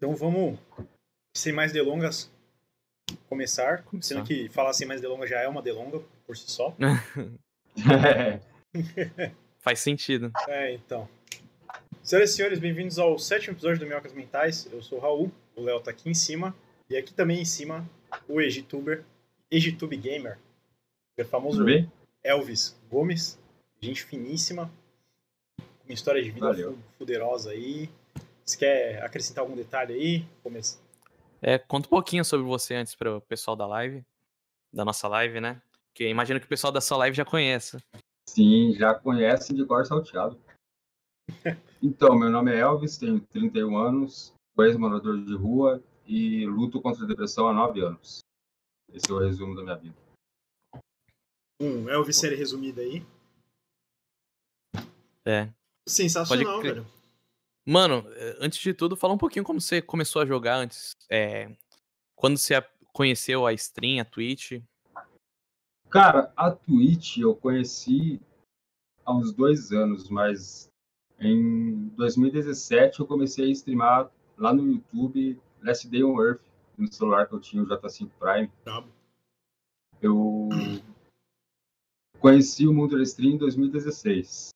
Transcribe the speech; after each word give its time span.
Então 0.00 0.16
vamos, 0.16 0.58
sem 1.36 1.52
mais 1.52 1.72
delongas, 1.72 2.32
começar. 3.28 3.82
Começar. 3.82 4.14
Sendo 4.14 4.24
que 4.24 4.48
falar 4.48 4.72
sem 4.72 4.88
mais 4.88 4.98
delongas 4.98 5.28
já 5.28 5.42
é 5.42 5.46
uma 5.46 5.60
delonga 5.60 6.00
por 6.26 6.34
si 6.34 6.50
só. 6.50 6.74
Faz 9.60 9.80
sentido. 9.80 10.32
É, 10.48 10.72
então. 10.72 11.06
Senhoras 12.02 12.30
e 12.30 12.32
senhores, 12.34 12.58
bem-vindos 12.58 12.98
ao 12.98 13.18
sétimo 13.18 13.52
episódio 13.52 13.80
do 13.80 13.86
Minhocas 13.86 14.14
Mentais. 14.14 14.66
Eu 14.72 14.82
sou 14.82 14.96
o 14.96 15.02
Raul, 15.02 15.30
o 15.54 15.60
Léo 15.60 15.82
tá 15.82 15.90
aqui 15.90 16.08
em 16.08 16.14
cima. 16.14 16.56
E 16.88 16.96
aqui 16.96 17.12
também 17.12 17.42
em 17.42 17.44
cima, 17.44 17.86
o 18.26 18.40
Egituber, 18.40 19.04
Egitube 19.50 19.98
Gamer, 19.98 20.38
o 21.18 21.24
famoso 21.26 21.58
Tudo 21.58 21.66
bem? 21.66 21.92
Elvis 22.24 22.74
Gomes, 22.90 23.38
gente 23.82 24.02
finíssima, 24.02 24.72
uma 25.84 25.92
história 25.92 26.22
de 26.22 26.30
vida 26.30 26.46
Valeu. 26.46 26.78
fuderosa 26.96 27.50
aí. 27.50 27.90
Você 28.50 28.56
quer 28.56 29.04
acrescentar 29.04 29.44
algum 29.44 29.54
detalhe 29.54 29.94
aí? 29.94 30.26
Começa. 30.42 30.80
É, 31.40 31.56
conta 31.56 31.86
um 31.86 31.90
pouquinho 31.90 32.24
sobre 32.24 32.44
você 32.44 32.74
antes 32.74 32.96
para 32.96 33.18
o 33.18 33.20
pessoal 33.20 33.54
da 33.56 33.64
live, 33.64 34.04
da 34.72 34.84
nossa 34.84 35.06
live, 35.06 35.40
né? 35.40 35.62
Porque 35.86 36.08
imagino 36.08 36.40
que 36.40 36.46
o 36.46 36.48
pessoal 36.48 36.72
dessa 36.72 36.96
live 36.96 37.16
já 37.16 37.24
conheça. 37.24 37.80
Sim, 38.28 38.74
já 38.74 38.92
conhece 38.92 39.54
de 39.54 39.64
cor 39.64 39.86
salteado. 39.86 40.36
Então, 41.82 42.14
meu 42.14 42.28
nome 42.28 42.52
é 42.52 42.58
Elvis, 42.58 42.98
tenho 42.98 43.18
31 43.18 43.74
anos, 43.78 44.34
sou 44.54 44.66
ex-morador 44.66 45.24
de 45.24 45.34
rua 45.34 45.82
e 46.04 46.44
luto 46.44 46.78
contra 46.78 47.04
a 47.04 47.06
depressão 47.06 47.48
há 47.48 47.54
9 47.54 47.80
anos. 47.80 48.18
Esse 48.92 49.10
é 49.10 49.14
o 49.14 49.18
resumo 49.18 49.56
da 49.56 49.62
minha 49.62 49.76
vida. 49.76 49.96
Um 51.58 51.88
Elvis 51.88 52.18
série 52.18 52.34
resumida 52.34 52.82
aí. 52.82 53.02
É. 55.24 55.48
Sensacional, 55.88 56.60
velho. 56.60 56.99
Mano, 57.70 58.04
eh, 58.16 58.36
antes 58.40 58.58
de 58.58 58.74
tudo, 58.74 58.96
fala 58.96 59.14
um 59.14 59.18
pouquinho 59.18 59.44
como 59.44 59.60
você 59.60 59.80
começou 59.80 60.20
a 60.20 60.26
jogar 60.26 60.56
antes. 60.56 60.96
É, 61.08 61.54
quando 62.16 62.36
você 62.36 62.60
conheceu 62.92 63.46
a 63.46 63.52
stream, 63.52 64.00
a 64.00 64.04
Twitch. 64.04 64.60
Cara, 65.88 66.32
a 66.36 66.50
Twitch 66.50 67.18
eu 67.18 67.32
conheci 67.36 68.20
há 69.06 69.14
uns 69.14 69.32
dois 69.32 69.70
anos, 69.70 70.08
mas 70.08 70.68
em 71.20 71.86
2017 71.90 72.98
eu 72.98 73.06
comecei 73.06 73.44
a 73.48 73.52
streamar 73.52 74.10
lá 74.36 74.52
no 74.52 74.66
YouTube 74.66 75.40
Last 75.62 75.88
Day 75.88 76.02
on 76.02 76.20
Earth, 76.20 76.42
no 76.76 76.92
celular 76.92 77.28
que 77.28 77.36
eu 77.36 77.40
tinha, 77.40 77.62
o 77.62 77.66
J5 77.66 78.10
Prime. 78.18 78.50
Brabo. 78.64 78.88
Eu 80.02 80.48
conheci 82.18 82.66
o 82.66 82.74
mundo 82.74 82.96
da 82.96 83.02
stream 83.04 83.34
em 83.34 83.38
2016, 83.38 84.50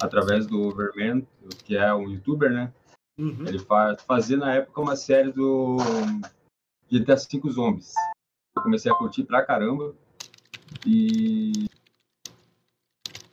através 0.00 0.46
do 0.46 0.60
Overman, 0.62 1.26
que 1.64 1.76
é 1.76 1.92
um 1.94 2.08
youtuber, 2.08 2.50
né? 2.50 2.72
Uhum. 3.18 3.46
Ele 3.46 3.58
fa 3.58 3.96
fazia 4.06 4.36
na 4.36 4.54
época 4.54 4.80
uma 4.80 4.96
série 4.96 5.32
do 5.32 5.76
GTA 6.90 7.16
V 7.16 7.50
Zombies. 7.50 7.92
Eu 8.56 8.62
comecei 8.62 8.90
a 8.90 8.94
curtir 8.94 9.24
pra 9.24 9.44
caramba 9.44 9.94
e 10.86 11.66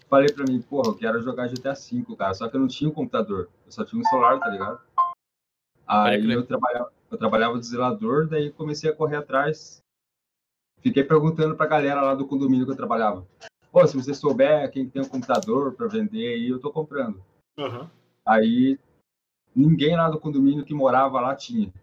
falei 0.10 0.32
pra 0.32 0.46
mim, 0.48 0.62
porra, 0.62 0.90
eu 0.90 0.96
quero 0.96 1.22
jogar 1.22 1.48
GTA 1.48 1.74
V, 1.74 2.16
cara. 2.18 2.34
Só 2.34 2.50
que 2.50 2.56
eu 2.56 2.60
não 2.60 2.68
tinha 2.68 2.90
um 2.90 2.94
computador, 2.94 3.50
eu 3.66 3.72
só 3.72 3.86
tinha 3.86 4.02
um 4.02 4.06
celular, 4.06 4.40
tá 4.40 4.48
ligado? 4.48 4.80
Aí 5.88 6.32
eu 6.32 6.46
trabalhava, 6.46 6.92
eu 7.12 7.18
trabalhava 7.18 7.60
de 7.60 7.68
zelador, 7.68 8.28
daí 8.28 8.52
comecei 8.52 8.90
a 8.90 8.96
correr 8.96 9.18
atrás. 9.18 9.84
Fiquei 10.82 11.04
perguntando 11.04 11.56
pra 11.56 11.68
galera 11.68 12.02
lá 12.02 12.16
do 12.16 12.28
condomínio 12.28 12.66
que 12.66 12.72
eu 12.72 12.76
trabalhava. 12.76 13.26
Pô, 13.76 13.86
se 13.86 13.98
você 13.98 14.14
souber 14.14 14.72
quem 14.72 14.90
tem 14.90 15.02
um 15.02 15.10
computador 15.10 15.74
pra 15.74 15.86
vender 15.88 16.34
aí, 16.34 16.48
eu 16.48 16.62
tô 16.62 16.72
comprando. 16.72 17.22
Aham. 17.58 17.92
Aí 18.26 18.80
ninguém 19.54 19.98
lá 19.98 20.10
do 20.10 20.18
condomínio 20.18 20.64
que 20.64 20.74
morava 20.74 21.20
lá 21.20 21.36
tinha. 21.36 21.74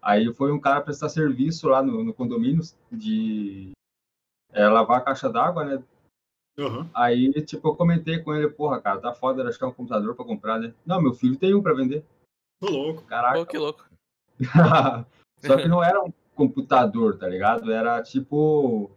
Aí 0.00 0.32
foi 0.32 0.50
um 0.50 0.58
cara 0.58 0.80
prestar 0.80 1.10
serviço 1.10 1.68
lá 1.68 1.82
no, 1.82 2.02
no 2.02 2.14
condomínio 2.14 2.62
de 2.90 3.72
é, 4.50 4.66
lavar 4.66 4.96
a 4.96 5.00
caixa 5.02 5.28
d'água, 5.28 5.62
né? 5.62 5.84
Aham. 6.58 6.90
Aí, 6.94 7.30
tipo, 7.42 7.68
eu 7.68 7.76
comentei 7.76 8.18
com 8.20 8.34
ele, 8.34 8.48
porra, 8.48 8.80
cara, 8.80 8.98
tá 8.98 9.12
foda 9.12 9.42
de 9.42 9.50
achar 9.50 9.66
um 9.66 9.74
computador 9.74 10.14
pra 10.14 10.24
comprar, 10.24 10.58
né? 10.58 10.72
Não, 10.86 11.02
meu 11.02 11.12
filho 11.12 11.36
tem 11.36 11.54
um 11.54 11.60
pra 11.60 11.74
vender. 11.74 12.02
Tô 12.58 12.70
louco. 12.70 13.02
Caraca. 13.02 13.40
Pô, 13.40 13.44
que 13.44 13.58
louco. 13.58 13.84
Só 15.44 15.54
que 15.58 15.68
não 15.68 15.84
era 15.84 16.02
um 16.02 16.10
computador, 16.34 17.18
tá 17.18 17.28
ligado? 17.28 17.70
Era 17.70 18.02
tipo. 18.02 18.90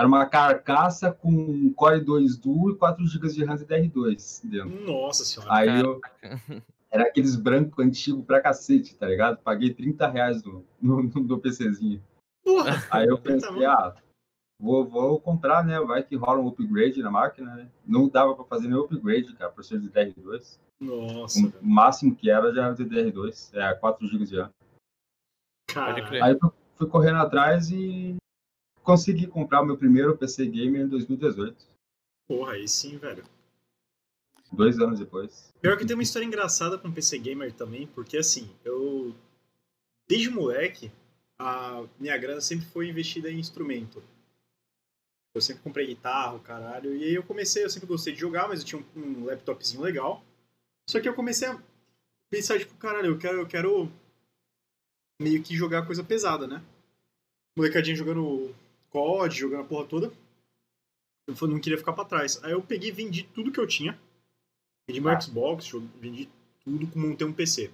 Era 0.00 0.08
uma 0.08 0.24
carcaça 0.24 1.12
com 1.12 1.30
um 1.30 1.70
Core 1.74 2.02
2 2.02 2.38
Duo 2.38 2.70
e 2.70 2.74
4 2.74 3.06
GB 3.06 3.28
de 3.28 3.44
RAM 3.44 3.56
DR2 3.56 4.48
dentro. 4.48 4.86
Nossa 4.86 5.26
senhora. 5.26 5.52
Aí 5.52 5.78
eu. 5.78 6.00
Era 6.90 7.02
aqueles 7.04 7.36
brancos 7.36 7.84
antigos 7.84 8.24
pra 8.24 8.40
cacete, 8.40 8.96
tá 8.96 9.06
ligado? 9.06 9.36
Paguei 9.42 9.74
30 9.74 10.08
reais 10.08 10.42
no, 10.42 10.64
no, 10.80 11.02
no 11.02 11.38
PCzinho. 11.38 12.02
Porra. 12.42 12.82
Aí 12.90 13.06
eu 13.06 13.18
Tá 13.20 13.24
pensei, 13.24 13.64
ah, 13.66 13.94
vou, 14.58 14.88
vou 14.88 15.20
comprar, 15.20 15.62
né? 15.64 15.78
Vai 15.80 16.02
que 16.02 16.16
rola 16.16 16.40
um 16.40 16.48
upgrade 16.48 17.02
na 17.02 17.10
máquina, 17.10 17.54
né? 17.54 17.68
Não 17.86 18.08
dava 18.08 18.34
pra 18.34 18.44
fazer 18.46 18.68
nenhum 18.68 18.80
upgrade, 18.80 19.34
cara, 19.34 19.52
por 19.52 19.62
ser 19.62 19.78
de 19.78 19.90
DR2. 19.90 20.58
Nossa, 20.80 21.46
O 21.46 21.52
máximo 21.60 22.16
que 22.16 22.30
era 22.30 22.52
já 22.54 22.64
era 22.64 22.74
de 22.74 22.86
DR2, 22.86 23.50
é 23.52 23.74
4 23.74 24.08
GB 24.08 24.24
de 24.24 24.40
RAM. 24.40 24.50
Caralho. 25.68 26.06
crer. 26.06 26.22
Aí 26.22 26.32
eu 26.32 26.52
fui 26.74 26.86
correndo 26.88 27.18
atrás 27.18 27.70
e 27.70 28.16
consegui 28.82 29.26
comprar 29.26 29.62
o 29.62 29.66
meu 29.66 29.76
primeiro 29.76 30.16
PC 30.16 30.46
Gamer 30.46 30.82
em 30.82 30.88
2018. 30.88 31.56
Porra, 32.26 32.52
aí 32.52 32.68
sim, 32.68 32.96
velho. 32.98 33.24
Dois 34.52 34.78
anos 34.78 34.98
depois. 34.98 35.52
Pior 35.60 35.76
que 35.76 35.86
tem 35.86 35.94
uma 35.94 36.02
história 36.02 36.26
engraçada 36.26 36.76
com 36.76 36.92
PC 36.92 37.18
Gamer 37.18 37.52
também, 37.52 37.86
porque 37.88 38.16
assim, 38.16 38.50
eu. 38.64 39.14
Desde 40.08 40.28
moleque, 40.28 40.90
a 41.38 41.84
minha 41.98 42.16
grana 42.18 42.40
sempre 42.40 42.66
foi 42.66 42.88
investida 42.88 43.30
em 43.30 43.38
instrumento. 43.38 44.02
Eu 45.32 45.40
sempre 45.40 45.62
comprei 45.62 45.86
guitarra, 45.86 46.34
o 46.34 46.40
caralho. 46.40 46.96
E 46.96 47.04
aí 47.04 47.14
eu 47.14 47.22
comecei, 47.22 47.64
eu 47.64 47.70
sempre 47.70 47.86
gostei 47.86 48.12
de 48.12 48.18
jogar, 48.18 48.48
mas 48.48 48.60
eu 48.60 48.66
tinha 48.66 48.84
um, 48.96 49.00
um 49.00 49.24
laptopzinho 49.26 49.82
legal. 49.82 50.24
Só 50.88 51.00
que 51.00 51.08
eu 51.08 51.14
comecei 51.14 51.46
a 51.46 51.62
pensar, 52.28 52.58
tipo, 52.58 52.74
caralho, 52.74 53.12
eu 53.12 53.18
quero, 53.18 53.38
eu 53.38 53.46
quero 53.46 53.92
meio 55.22 55.40
que 55.42 55.54
jogar 55.54 55.86
coisa 55.86 56.02
pesada, 56.02 56.48
né? 56.48 56.60
Molecadinha 57.56 57.94
jogando 57.94 58.52
COD, 58.90 59.36
jogando 59.36 59.62
a 59.62 59.64
porra 59.64 59.86
toda. 59.86 60.12
Eu 61.26 61.48
não 61.48 61.60
queria 61.60 61.78
ficar 61.78 61.92
pra 61.92 62.04
trás. 62.04 62.42
Aí 62.42 62.52
eu 62.52 62.62
peguei 62.62 62.88
e 62.88 62.92
vendi 62.92 63.22
tudo 63.22 63.52
que 63.52 63.60
eu 63.60 63.66
tinha. 63.66 63.98
Vendi 64.88 65.00
meu 65.00 65.10
Ah. 65.10 65.20
Xbox, 65.20 65.70
vendi 65.96 66.28
tudo, 66.64 66.86
com 66.88 66.98
montei 66.98 67.26
um 67.26 67.32
PC. 67.32 67.70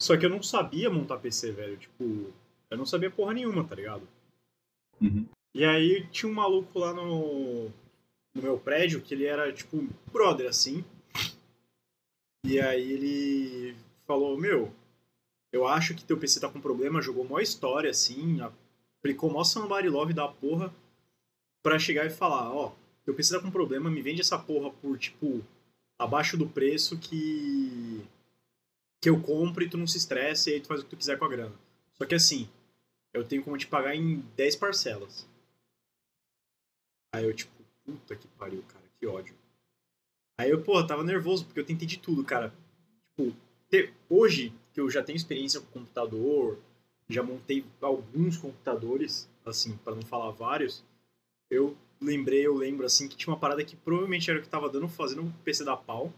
Só 0.00 0.16
que 0.16 0.24
eu 0.24 0.30
não 0.30 0.42
sabia 0.42 0.90
montar 0.90 1.18
PC, 1.18 1.52
velho. 1.52 1.76
Tipo, 1.76 2.32
eu 2.70 2.78
não 2.78 2.86
sabia 2.86 3.10
porra 3.10 3.34
nenhuma, 3.34 3.64
tá 3.64 3.74
ligado? 3.74 4.06
Uhum. 5.00 5.26
E 5.54 5.64
aí 5.64 6.06
tinha 6.08 6.30
um 6.30 6.34
maluco 6.34 6.78
lá 6.78 6.94
no, 6.94 7.68
no 8.34 8.42
meu 8.42 8.58
prédio 8.58 9.02
que 9.02 9.14
ele 9.14 9.24
era, 9.24 9.52
tipo, 9.52 9.86
brother, 10.12 10.48
assim. 10.48 10.84
E 12.44 12.60
aí 12.60 12.92
ele 12.92 13.76
falou, 14.06 14.36
meu, 14.38 14.72
eu 15.52 15.66
acho 15.66 15.94
que 15.94 16.04
teu 16.04 16.18
PC 16.18 16.40
tá 16.40 16.48
com 16.48 16.60
problema, 16.60 17.02
jogou 17.02 17.24
mó 17.24 17.38
história, 17.38 17.90
assim, 17.90 18.40
aplicou 19.02 19.28
mó 19.28 19.42
somebody 19.42 19.88
love 19.88 20.14
da 20.14 20.28
porra 20.28 20.72
pra 21.60 21.78
chegar 21.78 22.06
e 22.06 22.10
falar, 22.10 22.54
ó, 22.54 22.72
teu 23.04 23.12
PC 23.12 23.34
tá 23.34 23.42
com 23.42 23.50
problema, 23.50 23.90
me 23.90 24.00
vende 24.00 24.20
essa 24.20 24.38
porra 24.38 24.70
por, 24.70 24.96
tipo, 24.96 25.44
abaixo 25.98 26.36
do 26.36 26.48
preço 26.48 26.96
que 26.98 28.06
que 29.02 29.10
eu 29.10 29.20
compro 29.20 29.64
e 29.64 29.68
tu 29.68 29.76
não 29.76 29.86
se 29.86 29.98
estressa 29.98 30.48
e 30.48 30.54
aí 30.54 30.60
tu 30.60 30.68
faz 30.68 30.80
o 30.80 30.84
que 30.84 30.90
tu 30.90 30.96
quiser 30.96 31.18
com 31.18 31.24
a 31.24 31.28
grana. 31.28 31.54
Só 31.94 32.06
que 32.06 32.14
assim, 32.14 32.48
eu 33.12 33.26
tenho 33.26 33.42
como 33.42 33.58
te 33.58 33.66
pagar 33.66 33.96
em 33.96 34.20
10 34.36 34.54
parcelas. 34.54 35.28
Aí 37.12 37.24
eu, 37.24 37.34
tipo, 37.34 37.52
puta 37.84 38.14
que 38.14 38.28
pariu, 38.28 38.62
cara, 38.62 38.84
que 39.00 39.06
ódio. 39.08 39.34
Aí 40.38 40.50
eu, 40.50 40.62
pô, 40.62 40.86
tava 40.86 41.02
nervoso, 41.02 41.44
porque 41.44 41.58
eu 41.58 41.66
tentei 41.66 41.86
de 41.86 41.98
tudo, 41.98 42.24
cara. 42.24 42.54
Tipo, 43.18 43.36
hoje 44.08 44.54
que 44.72 44.80
eu 44.80 44.88
já 44.88 45.02
tenho 45.02 45.16
experiência 45.16 45.60
com 45.60 45.80
computador, 45.80 46.60
já 47.08 47.22
montei 47.22 47.64
alguns 47.80 48.36
computadores, 48.36 49.28
assim, 49.44 49.76
pra 49.78 49.94
não 49.94 50.02
falar 50.02 50.30
vários, 50.30 50.84
eu 51.50 51.76
lembrei, 52.00 52.46
eu 52.46 52.54
lembro, 52.54 52.84
assim, 52.86 53.08
que 53.08 53.16
tinha 53.16 53.32
uma 53.32 53.38
parada 53.40 53.64
que 53.64 53.76
provavelmente 53.76 54.30
era 54.30 54.38
o 54.38 54.42
que 54.42 54.48
tava 54.48 54.68
dando, 54.68 54.88
fazendo 54.88 55.22
o 55.22 55.32
PC 55.44 55.64
da 55.64 55.76
pau, 55.76 56.12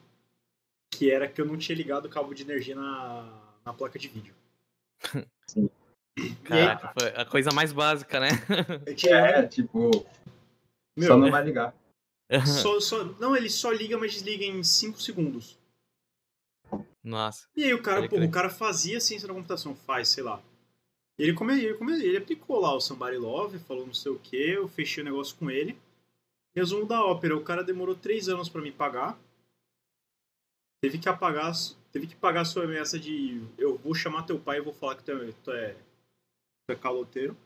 que 0.93 1.11
era 1.11 1.29
que 1.29 1.41
eu 1.41 1.45
não 1.45 1.59
tinha 1.59 1.77
ligado 1.77 2.07
o 2.07 2.11
cabo 2.11 2.33
de 2.35 2.43
energia 2.43 2.75
na, 2.75 3.55
na 3.65 3.73
placa 3.73 3.99
de 3.99 4.09
vídeo. 4.09 4.35
Caraca, 6.45 6.93
foi 6.99 7.09
a 7.09 7.25
coisa 7.25 7.51
mais 7.53 7.73
básica, 7.73 8.21
né? 8.21 8.29
Eu 8.87 8.95
tinha, 8.95 9.17
É, 9.17 9.47
tipo, 9.47 10.07
meu, 10.97 11.09
só 11.09 11.17
não 11.19 11.31
vai 11.31 11.45
ligar. 11.45 11.75
Só, 12.47 12.81
só- 12.81 13.05
não, 13.05 13.37
ele 13.37 13.51
só 13.51 13.73
liga, 13.73 13.99
mas 13.99 14.13
desliga 14.13 14.45
em 14.45 14.63
5 14.63 15.01
segundos. 15.01 15.59
Nossa. 17.03 17.49
E 17.57 17.65
aí 17.65 17.75
o 17.75 17.83
cara, 17.83 18.09
pô, 18.09 18.17
o 18.17 18.31
cara 18.31 18.49
fazia 18.49 19.01
ciência 19.01 19.27
da 19.29 19.35
computação, 19.35 19.75
faz, 19.75 20.09
sei 20.09 20.23
lá. 20.23 20.41
Ele, 21.19 21.33
come, 21.33 21.53
ele, 21.63 21.75
come, 21.75 21.93
ele 21.93 22.17
aplicou 22.17 22.61
lá 22.61 22.75
o 22.75 22.81
Somebody 22.81 23.17
Love, 23.17 23.59
falou 23.61 23.87
não 23.87 23.95
sei 23.95 24.11
o 24.11 24.19
que, 24.19 24.37
eu 24.37 24.67
fechei 24.69 25.03
o 25.03 25.07
negócio 25.07 25.37
com 25.37 25.51
ele. 25.51 25.79
Resumo 26.55 26.87
da 26.87 27.05
ópera, 27.05 27.37
o 27.37 27.43
cara 27.43 27.63
demorou 27.63 27.95
3 27.95 28.29
anos 28.29 28.49
pra 28.49 28.61
me 28.63 28.73
pagar. 28.73 29.19
teve 30.81 30.99
que 30.99 31.09
apagar, 31.09 31.53
teve 31.93 32.07
que 32.07 32.17
pagar 32.17 32.43
a 32.43 32.45
sua 32.45 32.65
ameaça 32.65 32.99
de 32.99 33.43
eu 33.57 33.77
vou 33.79 33.95
chamar 33.95 34.25
teu 34.25 34.39
pai 34.39 34.59
e 34.59 34.63
vou 34.63 34.73
falar 34.73 34.97
que 34.97 35.05
tu 35.05 35.13
é, 35.13 35.33
tu 35.43 35.51
é, 35.53 35.73
tu 36.67 36.73
é 36.73 36.77
caloteiro. 36.77 37.37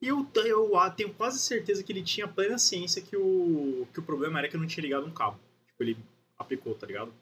E 0.00 0.08
eu, 0.08 0.26
eu 0.44 0.76
ah, 0.78 0.90
tenho 0.90 1.12
quase 1.12 1.38
certeza 1.38 1.82
que 1.82 1.92
ele 1.92 2.02
tinha 2.02 2.28
plena 2.28 2.58
ciência 2.58 3.02
que 3.02 3.16
o, 3.16 3.86
que 3.92 4.00
o 4.00 4.02
problema 4.02 4.38
era 4.38 4.48
que 4.48 4.56
eu 4.56 4.60
não 4.60 4.66
tinha 4.66 4.82
ligado 4.82 5.06
um 5.06 5.12
cabo. 5.12 5.38
Tipo, 5.66 5.82
ele 5.82 5.96
aplicou, 6.38 6.74
tá 6.74 6.86
ligado? 6.86 7.12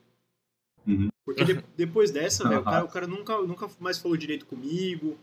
Uhum. 0.87 1.09
Porque 1.25 1.45
de- 1.45 1.65
depois 1.77 2.11
dessa, 2.11 2.49
velho, 2.49 2.61
o 2.61 2.65
cara, 2.65 2.85
o 2.85 2.89
cara 2.89 3.07
nunca, 3.07 3.41
nunca 3.43 3.69
mais 3.81 3.99
falou 3.99 4.17
direito 4.17 4.47
comigo, 4.47 5.19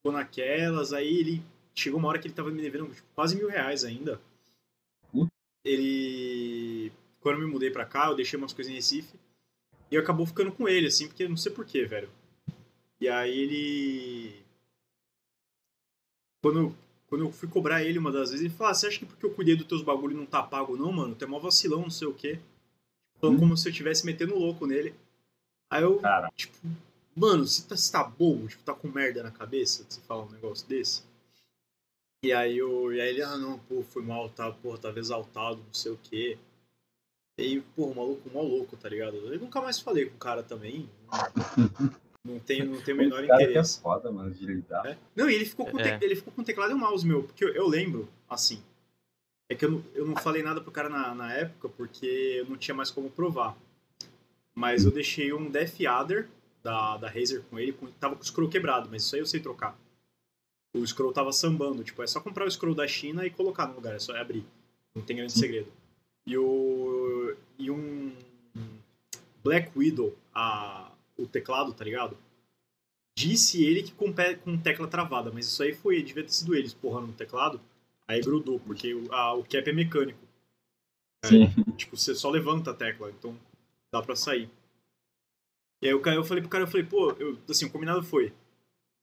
ficou 0.00 0.12
naquelas, 0.12 0.92
aí 0.92 1.18
ele 1.18 1.42
chegou 1.74 1.98
uma 2.00 2.08
hora 2.08 2.18
que 2.18 2.26
ele 2.26 2.34
tava 2.34 2.50
me 2.50 2.60
devendo 2.60 2.86
tipo, 2.92 3.06
quase 3.14 3.36
mil 3.36 3.48
reais 3.48 3.84
ainda. 3.84 4.20
Puta. 5.12 5.30
Ele. 5.64 6.90
Quando 7.20 7.38
eu 7.40 7.46
me 7.46 7.52
mudei 7.52 7.70
pra 7.70 7.84
cá, 7.84 8.08
eu 8.08 8.16
deixei 8.16 8.38
umas 8.38 8.52
coisas 8.52 8.72
em 8.72 8.76
Recife. 8.76 9.14
E 9.90 9.94
eu 9.94 10.00
acabou 10.02 10.24
ficando 10.24 10.52
com 10.52 10.68
ele, 10.68 10.86
assim, 10.86 11.06
porque 11.08 11.24
eu 11.24 11.28
não 11.28 11.36
sei 11.36 11.52
porquê, 11.52 11.84
velho. 11.84 12.08
E 13.00 13.08
aí 13.08 13.38
ele. 13.38 14.40
Quando, 16.42 16.74
quando 17.08 17.24
eu 17.24 17.32
fui 17.32 17.48
cobrar 17.48 17.82
ele 17.84 17.98
uma 17.98 18.10
das 18.10 18.30
vezes, 18.30 18.44
ele 18.46 18.54
falou: 18.54 18.70
ah, 18.70 18.74
você 18.74 18.86
acha 18.86 18.98
que 18.98 19.04
porque 19.06 19.26
eu 19.26 19.34
cuidei 19.34 19.54
dos 19.56 19.66
teus 19.66 19.82
bagulho 19.82 20.16
não 20.16 20.24
tá 20.26 20.42
pago, 20.42 20.76
não, 20.76 20.90
mano? 20.92 21.14
Tu 21.14 21.24
é 21.24 21.28
mó 21.28 21.38
vacilão, 21.38 21.82
não 21.82 21.90
sei 21.90 22.08
o 22.08 22.14
quê. 22.14 22.38
Falando 23.20 23.36
Hum. 23.36 23.40
como 23.40 23.56
se 23.56 23.68
eu 23.68 23.70
estivesse 23.70 24.06
metendo 24.06 24.38
louco 24.38 24.66
nele. 24.66 24.94
Aí 25.70 25.82
eu, 25.82 25.98
Cara, 25.98 26.30
tipo, 26.34 26.56
mano, 27.16 27.46
você 27.46 27.62
tá, 27.66 27.76
você 27.76 27.92
tá 27.92 28.04
bobo, 28.04 28.48
tipo, 28.48 28.62
tá 28.62 28.74
com 28.74 28.88
merda 28.88 29.22
na 29.22 29.30
cabeça 29.30 29.84
de 29.84 29.94
você 29.94 30.00
falar 30.02 30.24
um 30.24 30.30
negócio 30.30 30.66
desse? 30.68 31.02
E 32.24 32.32
aí, 32.32 32.58
eu, 32.58 32.92
e 32.92 33.00
aí 33.00 33.08
ele, 33.08 33.22
ah, 33.22 33.36
não, 33.38 33.58
pô, 33.60 33.82
foi 33.82 34.02
mal, 34.02 34.28
tá, 34.28 34.50
porra, 34.52 34.78
tava 34.78 34.98
exaltado, 34.98 35.56
não 35.56 35.72
sei 35.74 35.92
o 35.92 35.98
quê. 36.02 36.36
E 37.38 37.42
aí, 37.42 37.60
porra, 37.74 37.92
o 37.92 37.94
maluco, 37.96 38.30
mó 38.30 38.42
louco, 38.42 38.76
tá 38.76 38.88
ligado? 38.88 39.16
Eu 39.16 39.40
nunca 39.40 39.60
mais 39.62 39.80
falei 39.80 40.06
com 40.06 40.16
o 40.16 40.18
cara 40.18 40.42
também. 40.42 40.88
Não, 42.22 42.34
não 42.34 42.38
tenho, 42.38 42.66
não 42.66 42.82
tenho 42.82 42.98
o 42.98 43.00
menor 43.00 43.26
cara 43.26 43.38
que 43.38 43.44
é 43.44 43.46
interesse. 43.46 43.80
foda, 43.80 44.12
mano, 44.12 44.30
de 44.30 44.44
lidar. 44.44 44.84
É. 44.86 44.98
Não, 45.16 45.30
e 45.30 45.34
ele 45.34 45.46
ficou, 45.46 45.64
com 45.64 45.80
É. 45.80 45.96
te- 45.98 46.04
ele 46.04 46.14
ficou 46.14 46.30
com 46.30 46.44
teclado 46.44 46.70
e 46.72 46.74
um 46.74 46.78
mouse, 46.78 47.06
meu, 47.06 47.22
porque 47.22 47.42
eu, 47.42 47.48
eu 47.54 47.66
lembro, 47.66 48.06
assim. 48.28 48.62
É 49.48 49.54
que 49.54 49.64
eu 49.64 49.70
não, 49.70 49.84
eu 49.94 50.04
não 50.06 50.14
falei 50.16 50.42
nada 50.42 50.60
pro 50.60 50.70
cara 50.70 50.90
na, 50.90 51.14
na 51.14 51.32
época, 51.32 51.70
porque 51.70 52.04
eu 52.40 52.44
não 52.44 52.58
tinha 52.58 52.74
mais 52.74 52.90
como 52.90 53.08
provar. 53.10 53.56
Mas 54.54 54.84
eu 54.84 54.90
deixei 54.90 55.32
um 55.32 55.50
Death 55.50 55.80
Adder 55.88 56.28
da, 56.62 56.96
da 56.96 57.08
Razer 57.08 57.42
com 57.44 57.58
ele, 57.58 57.72
com, 57.72 57.86
tava 57.92 58.14
com 58.16 58.22
o 58.22 58.24
scroll 58.24 58.48
quebrado, 58.50 58.88
mas 58.90 59.02
isso 59.04 59.14
aí 59.14 59.20
eu 59.22 59.26
sei 59.26 59.40
trocar. 59.40 59.78
O 60.74 60.86
scroll 60.86 61.12
tava 61.12 61.32
sambando, 61.32 61.82
tipo, 61.82 62.02
é 62.02 62.06
só 62.06 62.20
comprar 62.20 62.46
o 62.46 62.50
scroll 62.50 62.74
da 62.74 62.86
China 62.86 63.26
e 63.26 63.30
colocar 63.30 63.66
no 63.66 63.74
lugar, 63.74 63.94
é 63.94 63.98
só 63.98 64.16
abrir. 64.16 64.44
Não 64.94 65.02
tem 65.02 65.16
grande 65.16 65.32
segredo. 65.32 65.72
E 66.26 66.36
o. 66.38 67.34
E 67.58 67.70
um. 67.70 68.14
Black 69.42 69.76
Widow, 69.76 70.16
a, 70.34 70.92
o 71.16 71.26
teclado, 71.26 71.72
tá 71.72 71.82
ligado? 71.84 72.16
Disse 73.16 73.64
ele 73.64 73.82
que 73.82 73.92
com, 73.92 74.12
com 74.44 74.58
tecla 74.58 74.86
travada, 74.86 75.30
mas 75.32 75.46
isso 75.46 75.62
aí 75.62 75.74
foi, 75.74 76.02
devia 76.02 76.22
ter 76.22 76.32
sido 76.32 76.54
eles 76.54 76.74
porrando 76.74 77.08
no 77.08 77.12
teclado, 77.14 77.60
aí 78.06 78.20
grudou, 78.20 78.60
porque 78.60 78.94
o, 78.94 79.12
a- 79.12 79.34
o 79.34 79.42
cap 79.42 79.68
é 79.68 79.72
mecânico. 79.72 80.18
Sim. 81.24 81.46
Tipo, 81.76 81.96
você 81.96 82.14
só 82.14 82.30
levanta 82.30 82.70
a 82.70 82.74
tecla, 82.74 83.10
então 83.10 83.34
dá 83.92 84.02
pra 84.02 84.14
sair. 84.16 84.48
E 85.82 85.88
aí 85.88 86.00
cara, 86.00 86.16
eu 86.16 86.24
falei 86.24 86.42
pro 86.42 86.50
cara, 86.50 86.64
eu 86.64 86.68
falei, 86.68 86.84
pô, 86.86 87.10
eu, 87.12 87.38
assim, 87.48 87.64
o 87.66 87.70
combinado 87.70 88.02
foi, 88.02 88.32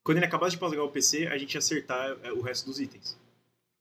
quando 0.04 0.18
ele 0.18 0.26
acabasse 0.26 0.56
de 0.56 0.60
pagar 0.60 0.84
o 0.84 0.92
PC, 0.92 1.28
a 1.28 1.38
gente 1.38 1.54
ia 1.54 1.60
acertar 1.60 2.18
é, 2.24 2.32
o 2.32 2.42
resto 2.42 2.66
dos 2.66 2.80
itens. 2.80 3.18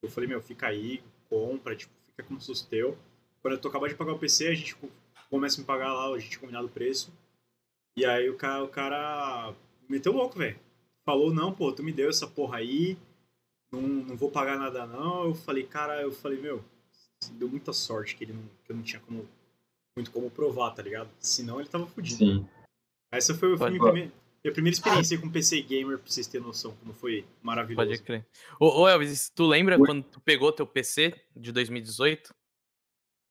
Eu 0.02 0.10
falei, 0.10 0.28
meu, 0.28 0.40
fica 0.42 0.66
aí, 0.68 1.02
compra, 1.28 1.76
tipo, 1.76 1.92
fica 2.10 2.22
como 2.24 2.40
se 2.40 2.46
fosse 2.46 2.66
teu. 2.68 2.96
Quando 3.42 3.54
eu 3.54 3.60
tô 3.60 3.68
acabando 3.68 3.90
de 3.90 3.96
pagar 3.96 4.12
o 4.12 4.18
PC, 4.18 4.48
a 4.48 4.54
gente 4.54 4.74
co- 4.76 4.88
começa 5.30 5.58
a 5.58 5.60
me 5.60 5.66
pagar 5.66 5.92
lá, 5.92 6.14
a 6.14 6.18
gente 6.18 6.38
combinado 6.38 6.66
o 6.66 6.70
preço. 6.70 7.12
E 7.96 8.04
aí 8.04 8.28
o 8.28 8.36
cara, 8.36 8.64
o 8.64 8.68
cara 8.68 9.54
meteu 9.88 10.12
louco, 10.12 10.38
velho. 10.38 10.58
Falou, 11.04 11.32
não, 11.32 11.52
pô, 11.52 11.72
tu 11.72 11.82
me 11.82 11.92
deu 11.92 12.08
essa 12.10 12.26
porra 12.26 12.58
aí, 12.58 12.96
não, 13.70 13.80
não 13.82 14.16
vou 14.16 14.30
pagar 14.30 14.58
nada 14.58 14.86
não. 14.86 15.26
Eu 15.26 15.34
falei, 15.34 15.64
cara, 15.64 16.02
eu 16.02 16.12
falei, 16.12 16.40
meu, 16.40 16.62
deu 17.32 17.48
muita 17.48 17.72
sorte 17.72 18.16
que 18.16 18.24
ele 18.24 18.32
não, 18.32 18.42
que 18.64 18.72
eu 18.72 18.76
não 18.76 18.82
tinha 18.82 19.00
como, 19.00 19.28
muito 19.96 20.10
como 20.10 20.30
provar, 20.30 20.72
tá 20.72 20.82
ligado? 20.82 21.08
Senão 21.20 21.60
ele 21.60 21.68
tava 21.68 21.86
fudido. 21.86 22.18
Sim. 22.18 22.48
Essa 23.12 23.34
foi, 23.34 23.50
foi 23.50 23.58
Pode- 23.58 23.70
minha, 23.72 23.82
primeira, 23.82 24.12
minha 24.44 24.52
primeira 24.52 24.74
experiência 24.74 25.20
com 25.20 25.30
PC 25.30 25.62
Gamer, 25.62 25.98
pra 25.98 26.06
vocês 26.10 26.26
terem 26.26 26.46
noção 26.46 26.74
como 26.76 26.92
foi 26.92 27.26
maravilhoso. 27.42 27.88
Pode 27.88 28.02
crer. 28.02 28.26
Ô, 28.60 28.82
ô 28.82 28.88
Elvis, 28.88 29.30
tu 29.30 29.46
lembra 29.46 29.78
Oi. 29.78 29.86
quando 29.86 30.02
tu 30.04 30.20
pegou 30.20 30.52
teu 30.52 30.66
PC 30.66 31.14
de 31.34 31.52
2018? 31.52 32.34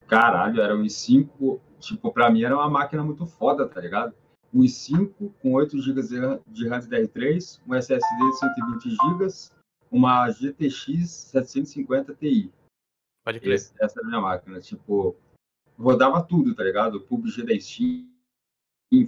Caralho, 0.08 0.62
era 0.62 0.76
o 0.76 0.84
i5, 0.84 1.60
tipo, 1.80 2.12
pra 2.14 2.30
mim 2.30 2.44
era 2.44 2.56
uma 2.56 2.70
máquina 2.70 3.04
muito 3.04 3.26
foda, 3.26 3.68
tá 3.68 3.82
ligado? 3.82 4.16
O 4.54 4.60
i5 4.60 5.34
com 5.42 5.54
8 5.54 5.82
GB 5.82 6.02
de 6.48 6.68
RAM 6.68 6.80
DDR3, 6.80 7.60
um 7.68 7.74
SSD 7.74 8.30
de 8.32 8.40
120 8.40 8.90
GB, 8.92 9.28
uma 9.92 10.30
GTX 10.32 11.10
750 11.32 12.14
Ti. 12.16 12.52
Pode 13.26 13.40
crer. 13.40 13.56
Esse- 13.56 13.74
essa 13.82 14.00
era 14.00 14.06
a 14.08 14.10
minha 14.10 14.22
máquina, 14.22 14.60
tipo, 14.62 15.16
rodava 15.78 16.22
tudo, 16.24 16.54
tá 16.56 16.64
ligado? 16.64 17.02
PUBG 17.02 17.44
da 17.44 17.60
Steam, 17.60 18.08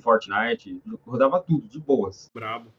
Fortnite, 0.01 0.81
rodava 1.05 1.39
tudo, 1.39 1.67
de 1.67 1.79
boas. 1.79 2.29
Brabo. 2.33 2.71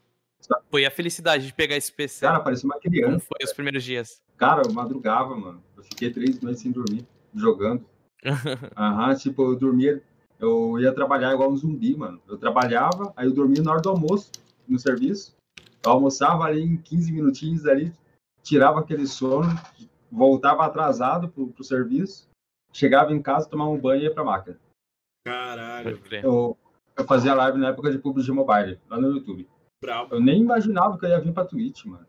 Foi 0.69 0.85
a 0.85 0.91
felicidade 0.91 1.47
de 1.47 1.53
pegar 1.53 1.75
esse 1.75 1.91
PC. 1.91 2.25
Cara, 2.25 2.39
parecia 2.39 2.65
uma 2.67 2.79
Como 2.79 2.83
criança. 2.93 3.25
foi 3.25 3.45
os 3.45 3.53
primeiros 3.53 3.83
dias? 3.83 4.21
Cara, 4.37 4.61
eu 4.65 4.73
madrugava, 4.73 5.35
mano. 5.35 5.61
Eu 5.75 5.83
fiquei 5.83 6.11
três 6.11 6.39
noites 6.39 6.61
sem 6.61 6.71
dormir, 6.71 7.05
jogando. 7.33 7.85
Aham, 8.77 9.15
tipo, 9.15 9.43
eu 9.43 9.55
dormia, 9.55 10.01
eu 10.39 10.79
ia 10.79 10.93
trabalhar 10.93 11.33
igual 11.33 11.51
um 11.51 11.57
zumbi, 11.57 11.95
mano. 11.95 12.21
Eu 12.27 12.37
trabalhava, 12.37 13.13
aí 13.15 13.27
eu 13.27 13.33
dormia 13.33 13.61
na 13.61 13.71
hora 13.71 13.81
do 13.81 13.89
almoço, 13.89 14.31
no 14.67 14.79
serviço. 14.79 15.35
Eu 15.85 15.91
almoçava 15.91 16.43
ali 16.43 16.61
em 16.61 16.77
15 16.77 17.11
minutinhos 17.11 17.65
ali, 17.65 17.93
tirava 18.43 18.79
aquele 18.79 19.07
sono, 19.07 19.49
voltava 20.11 20.65
atrasado 20.65 21.29
pro, 21.29 21.47
pro 21.47 21.63
serviço, 21.63 22.29
chegava 22.73 23.13
em 23.13 23.21
casa, 23.21 23.49
tomava 23.49 23.71
um 23.71 23.79
banho 23.79 24.01
e 24.01 24.03
ia 24.05 24.13
pra 24.13 24.23
máquina. 24.23 24.57
Caralho. 25.25 25.99
Eu, 26.23 26.57
eu 26.99 27.05
fazia 27.05 27.33
live 27.33 27.57
na 27.57 27.69
época 27.69 27.91
de 27.91 27.99
PUBG 27.99 28.31
Mobile, 28.31 28.79
lá 28.89 28.99
no 28.99 29.11
YouTube. 29.15 29.47
brabo. 29.81 30.15
Eu 30.15 30.19
nem 30.21 30.41
imaginava 30.41 30.97
que 30.97 31.05
eu 31.05 31.09
ia 31.09 31.19
vir 31.21 31.33
pra 31.33 31.45
Twitch, 31.45 31.85
mano. 31.85 32.05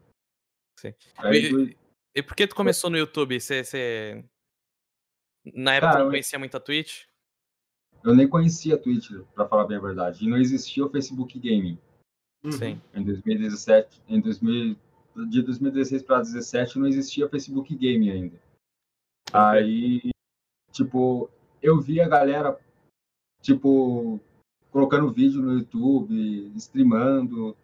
Sim. 0.79 0.93
Aí, 1.19 1.53
E- 1.73 1.77
E 2.17 2.23
por 2.23 2.35
que 2.35 2.47
tu 2.49 2.57
começou 2.57 2.91
no 2.91 2.99
YouTube? 2.99 3.39
Você, 3.41 3.63
você... 3.63 4.25
Na 5.55 5.75
época 5.75 5.87
Cara, 5.93 5.99
não 6.01 6.07
eu- 6.07 6.11
conhecia 6.11 6.39
muito 6.39 6.57
a 6.57 6.61
Twitch? 6.61 7.05
eu 8.03 8.15
nem 8.15 8.27
conhecia 8.29 8.75
a 8.75 8.79
Twitch, 8.79 9.11
pra 9.35 9.47
falar 9.47 9.67
bem 9.67 9.77
a 9.77 9.81
verdade. 9.81 10.25
E 10.25 10.29
não 10.29 10.37
existia 10.39 10.85
o 10.85 10.91
Facebook 10.91 11.39
Gaming. 11.39 11.79
Uhum. 12.43 12.53
Sim. 12.53 12.81
em 12.95 13.05
2017, 13.05 14.03
em 14.09 14.19
2000, 14.21 14.75
de 15.29 15.43
2016 15.43 16.03
para 16.03 16.17
2017 16.17 16.79
não 16.79 16.87
existia 16.89 17.29
Facebook 17.29 17.77
Game 17.77 18.11
ainda. 18.11 18.41
Aí, 19.33 20.11
tipo, 20.73 21.31
eu 21.63 21.79
vi 21.81 22.01
a 22.01 22.09
galera, 22.09 22.59
tipo, 23.43 24.19
colocando 24.71 25.11
vídeo 25.13 25.43
no 25.43 25.55
YouTube, 25.55 26.53
streamando. 26.57 27.57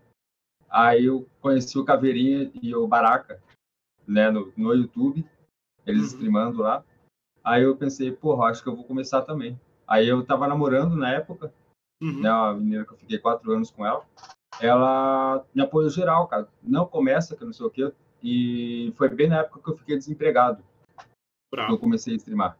Aí 0.69 1.05
eu 1.07 1.27
conheci 1.41 1.79
o 1.79 1.85
Caveirinha 1.85 2.51
e 2.61 2.75
o 2.75 2.87
Baraka, 2.87 3.41
né, 4.07 4.31
no, 4.31 4.53
no 4.57 4.75
YouTube, 4.75 5.25
eles 5.87 6.03
Uhum. 6.03 6.07
streamando 6.09 6.63
lá. 6.63 6.85
Aí 7.45 7.63
eu 7.63 7.77
pensei, 7.77 8.11
porra, 8.11 8.47
acho 8.51 8.63
que 8.63 8.69
eu 8.69 8.75
vou 8.75 8.85
começar 8.85 9.23
também. 9.23 9.59
Aí 9.87 10.09
eu 10.09 10.25
tava 10.25 10.49
namorando 10.49 10.97
na 10.97 11.13
época, 11.13 11.53
Uhum. 12.03 12.21
né, 12.21 12.31
uma 12.31 12.55
menina 12.55 12.85
que 12.85 12.93
eu 12.93 12.99
fiquei 12.99 13.19
quatro 13.19 13.51
anos 13.53 13.71
com 13.71 13.87
ela, 13.87 14.05
ela 14.61 15.47
me 15.55 15.63
apoiou 15.63 15.89
geral, 15.91 16.27
cara. 16.27 16.49
Não 16.63 16.87
começa, 16.87 17.37
que 17.37 17.45
não 17.45 17.53
sei 17.53 17.67
o 17.67 17.71
quê. 17.71 17.93
E 18.23 18.93
foi 18.97 19.09
bem 19.09 19.29
na 19.29 19.41
época 19.41 19.61
que 19.63 19.71
eu 19.71 19.77
fiquei 19.77 19.97
desempregado, 19.97 20.63
que 21.67 21.73
eu 21.73 21.79
comecei 21.79 22.15
a 22.15 22.17
streamar. 22.17 22.59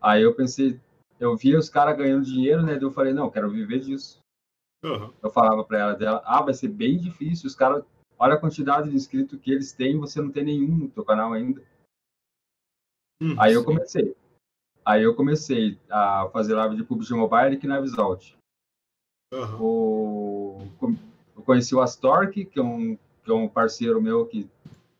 Aí 0.00 0.22
eu 0.22 0.34
pensei, 0.34 0.80
eu 1.20 1.36
via 1.36 1.58
os 1.58 1.68
caras 1.68 1.96
ganhando 1.96 2.24
dinheiro, 2.24 2.62
né? 2.62 2.74
daí 2.74 2.82
Eu 2.82 2.92
falei, 2.92 3.12
não, 3.12 3.30
quero 3.30 3.50
viver 3.50 3.80
disso. 3.80 4.20
Uhum. 4.84 5.12
Eu 5.22 5.30
falava 5.30 5.64
pra 5.64 5.78
ela 5.78 5.94
dela, 5.94 6.22
ah, 6.24 6.42
vai 6.42 6.54
ser 6.54 6.68
bem 6.68 6.98
difícil, 6.98 7.48
os 7.48 7.54
caras, 7.54 7.84
olha 8.18 8.34
a 8.34 8.40
quantidade 8.40 8.88
de 8.88 8.96
inscritos 8.96 9.40
que 9.40 9.50
eles 9.50 9.72
têm, 9.72 9.98
você 9.98 10.20
não 10.20 10.30
tem 10.30 10.44
nenhum 10.44 10.76
no 10.76 10.88
teu 10.88 11.04
canal 11.04 11.32
ainda. 11.32 11.62
Uhum. 13.20 13.34
Aí 13.40 13.52
eu 13.52 13.60
Sim. 13.60 13.66
comecei. 13.66 14.16
Aí 14.84 15.02
eu 15.02 15.14
comecei 15.14 15.78
a 15.90 16.30
fazer 16.32 16.54
live 16.54 16.76
de 16.76 16.84
PUBG 16.84 17.12
Mobile 17.14 17.56
aqui 17.56 17.66
na 17.66 17.80
Visaut. 17.80 18.36
Uhum. 19.30 19.60
o, 19.60 20.68
eu 21.36 21.42
conheci 21.42 21.74
o 21.74 21.82
Astork, 21.82 22.46
que 22.46 22.58
é 22.58 22.62
um, 22.62 22.96
que 23.22 23.30
é 23.30 23.34
um 23.34 23.46
parceiro 23.46 24.00
meu 24.00 24.24
que 24.26 24.44
tá, 24.44 24.50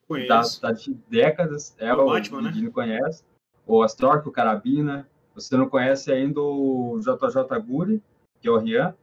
Conheço. 0.07 0.61
tá 0.61 0.73
de 0.73 0.93
décadas. 1.09 1.75
É, 1.79 1.87
É 1.87 1.95
o 1.95 2.03
o 2.03 2.07
Batman, 2.07 2.43
né? 2.43 2.71
Conhece. 2.71 3.25
O 3.67 3.83
Astork, 3.83 4.29
o 4.29 4.33
Carabina. 4.33 5.09
Você 5.39 5.57
não 5.57 5.69
conhece 5.69 6.11
ainda 6.13 6.41
o 6.41 6.99
JJ 7.01 7.61
Guri, 7.61 8.03
que 8.41 8.49
é 8.49 8.51
o 8.51 8.59
Rian, 8.59 8.95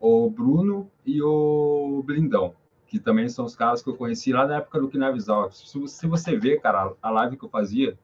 o 0.00 0.28
Bruno 0.28 0.90
e 1.04 1.22
o 1.22 2.02
Blindão, 2.04 2.54
que 2.86 2.98
também 2.98 3.28
são 3.28 3.44
os 3.44 3.54
caras 3.54 3.82
que 3.82 3.88
eu 3.88 3.96
conheci 3.96 4.32
lá 4.32 4.46
na 4.46 4.56
época 4.56 4.80
do 4.80 4.90
Out. 5.32 5.56
Se, 5.56 5.78
você- 5.78 5.94
se 5.94 6.06
você 6.06 6.36
ver, 6.36 6.60
cara, 6.60 6.92
a 7.00 7.10
live 7.10 7.36
que 7.36 7.44
eu 7.44 7.48
fazia, 7.48 7.96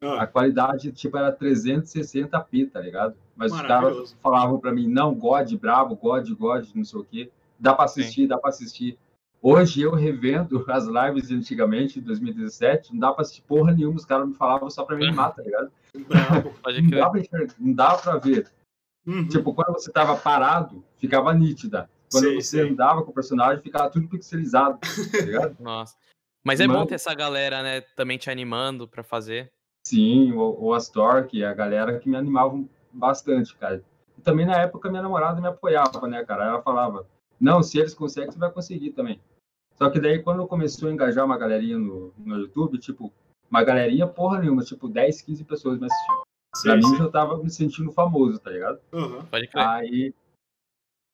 A 0.00 0.22
Ah, 0.22 0.26
qualidade, 0.28 0.92
tipo, 0.92 1.16
era 1.16 1.32
360p, 1.32 2.66
tá 2.66 2.80
ligado? 2.80 3.16
Mas 3.34 3.50
os 3.52 3.58
caras 3.66 4.16
falavam 4.22 4.60
pra 4.60 4.72
mim, 4.72 4.86
não, 4.86 5.12
God, 5.12 5.52
bravo, 5.54 5.96
God, 5.96 6.28
God, 6.34 6.68
não 6.72 6.84
sei 6.84 7.00
o 7.00 7.04
quê. 7.04 7.32
Dá 7.58 7.74
pra 7.74 7.84
assistir, 7.86 8.28
dá 8.28 8.38
pra 8.38 8.50
assistir. 8.50 8.96
Hoje 9.40 9.82
eu 9.82 9.94
revendo 9.94 10.64
as 10.68 10.84
lives 10.86 11.28
de 11.28 11.34
antigamente, 11.34 12.00
de 12.00 12.06
2017, 12.06 12.92
não 12.92 13.00
dá 13.00 13.12
pra 13.12 13.22
assistir 13.22 13.42
porra 13.42 13.72
nenhuma, 13.72 13.96
os 13.96 14.04
caras 14.04 14.28
me 14.28 14.34
falavam 14.34 14.68
só 14.68 14.84
pra 14.84 14.96
me 14.96 15.06
animar, 15.06 15.34
tá 15.34 15.42
ligado? 15.42 15.70
Não 15.94 16.90
dá 16.90 17.10
pra, 17.10 17.20
enxergar, 17.20 17.54
não 17.58 17.72
dá 17.72 17.96
pra 17.96 18.18
ver. 18.18 18.50
Uhum. 19.06 19.26
Tipo, 19.26 19.54
quando 19.54 19.72
você 19.72 19.90
tava 19.90 20.14
parado, 20.16 20.84
ficava 20.98 21.32
nítida. 21.32 21.88
Quando 22.12 22.24
Sei, 22.24 22.34
você 22.36 22.62
sei. 22.62 22.70
andava 22.70 23.02
com 23.02 23.10
o 23.10 23.14
personagem, 23.14 23.62
ficava 23.62 23.88
tudo 23.88 24.06
pixelizado, 24.06 24.78
tá 24.78 25.24
ligado? 25.24 25.56
Nossa. 25.58 25.96
Mas 26.44 26.60
é 26.60 26.66
Mano. 26.66 26.80
bom 26.80 26.86
ter 26.86 26.96
essa 26.96 27.14
galera, 27.14 27.62
né, 27.62 27.80
também 27.96 28.18
te 28.18 28.30
animando 28.30 28.86
pra 28.86 29.02
fazer. 29.02 29.50
Sim, 29.86 30.32
o, 30.32 30.66
o 30.66 30.74
Astor, 30.74 31.26
que 31.26 31.42
é 31.42 31.46
a 31.46 31.54
galera 31.54 31.98
que 31.98 32.08
me 32.08 32.16
animavam 32.16 32.68
bastante, 32.92 33.56
cara. 33.56 33.82
E 34.16 34.20
também 34.20 34.44
na 34.44 34.60
época 34.60 34.90
minha 34.90 35.02
namorada 35.02 35.40
me 35.40 35.48
apoiava, 35.48 36.06
né, 36.06 36.24
cara? 36.24 36.44
Ela 36.44 36.62
falava, 36.62 37.06
não, 37.40 37.62
se 37.62 37.78
eles 37.78 37.94
conseguem, 37.94 38.30
você 38.30 38.38
vai 38.38 38.50
conseguir 38.50 38.90
também. 38.90 39.20
Só 39.78 39.88
que 39.90 40.00
daí 40.00 40.22
quando 40.22 40.46
começou 40.46 40.88
a 40.88 40.92
engajar 40.92 41.24
uma 41.24 41.38
galerinha 41.38 41.78
no, 41.78 42.12
no 42.18 42.36
YouTube, 42.36 42.78
tipo, 42.78 43.12
uma 43.48 43.62
galerinha 43.62 44.06
porra 44.06 44.40
nenhuma, 44.40 44.64
tipo 44.64 44.88
10, 44.88 45.22
15 45.22 45.44
pessoas 45.44 45.78
me 45.78 45.86
assistindo. 45.86 46.22
Sei, 46.56 46.72
Pra 46.72 46.76
mim 46.76 46.88
sei. 46.88 46.98
já 46.98 47.08
tava 47.10 47.38
me 47.38 47.50
sentindo 47.50 47.92
famoso, 47.92 48.38
tá 48.40 48.50
ligado? 48.50 48.80
Aham. 48.92 49.24
Pode 49.26 49.46
crer. 49.46 49.64
Aí, 49.66 50.14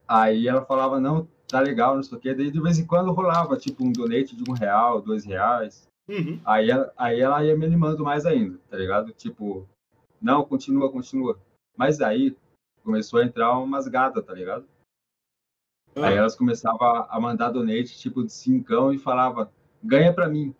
aí 0.08 0.48
ela 0.48 0.64
falava, 0.64 0.98
não, 0.98 1.28
tá 1.46 1.60
legal, 1.60 1.94
não 1.96 2.02
sei 2.02 2.16
o 2.16 2.20
quê. 2.20 2.34
Daí 2.34 2.50
de 2.50 2.60
vez 2.60 2.78
em 2.78 2.86
quando 2.86 3.12
rolava, 3.12 3.56
tipo, 3.56 3.84
um 3.84 3.92
donate 3.92 4.34
de 4.34 4.50
um 4.50 4.54
real, 4.54 5.02
dois 5.02 5.24
reais. 5.24 5.86
Uhum. 6.08 6.40
Aí 6.44 6.70
ela, 6.70 6.92
aí 6.96 7.20
ela 7.20 7.44
ia 7.44 7.56
me 7.56 7.66
animando 7.66 8.02
mais 8.02 8.24
ainda, 8.24 8.58
tá 8.70 8.76
ligado? 8.76 9.12
Tipo, 9.12 9.68
não, 10.20 10.44
continua, 10.44 10.90
continua. 10.90 11.38
Mas 11.76 12.00
aí 12.00 12.36
começou 12.82 13.20
a 13.20 13.24
entrar 13.24 13.58
umas 13.58 13.88
gatas, 13.88 14.24
tá 14.24 14.32
ligado? 14.32 14.66
Ah, 15.96 16.08
Aí 16.08 16.16
elas 16.16 16.34
começavam 16.36 16.80
a- 16.82 17.20
mandar 17.20 17.50
donate, 17.50 17.96
tipo, 17.98 18.24
de 18.24 18.32
cincão 18.32 18.92
e 18.92 18.98
falava, 18.98 19.50
ganha 19.82 20.12
pra 20.12 20.28
mim. 20.28 20.54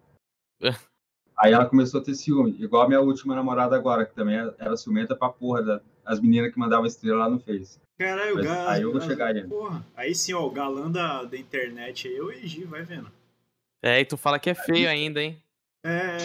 Aí 1.37 1.53
ela 1.53 1.67
começou 1.67 2.00
a 2.00 2.05
ter 2.05 2.14
ciúme, 2.14 2.53
igual 2.62 2.83
a 2.85 2.88
minha 2.88 3.00
última 3.00 3.35
namorada 3.35 3.75
agora, 3.75 4.07
que 4.07 4.14
também 4.14 4.37
era 4.37 4.76
ciumenta 4.76 5.17
pra 5.17 5.29
porra 5.29 5.62
da- 5.62 5.81
as 6.05 6.21
meninas 6.21 6.53
que 6.53 6.59
mandavam 6.59 6.87
estrela 6.87 7.19
lá 7.21 7.29
no 7.29 7.41
Face. 7.41 7.81
Caralho, 7.99 8.37
Mas 8.37 8.47
aí 8.67 8.83
eu 8.83 8.93
vou 8.93 9.00
ga- 9.00 9.07
chegar 9.07 9.26
ainda. 9.35 9.49
Porra, 9.49 9.85
aí 9.97 10.14
sim, 10.14 10.33
ó, 10.33 10.47
o 10.47 10.50
galã 10.50 10.91
da, 10.91 11.25
da 11.25 11.37
internet 11.37 12.07
aí, 12.09 12.17
eu 12.17 12.33
e 12.33 12.47
Gi, 12.47 12.64
vai 12.64 12.83
vendo. 12.83 13.11
É, 13.83 14.00
e 14.00 14.05
tu 14.05 14.17
fala 14.17 14.38
que 14.38 14.49
é 14.50 14.55
feio 14.55 14.88
ainda, 14.88 15.21
hein? 15.23 15.43
É, 15.85 16.17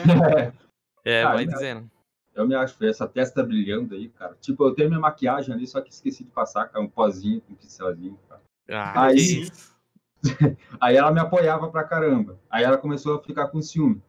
É, 1.05 1.23
Ah, 1.25 1.33
vai 1.33 1.45
dizendo. 1.45 1.89
Eu 2.35 2.47
me 2.47 2.55
acho 2.55 2.75
feio, 2.77 2.91
essa 2.91 3.07
testa 3.07 3.43
brilhando 3.43 3.95
aí, 3.95 4.09
cara. 4.09 4.35
Tipo, 4.39 4.63
eu 4.65 4.73
tenho 4.75 4.89
minha 4.89 4.99
maquiagem 4.99 5.53
ali, 5.53 5.65
só 5.67 5.81
que 5.81 5.89
esqueci 5.91 6.23
de 6.23 6.29
passar, 6.31 6.67
cara, 6.67 6.83
um 6.83 6.87
pozinho 6.87 7.41
com 7.41 7.53
um 7.53 7.55
pincelzinho, 7.55 8.17
cara. 8.29 8.41
Ah, 8.69 9.05
Aí. 9.05 9.49
Aí 10.79 10.95
ela 10.95 11.11
me 11.11 11.19
apoiava 11.19 11.69
pra 11.69 11.83
caramba. 11.83 12.39
Aí 12.49 12.63
ela 12.63 12.77
começou 12.77 13.15
a 13.15 13.23
ficar 13.23 13.47
com 13.47 13.61
ciúme. 13.61 14.01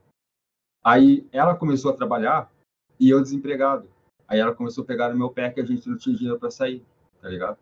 Aí 0.85 1.27
ela 1.33 1.55
começou 1.55 1.91
a 1.91 1.97
trabalhar 1.97 2.51
e 2.99 3.09
eu 3.11 3.23
desempregado. 3.23 3.89
Aí 4.27 4.39
ela 4.39 4.55
começou 4.55 4.85
a 4.85 4.87
pegar 4.87 5.11
no 5.11 5.17
meu 5.19 5.31
pé 5.31 5.51
que 5.51 5.61
a 5.61 5.65
gente 5.65 5.89
não 5.89 5.97
tinha 5.97 6.17
dinheiro 6.17 6.39
pra 6.39 6.51
sair, 6.51 6.85
tá 7.21 7.29
ligado? 7.29 7.59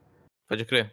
Pode 0.48 0.64
crer. 0.64 0.92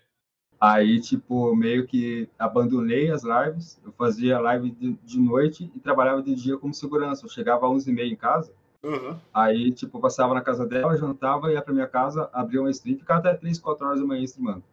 Aí, 0.60 1.00
tipo, 1.02 1.54
meio 1.56 1.86
que 1.86 2.30
abandonei 2.40 3.12
as 3.12 3.24
lives. 3.24 3.80
Eu 3.84 3.92
fazia 3.92 4.40
live 4.40 4.72
de, 4.72 4.94
de 4.94 5.20
noite 5.20 5.70
e 5.76 5.80
trabalhava 5.80 6.22
de 6.24 6.34
dia 6.34 6.58
como 6.58 6.74
segurança. 6.74 7.26
Eu 7.26 7.30
chegava 7.30 7.68
às 7.68 7.86
11h30 7.86 8.12
em 8.12 8.16
casa. 8.16 8.54
aham. 8.84 9.20
Aí, 9.34 9.72
tipo, 9.72 10.00
passava 10.00 10.34
na 10.34 10.42
casa 10.42 10.66
dela, 10.66 10.98
jantava, 10.98 11.52
ia 11.52 11.62
pra 11.62 11.74
minha 11.74 11.88
casa, 11.88 12.30
abria 12.34 12.62
uma 12.62 12.72
stream, 12.72 12.98
ficava 12.98 13.20
até 13.20 13.34
3, 13.34 13.60
4 13.60 13.86
horas 13.86 14.00
da 14.00 14.06
manhã 14.06 14.24
streamando. 14.24 14.64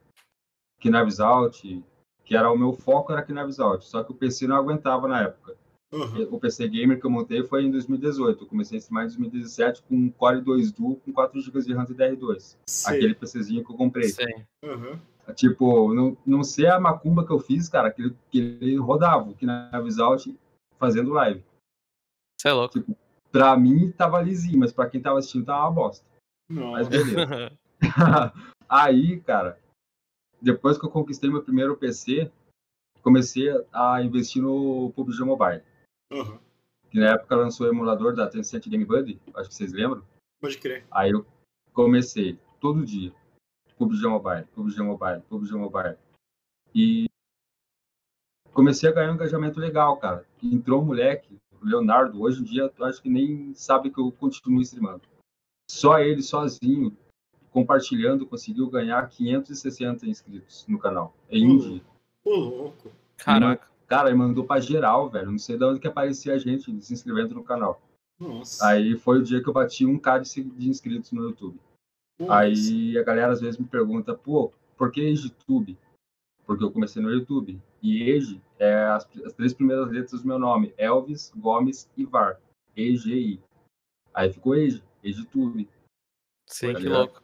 Knives 0.90 1.20
Out, 1.20 1.84
que 2.24 2.36
era 2.36 2.50
o 2.50 2.58
meu 2.58 2.72
foco, 2.72 3.12
era 3.12 3.22
Knives 3.22 3.58
Out. 3.58 3.84
Só 3.84 4.02
que 4.02 4.12
o 4.12 4.14
PC 4.14 4.46
não 4.46 4.56
aguentava 4.56 5.08
na 5.08 5.22
época. 5.22 5.56
aham. 5.92 6.28
O 6.30 6.38
PC 6.38 6.68
Gamer 6.68 7.00
que 7.00 7.06
eu 7.06 7.10
montei 7.10 7.42
foi 7.42 7.64
em 7.64 7.70
2018. 7.70 8.44
Eu 8.44 8.48
comecei 8.48 8.76
a 8.76 8.80
streamar 8.80 9.04
em 9.04 9.08
2017 9.08 9.82
com 9.82 9.94
um 9.94 10.10
Core 10.10 10.40
2 10.40 10.72
Duo 10.72 10.96
com 10.96 11.12
4 11.12 11.40
GB 11.40 11.60
de 11.62 11.74
RAM 11.74 11.86
e 11.88 11.94
DR2. 11.94 12.56
Sei. 12.66 12.96
Aquele 12.96 13.14
PCzinho 13.14 13.64
que 13.64 13.72
eu 13.72 13.76
comprei. 13.76 14.08
Sei. 14.08 14.44
Aham. 14.64 15.00
Tipo, 15.36 15.94
não, 15.94 16.16
não 16.26 16.42
sei 16.42 16.66
a 16.66 16.80
macumba 16.80 17.24
que 17.24 17.32
eu 17.32 17.38
fiz, 17.38 17.68
cara, 17.68 17.90
que 17.90 18.02
ele, 18.02 18.16
que 18.30 18.38
ele 18.38 18.76
rodava 18.76 19.30
o 19.30 19.34
Knives 19.34 19.98
Out 19.98 20.36
fazendo 20.78 21.12
live. 21.12 21.44
Você 22.36 22.48
é 22.48 22.52
louco. 22.52 22.84
Pra 23.30 23.56
mim 23.56 23.92
tava 23.92 24.20
lisinho, 24.20 24.58
mas 24.58 24.72
pra 24.72 24.90
quem 24.90 25.00
tava 25.00 25.20
assistindo 25.20 25.46
tava 25.46 25.62
uma 25.62 25.70
bosta. 25.70 26.04
Mas 26.50 26.88
beleza. 26.88 27.52
Aí, 28.68 29.20
cara, 29.20 29.58
depois 30.42 30.76
que 30.76 30.84
eu 30.84 30.90
conquistei 30.90 31.30
meu 31.30 31.42
primeiro 31.42 31.76
PC, 31.76 32.30
comecei 33.00 33.48
a 33.72 34.02
investir 34.02 34.42
no 34.42 34.92
PUBG 34.94 35.24
Mobile. 35.24 35.62
Aham. 36.10 36.38
Que 36.90 36.98
na 36.98 37.12
época 37.12 37.36
lançou 37.36 37.66
o 37.66 37.70
emulador 37.70 38.14
da 38.14 38.28
Tencent 38.28 38.68
Game 38.68 38.84
Buddy, 38.84 39.18
acho 39.34 39.48
que 39.48 39.54
vocês 39.54 39.72
lembram. 39.72 40.04
Pode 40.40 40.58
crer. 40.58 40.84
Aí 40.90 41.12
eu 41.12 41.24
comecei 41.72 42.38
todo 42.60 42.84
dia. 42.84 43.14
PUBG 43.78 44.06
Mobile, 44.06 44.44
PUBG 44.54 44.82
Mobile, 44.82 45.22
PUBG 45.22 45.52
Mobile. 45.54 45.96
E 46.74 47.06
comecei 48.52 48.88
a 48.88 48.92
ganhar 48.92 49.12
um 49.12 49.14
engajamento 49.14 49.58
legal, 49.58 49.96
cara. 49.96 50.26
Entrou 50.42 50.82
um 50.82 50.86
moleque, 50.86 51.38
o 51.60 51.64
Leonardo, 51.64 52.20
hoje 52.20 52.40
em 52.40 52.44
dia 52.44 52.70
acho 52.80 53.00
que 53.00 53.08
nem 53.08 53.54
sabe 53.54 53.90
que 53.90 54.00
eu 54.00 54.12
continuo 54.12 54.60
streamando. 54.60 55.02
Só 55.70 55.98
ele, 55.98 56.22
sozinho, 56.22 56.96
compartilhando, 57.52 58.26
conseguiu 58.26 58.68
ganhar 58.70 59.06
560 59.08 60.06
inscritos 60.06 60.64
no 60.68 60.78
canal. 60.78 61.14
Em 61.30 61.46
um 61.46 61.50
Uhum. 61.52 61.58
dia. 61.58 61.82
Ô, 62.24 62.30
louco. 62.36 62.90
Caraca. 63.18 63.70
Cara, 63.86 64.08
ele 64.08 64.16
mandou 64.18 64.44
pra 64.44 64.58
geral, 64.58 65.10
velho. 65.10 65.30
Não 65.30 65.38
sei 65.38 65.58
de 65.58 65.64
onde 65.64 65.78
que 65.80 65.86
aparecia 65.86 66.32
a 66.34 66.38
gente 66.38 66.80
se 66.82 66.94
inscrevendo 66.94 67.34
no 67.34 67.44
canal. 67.44 67.80
Nossa. 68.18 68.66
Aí 68.66 68.96
foi 68.96 69.18
o 69.18 69.22
dia 69.22 69.42
que 69.42 69.48
eu 69.48 69.52
bati 69.52 69.84
um 69.84 69.98
k 69.98 70.18
de 70.20 70.68
inscritos 70.68 71.12
no 71.12 71.24
YouTube. 71.24 71.60
Pô, 72.18 72.30
Aí 72.32 72.96
a 72.96 73.02
galera 73.02 73.32
às 73.32 73.40
vezes 73.40 73.58
me 73.58 73.66
pergunta, 73.66 74.14
pô, 74.14 74.52
por 74.76 74.90
que 74.90 75.02
YouTube? 75.02 75.76
Porque 76.46 76.64
eu 76.64 76.70
comecei 76.72 77.02
no 77.02 77.10
YouTube. 77.10 77.60
E 77.82 78.02
Ege 78.10 78.40
é 78.58 78.84
as, 78.86 79.06
as 79.24 79.32
três 79.34 79.52
primeiras 79.52 79.90
letras 79.90 80.22
do 80.22 80.28
meu 80.28 80.38
nome: 80.38 80.72
Elvis, 80.78 81.32
Gomes 81.36 81.90
e 81.96 82.04
Var. 82.04 82.40
EGI. 82.76 83.40
Aí 84.14 84.32
ficou 84.32 84.54
Ege, 84.54 84.82
EgeTube. 85.02 85.68
Sei, 86.48 86.72
Tá 86.72 86.78
que 86.78 86.84
ligado? 86.84 86.98
louco. 86.98 87.21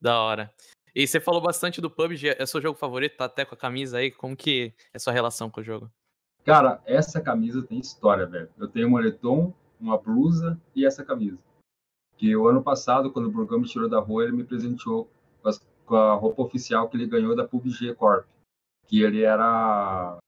Da 0.00 0.20
hora. 0.20 0.52
E 0.94 1.06
você 1.06 1.20
falou 1.20 1.40
bastante 1.40 1.80
do 1.80 1.90
PUBG, 1.90 2.36
é 2.38 2.46
seu 2.46 2.60
jogo 2.60 2.78
favorito? 2.78 3.16
Tá 3.16 3.26
até 3.26 3.44
com 3.44 3.54
a 3.54 3.58
camisa 3.58 3.98
aí? 3.98 4.10
Como 4.10 4.36
que 4.36 4.74
é 4.92 4.98
sua 4.98 5.12
relação 5.12 5.50
com 5.50 5.60
o 5.60 5.64
jogo? 5.64 5.90
Cara, 6.44 6.80
essa 6.86 7.20
camisa 7.20 7.62
tem 7.62 7.78
história, 7.78 8.26
velho. 8.26 8.48
Eu 8.58 8.68
tenho 8.68 8.86
um 8.88 8.90
moletom, 8.90 9.52
uma 9.78 9.98
blusa 9.98 10.60
e 10.74 10.84
essa 10.86 11.04
camisa. 11.04 11.38
Que 12.16 12.34
o 12.34 12.48
ano 12.48 12.62
passado, 12.62 13.12
quando 13.12 13.26
o 13.26 13.30
Burgão 13.30 13.60
me 13.60 13.68
tirou 13.68 13.88
da 13.88 14.00
rua, 14.00 14.24
ele 14.24 14.32
me 14.32 14.44
presenteou 14.44 15.10
com, 15.42 15.48
as- 15.48 15.64
com 15.84 15.94
a 15.94 16.14
roupa 16.14 16.42
oficial 16.42 16.88
que 16.88 16.96
ele 16.96 17.06
ganhou 17.06 17.36
da 17.36 17.46
PUBG 17.46 17.94
Corp. 17.94 18.26
Que 18.86 19.02
ele 19.02 19.22
era 19.22 20.18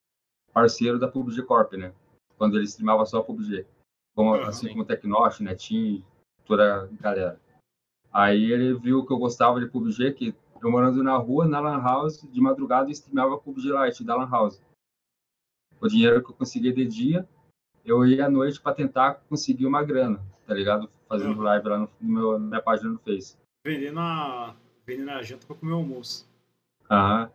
parceiro 0.52 0.98
da 0.98 1.08
PUBG 1.08 1.42
Corp, 1.42 1.72
né? 1.72 1.92
Quando 2.36 2.56
ele 2.56 2.64
streamava 2.64 3.04
só 3.06 3.22
PUBG. 3.22 3.66
Como, 4.14 4.34
assim 4.34 4.66
sim. 4.66 4.72
como 4.72 4.82
o 4.82 4.86
Tecnosh, 4.86 5.40
Netinho, 5.40 6.04
toda 6.44 6.82
a 6.84 6.86
galera. 7.00 7.40
Aí 8.12 8.50
ele 8.50 8.74
viu 8.74 9.04
que 9.06 9.12
eu 9.12 9.18
gostava 9.18 9.60
de 9.60 9.66
PUBG, 9.66 10.12
que 10.12 10.34
eu 10.62 10.70
morando 10.70 11.02
na 11.02 11.16
rua, 11.16 11.46
na 11.46 11.60
Lan 11.60 11.80
House, 11.80 12.22
de 12.30 12.40
madrugada, 12.40 12.88
eu 12.88 12.92
streamava 12.92 13.38
PUBG 13.38 13.68
Lite 13.70 14.04
da 14.04 14.16
Lan 14.16 14.28
House. 14.28 14.60
O 15.80 15.88
dinheiro 15.88 16.22
que 16.22 16.30
eu 16.30 16.34
conseguia 16.34 16.72
de 16.72 16.84
dia, 16.86 17.28
eu 17.84 18.04
ia 18.04 18.26
à 18.26 18.28
noite 18.28 18.60
para 18.60 18.74
tentar 18.74 19.14
conseguir 19.28 19.64
uma 19.66 19.82
grana, 19.82 20.20
tá 20.46 20.52
ligado? 20.52 20.90
Fazendo 21.08 21.36
Uhum. 21.36 21.42
live 21.42 21.68
lá 21.68 21.78
no, 21.78 21.90
no 22.00 22.08
meu, 22.12 22.38
na 22.38 22.46
minha 22.46 22.62
página 22.62 22.90
no 22.90 22.98
Face. 22.98 23.36
Vendendo 23.64 23.98
a, 24.00 24.54
vendendo 24.84 25.10
a 25.10 25.22
janta 25.22 25.46
pra 25.46 25.56
comer 25.56 25.72
almoço. 25.72 26.28
Aham. 26.90 27.30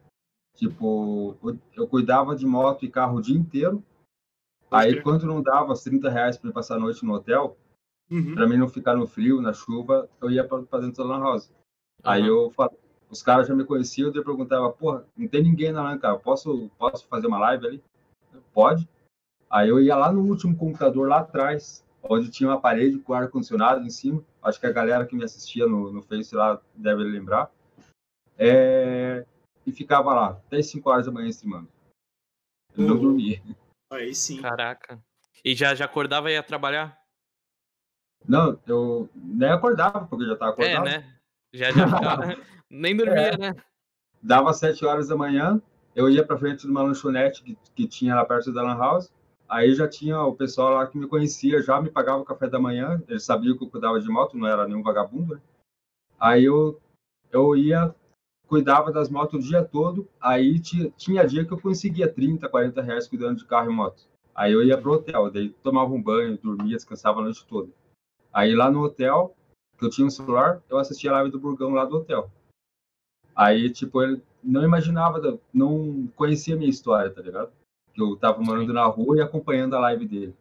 Tipo, 0.55 1.35
eu, 1.43 1.59
eu 1.73 1.87
cuidava 1.87 2.35
de 2.35 2.45
moto 2.45 2.85
e 2.85 2.89
carro 2.89 3.17
o 3.17 3.21
dia 3.21 3.37
inteiro. 3.37 3.83
Pode 4.69 4.85
Aí, 4.85 4.91
crer. 4.93 5.03
quando 5.03 5.25
não 5.25 5.41
dava 5.41 5.73
os 5.73 5.83
30 5.83 6.09
reais 6.09 6.37
para 6.37 6.51
passar 6.51 6.75
a 6.75 6.79
noite 6.79 7.03
no 7.03 7.13
hotel, 7.13 7.57
Uhum. 8.09 8.35
para 8.35 8.47
mim 8.47 8.57
não 8.57 8.69
ficar 8.69 8.95
no 8.95 9.07
frio, 9.07 9.41
na 9.41 9.51
chuva, 9.51 10.07
eu 10.21 10.29
ia 10.29 10.43
para 10.47 10.79
dentro 10.79 11.03
da 11.03 11.09
Lan 11.09 11.23
House. 11.23 11.51
Aí 12.03 12.21
Aham. 12.21 12.27
eu 12.29 12.53
os 13.09 13.21
caras 13.23 13.47
já 13.47 13.55
me 13.55 13.63
conheciam, 13.63 14.11
eu 14.13 14.23
perguntava, 14.23 14.71
porra, 14.71 15.05
não 15.15 15.27
tem 15.27 15.43
ninguém 15.43 15.71
na 15.71 15.81
LAN, 15.83 15.97
cara, 15.97 16.17
posso, 16.17 16.69
posso 16.77 17.07
fazer 17.07 17.27
uma 17.27 17.39
live 17.39 17.65
ali? 17.67 17.83
Pode. 18.53 18.87
Aí 19.49 19.69
eu 19.69 19.79
ia 19.79 19.95
lá 19.95 20.11
no 20.11 20.21
último 20.21 20.55
computador 20.57 21.07
lá 21.07 21.19
atrás, 21.19 21.85
onde 22.03 22.29
tinha 22.29 22.49
uma 22.49 22.59
parede 22.59 22.99
com 22.99 23.13
ar-condicionado 23.13 23.81
em 23.85 23.89
cima. 23.89 24.23
Acho 24.41 24.59
que 24.59 24.65
a 24.65 24.71
galera 24.71 25.05
que 25.05 25.15
me 25.15 25.23
assistia 25.23 25.65
no, 25.67 25.91
no 25.91 26.01
Face 26.01 26.35
lá 26.35 26.59
deve 26.75 27.03
lembrar. 27.03 27.51
É, 28.37 29.25
E 29.65 29.71
ficava 29.71 30.13
lá, 30.13 30.29
até 30.31 30.57
as 30.57 30.67
5 30.67 30.89
horas 30.89 31.05
da 31.07 31.11
manhã 31.11 31.27
streamando. 31.29 31.67
Eu 32.77 32.83
não 32.85 32.95
Uhum. 32.95 33.01
dormia. 33.01 33.41
Aí 33.91 34.13
sim. 34.13 34.41
Caraca. 34.41 35.01
E 35.43 35.55
já, 35.55 35.73
já 35.73 35.85
acordava 35.85 36.29
e 36.29 36.33
ia 36.33 36.43
trabalhar? 36.43 36.95
Não, 38.27 38.59
eu 38.65 39.09
nem 39.15 39.49
acordava, 39.49 40.05
porque 40.07 40.25
já 40.25 40.35
tava 40.35 40.51
É, 40.63 40.73
acordado. 40.73 40.85
né? 40.85 41.15
Já, 41.53 41.71
já 41.71 41.85
ficava... 41.87 42.37
Nem 42.69 42.95
dormia, 42.95 43.15
É. 43.15 43.37
né? 43.37 43.55
Dava 44.21 44.51
sete 44.53 44.83
horas 44.85 45.07
da 45.07 45.15
manhã, 45.15 45.61
eu 45.95 46.09
ia 46.09 46.25
pra 46.25 46.37
frente 46.37 46.61
de 46.61 46.71
uma 46.71 46.81
lanchonete 46.81 47.43
que, 47.43 47.57
que 47.75 47.87
tinha 47.87 48.15
lá 48.15 48.25
perto 48.25 48.51
da 48.51 48.63
Lan 48.63 48.77
House. 48.77 49.11
Aí 49.47 49.75
já 49.75 49.87
tinha 49.87 50.19
o 50.21 50.35
pessoal 50.35 50.73
lá 50.73 50.87
que 50.87 50.97
me 50.97 51.07
conhecia, 51.07 51.61
já 51.61 51.79
me 51.79 51.91
pagava 51.91 52.21
o 52.21 52.25
café 52.25 52.49
da 52.49 52.59
manhã. 52.59 53.01
Eles 53.07 53.23
sabiam 53.23 53.55
que 53.55 53.63
eu 53.63 53.69
cuidava 53.69 53.99
de 53.99 54.09
moto, 54.09 54.35
não 54.35 54.47
era 54.47 54.67
nenhum 54.67 54.81
vagabundo. 54.81 55.35
Né? 55.35 55.41
Aí 56.19 56.43
eu, 56.45 56.81
eu 57.31 57.55
ia, 57.55 57.93
cuidava 58.47 58.91
das 58.91 59.07
motos 59.09 59.45
o 59.45 59.47
dia 59.47 59.63
todo. 59.63 60.09
Aí 60.19 60.59
tinha, 60.59 60.89
tinha 60.97 61.27
dia 61.27 61.45
que 61.45 61.51
eu 61.53 61.59
conseguia 61.61 62.11
30, 62.11 62.49
40 62.49 62.81
reais 62.81 63.07
cuidando 63.07 63.37
de 63.37 63.45
carro 63.45 63.69
e 63.69 63.73
moto. 63.75 64.07
Aí 64.33 64.51
eu 64.51 64.63
ia 64.63 64.77
pro 64.77 64.93
hotel, 64.93 65.29
daí 65.29 65.49
tomava 65.61 65.93
um 65.93 66.01
banho, 66.01 66.37
dormia, 66.41 66.75
descansava 66.75 67.19
a 67.19 67.23
noite 67.23 67.45
toda. 67.45 67.69
Aí 68.35 68.53
lá 68.53 68.69
no 68.69 68.83
hotel, 68.83 69.33
que 69.77 69.85
eu 69.85 69.89
tinha 69.89 70.05
um 70.05 70.09
celular, 70.09 70.61
eu 70.69 70.77
assistia 70.77 71.09
a 71.09 71.13
live 71.13 71.31
do 71.31 71.39
Burgão 71.39 71.69
lá 71.69 71.85
do 71.85 71.95
hotel. 71.95 72.29
Aí, 73.33 73.69
tipo, 73.69 74.01
ele 74.01 74.21
não 74.43 74.61
imaginava, 74.61 75.39
não 75.53 76.07
conhecia 76.17 76.53
a 76.53 76.57
minha 76.57 76.69
história, 76.69 77.09
tá 77.09 77.21
ligado? 77.21 77.49
Que 77.93 78.01
eu 78.01 78.17
tava 78.17 78.41
morando 78.41 78.73
na 78.73 78.85
rua 78.85 79.15
e 79.15 79.21
acompanhando 79.21 79.73
a 79.77 79.79
live 79.79 80.05
dele. 80.05 80.35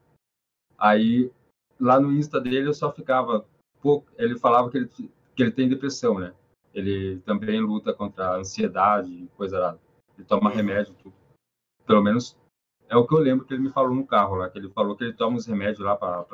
Aí, 0.76 1.30
lá 1.78 2.00
no 2.00 2.12
Insta 2.12 2.40
dele, 2.40 2.66
eu 2.66 2.74
só 2.74 2.92
ficava. 2.92 3.46
Pô, 3.80 4.02
ele 4.18 4.36
falava 4.40 4.68
que 4.68 4.78
ele, 4.78 4.88
que 4.88 5.42
ele 5.42 5.52
tem 5.52 5.68
depressão, 5.68 6.18
né? 6.18 6.34
Ele 6.72 7.20
também 7.20 7.60
luta 7.60 7.92
contra 7.92 8.30
a 8.30 8.36
ansiedade 8.38 9.08
e 9.08 9.28
coisa 9.36 9.58
lá. 9.60 9.78
Ele 10.18 10.26
toma 10.26 10.50
Uhum. 10.50 10.56
remédio, 10.56 10.94
tudo. 10.94 11.14
Pelo 11.86 12.02
menos 12.02 12.36
é 12.88 12.96
o 12.96 13.06
que 13.06 13.14
eu 13.14 13.18
lembro 13.18 13.46
que 13.46 13.54
ele 13.54 13.62
me 13.62 13.70
falou 13.70 13.94
no 13.94 14.04
carro 14.04 14.34
lá, 14.34 14.50
que 14.50 14.58
ele 14.58 14.68
falou 14.70 14.96
que 14.96 15.04
ele 15.04 15.12
toma 15.12 15.36
uns 15.36 15.46
remédios 15.46 15.84
lá 15.84 15.96
pra, 15.96 16.24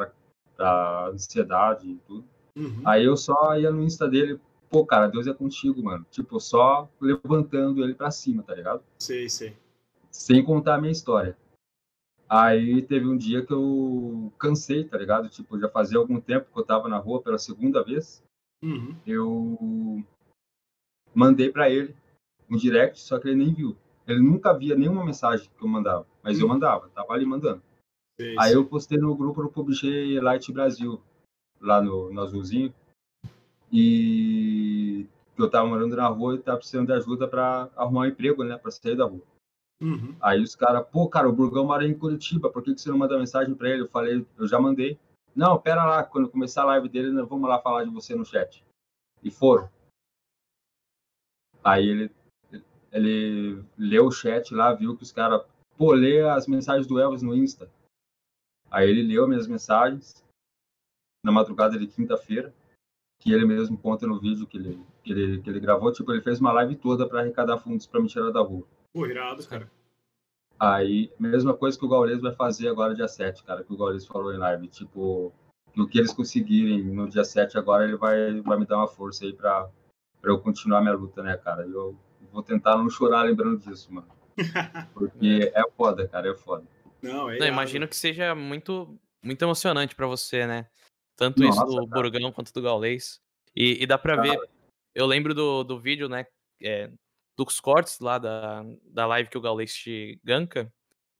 pra 0.61 1.07
ansiedade 1.09 1.89
e 1.89 1.97
tudo. 2.07 2.25
Uhum. 2.55 2.83
Aí 2.85 3.03
eu 3.03 3.17
só 3.17 3.57
ia 3.57 3.71
no 3.71 3.83
Insta 3.83 4.07
dele, 4.07 4.39
pô, 4.69 4.85
cara, 4.85 5.07
Deus 5.07 5.27
é 5.27 5.33
contigo, 5.33 5.83
mano. 5.83 6.05
Tipo, 6.11 6.39
só 6.39 6.87
levantando 7.01 7.83
ele 7.83 7.95
pra 7.95 8.11
cima, 8.11 8.43
tá 8.43 8.55
ligado? 8.55 8.83
Sei, 8.99 9.27
sei. 9.31 9.57
Sem 10.11 10.45
contar 10.45 10.75
a 10.75 10.79
minha 10.79 10.93
história. 10.93 11.35
Aí 12.29 12.83
teve 12.83 13.07
um 13.07 13.17
dia 13.17 13.45
que 13.45 13.53
eu 13.53 14.31
cansei, 14.39 14.85
tá 14.85 14.99
ligado? 14.99 15.31
Tipo, 15.31 15.59
já 15.59 15.69
fazia 15.69 15.99
algum 15.99 16.21
tempo 16.21 16.53
que 16.53 16.59
eu 16.61 16.65
tava 16.65 16.89
na 16.89 16.99
rua 16.99 17.23
pela 17.23 17.39
segunda 17.39 17.83
vez. 17.83 18.23
Uhum. 18.63 18.95
Eu 19.07 20.05
mandei 21.15 21.51
pra 21.51 21.71
ele 21.71 21.97
um 22.51 22.57
direct, 22.57 23.01
só 23.01 23.19
que 23.19 23.29
ele 23.29 23.43
nem 23.45 23.55
viu. 23.55 23.75
Ele 24.07 24.21
nunca 24.21 24.53
via 24.53 24.77
nenhuma 24.77 25.05
mensagem 25.05 25.49
que 25.57 25.65
eu 25.65 25.69
mandava, 25.69 26.07
mas 26.23 26.39
eu 26.39 26.45
Hum. 26.47 26.51
mandava, 26.51 26.89
tava 26.91 27.15
ali 27.15 27.25
mandando. 27.25 27.63
Sei, 28.21 28.37
Aí 28.39 28.53
eu 28.53 28.67
postei 28.67 28.99
no 28.99 29.17
grupo 29.17 29.43
do 29.43 29.49
PUBG 29.49 30.21
Light 30.21 30.53
Brasil, 30.53 31.01
lá 31.59 31.81
no, 31.81 32.13
no 32.13 32.21
Azulzinho, 32.21 32.71
e 33.73 35.07
eu 35.39 35.51
tava 35.51 35.67
morando 35.67 35.97
na 35.97 36.07
rua 36.07 36.35
e 36.35 36.39
tava 36.39 36.59
precisando 36.59 36.89
de 36.89 36.93
ajuda 36.93 37.27
para 37.27 37.71
arrumar 37.75 38.03
um 38.03 38.07
emprego, 38.07 38.45
né, 38.45 38.59
para 38.59 38.71
sair 38.71 38.95
da 38.95 39.07
rua. 39.07 39.23
Uhum. 39.81 40.15
Aí 40.21 40.43
os 40.43 40.55
caras, 40.55 40.87
pô, 40.87 41.09
cara, 41.09 41.31
o 41.31 41.33
Burgão 41.33 41.65
mora 41.65 41.87
em 41.87 41.95
Curitiba, 41.95 42.51
por 42.51 42.63
que, 42.63 42.75
que 42.75 42.83
você 42.83 42.91
não 42.91 42.99
manda 42.99 43.19
mensagem 43.19 43.55
para 43.55 43.71
ele? 43.71 43.85
Eu 43.85 43.89
falei, 43.89 44.27
eu 44.37 44.47
já 44.47 44.61
mandei. 44.61 44.99
Não, 45.35 45.59
pera 45.59 45.87
lá, 45.87 46.05
quando 46.05 46.29
começar 46.29 46.61
a 46.61 46.67
live 46.67 46.91
dele, 46.91 47.11
nós 47.13 47.27
vamos 47.27 47.49
lá 47.49 47.59
falar 47.59 47.85
de 47.85 47.91
você 47.91 48.15
no 48.15 48.27
chat. 48.27 48.63
E 49.23 49.31
foram. 49.31 49.71
Aí 51.65 51.89
ele, 51.89 52.11
ele 52.93 53.65
leu 53.79 54.09
o 54.09 54.13
chat 54.13 54.55
lá, 54.55 54.75
viu 54.75 54.95
que 54.95 55.05
os 55.05 55.13
caras, 55.13 55.43
pô, 55.79 55.93
lê 55.93 56.21
as 56.21 56.47
mensagens 56.47 56.87
do 56.87 57.01
Elvis 57.01 57.23
no 57.23 57.35
Insta. 57.35 57.71
Aí 58.71 58.89
ele 58.89 59.03
leu 59.03 59.27
minhas 59.27 59.47
mensagens 59.47 60.25
na 61.25 61.33
madrugada 61.33 61.79
de 61.79 61.87
quinta-feira, 61.87 62.55
que 63.19 63.33
ele 63.33 63.45
mesmo 63.45 63.77
conta 63.77 64.07
no 64.07 64.19
vídeo 64.19 64.47
que 64.47 64.57
ele, 64.57 64.81
que 65.03 65.13
ele, 65.13 65.43
que 65.43 65.51
ele 65.51 65.61
gravou. 65.61 65.93
Tipo, 65.93 66.13
ele 66.13 66.23
fez 66.23 66.41
uma 66.41 66.53
live 66.53 66.77
toda 66.77 67.09
para 67.09 67.21
arrecadar 67.21 67.59
fundos 67.59 67.87
para 67.87 68.01
me 68.01 68.09
tirar 68.09 68.31
da 68.31 68.41
rua. 68.41 68.67
Pô, 68.93 69.07
irado, 69.07 69.47
cara. 69.47 69.71
Aí, 70.59 71.11
mesma 71.19 71.55
coisa 71.55 71.79
que 71.79 71.85
o 71.85 71.89
Gaules 71.89 72.21
vai 72.21 72.33
fazer 72.33 72.69
agora 72.69 72.95
dia 72.95 73.09
7, 73.09 73.43
cara, 73.45 73.65
que 73.65 73.73
o 73.73 73.77
Gaules 73.77 74.07
falou 74.07 74.33
em 74.33 74.39
live. 74.39 74.69
Tipo, 74.69 75.33
que 75.73 75.81
o 75.81 75.89
que 75.89 75.99
eles 75.99 76.13
conseguirem 76.13 76.83
no 76.83 77.09
dia 77.09 77.25
7 77.25 77.57
agora, 77.57 77.85
ele 77.85 77.97
vai, 77.97 78.41
vai 78.41 78.59
me 78.59 78.67
dar 78.67 78.77
uma 78.77 78.89
força 78.89 79.25
aí 79.25 79.33
pra, 79.33 79.69
pra 80.21 80.31
eu 80.31 80.39
continuar 80.39 80.81
minha 80.81 80.95
luta, 80.95 81.23
né, 81.23 81.37
cara? 81.37 81.67
Eu 81.67 81.99
vou 82.33 82.43
tentar 82.43 82.77
não 82.77 82.91
chorar 82.91 83.23
lembrando 83.23 83.59
disso, 83.59 83.93
mano. 83.93 84.09
Porque 84.95 85.51
é 85.55 85.71
foda, 85.71 86.07
cara, 86.07 86.31
é 86.31 86.35
foda. 86.35 86.65
Não, 87.03 87.31
é 87.31 87.39
Não, 87.39 87.47
imagino 87.47 87.87
que 87.89 87.97
seja 87.97 88.35
muito, 88.35 88.99
muito 89.23 89.43
emocionante 89.43 89.95
pra 89.95 90.07
você, 90.07 90.47
né? 90.47 90.67
Tanto 91.17 91.45
isso 91.45 91.59
Nossa, 91.61 91.77
do 91.81 91.87
cara. 91.89 92.03
Burgão 92.03 92.33
quanto 92.33 92.53
do 92.53 92.63
Gaulês. 92.63 93.21
E, 93.55 93.83
e 93.83 93.87
dá 93.87 93.99
pra 93.99 94.17
ver. 94.17 94.39
Eu 94.95 95.07
lembro 95.07 95.35
do, 95.35 95.63
do 95.65 95.79
vídeo, 95.79 96.09
né? 96.09 96.27
é, 96.63 96.91
dos 97.37 97.59
cortes 97.61 98.01
lá 98.01 98.19
da, 98.19 98.65
da 98.85 99.07
live 99.07 99.31
que 99.31 99.39
o 99.39 99.41
Gaulês 99.41 99.75
te 99.75 100.21
ganka. 100.23 100.71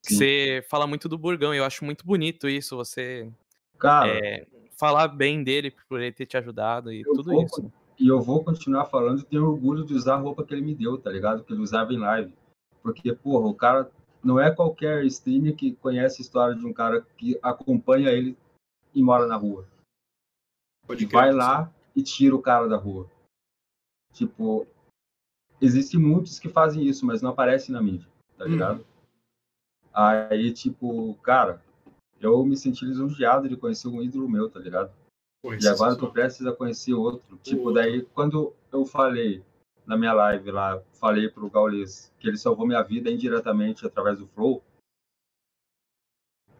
Que 0.05 0.13
Sim. 0.13 0.17
você 0.17 0.65
fala 0.69 0.87
muito 0.87 1.09
do 1.09 1.17
Burgão. 1.17 1.53
e 1.53 1.57
Eu 1.57 1.65
acho 1.65 1.83
muito 1.85 2.05
bonito 2.05 2.47
isso. 2.47 2.75
Você 2.75 3.31
Cara, 3.77 4.09
é, 4.09 4.45
falar 4.77 5.07
bem 5.07 5.43
dele 5.43 5.71
por 5.89 5.99
ele 5.99 6.11
ter 6.11 6.25
te 6.25 6.37
ajudado 6.37 6.91
e 6.91 7.03
tudo 7.03 7.31
vou- 7.31 7.43
isso. 7.43 7.71
e 7.99 8.07
eu 8.07 8.21
vou 8.21 8.43
continuar 8.43 8.85
falando 8.85 9.21
e 9.21 9.25
tenho 9.25 9.47
orgulho 9.47 9.85
de 9.85 9.93
usar 9.93 10.15
a 10.15 10.17
roupa 10.17 10.43
que 10.43 10.53
ele 10.53 10.61
me 10.61 10.75
deu, 10.75 10.97
tá 10.97 11.09
ligado? 11.09 11.43
Que 11.43 11.53
ele 11.53 11.61
usava 11.61 11.93
em 11.93 11.97
live. 11.99 12.33
Porque, 12.81 13.13
porra, 13.13 13.47
o 13.47 13.53
cara 13.53 13.91
não 14.23 14.39
é 14.39 14.53
qualquer 14.53 15.03
streamer 15.05 15.55
que 15.55 15.73
conhece 15.75 16.21
a 16.21 16.23
história 16.25 16.55
de 16.55 16.65
um 16.65 16.73
cara 16.73 17.01
que 17.17 17.37
acompanha 17.41 18.09
ele 18.11 18.37
e 18.93 19.01
mora 19.01 19.25
na 19.27 19.35
rua. 19.35 19.67
Pode 20.85 21.05
vai 21.05 21.31
lá 21.31 21.71
e 21.95 22.01
tira 22.03 22.35
o 22.35 22.41
cara 22.41 22.67
da 22.67 22.77
rua. 22.77 23.09
Tipo, 24.13 24.67
existem 25.59 25.99
muitos 25.99 26.39
que 26.39 26.49
fazem 26.49 26.85
isso, 26.85 27.05
mas 27.05 27.21
não 27.21 27.29
aparecem 27.31 27.73
na 27.73 27.81
mídia, 27.81 28.07
tá 28.37 28.45
Uhum. 28.45 28.51
ligado? 28.51 28.85
Aí, 29.93 30.53
tipo, 30.53 31.15
cara, 31.15 31.61
eu 32.19 32.43
me 32.45 32.55
senti 32.55 32.85
lisonjeado 32.85 33.49
de 33.49 33.57
conhecer 33.57 33.87
um 33.87 34.01
ídolo 34.01 34.29
meu, 34.29 34.49
tá 34.49 34.59
ligado? 34.59 34.91
Pô, 35.41 35.53
E 35.53 35.57
agora 35.67 35.91
sensacional. 35.91 36.11
prestes 36.11 36.45
a 36.45 36.55
conhecer 36.55 36.93
outro. 36.93 37.37
Tipo, 37.37 37.71
daí, 37.71 38.03
quando 38.13 38.53
eu 38.71 38.85
falei 38.85 39.43
na 39.91 39.97
minha 39.97 40.13
live 40.13 40.51
lá, 40.51 40.81
falei 40.93 41.27
pro 41.27 41.49
Gaules 41.49 42.13
que 42.17 42.25
ele 42.25 42.37
salvou 42.37 42.65
minha 42.65 42.81
vida 42.81 43.11
indiretamente 43.11 43.85
através 43.85 44.17
do 44.17 44.25
Flow, 44.25 44.63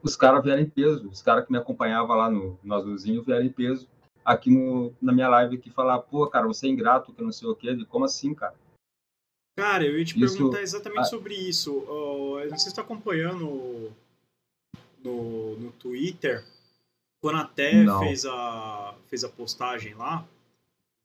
os 0.04 0.18
caras 0.18 0.44
vieram 0.44 0.62
em 0.62 0.70
peso. 0.70 1.08
Os 1.08 1.22
caras 1.22 1.46
que 1.46 1.52
me 1.52 1.58
acompanhavam 1.58 2.18
lá 2.18 2.30
no, 2.30 2.60
no 2.62 2.74
Azulzinho 2.76 3.24
vieram 3.24 3.46
em 3.46 3.52
peso 3.52 3.88
aqui 4.26 4.52
no, 4.52 4.94
na 5.02 5.14
minha 5.14 5.30
live 5.30 5.56
aqui 5.56 5.70
falar, 5.70 6.00
pô, 6.00 6.28
cara, 6.28 6.46
você 6.46 6.68
é 6.68 6.70
ingrato, 6.70 7.14
que 7.14 7.24
não 7.24 7.32
sei 7.32 7.48
o 7.48 7.56
quê. 7.56 7.86
Como 7.86 8.04
assim, 8.04 8.36
cara? 8.36 8.56
Cara, 9.58 9.86
eu 9.86 9.98
ia 9.98 10.04
te 10.04 10.22
Isso- 10.22 10.36
perguntar 10.36 10.62
exatamente 10.62 11.00
ah. 11.00 11.06
sobre 11.06 11.34
isso. 11.34 11.86
Eu 11.88 12.50
não 12.50 12.58
sei 12.58 12.60
se 12.60 12.64
você 12.72 12.76
tá 12.76 12.82
acompanhando 12.82 13.94
no, 15.02 15.56
no 15.58 15.72
Twitter. 15.72 16.44
Quando 17.24 17.38
a 17.38 17.46
Té 17.46 17.84
Não. 17.84 18.00
fez 18.00 18.26
a, 18.26 18.96
fez 19.08 19.24
a 19.24 19.30
postagem 19.30 19.94
lá, 19.94 20.28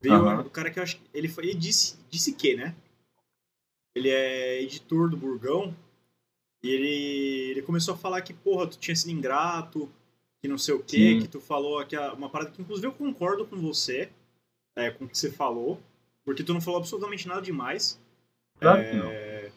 veio 0.00 0.14
Aham. 0.14 0.40
o 0.42 0.50
cara 0.50 0.70
que 0.70 0.78
eu 0.78 0.82
acho 0.82 0.96
que. 0.96 1.02
Ele, 1.14 1.28
foi- 1.28 1.44
ele 1.44 1.54
disse, 1.54 1.96
disse 2.10 2.32
que, 2.32 2.54
né? 2.56 2.74
Ele 3.94 4.10
é 4.10 4.62
editor 4.62 5.08
do 5.08 5.16
Burgão. 5.16 5.74
E 6.62 6.68
ele, 6.70 7.50
ele 7.52 7.62
começou 7.62 7.94
a 7.94 7.96
falar 7.96 8.20
que, 8.22 8.32
porra, 8.32 8.66
tu 8.66 8.78
tinha 8.78 8.94
sido 8.96 9.10
ingrato, 9.10 9.88
que 10.40 10.48
não 10.48 10.58
sei 10.58 10.74
o 10.74 10.82
quê, 10.82 11.14
Sim. 11.14 11.20
que 11.20 11.28
tu 11.28 11.40
falou 11.40 11.84
que 11.86 11.94
a- 11.94 12.12
uma 12.12 12.28
parada 12.28 12.50
que, 12.50 12.60
inclusive, 12.60 12.86
eu 12.88 12.92
concordo 12.92 13.46
com 13.46 13.56
você, 13.56 14.10
é, 14.74 14.90
com 14.90 15.04
o 15.04 15.08
que 15.08 15.16
você 15.16 15.30
falou, 15.30 15.80
porque 16.24 16.42
tu 16.42 16.52
não 16.52 16.60
falou 16.60 16.80
absolutamente 16.80 17.28
nada 17.28 17.40
demais. 17.42 18.00
Claro 18.58 18.82
que 18.82 18.96
não. 18.96 19.06
É, 19.10 19.50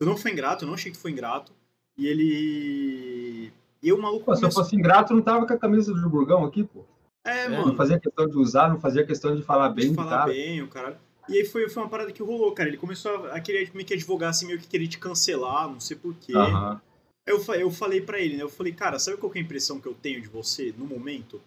Eu 0.00 0.06
não 0.06 0.16
fui 0.16 0.30
ingrato, 0.30 0.64
eu 0.64 0.66
não 0.68 0.74
achei 0.74 0.90
que 0.92 0.98
foi 0.98 1.10
ingrato. 1.10 1.52
E 1.96 2.06
ele. 2.06 3.52
E 3.82 3.92
o 3.92 3.98
maluco 4.00 4.24
Pô, 4.26 4.34
se 4.34 4.38
eu 4.40 4.42
começou- 4.48 4.62
fosse 4.64 4.76
ingrato, 4.76 5.14
não 5.14 5.22
tava 5.22 5.46
com 5.46 5.52
a 5.54 5.58
camisa 5.58 5.92
do 5.94 6.08
Burgão 6.10 6.44
aqui, 6.44 6.62
pô. 6.64 6.84
É, 7.26 7.44
É, 7.44 7.48
mano. 7.48 7.66
Não 7.66 7.76
fazia 7.76 7.98
questão 7.98 8.26
de 8.28 8.36
usar, 8.36 8.68
não 8.68 8.80
fazia 8.80 9.04
questão 9.04 9.34
de 9.36 9.42
falar 9.42 9.68
bem 9.70 9.90
de 9.90 9.94
falar 9.94 10.10
cara. 10.10 10.32
bem, 10.32 10.62
o 10.62 10.68
cara. 10.68 11.00
E 11.28 11.38
aí 11.38 11.44
foi, 11.44 11.68
foi 11.68 11.82
uma 11.82 11.88
parada 11.88 12.12
que 12.12 12.22
rolou, 12.22 12.52
cara. 12.52 12.68
Ele 12.68 12.78
começou 12.78 13.26
a, 13.26 13.40
querer 13.40 13.70
meio 13.74 13.86
que 13.86 13.94
advogar, 13.94 14.30
assim, 14.30 14.46
meio 14.46 14.58
que 14.60 14.68
querer 14.68 14.86
te 14.86 14.98
cancelar, 14.98 15.68
não 15.68 15.80
sei 15.80 15.96
porquê. 15.96 16.32
Aí 16.36 16.78
eu, 17.26 17.42
eu 17.54 17.70
falei 17.70 18.00
pra 18.00 18.20
ele, 18.20 18.36
né? 18.36 18.42
Eu 18.42 18.48
falei, 18.48 18.72
cara, 18.72 18.98
sabe 18.98 19.16
qual 19.16 19.30
que 19.30 19.38
é 19.38 19.42
a 19.42 19.44
impressão 19.44 19.80
que 19.80 19.88
eu 19.88 19.94
tenho 19.94 20.22
de 20.22 20.28
você 20.28 20.72
no 20.78 20.86
momento? 20.86 21.40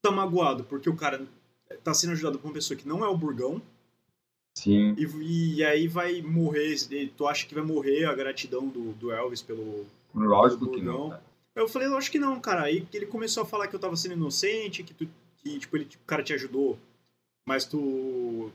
Tá 0.00 0.12
magoado 0.12 0.62
porque 0.62 0.88
o 0.88 0.94
cara 0.94 1.26
tá 1.82 1.92
sendo 1.92 2.12
ajudado 2.12 2.38
por 2.38 2.46
uma 2.46 2.54
pessoa 2.54 2.78
que 2.78 2.86
não 2.86 3.04
é 3.04 3.08
o 3.08 3.16
Burgão, 3.16 3.60
Sim. 4.54 4.94
e, 4.96 5.56
e 5.56 5.64
aí 5.64 5.88
vai 5.88 6.22
morrer, 6.22 6.76
tu 7.16 7.26
acha 7.26 7.44
que 7.44 7.54
vai 7.54 7.64
morrer 7.64 8.04
a 8.04 8.14
gratidão 8.14 8.68
do, 8.68 8.92
do 8.92 9.10
Elvis 9.10 9.42
pelo, 9.42 9.84
Lógico 10.14 10.66
que 10.70 10.80
Burgão. 10.80 10.98
não. 10.98 11.10
cara. 11.10 11.25
Eu 11.56 11.66
falei, 11.68 11.88
lógico 11.88 12.12
que 12.12 12.18
não, 12.18 12.38
cara. 12.38 12.62
Aí 12.64 12.86
ele 12.92 13.06
começou 13.06 13.42
a 13.42 13.46
falar 13.46 13.66
que 13.66 13.74
eu 13.74 13.80
tava 13.80 13.96
sendo 13.96 14.12
inocente, 14.14 14.82
que, 14.82 14.92
tu, 14.94 15.08
que 15.38 15.58
tipo, 15.58 15.76
ele, 15.76 15.86
tipo, 15.86 16.04
o 16.04 16.06
cara 16.06 16.22
te 16.22 16.32
ajudou, 16.34 16.78
mas 17.48 17.64
tu. 17.64 18.50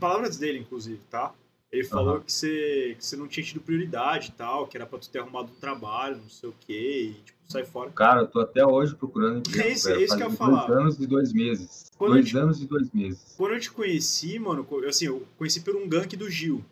Palavras 0.00 0.36
dele, 0.38 0.58
inclusive, 0.58 1.00
tá? 1.10 1.34
Ele 1.70 1.84
falou 1.84 2.20
que, 2.20 2.30
você, 2.32 2.94
que 2.98 3.04
você 3.04 3.16
não 3.16 3.26
tinha 3.26 3.44
tido 3.44 3.60
prioridade 3.60 4.28
e 4.28 4.32
tal, 4.32 4.66
que 4.66 4.76
era 4.76 4.86
pra 4.86 4.98
tu 4.98 5.08
ter 5.08 5.18
arrumado 5.20 5.50
um 5.50 5.54
trabalho, 5.60 6.16
não 6.18 6.28
sei 6.28 6.48
o 6.50 6.54
quê, 6.60 7.10
e 7.18 7.22
tipo, 7.22 7.38
sai 7.48 7.64
fora. 7.64 7.90
Cara, 7.90 8.20
eu 8.20 8.26
tô 8.28 8.40
até 8.40 8.64
hoje 8.64 8.94
procurando 8.94 9.38
emprego, 9.38 9.68
É 9.68 9.72
isso- 9.72 9.88
velho. 9.88 10.04
é 10.04 10.06
que 10.06 10.12
eu 10.22 10.30
ia 10.30 10.36
falar. 10.36 10.66
Dois 10.66 10.78
anos 10.80 11.00
e 11.00 11.06
dois 11.06 11.32
meses. 11.32 11.90
Quando 11.96 12.12
dois 12.12 12.26
eu 12.26 12.30
te- 12.30 12.36
anos 12.38 12.62
e 12.62 12.66
dois 12.66 12.90
meses. 12.92 13.34
Quando 13.36 13.54
eu 13.54 13.60
te 13.60 13.70
conheci, 13.72 14.38
mano, 14.38 14.64
co- 14.64 14.84
assim, 14.86 15.06
eu 15.06 15.26
conheci 15.38 15.60
por 15.62 15.74
um 15.74 15.88
gank 15.88 16.14
do 16.16 16.30
Gil. 16.30 16.64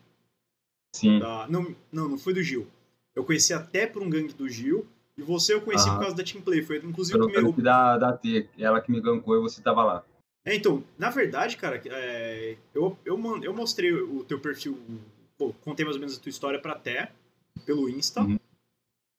Sim. 0.95 1.19
da- 1.19 1.47
Não, 1.49 1.75
não, 1.91 2.07
não 2.09 2.17
foi 2.17 2.33
do 2.33 2.43
Gil. 2.43 2.67
Eu 3.15 3.23
conheci 3.23 3.53
até 3.53 3.85
por 3.87 4.01
um 4.03 4.09
gank 4.09 4.33
do 4.35 4.47
Gil, 4.47 4.85
e 5.17 5.21
você 5.21 5.53
eu 5.53 5.61
conheci 5.61 5.89
por 5.89 5.99
causa 5.99 6.15
da 6.15 6.23
Team 6.23 6.41
Play. 6.41 6.61
Foi 6.63 6.77
inclusive 6.77 7.17
o 7.17 7.23
primeiro. 7.23 7.47
clipe 7.47 7.61
da, 7.61 7.97
da 7.97 8.13
T, 8.13 8.47
ela 8.57 8.81
que 8.81 8.91
me 8.91 9.01
gancou 9.01 9.37
e 9.37 9.41
você 9.41 9.61
tava 9.61 9.83
lá. 9.83 10.03
É, 10.43 10.55
então, 10.55 10.83
na 10.97 11.09
verdade, 11.09 11.55
cara, 11.57 11.81
é, 11.85 12.57
eu, 12.73 12.97
eu, 13.05 13.19
eu 13.43 13.53
mostrei 13.53 13.93
o 13.93 14.23
teu 14.23 14.39
perfil, 14.39 14.79
pô, 15.37 15.53
contei 15.61 15.85
mais 15.85 15.95
ou 15.95 15.99
menos 15.99 16.17
a 16.17 16.19
tua 16.19 16.29
história 16.29 16.59
pra 16.59 16.75
Té, 16.75 17.11
pelo 17.65 17.87
Insta. 17.87 18.21
Uhum. 18.21 18.39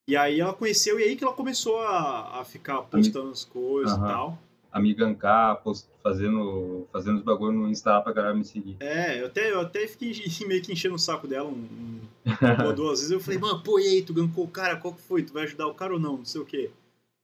E 0.09 0.17
aí 0.17 0.41
ela 0.41 0.53
conheceu 0.53 0.99
e 0.99 1.05
aí 1.05 1.17
que 1.17 1.23
ela 1.23 1.33
começou 1.33 1.79
a, 1.81 2.41
a 2.41 2.45
ficar 2.45 2.83
postando 2.83 3.31
as 3.31 3.45
coisas 3.45 3.97
Aham. 3.97 4.05
e 4.05 4.09
tal. 4.09 4.39
A 4.73 4.81
me 4.81 4.95
gankar, 4.95 5.63
post- 5.63 5.89
fazendo, 6.03 6.89
fazendo 6.91 7.19
os 7.19 7.23
bagulho 7.23 7.53
no 7.53 7.69
Insta 7.69 8.01
pra 8.01 8.13
galera 8.13 8.35
me 8.35 8.43
seguir. 8.45 8.77
É, 8.81 9.21
eu 9.21 9.27
até, 9.27 9.51
eu 9.53 9.61
até 9.61 9.87
fiquei 9.87 10.13
meio 10.47 10.63
que 10.63 10.73
enchendo 10.73 10.95
o 10.95 10.99
saco 10.99 11.29
dela 11.29 11.49
um, 11.49 11.53
um, 11.53 12.01
ou 12.67 12.73
duas 12.73 13.01
vezes. 13.01 13.11
Eu 13.11 13.21
falei, 13.21 13.39
mano, 13.39 13.63
pô, 13.63 13.79
e 13.79 13.87
aí, 13.87 14.03
tu 14.03 14.15
gankou 14.15 14.45
o 14.45 14.49
cara, 14.49 14.77
qual 14.79 14.95
que 14.95 15.03
foi? 15.03 15.23
Tu 15.23 15.33
vai 15.33 15.43
ajudar 15.45 15.67
o 15.67 15.75
cara 15.75 15.93
ou 15.93 16.01
não? 16.01 16.17
Não 16.19 16.25
sei 16.25 16.41
o 16.41 16.45
quê. 16.47 16.71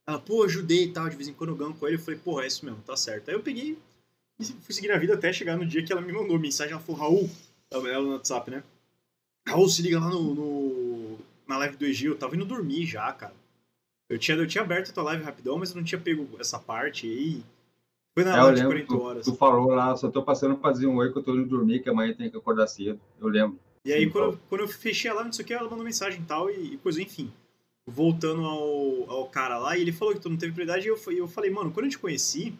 Ela, 0.07 0.19
pô, 0.19 0.43
ajudei 0.43 0.83
e 0.85 0.91
tal, 0.91 1.09
de 1.09 1.15
vez 1.15 1.27
em 1.27 1.33
quando 1.33 1.49
eu 1.49 1.55
ganco 1.55 1.85
ele. 1.87 1.95
Eu 1.95 1.99
falei, 1.99 2.19
porra, 2.19 2.43
é 2.43 2.47
isso 2.47 2.63
mesmo, 2.63 2.81
tá 2.85 2.95
certo. 2.95 3.29
Aí 3.29 3.35
eu 3.35 3.41
peguei 3.41 3.77
e 4.39 4.45
fui 4.45 4.73
seguir 4.73 4.91
a 4.91 4.97
vida 4.99 5.15
até 5.15 5.33
chegar 5.33 5.57
no 5.57 5.65
dia 5.65 5.83
que 5.83 5.91
ela 5.91 6.01
me 6.01 6.13
mandou 6.13 6.37
mensagem. 6.37 6.73
Ela 6.73 6.81
falou, 6.81 7.01
Raul, 7.01 7.29
ela 7.71 8.01
no 8.03 8.11
WhatsApp, 8.13 8.51
né? 8.51 8.63
Raul, 9.47 9.67
se 9.67 9.81
liga 9.81 9.99
lá 9.99 10.09
no, 10.09 10.35
no- 10.35 11.19
na 11.47 11.57
live 11.57 11.77
do 11.77 11.85
Egil. 11.85 12.11
Eu 12.13 12.17
tava 12.17 12.35
indo 12.35 12.45
dormir 12.45 12.85
já, 12.85 13.11
cara. 13.11 13.33
Eu 14.09 14.17
tinha, 14.19 14.35
eu 14.37 14.47
tinha 14.47 14.63
aberto 14.63 14.89
a 14.89 14.93
tua 14.93 15.03
live 15.03 15.23
rapidão, 15.23 15.57
mas 15.57 15.69
eu 15.71 15.77
não 15.77 15.83
tinha 15.83 16.01
pego 16.01 16.27
essa 16.39 16.59
parte 16.59 17.07
aí. 17.07 17.43
Foi 18.15 18.23
na 18.25 18.35
É, 18.35 18.41
live 18.41 18.55
de 18.55 18.63
lembro, 18.63 18.65
40 18.65 18.95
horas. 18.97 19.25
tu, 19.25 19.31
tu 19.31 19.37
falou 19.37 19.69
lá, 19.69 19.95
só 19.95 20.09
tô 20.09 20.23
passando 20.23 20.57
pra 20.57 20.71
dizer 20.71 20.87
um 20.87 20.97
oi 20.97 21.11
que 21.11 21.17
eu 21.19 21.23
tô 21.23 21.35
indo 21.35 21.45
dormir, 21.47 21.81
que 21.81 21.89
amanhã 21.89 22.13
tem 22.13 22.29
que 22.29 22.37
acordar 22.37 22.67
cedo. 22.67 22.99
Eu 23.19 23.27
lembro. 23.27 23.59
E 23.85 23.93
aí, 23.93 24.05
Sim, 24.05 24.11
quando, 24.11 24.33
eu- 24.33 24.39
quando 24.49 24.61
eu 24.61 24.67
fechei 24.67 25.09
a 25.09 25.13
live, 25.13 25.27
não 25.27 25.33
sei 25.33 25.43
o 25.43 25.47
que, 25.47 25.53
ela 25.53 25.69
mandou 25.69 25.85
mensagem 25.85 26.21
e 26.21 26.25
tal, 26.25 26.49
e, 26.49 26.73
e 26.73 26.77
coisa, 26.77 27.01
enfim. 27.01 27.31
Voltando 27.87 28.45
ao, 28.45 29.09
ao 29.09 29.29
cara 29.29 29.57
lá, 29.57 29.77
e 29.77 29.81
ele 29.81 29.91
falou 29.91 30.13
que 30.13 30.19
tu 30.19 30.29
não 30.29 30.37
teve 30.37 30.53
prioridade, 30.53 30.85
e 30.85 30.89
eu, 30.89 30.97
eu 31.13 31.27
falei, 31.27 31.49
mano, 31.49 31.71
quando 31.71 31.85
eu 31.85 31.89
te 31.91 31.97
conheci, 31.97 32.53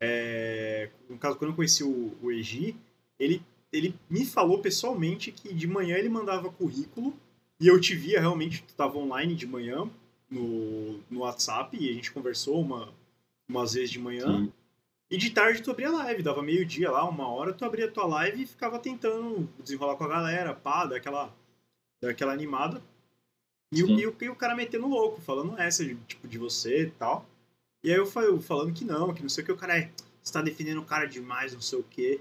é, 0.00 0.90
no 1.08 1.18
caso, 1.18 1.36
quando 1.38 1.50
eu 1.52 1.56
conheci 1.56 1.84
o, 1.84 2.16
o 2.22 2.30
Egi, 2.32 2.76
ele, 3.18 3.42
ele 3.72 3.94
me 4.08 4.24
falou 4.26 4.60
pessoalmente 4.60 5.32
que 5.32 5.52
de 5.54 5.66
manhã 5.66 5.96
ele 5.96 6.08
mandava 6.08 6.50
currículo, 6.50 7.14
e 7.60 7.68
eu 7.68 7.80
te 7.80 7.94
via 7.94 8.20
realmente, 8.20 8.62
tu 8.66 8.74
tava 8.74 8.98
online 8.98 9.34
de 9.34 9.46
manhã 9.46 9.88
no, 10.30 11.00
no 11.10 11.20
WhatsApp, 11.20 11.76
e 11.78 11.90
a 11.90 11.92
gente 11.92 12.12
conversou 12.12 12.60
uma, 12.60 12.92
umas 13.48 13.74
vezes 13.74 13.90
de 13.90 13.98
manhã. 13.98 14.44
Sim. 14.44 14.52
E 15.10 15.16
de 15.16 15.30
tarde 15.30 15.60
tu 15.60 15.72
abria 15.72 15.90
live, 15.90 16.22
dava 16.22 16.40
meio-dia 16.40 16.90
lá, 16.90 17.04
uma 17.08 17.28
hora, 17.28 17.52
tu 17.52 17.64
abria 17.64 17.90
tua 17.90 18.06
live 18.06 18.42
e 18.42 18.46
ficava 18.46 18.78
tentando 18.78 19.48
desenrolar 19.58 19.96
com 19.96 20.04
a 20.04 20.08
galera, 20.08 20.54
pá, 20.54 20.86
dar 20.86 20.96
aquela, 20.96 21.34
dar 22.00 22.10
aquela 22.10 22.32
animada. 22.32 22.80
E 23.72 23.82
o, 23.82 23.88
e, 23.88 24.06
o, 24.06 24.16
e 24.20 24.28
o 24.28 24.36
cara 24.36 24.54
metendo 24.54 24.86
louco, 24.86 25.20
falando 25.20 25.58
essa, 25.58 25.84
de, 25.84 25.96
tipo, 26.06 26.28
de 26.28 26.38
você 26.38 26.84
e 26.84 26.90
tal. 26.92 27.26
E 27.82 27.90
aí 27.90 27.96
eu 27.96 28.06
falei, 28.06 28.38
falando 28.40 28.72
que 28.72 28.84
não, 28.84 29.12
que 29.12 29.22
não 29.22 29.28
sei 29.28 29.42
o 29.42 29.46
que, 29.46 29.52
o 29.52 29.56
cara 29.56 29.78
é, 29.78 29.90
você 30.22 30.32
tá 30.32 30.42
defendendo 30.42 30.80
o 30.80 30.84
cara 30.84 31.06
demais, 31.06 31.52
não 31.52 31.60
sei 31.60 31.78
o 31.78 31.84
que. 31.84 32.20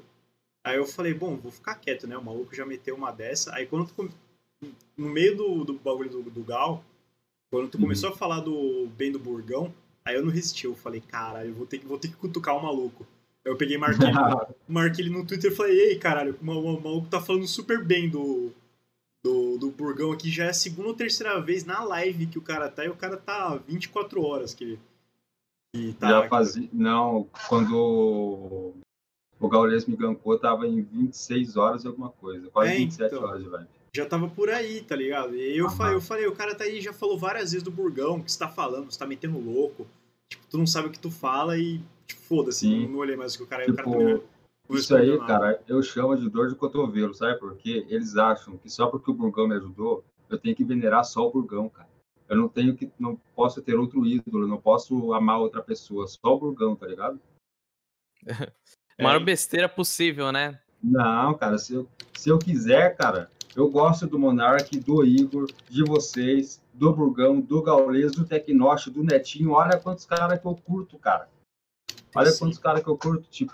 Aí 0.63 0.77
eu 0.77 0.85
falei, 0.85 1.13
bom, 1.13 1.35
vou 1.37 1.51
ficar 1.51 1.75
quieto, 1.75 2.07
né? 2.07 2.17
O 2.17 2.23
maluco 2.23 2.55
já 2.55 2.65
meteu 2.65 2.95
uma 2.95 3.11
dessa. 3.11 3.53
Aí 3.53 3.67
quando 3.67 3.91
tu, 3.91 4.09
no 4.97 5.09
meio 5.09 5.37
do, 5.37 5.63
do 5.63 5.73
bagulho 5.73 6.09
do, 6.09 6.23
do 6.23 6.43
Gal, 6.43 6.83
quando 7.51 7.69
tu 7.69 7.75
Uhum. 7.77 7.83
começou 7.83 8.09
a 8.09 8.15
falar 8.15 8.39
do 8.41 8.87
bem 8.97 9.11
do 9.11 9.19
Burgão, 9.19 9.73
aí 10.05 10.15
eu 10.15 10.23
não 10.23 10.31
resisti, 10.31 10.65
eu 10.65 10.75
falei, 10.75 11.01
caralho, 11.01 11.49
eu 11.49 11.55
vou 11.55 11.65
ter, 11.65 11.79
que- 11.79 11.85
vou 11.85 11.97
ter 11.97 12.07
que 12.09 12.15
cutucar 12.15 12.55
o 12.57 12.61
maluco. 12.63 13.05
Aí 13.45 13.51
eu 13.51 13.57
peguei 13.57 13.75
e 13.75 13.79
marquei, 13.79 14.07
marquei 14.67 15.05
ele 15.05 15.13
no 15.13 15.25
Twitter 15.25 15.51
e 15.51 15.55
falei, 15.55 15.79
ei, 15.79 15.97
caralho, 15.99 16.37
o 16.41 16.45
ma- 16.45 16.53
o 16.57 16.79
maluco 16.81 17.07
tá 17.07 17.19
falando 17.21 17.47
super 17.47 17.83
bem 17.83 18.09
do, 18.09 18.51
do, 19.23 19.57
do 19.57 19.71
Burgão 19.71 20.11
aqui, 20.11 20.29
já 20.29 20.45
é 20.45 20.49
a 20.49 20.53
segunda 20.53 20.89
ou 20.89 20.93
terceira 20.93 21.39
vez 21.41 21.65
na 21.65 21.83
live 21.83 22.27
que 22.27 22.37
o 22.37 22.41
cara 22.41 22.69
tá, 22.69 22.85
e 22.85 22.89
o 22.89 22.95
cara 22.95 23.17
tá 23.17 23.55
24 23.67 24.21
horas 24.23 24.53
que, 24.53 24.77
que 25.73 25.93
tá 25.93 26.07
Já 26.09 26.29
fazia. 26.29 26.69
Não, 26.71 27.27
quando 27.47 28.73
o 29.39 29.47
Gaules 29.49 29.85
me 29.85 29.95
gancou, 29.95 30.37
tava 30.37 30.67
em 30.67 30.81
26 30.81 31.55
horas 31.57 31.83
e 31.83 31.87
alguma 31.87 32.09
coisa. 32.09 32.49
Quase 32.51 32.73
É, 32.73 32.77
27 32.77 33.15
então. 33.15 33.27
horas 33.27 33.41
de 33.43 33.49
live. 33.49 33.69
Já 33.93 34.05
tava 34.05 34.27
por 34.27 34.49
aí, 34.49 34.81
tá 34.81 34.95
ligado? 34.95 35.35
E 35.35 35.57
eu, 35.57 35.69
falei, 35.69 35.95
eu 35.95 36.01
falei, 36.01 36.27
o 36.27 36.35
cara 36.35 36.55
tá 36.55 36.63
aí, 36.63 36.81
já 36.81 36.93
falou 36.93 37.17
várias 37.17 37.51
vezes 37.51 37.63
do 37.63 37.71
Burgão, 37.71 38.17
o 38.17 38.23
que 38.23 38.31
você 38.31 38.39
tá 38.39 38.47
falando, 38.47 38.91
você 38.91 38.99
tá 38.99 39.05
metendo 39.05 39.39
louco. 39.39 39.87
Tipo, 40.29 40.45
tu 40.47 40.57
não 40.57 40.67
sabe 40.67 40.87
o 40.87 40.91
que 40.91 40.99
tu 40.99 41.09
fala 41.09 41.57
e, 41.57 41.81
tipo, 42.05 42.21
foda-se, 42.21 42.67
não, 42.69 42.89
não 42.89 42.99
olhei 42.99 43.15
mais 43.15 43.33
o 43.33 43.37
que 43.37 43.43
o 43.43 43.47
cara... 43.47 43.63
o 43.63 43.75
cara 43.75 43.87
Tipo, 43.87 43.99
também 43.99 44.23
Isso 44.69 44.95
aí, 44.95 45.17
cara, 45.25 45.61
eu 45.67 45.81
chamo 45.81 46.15
de 46.15 46.29
dor 46.29 46.49
de 46.49 46.55
cotovelo, 46.55 47.13
sabe 47.13 47.39
por 47.39 47.57
quê? 47.57 47.85
Eles 47.89 48.15
acham 48.15 48.57
que 48.57 48.69
só 48.69 48.87
porque 48.87 49.09
o 49.09 49.13
Burgão 49.15 49.47
me 49.47 49.55
ajudou, 49.55 50.03
eu 50.29 50.37
tenho 50.37 50.55
que 50.55 50.63
venerar 50.63 51.03
só 51.03 51.27
o 51.27 51.31
Burgão, 51.31 51.69
cara. 51.69 51.89
Eu 52.27 52.37
não 52.37 52.47
tenho 52.47 52.75
que, 52.75 52.91
não 52.99 53.19
posso 53.35 53.59
ter 53.59 53.73
outro 53.73 54.05
ídolo, 54.05 54.47
não 54.47 54.61
posso 54.61 55.11
amar 55.13 55.39
outra 55.39 55.63
pessoa, 55.63 56.07
só 56.07 56.35
o 56.35 56.39
Burgão, 56.39 56.75
tá 56.75 56.85
ligado? 56.85 57.19
É, 58.99 59.03
Maior 59.03 59.23
besteira 59.23 59.69
possível, 59.69 60.29
né? 60.29 60.59
Não, 60.83 61.33
cara, 61.33 61.57
se 61.57 61.73
eu, 61.73 61.87
se 62.17 62.27
eu 62.27 62.37
quiser, 62.37 62.97
cara, 62.97 63.31
eu 63.55 63.69
gosto 63.69 64.07
do 64.07 64.19
Monark, 64.19 64.77
do 64.79 65.03
Igor, 65.03 65.47
de 65.69 65.83
vocês, 65.83 66.61
do 66.73 66.93
Burgão, 66.93 67.39
do 67.41 67.61
Gaules, 67.61 68.11
do 68.13 68.25
Tecnoche, 68.25 68.89
do 68.89 69.03
Netinho. 69.03 69.51
Olha 69.51 69.77
quantos 69.79 70.05
caras 70.05 70.39
que 70.39 70.45
eu 70.45 70.55
curto, 70.55 70.97
cara. 70.97 71.27
Olha 72.15 72.31
Sim. 72.31 72.39
quantos 72.39 72.57
caras 72.59 72.83
que 72.83 72.89
eu 72.89 72.97
curto. 72.97 73.27
Tipo, 73.29 73.53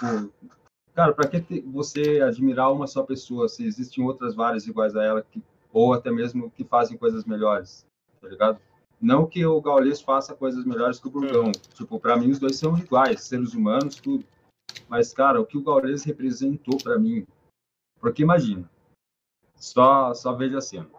cara, 0.94 1.14
pra 1.14 1.28
que 1.28 1.40
te- 1.42 1.62
você 1.62 2.22
admirar 2.22 2.72
uma 2.72 2.88
só 2.88 3.04
pessoa 3.04 3.48
se 3.50 3.66
existem 3.66 4.04
outras 4.04 4.36
várias 4.36 4.68
iguais 4.68 4.96
a 4.96 5.04
ela, 5.04 5.22
que, 5.22 5.42
ou 5.74 5.94
até 5.94 6.12
mesmo 6.12 6.52
que 6.52 6.64
fazem 6.64 6.98
coisas 6.98 7.26
melhores, 7.26 7.86
tá 8.22 8.28
ligado? 8.28 8.60
Não 9.02 9.26
que 9.26 9.46
o 9.46 9.60
Gaules 9.62 10.00
faça 10.02 10.34
coisas 10.34 10.64
melhores 10.66 11.00
que 11.00 11.08
o 11.08 11.12
Burgão. 11.12 11.52
Tipo, 11.74 12.00
pra 12.00 12.16
mim 12.16 12.32
os 12.32 12.40
dois 12.40 12.58
são 12.58 12.78
iguais, 12.78 13.24
seres 13.24 13.54
humanos, 13.54 13.96
tudo. 13.96 14.24
Mas, 14.88 15.14
cara, 15.14 15.40
o 15.40 15.46
que 15.46 15.58
o 15.58 15.62
Gaules 15.64 16.04
representou 16.04 16.78
pra 16.82 16.98
mim. 16.98 17.26
Porque 18.00 18.24
imagina, 18.24 18.70
só, 19.56 20.14
só 20.14 20.34
veja 20.34 20.58
a 20.58 20.62
cena. 20.62 20.90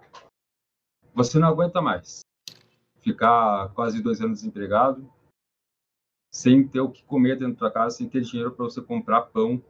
Você 1.14 1.38
não 1.38 1.49
aguenta 1.49 1.81
mais 1.81 2.21
ficar 3.01 3.69
quase 3.73 4.03
dois 4.03 4.21
anos 4.21 4.40
desempregado, 4.40 5.09
sem 6.33 6.66
ter 6.66 6.81
o 6.81 6.90
que 6.90 7.05
comer 7.05 7.38
dentro 7.38 7.61
da 7.61 7.71
casa, 7.71 7.97
sem 7.97 8.09
ter 8.09 8.23
dinheiro 8.23 8.53
para 8.53 8.64
você 8.64 8.83
comprar 8.83 9.23
pão. 9.23 9.62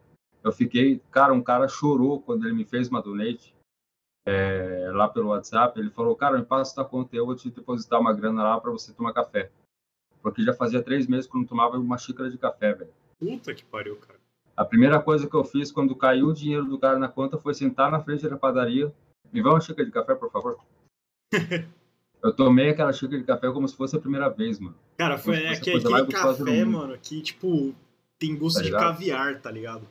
Eu 0.42 0.51
fiquei, 0.51 1.01
cara, 1.11 1.33
um 1.33 1.42
cara 1.42 1.68
chorou 1.68 2.20
quando 2.22 2.46
ele 2.46 2.55
me 2.55 2.64
fez 2.64 2.88
uma 2.88 3.03
donate 3.03 3.55
é, 4.25 4.90
lá 4.92 5.09
pelo 5.09 5.29
WhatsApp. 5.29 5.79
Ele 5.79 5.90
falou, 5.90 6.16
cara, 6.16 6.38
me 6.38 6.44
passa 6.44 6.75
tua 6.75 6.85
conta, 6.85 7.14
eu 7.14 7.27
vou 7.27 7.37
te 7.37 7.51
depositar 7.51 8.01
uma 8.01 8.12
grana 8.12 8.42
lá 8.42 8.61
para 8.61 8.70
você 8.70 8.92
tomar 8.92 9.12
café. 9.12 9.51
Porque 10.22 10.42
já 10.42 10.55
fazia 10.55 10.83
três 10.83 11.07
meses 11.07 11.31
que 11.31 11.37
eu 11.37 11.40
não 11.40 11.46
tomava 11.46 11.77
uma 11.79 11.99
xícara 11.99 12.31
de 12.31 12.38
café, 12.38 12.72
velho. 12.72 12.92
Puta 13.18 13.55
que 13.55 13.64
pariu, 13.64 13.96
cara. 13.96 14.15
A 14.57 14.64
primeira 14.64 15.03
coisa 15.03 15.29
que 15.29 15.35
eu 15.35 15.45
fiz 15.45 15.71
quando 15.71 15.95
caiu 15.95 16.29
o 16.29 16.33
dinheiro 16.35 16.64
do 16.64 16.79
cara 16.79 16.99
na 16.99 17.09
conta 17.09 17.37
foi 17.38 17.53
sentar 17.55 17.90
na 17.90 18.01
frente 18.01 18.27
da 18.29 18.38
padaria. 18.38 18.92
Me 19.33 19.42
dá 19.42 19.51
uma 19.51 19.61
xícara 19.61 19.85
de 19.85 19.92
café, 19.92 20.14
por 20.14 20.31
favor. 20.31 20.59
eu 22.23 22.35
tomei 22.35 22.71
aquela 22.71 22.92
xícara 22.92 23.19
de 23.21 23.27
café 23.27 23.51
como 23.53 23.69
se 23.69 23.77
fosse 23.77 23.97
a 23.97 24.01
primeira 24.01 24.29
vez, 24.31 24.59
mano. 24.59 24.77
Cara, 24.97 25.19
foi 25.19 25.45
é 25.45 25.61
que 25.61 25.71
aquele 25.71 26.07
café, 26.07 26.64
mano, 26.64 26.97
que, 26.99 27.21
tipo, 27.21 27.75
tem 28.19 28.37
gosto 28.37 28.59
Tá 28.59 28.62
de 28.64 28.71
caviar, 28.71 29.40
tá 29.42 29.51
ligado? 29.51 29.83
Tem 29.83 29.88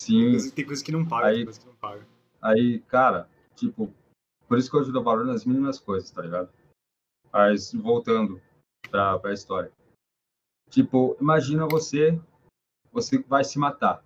Sim, 0.00 0.30
coisa, 0.30 0.52
tem 0.54 0.64
coisa 0.64 0.84
que 0.84 0.92
não 0.92 1.04
paga, 1.06 1.26
Aí- 1.26 1.36
tem 1.36 1.44
coisa 1.44 1.60
que 1.60 1.66
não 1.66 1.74
paga. 1.74 2.06
aí, 2.40 2.78
cara, 2.88 3.28
tipo, 3.54 3.92
por 4.46 4.56
isso 4.56 4.70
que 4.70 4.76
eu 4.76 4.80
ajudo 4.80 5.02
valor 5.02 5.26
nas 5.26 5.44
mínimas 5.44 5.78
coisas, 5.78 6.10
tá 6.10 6.22
ligado? 6.22 6.48
Mas 7.30 7.72
voltando 7.74 8.40
pra, 8.90 9.18
pra 9.18 9.34
história. 9.34 9.70
Tipo, 10.70 11.16
imagina 11.20 11.66
você, 11.66 12.18
você 12.92 13.18
vai 13.18 13.44
se 13.44 13.58
matar. 13.58 14.02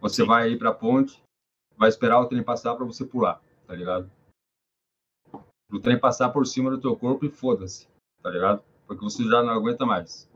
Você 0.00 0.22
Sim. 0.22 0.28
vai 0.28 0.50
ir 0.50 0.58
pra 0.58 0.72
ponte, 0.72 1.22
vai 1.76 1.88
esperar 1.88 2.20
o 2.20 2.26
trem 2.26 2.42
passar 2.42 2.74
pra 2.74 2.84
você 2.84 3.04
pular, 3.04 3.40
tá 3.66 3.74
ligado? 3.74 4.10
O 5.70 5.80
trem 5.80 5.98
passar 5.98 6.30
por 6.30 6.46
cima 6.46 6.70
do 6.70 6.80
teu 6.80 6.96
corpo 6.96 7.24
e 7.24 7.30
foda-se, 7.30 7.88
tá 8.22 8.30
ligado? 8.30 8.62
Porque 8.86 9.02
você 9.02 9.24
já 9.24 9.42
não 9.42 9.52
aguenta 9.52 9.84
mais. 9.84 10.28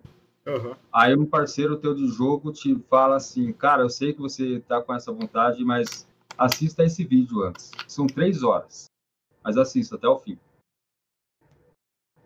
Aham. 0.47 0.77
Aí 0.93 1.15
um 1.15 1.27
parceiro 1.27 1.77
teu 1.77 1.95
de 1.95 2.09
jogo 2.09 2.53
te 2.53 2.77
fala 2.89 3.17
assim, 3.17 3.53
cara, 3.53 3.83
eu 3.83 3.91
sei 3.91 4.13
que 4.13 4.21
você 4.21 4.61
tá 4.61 4.83
com 4.83 4.95
essa 4.95 5.13
vontade, 5.13 5.65
mas 5.65 6.09
assista 6.37 6.83
esse 6.83 7.05
vídeo 7.05 7.43
antes. 7.43 7.71
São 7.87 8.07
três 8.07 8.43
horas, 8.43 8.87
mas 9.45 9.57
assista 9.57 9.97
até 9.97 10.09
o 10.09 10.19
fim. 10.19 10.39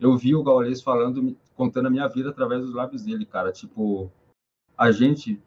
Eu 0.01 0.17
vi 0.17 0.35
o 0.35 0.43
Gaules 0.43 0.83
falando, 0.83 1.37
contando 1.57 1.87
a 1.87 1.91
minha 1.91 2.09
vida 2.09 2.31
através 2.31 2.63
dos 2.63 2.75
lábios 2.75 3.05
dele, 3.05 3.25
cara. 3.27 3.53
Tipo, 3.53 4.11
a 4.77 4.91
gente 4.93 5.41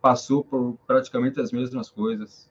passou 0.00 0.44
por 0.44 0.76
praticamente 0.86 1.40
as 1.40 1.50
mesmas 1.52 1.90
coisas. 1.90 2.50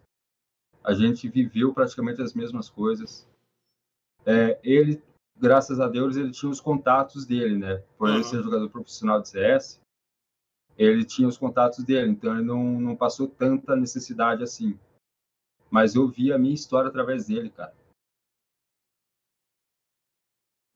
A 0.84 0.94
gente 0.94 1.28
viveu 1.30 1.74
praticamente 1.74 2.22
as 2.22 2.34
mesmas 2.34 2.70
coisas. 2.70 3.28
É, 4.26 4.60
ele, 4.64 5.02
graças 5.36 5.80
a 5.80 5.88
Deus, 5.88 6.16
ele 6.16 6.32
tinha 6.32 6.50
os 6.52 6.60
contatos 6.60 7.26
dele, 7.26 7.58
né? 7.58 7.78
Por 7.98 8.10
ele 8.10 8.18
Uhum. 8.18 8.24
ser 8.24 8.44
jogador 8.44 8.70
profissional 8.70 9.22
de 9.22 9.30
CS, 9.30 9.80
ele 10.78 11.06
tinha 11.06 11.28
os 11.28 11.38
contatos 11.38 11.84
dele, 11.84 12.10
então 12.12 12.34
ele 12.34 12.44
não, 12.46 12.80
não 12.80 12.96
passou 12.96 13.28
tanta 13.28 13.76
necessidade 13.76 14.44
assim. 14.44 14.78
Mas 15.72 15.96
eu 15.96 16.08
vi 16.08 16.32
a 16.34 16.38
minha 16.38 16.54
história 16.54 16.90
através 16.90 17.28
dele, 17.28 17.50
cara. 17.50 17.74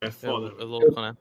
É 0.01 0.07
É, 0.07 0.11
foda. 0.11 0.47
é 0.61 0.63
louco, 0.63 1.01
né? 1.01 1.15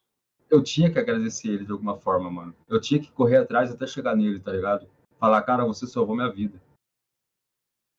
Eu 0.51 0.63
tinha 0.63 0.91
que 0.91 0.99
agradecer 0.99 1.49
ele 1.49 1.65
de 1.65 1.73
alguma 1.73 1.97
forma, 1.99 2.31
mano. 2.31 2.55
Eu 2.69 2.81
tinha 2.81 3.01
que 3.01 3.11
correr 3.13 3.37
atrás 3.37 3.71
até 3.71 3.87
chegar 3.87 4.17
nele, 4.17 4.41
tá 4.41 4.53
ligado? 4.53 4.89
Falar, 5.19 5.43
cara, 5.43 5.65
você 5.65 5.87
salvou 5.87 6.17
minha 6.17 6.31
vida. 6.31 6.61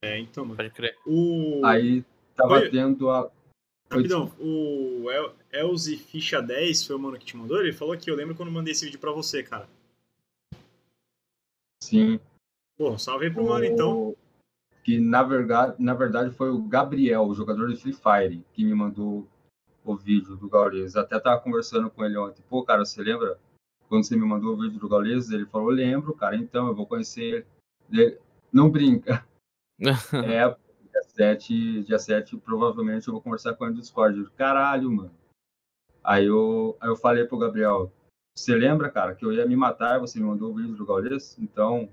É, 0.04 0.18
então, 0.18 0.46
mano. 0.46 0.58
Pode 0.58 0.72
crer. 0.72 0.98
O... 1.06 1.62
Aí 1.66 2.04
tava 2.36 2.56
Oi. 2.56 2.70
tendo 2.70 3.10
a. 3.10 3.30
Rapidão, 3.92 4.32
o 4.40 5.10
El 5.10 5.36
Elzi 5.52 5.98
Ficha 5.98 6.42
10 6.42 6.86
foi 6.86 6.96
o 6.96 7.00
mano 7.00 7.18
que 7.18 7.26
te 7.26 7.36
mandou? 7.36 7.60
Ele 7.60 7.74
falou 7.74 7.94
aqui, 7.94 8.10
eu 8.10 8.16
lembro 8.16 8.36
quando 8.36 8.50
eu 8.50 8.54
mandei 8.54 8.72
esse 8.72 8.86
vídeo 8.86 9.00
pra 9.00 9.12
você, 9.12 9.42
cara. 9.44 9.68
Sim. 11.84 12.20
Pô, 12.78 12.98
salve 12.98 13.26
aí 13.26 13.34
pro 13.34 13.46
mano, 13.46 13.66
então. 13.66 14.10
o- 14.10 14.18
Que 14.84 15.00
na 15.00 15.24
verdade, 15.24 15.76
na 15.84 15.94
verdade 15.94 16.34
foi 16.36 16.50
o 16.50 16.62
Gabriel, 16.62 17.24
o 17.24 17.34
jogador 17.34 17.68
de 17.68 17.76
Free 17.76 17.94
Fire, 17.94 18.44
que 18.54 18.64
me 18.64 18.74
mandou 18.74 19.28
o 19.84 19.96
vídeo 19.96 20.36
do 20.36 20.50
Gaules. 20.50 20.96
Até 20.96 21.20
tava 21.20 21.42
conversando 21.42 21.90
com 21.90 22.04
ele 22.06 22.18
ontem. 22.18 22.44
Pô, 22.50 22.64
cara, 22.64 22.86
você 22.86 23.02
lembra 23.02 23.40
quando 23.88 24.04
você 24.06 24.16
me 24.16 24.26
mandou 24.26 24.54
o 24.54 24.62
vídeo 24.62 24.80
do 24.80 24.90
Gaules? 24.90 25.30
Ele 25.32 25.46
falou, 25.46 25.70
lembro, 25.70 26.14
cara, 26.14 26.36
então 26.36 26.68
eu 26.68 26.76
vou 26.76 26.86
conhecer 26.86 27.46
ele. 27.92 28.18
Não 28.52 28.70
brinca. 28.70 29.26
É, 30.26 30.46
dia 30.92 31.04
7, 31.04 31.84
dia 31.84 31.98
7 31.98 32.36
provavelmente 32.36 33.08
eu 33.08 33.14
vou 33.14 33.22
conversar 33.22 33.54
com 33.54 33.66
ele 33.66 33.76
no 33.76 33.82
Discord. 33.82 34.30
Caralho, 34.32 34.92
mano. 34.92 35.12
Aí 36.04 36.26
eu, 36.26 36.76
aí 36.82 36.90
eu 36.90 36.98
falei 36.98 37.24
pro 37.24 37.38
Gabriel, 37.38 37.90
você 38.36 38.56
lembra, 38.56 38.90
cara, 38.90 39.16
que 39.16 39.26
eu 39.26 39.32
ia 39.32 39.46
me 39.46 39.56
matar 39.56 40.00
você 40.00 40.20
me 40.20 40.26
mandou 40.26 40.52
o 40.52 40.56
vídeo 40.56 40.76
do 40.76 40.86
Gaules? 40.86 41.38
Então, 41.40 41.90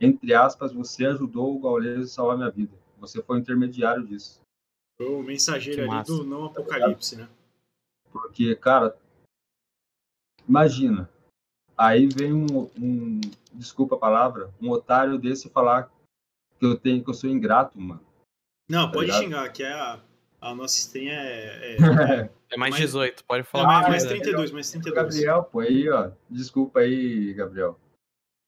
entre 0.00 0.34
aspas, 0.34 0.72
você 0.72 1.06
ajudou 1.06 1.54
o 1.54 1.60
Gaules 1.60 2.04
a 2.04 2.14
salvar 2.14 2.36
minha 2.36 2.50
vida. 2.50 2.76
Você 2.98 3.22
foi 3.22 3.38
intermediário 3.38 4.06
disso. 4.06 4.40
Foi 4.96 5.06
o 5.08 5.22
mensageiro 5.22 5.76
Que 5.76 5.82
ali 5.82 5.90
massa. 5.90 6.12
do 6.12 6.24
não 6.24 6.44
apocalipse, 6.46 7.16
né? 7.16 7.28
Porque, 8.12 8.54
cara, 8.56 8.96
imagina. 10.48 11.08
Aí 11.76 12.08
vem 12.08 12.32
um, 12.32 12.70
um- 12.80 13.20
desculpa 13.52 13.96
a 13.96 13.98
palavra, 13.98 14.50
um 14.60 14.70
otário 14.70 15.18
desse 15.18 15.50
falar 15.50 15.90
que 16.58 16.64
eu 16.64 16.78
tenho 16.78 17.04
que 17.04 17.10
eu 17.10 17.14
sou 17.14 17.28
ingrato, 17.28 17.78
mano. 17.78 18.00
Não, 18.70 18.90
pode 18.90 19.06
ligado? 19.06 19.22
xingar, 19.22 19.52
que 19.52 19.62
é 19.62 19.72
a, 19.72 20.00
a 20.40 20.54
nossa 20.54 20.78
stream 20.78 21.08
é, 21.12 21.74
é, 21.74 21.76
É 22.48 22.56
mais 22.56 22.70
Mas- 22.74 22.80
18, 22.80 23.24
pode 23.24 23.40
é 23.40 23.44
falar 23.44 23.64
mais, 23.66 23.88
mais. 23.88 23.88
mais 23.88 24.04
né? 24.04 24.08
32, 24.20 24.50
mais 24.52 24.70
32. 24.70 24.94
Gabriel, 25.04 25.42
pô, 25.44 25.60
aí, 25.60 25.88
ó. 25.90 26.10
Desculpa 26.30 26.80
aí, 26.80 27.34
Gabriel. 27.34 27.78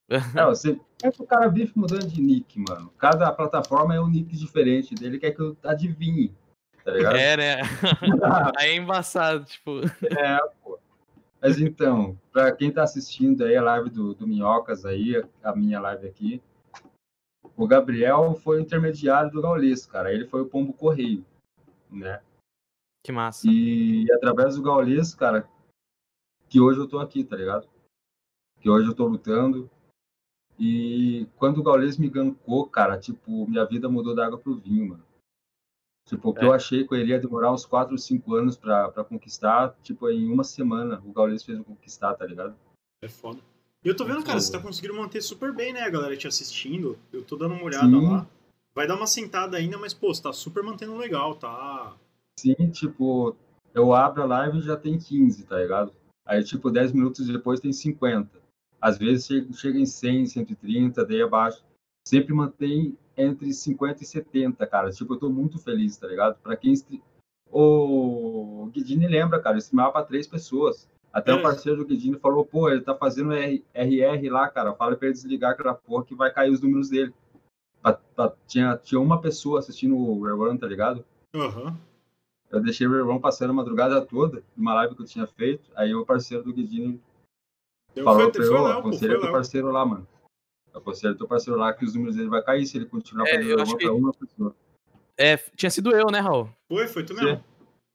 É, 0.09 0.17
você, 0.45 0.79
é 1.03 1.11
que 1.11 1.21
o 1.21 1.25
cara 1.25 1.47
vive 1.47 1.71
mudando 1.75 2.07
de 2.07 2.21
nick, 2.21 2.59
mano. 2.67 2.91
Cada 2.97 3.31
plataforma 3.31 3.93
é 3.93 4.01
um 4.01 4.09
nick 4.09 4.35
diferente 4.35 4.95
dele, 4.95 5.19
quer 5.19 5.31
que 5.31 5.41
eu 5.41 5.55
adivinhe. 5.63 6.33
Tá 6.83 6.91
ligado? 6.91 7.15
É, 7.15 7.37
né? 7.37 7.61
Aí 8.57 8.69
é 8.71 8.75
embaçado, 8.75 9.45
tipo. 9.45 9.81
É, 10.03 10.39
pô. 10.63 10.79
Mas 11.41 11.59
então, 11.59 12.19
pra 12.31 12.51
quem 12.51 12.71
tá 12.71 12.83
assistindo 12.83 13.45
aí 13.45 13.55
a 13.55 13.61
live 13.61 13.89
do, 13.89 14.13
do 14.13 14.27
Minhocas 14.27 14.85
aí, 14.85 15.23
a 15.41 15.55
minha 15.55 15.79
live 15.79 16.05
aqui, 16.05 16.41
o 17.55 17.65
Gabriel 17.65 18.35
foi 18.35 18.57
o 18.57 18.59
intermediário 18.59 19.31
do 19.31 19.41
Gaules, 19.41 19.85
cara. 19.85 20.13
Ele 20.13 20.25
foi 20.25 20.41
o 20.41 20.45
pombo 20.45 20.73
correio, 20.73 21.25
né? 21.89 22.21
Que 23.05 23.11
massa. 23.11 23.47
E 23.49 24.05
através 24.11 24.55
do 24.55 24.61
Gaules, 24.61 25.15
cara, 25.15 25.47
que 26.49 26.59
hoje 26.59 26.79
eu 26.79 26.87
tô 26.87 26.99
aqui, 26.99 27.23
tá 27.23 27.37
ligado? 27.37 27.69
Que 28.59 28.69
hoje 28.69 28.89
eu 28.89 28.95
tô 28.95 29.07
lutando. 29.07 29.69
E 30.59 31.25
quando 31.37 31.59
o 31.59 31.63
Gaules 31.63 31.97
me 31.97 32.09
gankou, 32.09 32.67
cara, 32.67 32.97
tipo, 32.97 33.47
minha 33.47 33.63
vida 33.65 33.87
mudou 33.87 34.13
da 34.13 34.25
água 34.25 34.37
pro 34.37 34.55
vinho, 34.55 34.89
mano. 34.89 35.03
Tipo, 36.05 36.29
o 36.29 36.33
que 36.33 36.43
É. 36.43 36.47
eu 36.47 36.51
achei 36.53 36.85
que 36.85 36.93
eu 36.93 36.97
iria 36.97 37.19
demorar 37.19 37.53
uns 37.53 37.65
4 37.65 37.93
ou 37.93 37.97
5 37.97 38.33
anos 38.35 38.57
pra, 38.57 38.89
pra 38.89 39.03
conquistar, 39.03 39.75
tipo, 39.81 40.09
em 40.09 40.29
uma 40.29 40.43
semana 40.43 41.01
o 41.05 41.13
Gaules 41.13 41.43
fez 41.43 41.57
eu 41.57 41.63
conquistar, 41.63 42.13
tá 42.15 42.25
ligado? 42.25 42.55
É 43.01 43.07
foda. 43.07 43.39
E 43.85 43.87
eu 43.87 43.95
tô 43.95 44.03
vendo, 44.03 44.23
cara, 44.25 44.41
você 44.41 44.51
tá 44.51 44.59
conseguindo 44.59 44.95
manter 44.95 45.21
super 45.21 45.53
bem, 45.53 45.71
né, 45.71 45.81
a 45.81 45.89
galera 45.89 46.17
te 46.17 46.27
assistindo. 46.27 46.99
Eu 47.13 47.23
tô 47.23 47.37
dando 47.37 47.53
uma 47.53 47.63
olhada 47.63 47.87
Sim. 47.87 48.05
lá. 48.09 48.27
Vai 48.75 48.85
dar 48.87 48.95
uma 48.95 49.07
sentada 49.07 49.55
ainda, 49.55 49.77
mas, 49.77 49.93
pô, 49.93 50.13
você 50.13 50.21
tá 50.21 50.33
super 50.33 50.63
mantendo 50.63 50.97
legal, 50.97 51.35
tá? 51.35 51.95
Sim, 52.37 52.55
tipo, 52.71 53.35
eu 53.73 53.93
abro 53.93 54.23
a 54.23 54.25
live 54.25 54.57
e 54.57 54.61
já 54.61 54.75
tem 54.75 54.97
15, 54.97 55.45
tá 55.45 55.57
ligado? 55.57 55.93
Aí, 56.25 56.43
tipo, 56.43 56.69
10 56.69 56.91
minutos 56.91 57.27
depois 57.27 57.59
tem 57.59 57.71
50. 57.71 58.38
Às 58.81 58.97
vezes 58.97 59.27
chega, 59.57 59.77
em 59.79 59.85
100, 59.85 60.25
130, 60.27 61.05
daí 61.05 61.21
abaixo. 61.21 61.63
Sempre 62.07 62.33
mantém 62.33 62.97
entre 63.17 63.53
50 63.53 64.01
e 64.03 64.05
70, 64.05 64.65
cara. 64.65 64.89
Tipo, 64.91 65.13
eu 65.13 65.19
tô 65.19 65.29
muito 65.29 65.59
feliz, 65.59 65.97
tá 65.97 66.07
ligado? 66.07 66.37
Pra 66.41 66.55
quem. 66.55 66.73
O 67.51 68.69
Guidini 68.73 69.07
lembra, 69.07 69.39
cara, 69.41 69.55
eu 69.55 69.59
streamava 69.59 69.91
pra 69.93 70.03
três 70.03 70.27
pessoas. 70.27 70.87
Até 71.11 71.31
É. 71.31 71.35
o 71.35 71.41
parceiro 71.41 71.79
do 71.79 71.85
Guidini 71.85 72.17
falou, 72.19 72.45
pô, 72.45 72.69
ele 72.69 72.81
tá 72.81 72.93
fazendo 72.95 73.33
R- 73.33 73.63
RR 73.73 74.29
lá, 74.29 74.47
cara. 74.47 74.73
Fala 74.75 74.95
pra 74.95 75.07
ele 75.07 75.13
desligar 75.15 75.51
aquela 75.51 75.73
porra 75.73 76.05
que 76.05 76.13
vai 76.15 76.31
cair 76.31 76.51
os 76.51 76.61
números 76.61 76.89
dele. 76.89 77.13
Pra- 77.81 77.93
pra- 77.93 78.33
tinha, 78.47 78.77
tinha 78.77 79.01
uma 79.01 79.19
pessoa 79.19 79.59
assistindo 79.59 79.97
o 79.97 80.21
Rerun, 80.23 80.57
tá 80.57 80.67
ligado? 80.67 81.03
Aham. 81.35 81.75
Eu 82.51 82.61
deixei 82.61 82.85
o 82.87 82.91
Rerun 82.91 83.19
passando 83.19 83.49
a 83.51 83.53
madrugada 83.53 83.99
toda, 84.05 84.43
numa 84.55 84.73
live 84.75 84.95
que 84.95 85.01
eu 85.01 85.05
tinha 85.07 85.25
feito. 85.25 85.69
Aí 85.75 85.93
o 85.95 86.05
parceiro 86.05 86.43
do 86.43 86.53
Guidini 86.53 87.01
Deu- 87.95 88.03
falou 88.03 88.21
Foi, 88.23 88.31
pra 88.31 88.43
eu, 88.45 88.65
aconselha 88.67 89.19
teu 89.19 89.31
parceiro 89.31 89.71
lá, 89.71 89.85
mano. 89.85 90.07
Aconselha 90.73 91.15
teu 91.15 91.27
parceiro 91.27 91.59
lá 91.59 91.73
que 91.73 91.83
os 91.85 91.93
números 91.95 92.15
dele 92.15 92.29
vai 92.29 92.41
cair 92.43 92.65
se 92.65 92.77
ele 92.77 92.85
continuar 92.85 93.27
É, 93.27 93.31
fazendo 93.35 93.49
eu 93.49 93.65
que- 93.77 93.85
pra 93.85 93.93
uma 93.93 94.13
pessoa. 94.13 94.55
É, 95.17 95.37
tinha 95.55 95.69
sido 95.69 95.91
eu, 95.95 96.07
né, 96.11 96.19
Raul? 96.19 96.49
Foi, 96.67 96.87
foi 96.87 97.03
tu 97.03 97.13
mesmo. 97.13 97.43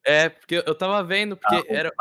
É, 0.05 0.29
porque 0.29 0.63
eu 0.67 0.75
tava 0.75 1.03
vendo, 1.03 1.37
porque 1.37 1.55
Ah, 1.57 1.65
era. 1.69 1.93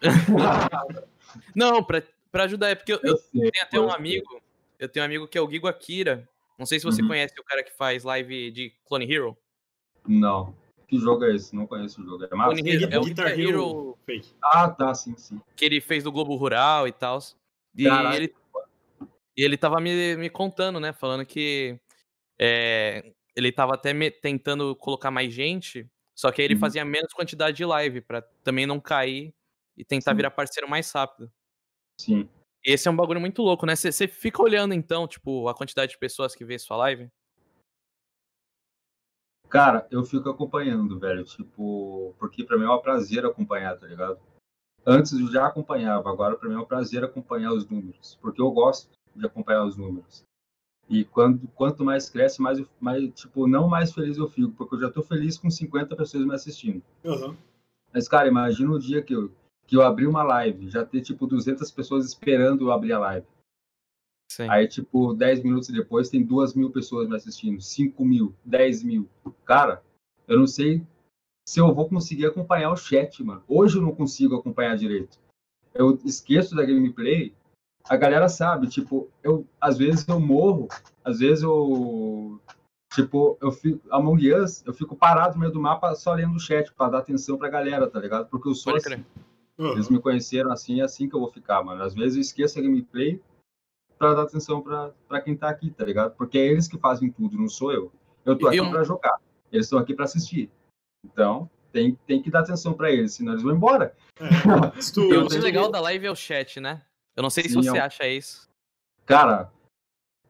Não, 1.54 1.82
pra, 1.82 2.02
pra 2.30 2.44
ajudar, 2.44 2.68
é 2.70 2.74
porque 2.74 2.92
eu, 2.92 3.00
eu 3.02 3.12
Eu 3.12 3.18
tenho 3.32 3.50
até 3.62 3.76
eu 3.78 3.84
um 3.86 3.90
amigo. 3.92 4.42
Eu 4.78 4.88
tenho 4.88 5.04
um 5.04 5.06
amigo 5.06 5.28
que 5.28 5.38
é 5.38 5.40
o 5.40 5.48
Gigo 5.50 5.66
Akira. 5.68 6.28
Não 6.58 6.66
sei 6.66 6.78
se 6.78 6.84
você 6.84 7.00
Uhum. 7.00 7.08
conhece 7.08 7.38
o 7.40 7.44
cara 7.44 7.62
que 7.62 7.70
faz 7.72 8.04
live 8.04 8.50
de 8.50 8.70
Clone 8.86 9.10
Hero. 9.10 9.36
Não. 10.06 10.54
Que 10.90 10.98
jogo 10.98 11.24
é 11.24 11.36
esse? 11.36 11.54
Não 11.54 11.68
conheço 11.68 12.02
o 12.02 12.04
jogo. 12.04 12.24
É 12.24 12.26
Hero 12.26 12.92
é 12.92 12.98
o 12.98 13.04
Guitar 13.04 13.04
Guitar 13.04 13.26
Hero 13.38 13.48
Hero 13.48 13.98
fake. 14.04 14.34
Ah, 14.42 14.68
tá, 14.68 14.92
sim, 14.92 15.16
sim. 15.16 15.40
que 15.54 15.64
ele 15.64 15.80
fez 15.80 16.02
do 16.02 16.10
Globo 16.10 16.34
Rural 16.34 16.88
e 16.88 16.92
tal. 16.92 17.20
E 17.76 17.86
ele, 17.86 18.34
e 19.36 19.44
ele 19.44 19.56
tava 19.56 19.80
me, 19.80 20.16
me 20.16 20.28
contando, 20.28 20.80
né? 20.80 20.92
Falando 20.92 21.24
que 21.24 21.78
é, 22.36 23.12
ele 23.36 23.52
tava 23.52 23.74
até 23.74 23.92
me- 23.92 24.10
tentando 24.10 24.74
colocar 24.74 25.12
mais 25.12 25.32
gente, 25.32 25.88
só 26.12 26.32
que 26.32 26.42
aí 26.42 26.46
ele 26.48 26.54
Uhum. 26.54 26.60
fazia 26.60 26.84
menos 26.84 27.12
quantidade 27.12 27.56
de 27.56 27.64
live, 27.64 28.00
pra 28.00 28.20
também 28.42 28.66
não 28.66 28.80
cair 28.80 29.32
e 29.76 29.84
tentar 29.84 30.10
Sim. 30.10 30.16
virar 30.16 30.32
parceiro 30.32 30.68
mais 30.68 30.90
rápido. 30.90 31.30
Sim. 32.00 32.28
E 32.66 32.72
esse 32.72 32.88
é 32.88 32.90
um 32.90 32.96
bagulho 32.96 33.20
muito 33.20 33.42
louco, 33.42 33.64
né? 33.64 33.76
Você 33.76 34.08
fica 34.08 34.42
olhando 34.42 34.74
então, 34.74 35.06
tipo, 35.06 35.48
a 35.48 35.54
quantidade 35.54 35.92
de 35.92 35.98
pessoas 35.98 36.34
que 36.34 36.44
vê 36.44 36.58
sua 36.58 36.76
live. 36.78 37.08
Cara, 39.50 39.84
eu 39.90 40.04
fico 40.04 40.30
acompanhando, 40.30 40.98
velho. 40.98 41.24
Tipo, 41.24 42.14
porque 42.18 42.44
pra 42.44 42.56
mim 42.56 42.64
é 42.64 42.70
um 42.70 42.78
prazer 42.78 43.26
acompanhar, 43.26 43.76
tá 43.76 43.86
ligado? 43.86 44.18
Antes 44.86 45.12
eu 45.12 45.30
já 45.30 45.46
acompanhava, 45.46 46.08
agora 46.08 46.36
pra 46.36 46.48
mim 46.48 46.54
é 46.54 46.58
um 46.58 46.64
prazer 46.64 47.04
acompanhar 47.04 47.52
os 47.52 47.68
números. 47.68 48.16
Porque 48.22 48.40
eu 48.40 48.50
gosto 48.52 48.88
de 49.14 49.26
acompanhar 49.26 49.64
os 49.64 49.76
números. 49.76 50.24
E 50.88 51.04
quando, 51.04 51.46
quanto 51.48 51.84
mais 51.84 52.08
cresce, 52.08 52.40
mais, 52.40 52.64
mais, 52.80 53.12
tipo, 53.12 53.46
não 53.46 53.68
mais 53.68 53.92
feliz 53.92 54.16
eu 54.16 54.28
fico, 54.28 54.52
porque 54.52 54.76
eu 54.76 54.80
já 54.80 54.90
tô 54.90 55.02
feliz 55.02 55.36
com 55.36 55.50
50 55.50 55.94
pessoas 55.96 56.24
me 56.24 56.34
assistindo. 56.34 56.82
Aham. 57.04 57.36
Mas, 57.92 58.08
cara, 58.08 58.28
imagina 58.28 58.70
o 58.70 58.78
dia 58.78 59.02
que 59.02 59.14
eu, 59.14 59.32
que 59.66 59.76
eu 59.76 59.82
abri 59.82 60.06
uma 60.06 60.22
live, 60.22 60.70
já 60.70 60.84
ter, 60.84 61.00
tipo, 61.00 61.26
200 61.26 61.70
pessoas 61.72 62.06
esperando 62.06 62.66
eu 62.66 62.72
abrir 62.72 62.92
a 62.92 62.98
live. 63.00 63.26
Sim. 64.40 64.48
Aí, 64.48 64.66
tipo, 64.66 65.12
10 65.12 65.42
minutos 65.42 65.68
depois 65.68 66.08
tem 66.08 66.24
2 66.24 66.54
mil 66.54 66.70
pessoas 66.70 67.06
me 67.06 67.14
assistindo, 67.14 67.60
5 67.60 68.02
mil, 68.04 68.34
10 68.42 68.82
mil. 68.82 69.06
Cara, 69.44 69.82
eu 70.26 70.38
não 70.38 70.46
sei 70.46 70.82
se 71.46 71.60
eu 71.60 71.74
vou 71.74 71.88
conseguir 71.88 72.24
acompanhar 72.24 72.72
o 72.72 72.76
chat, 72.76 73.22
mano. 73.22 73.42
Hoje 73.46 73.76
eu 73.76 73.82
não 73.82 73.94
consigo 73.94 74.36
acompanhar 74.36 74.76
direito. 74.78 75.18
Eu 75.74 75.98
esqueço 76.06 76.56
da 76.56 76.64
gameplay, 76.64 77.34
a 77.86 77.96
galera 77.96 78.30
sabe, 78.30 78.66
tipo, 78.68 79.10
eu, 79.22 79.46
às 79.60 79.76
vezes 79.76 80.08
eu 80.08 80.18
morro, 80.18 80.68
às 81.04 81.18
vezes 81.18 81.44
eu, 81.44 82.40
tipo, 82.94 83.36
eu 83.42 83.52
fico, 83.52 83.80
Among 83.90 84.32
Us, 84.32 84.64
eu 84.66 84.72
fico 84.72 84.96
parado 84.96 85.34
no 85.34 85.40
meio 85.40 85.52
do 85.52 85.60
mapa 85.60 85.94
só 85.94 86.14
lendo 86.14 86.34
o 86.34 86.40
chat 86.40 86.72
pra 86.72 86.88
dar 86.88 86.98
atenção 86.98 87.36
pra 87.36 87.50
galera, 87.50 87.86
tá 87.86 88.00
ligado? 88.00 88.28
Porque 88.30 88.48
eu 88.48 88.54
sou 88.54 88.74
assim. 88.74 89.04
aham. 89.58 89.72
Eles 89.72 89.90
me 89.90 90.00
conheceram 90.00 90.50
assim, 90.50 90.80
é 90.80 90.84
assim 90.84 91.08
que 91.08 91.14
eu 91.14 91.20
vou 91.20 91.30
ficar, 91.30 91.62
mano. 91.62 91.82
Às 91.82 91.94
vezes 91.94 92.14
eu 92.16 92.22
esqueço 92.22 92.58
a 92.58 92.62
gameplay 92.62 93.20
pra 94.00 94.14
dar 94.14 94.22
atenção 94.22 94.62
pra, 94.62 94.92
pra 95.06 95.20
quem 95.20 95.36
tá 95.36 95.50
aqui, 95.50 95.70
tá 95.70 95.84
ligado? 95.84 96.16
Porque 96.16 96.38
é 96.38 96.46
eles 96.46 96.66
que 96.66 96.78
fazem 96.78 97.12
tudo, 97.12 97.36
não 97.36 97.48
sou 97.50 97.70
eu. 97.70 97.92
Eu 98.24 98.36
tô 98.36 98.48
aqui 98.48 98.58
um- 98.58 98.70
pra 98.70 98.82
jogar. 98.82 99.20
Eles 99.52 99.66
estão 99.66 99.78
aqui 99.78 99.92
pra 99.94 100.06
assistir. 100.06 100.50
Então, 101.04 101.50
tem, 101.70 101.94
tem 102.06 102.22
que 102.22 102.30
dar 102.30 102.40
atenção 102.40 102.72
pra 102.72 102.90
eles, 102.90 103.12
senão 103.12 103.32
eles 103.34 103.42
vão 103.42 103.54
embora. 103.54 103.94
É, 104.16 104.20
se 104.80 104.98
E 104.98 105.16
o 105.16 105.28
se 105.28 105.38
legal 105.38 105.70
da 105.70 105.80
live 105.80 106.06
é 106.06 106.10
o 106.10 106.16
chat, 106.16 106.58
né? 106.60 106.82
Eu 107.14 107.22
não 107.22 107.28
sei 107.28 107.44
se 107.44 107.50
Sim, 107.50 107.56
você 107.56 107.68
é 107.68 107.72
um- 107.72 107.84
acha 107.84 108.08
isso. 108.08 108.48
Cara, 109.04 109.52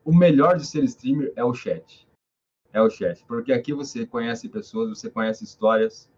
o 0.05 0.13
melhor 0.13 0.57
de 0.57 0.67
ser 0.67 0.83
streamer 0.85 1.33
é 1.37 1.45
o 1.45 1.55
chat. 1.55 2.09
É 2.73 2.83
o 2.83 2.91
chat. 2.91 3.25
Porque 3.27 3.53
aqui 3.53 3.73
você 3.73 4.05
conhece 4.05 4.49
pessoas, 4.49 4.99
você 4.99 5.09
conhece 5.09 5.45
histórias. 5.45 6.11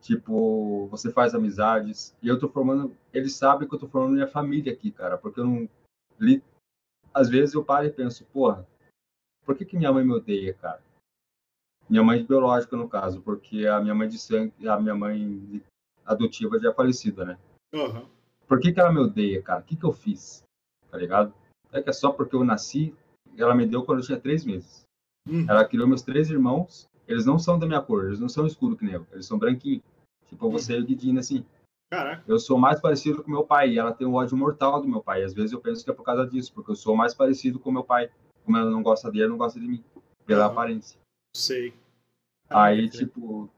Tipo, 0.00 0.86
você 0.88 1.10
faz 1.12 1.34
amizades. 1.34 2.16
E 2.22 2.28
eu 2.28 2.38
tô 2.38 2.48
formando. 2.48 2.96
Eles 3.12 3.34
sabem 3.34 3.68
que 3.68 3.74
eu 3.74 3.78
tô 3.78 3.88
formando 3.88 4.12
minha 4.14 4.28
família 4.28 4.72
aqui, 4.72 4.90
cara. 4.90 5.18
Porque 5.18 5.40
eu 5.40 5.44
não. 5.44 5.68
Li... 6.18 6.42
Às 7.16 7.30
vezes 7.30 7.54
eu 7.54 7.64
paro 7.64 7.86
e 7.86 7.90
penso, 7.90 8.26
porra, 8.26 8.68
por 9.42 9.56
que, 9.56 9.64
que 9.64 9.74
minha 9.74 9.90
mãe 9.90 10.04
me 10.04 10.12
odeia, 10.12 10.52
cara? 10.52 10.82
Minha 11.88 12.02
mãe 12.02 12.22
biológica, 12.22 12.76
no 12.76 12.90
caso, 12.90 13.22
porque 13.22 13.66
a 13.66 13.80
minha 13.80 13.94
mãe 13.94 14.06
de 14.06 14.18
sangue, 14.18 14.68
a 14.68 14.78
minha 14.78 14.94
mãe 14.94 15.62
adotiva 16.04 16.58
já 16.60 16.68
é 16.68 16.74
falecida, 16.74 17.24
né? 17.24 17.38
Aham. 17.72 18.06
Por 18.46 18.60
que, 18.60 18.70
que 18.70 18.78
ela 18.78 18.92
me 18.92 19.00
odeia, 19.00 19.40
cara? 19.40 19.60
O 19.60 19.62
que, 19.62 19.76
que 19.76 19.84
eu 19.84 19.92
fiz? 19.94 20.44
Tá 20.90 20.98
ligado? 20.98 21.32
É 21.72 21.80
que 21.80 21.88
é 21.88 21.92
só 21.94 22.12
porque 22.12 22.36
eu 22.36 22.44
nasci, 22.44 22.94
ela 23.34 23.54
me 23.54 23.64
deu 23.64 23.82
quando 23.82 24.00
eu 24.00 24.04
tinha 24.04 24.20
três 24.20 24.44
meses. 24.44 24.84
Hum. 25.26 25.46
Ela 25.48 25.64
criou 25.64 25.88
meus 25.88 26.02
três 26.02 26.28
irmãos, 26.28 26.86
eles 27.08 27.24
não 27.24 27.38
são 27.38 27.58
da 27.58 27.66
minha 27.66 27.80
cor, 27.80 28.04
eles 28.04 28.20
não 28.20 28.28
são 28.28 28.46
escuro 28.46 28.76
que 28.76 28.84
nem 28.84 28.92
eu, 28.92 29.06
eles 29.10 29.24
são 29.24 29.38
branquinhos. 29.38 29.82
Tipo, 30.28 30.50
você 30.50 30.76
e 30.76 30.82
o 30.82 30.84
Guidinho, 30.84 31.18
assim. 31.18 31.46
Caraca. 31.90 32.24
Eu 32.26 32.38
sou 32.38 32.58
mais 32.58 32.80
parecido 32.80 33.22
com 33.22 33.30
meu 33.30 33.44
pai, 33.44 33.70
e 33.70 33.78
ela 33.78 33.92
tem 33.92 34.06
um 34.06 34.14
ódio 34.14 34.36
mortal 34.36 34.80
do 34.80 34.88
meu 34.88 35.02
pai. 35.02 35.22
Às 35.22 35.32
vezes 35.32 35.52
eu 35.52 35.60
penso 35.60 35.84
que 35.84 35.90
é 35.90 35.94
por 35.94 36.02
causa 36.02 36.26
disso, 36.26 36.52
porque 36.52 36.70
eu 36.70 36.76
sou 36.76 36.96
mais 36.96 37.14
parecido 37.14 37.58
com 37.58 37.70
meu 37.70 37.84
pai. 37.84 38.10
Como 38.44 38.56
ela 38.56 38.70
não 38.70 38.82
gosta 38.82 39.10
dele, 39.10 39.24
ela 39.24 39.30
não 39.30 39.38
gosta 39.38 39.58
de 39.58 39.66
mim, 39.66 39.84
pela 40.24 40.44
Aham. 40.44 40.52
aparência. 40.52 40.98
Sei. 41.34 41.74
Aí, 42.48 42.88
Caraca. 42.88 42.98
tipo, 42.98 43.50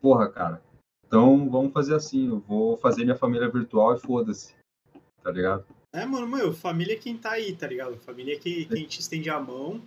porra, 0.00 0.28
cara. 0.28 0.62
Então 1.06 1.48
vamos 1.50 1.72
fazer 1.72 1.94
assim, 1.94 2.28
eu 2.28 2.40
vou 2.40 2.76
fazer 2.76 3.04
minha 3.04 3.16
família 3.16 3.48
virtual 3.48 3.94
e 3.94 4.00
foda-se. 4.00 4.54
Tá 5.22 5.30
ligado? 5.30 5.64
É, 5.92 6.06
mano, 6.06 6.26
meu, 6.26 6.52
família 6.52 6.94
é 6.94 6.98
quem 6.98 7.16
tá 7.16 7.32
aí, 7.32 7.54
tá 7.54 7.66
ligado? 7.66 7.96
Família 7.98 8.34
é 8.34 8.38
quem, 8.38 8.66
quem 8.66 8.86
te 8.86 9.00
estende 9.00 9.28
a 9.28 9.38
mão. 9.38 9.80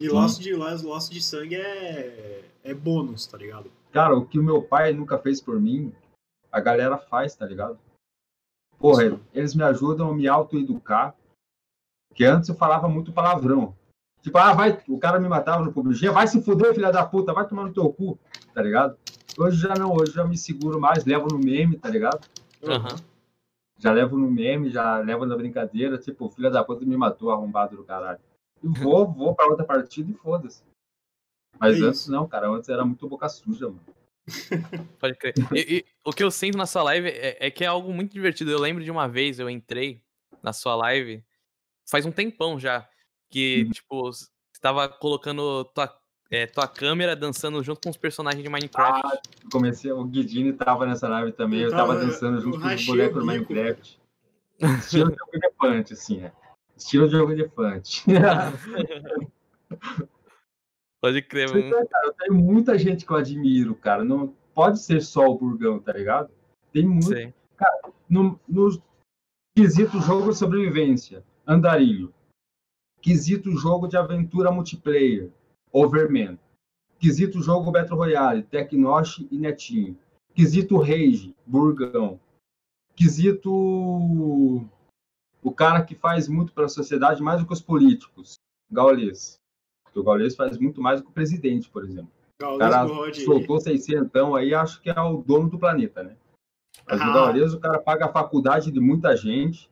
E 0.00 0.08
laço 0.08 0.40
de, 0.40 0.54
laço 0.54 1.12
de 1.12 1.20
sangue 1.22 1.56
é, 1.56 2.44
é 2.62 2.74
bônus, 2.74 3.26
tá 3.26 3.36
ligado? 3.38 3.70
Cara, 3.90 4.16
o 4.16 4.24
que 4.26 4.38
o 4.38 4.42
meu 4.42 4.62
pai 4.62 4.92
nunca 4.92 5.18
fez 5.18 5.40
por 5.40 5.60
mim, 5.60 5.92
a 6.58 6.62
galera 6.62 6.98
faz, 6.98 7.34
tá 7.34 7.46
ligado? 7.46 7.78
Porra, 8.78 9.18
eles 9.32 9.54
me 9.54 9.62
ajudam 9.62 10.10
a 10.10 10.14
me 10.14 10.28
autoeducar. 10.28 11.14
Que 12.14 12.24
antes 12.24 12.48
eu 12.48 12.54
falava 12.54 12.88
muito 12.88 13.12
palavrão. 13.12 13.76
Tipo, 14.22 14.38
ah, 14.38 14.52
vai, 14.52 14.82
o 14.88 14.98
cara 14.98 15.20
me 15.20 15.28
matava 15.28 15.64
no 15.64 15.72
PUBG, 15.72 16.10
vai 16.10 16.26
se 16.26 16.42
fuder, 16.42 16.74
filha 16.74 16.90
da 16.90 17.06
puta, 17.06 17.32
vai 17.32 17.46
tomar 17.46 17.64
no 17.64 17.72
teu 17.72 17.92
cu, 17.92 18.18
tá 18.52 18.60
ligado? 18.60 18.98
Hoje 19.38 19.60
já 19.60 19.74
não, 19.74 19.94
hoje 19.94 20.12
já 20.12 20.24
me 20.24 20.36
seguro 20.36 20.80
mais, 20.80 21.04
levo 21.04 21.28
no 21.30 21.38
meme, 21.38 21.78
tá 21.78 21.88
ligado? 21.88 22.26
Aham. 22.64 22.96
Já 23.78 23.92
levo 23.92 24.18
no 24.18 24.28
meme, 24.28 24.70
já 24.70 24.98
levo 24.98 25.24
na 25.24 25.36
brincadeira, 25.36 25.96
tipo, 25.96 26.28
filha 26.28 26.50
da 26.50 26.64
puta 26.64 26.84
me 26.84 26.96
matou, 26.96 27.30
arrombado 27.30 27.76
do 27.76 27.84
caralho. 27.84 28.18
E 28.60 28.66
vou, 28.66 29.06
vou 29.06 29.34
pra 29.34 29.46
outra 29.46 29.64
partida 29.64 30.10
e 30.10 30.14
foda-se. 30.14 30.64
Mas 31.60 31.80
É 31.80 31.84
antes 31.84 32.08
não, 32.08 32.26
cara, 32.26 32.48
antes 32.48 32.68
era 32.68 32.84
muito 32.84 33.08
boca 33.08 33.28
suja, 33.28 33.68
mano. 33.68 33.80
Pode 34.98 35.14
crer. 35.16 35.34
E, 35.52 35.78
e 35.78 35.84
o 36.04 36.12
que 36.12 36.22
eu 36.22 36.30
sinto 36.30 36.56
na 36.58 36.66
sua 36.66 36.82
live 36.84 37.08
é, 37.08 37.36
é 37.46 37.50
que 37.50 37.64
é 37.64 37.66
algo 37.66 37.92
muito 37.92 38.12
divertido. 38.12 38.50
Eu 38.50 38.60
lembro 38.60 38.82
de 38.84 38.90
uma 38.90 39.08
vez, 39.08 39.38
eu 39.38 39.48
entrei 39.50 40.00
na 40.42 40.52
sua 40.52 40.74
live, 40.76 41.22
faz 41.88 42.06
um 42.06 42.12
tempão 42.12 42.58
já, 42.58 42.88
que, 43.30 43.64
Uhum. 43.64 43.70
tipo, 43.70 44.02
você 44.12 44.26
tava 44.60 44.88
colocando 44.88 45.64
tua, 45.66 45.92
é, 46.30 46.46
tua 46.46 46.66
câmera 46.68 47.14
dançando 47.16 47.62
junto 47.62 47.80
com 47.82 47.90
os 47.90 47.96
personagens 47.96 48.42
de 48.42 48.48
Minecraft. 48.48 49.02
Ah, 49.04 49.20
Comecei, 49.50 49.90
o 49.92 50.04
Guidini 50.04 50.52
tava 50.52 50.86
nessa 50.86 51.08
live 51.08 51.32
também, 51.32 51.60
eu, 51.60 51.66
Eu 51.66 51.70
tava, 51.76 51.94
tava- 51.94 52.06
dançando 52.06 52.40
junto 52.40 52.60
com 52.60 52.66
os 52.68 52.86
bonecos 52.86 53.18
do 53.18 53.26
Minecraft. 53.26 53.98
Estilo 54.60 55.10
jogo 55.10 55.30
elefante, 55.32 55.92
assim, 55.92 56.22
é. 56.22 56.32
Estilo 56.76 57.08
jogo 57.08 57.32
elefante. 57.32 58.02
Pode 61.00 61.22
crer. 61.22 61.48
Mano. 61.48 61.86
cara, 61.88 62.06
eu 62.06 62.12
tenho 62.14 62.34
muita 62.34 62.78
gente 62.78 63.06
que 63.06 63.12
eu 63.12 63.16
admiro, 63.16 63.74
cara. 63.74 64.04
Não 64.04 64.34
pode 64.54 64.80
ser 64.80 65.00
só 65.02 65.26
o 65.26 65.38
Burgão, 65.38 65.78
tá 65.78 65.92
ligado? 65.92 66.30
Tem 66.72 66.86
muito. 66.86 67.06
Sei. 67.06 67.32
No, 68.08 68.38
no 68.48 68.82
quesito 69.56 70.00
jogo 70.00 70.30
de 70.30 70.38
sobrevivência, 70.38 71.24
andarilho. 71.46 72.12
Quesito 73.00 73.52
jogo 73.56 73.86
de 73.86 73.96
aventura 73.96 74.50
multiplayer, 74.50 75.30
Overman. 75.72 76.38
Quesito 76.98 77.40
jogo 77.40 77.70
Battle 77.70 77.96
Royale, 77.96 78.42
Tecnosh 78.42 79.26
e 79.30 79.38
Netinho. 79.38 79.96
Quesito 80.34 80.78
Rage, 80.78 81.34
Burgão. 81.46 82.20
Quesito 82.96 83.50
o 85.42 85.52
cara 85.52 85.84
que 85.84 85.94
faz 85.94 86.28
muito 86.28 86.52
pela 86.52 86.68
sociedade, 86.68 87.22
mais 87.22 87.40
do 87.40 87.46
que 87.46 87.52
os 87.52 87.60
políticos, 87.60 88.40
Gaules. 88.70 89.38
Porque 89.88 89.98
o 90.00 90.04
Gaules 90.04 90.36
faz 90.36 90.58
muito 90.58 90.80
mais 90.80 91.00
do 91.00 91.04
que 91.06 91.10
o 91.10 91.14
presidente, 91.14 91.68
por 91.68 91.84
exemplo. 91.84 92.10
O 92.40 92.44
Gaules 92.44 92.58
cara 92.58 92.84
do 92.84 92.92
Rod 92.92 93.14
aí. 93.16 93.24
soltou 93.24 93.60
600 93.60 94.34
aí, 94.36 94.54
acho 94.54 94.80
que 94.80 94.90
é 94.90 95.00
o 95.00 95.18
dono 95.18 95.48
do 95.48 95.58
planeta, 95.58 96.02
né? 96.02 96.16
Mas 96.86 97.00
Ah. 97.00 97.10
o 97.10 97.12
Gaules, 97.14 97.52
o 97.52 97.60
cara 97.60 97.78
paga 97.80 98.06
a 98.06 98.12
faculdade 98.12 98.70
de 98.70 98.78
muita 98.80 99.16
gente, 99.16 99.68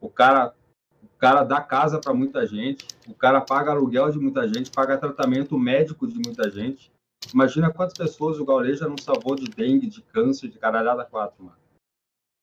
o 0.00 0.08
cara, 0.08 0.54
o 1.02 1.18
cara 1.18 1.44
dá 1.44 1.60
casa 1.60 2.00
para 2.00 2.12
muita 2.12 2.46
gente, 2.46 2.86
o 3.08 3.14
cara 3.14 3.40
paga 3.40 3.70
aluguel 3.70 4.10
de 4.10 4.18
muita 4.18 4.46
gente, 4.48 4.70
paga 4.70 4.98
tratamento 4.98 5.58
médico 5.58 6.06
de 6.06 6.14
muita 6.14 6.50
gente. 6.50 6.90
Imagina 7.32 7.72
quantas 7.72 7.94
pessoas 7.96 8.38
o 8.40 8.44
Gaules 8.44 8.80
já 8.80 8.88
não 8.88 8.98
salvou 8.98 9.36
de 9.36 9.44
dengue, 9.44 9.86
de 9.86 10.02
câncer, 10.02 10.48
de 10.48 10.58
caralhada 10.58 11.04
quatro, 11.04 11.44
mano. 11.44 11.56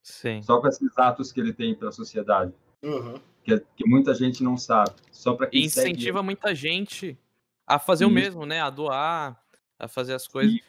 Sim. 0.05 0.41
Só 0.41 0.61
com 0.61 0.67
esses 0.67 0.97
atos 0.97 1.31
que 1.33 1.39
ele 1.41 1.53
tem 1.53 1.75
pela 1.75 1.91
sociedade, 1.91 2.53
Aham. 2.83 3.15
Que, 3.43 3.59
que 3.75 3.87
muita 3.87 4.13
gente 4.13 4.43
não 4.43 4.57
sabe. 4.57 4.91
Só 5.11 5.33
para 5.33 5.47
quem 5.47 5.63
E 5.63 5.69
segue 5.69 5.91
incentiva 5.91 6.23
muita 6.23 6.53
gente 6.53 7.17
a 7.65 7.77
fazer 7.77 8.05
o 8.05 8.09
mesmo, 8.09 8.45
né? 8.45 8.61
A 8.61 8.69
doar, 8.69 9.41
a 9.77 9.87
fazer 9.87 10.13
as 10.13 10.27
coisas. 10.27 10.59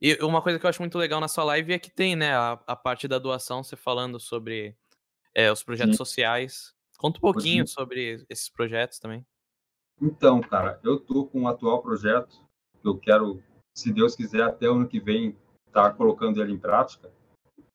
E 0.00 0.14
uma 0.22 0.40
coisa 0.40 0.58
que 0.58 0.64
eu 0.64 0.70
acho 0.70 0.80
muito 0.80 0.96
legal 0.96 1.20
na 1.20 1.28
sua 1.28 1.44
live 1.44 1.72
é 1.72 1.78
que 1.78 1.90
tem, 1.90 2.16
né, 2.16 2.34
a, 2.34 2.58
a 2.66 2.74
parte 2.74 3.06
da 3.06 3.18
doação, 3.18 3.62
você 3.62 3.76
falando 3.76 4.18
sobre 4.18 4.74
é, 5.34 5.52
os 5.52 5.62
projetos 5.62 5.94
Sim. 5.94 5.98
sociais. 5.98 6.74
Conta 6.96 7.18
um 7.18 7.20
pouquinho 7.20 7.66
Sim. 7.66 7.74
sobre 7.74 8.24
esses 8.28 8.48
projetos 8.48 8.98
também. 8.98 9.26
Então, 10.00 10.40
cara, 10.40 10.80
eu 10.82 10.98
tô 10.98 11.26
com 11.26 11.42
um 11.42 11.48
atual 11.48 11.82
projeto 11.82 12.40
que 12.80 12.88
eu 12.88 12.96
quero, 12.96 13.42
se 13.74 13.92
Deus 13.92 14.16
quiser, 14.16 14.42
até 14.42 14.68
o 14.68 14.72
ano 14.72 14.88
que 14.88 14.98
vem, 14.98 15.36
tá 15.70 15.90
colocando 15.90 16.42
ele 16.42 16.52
em 16.52 16.58
prática, 16.58 17.12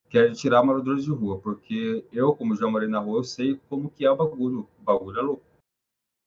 que 0.08 0.18
é 0.18 0.32
tirar 0.32 0.62
moradores 0.62 1.04
de 1.04 1.10
rua, 1.10 1.38
porque 1.38 2.04
eu, 2.12 2.34
como 2.34 2.54
já 2.54 2.68
morei 2.68 2.88
na 2.88 2.98
rua, 2.98 3.18
eu 3.18 3.24
sei 3.24 3.60
como 3.68 3.90
que 3.90 4.04
é 4.04 4.10
o 4.10 4.16
bagulho, 4.16 4.68
o 4.78 4.82
bagulho 4.82 5.18
é 5.18 5.22
louco. 5.22 5.42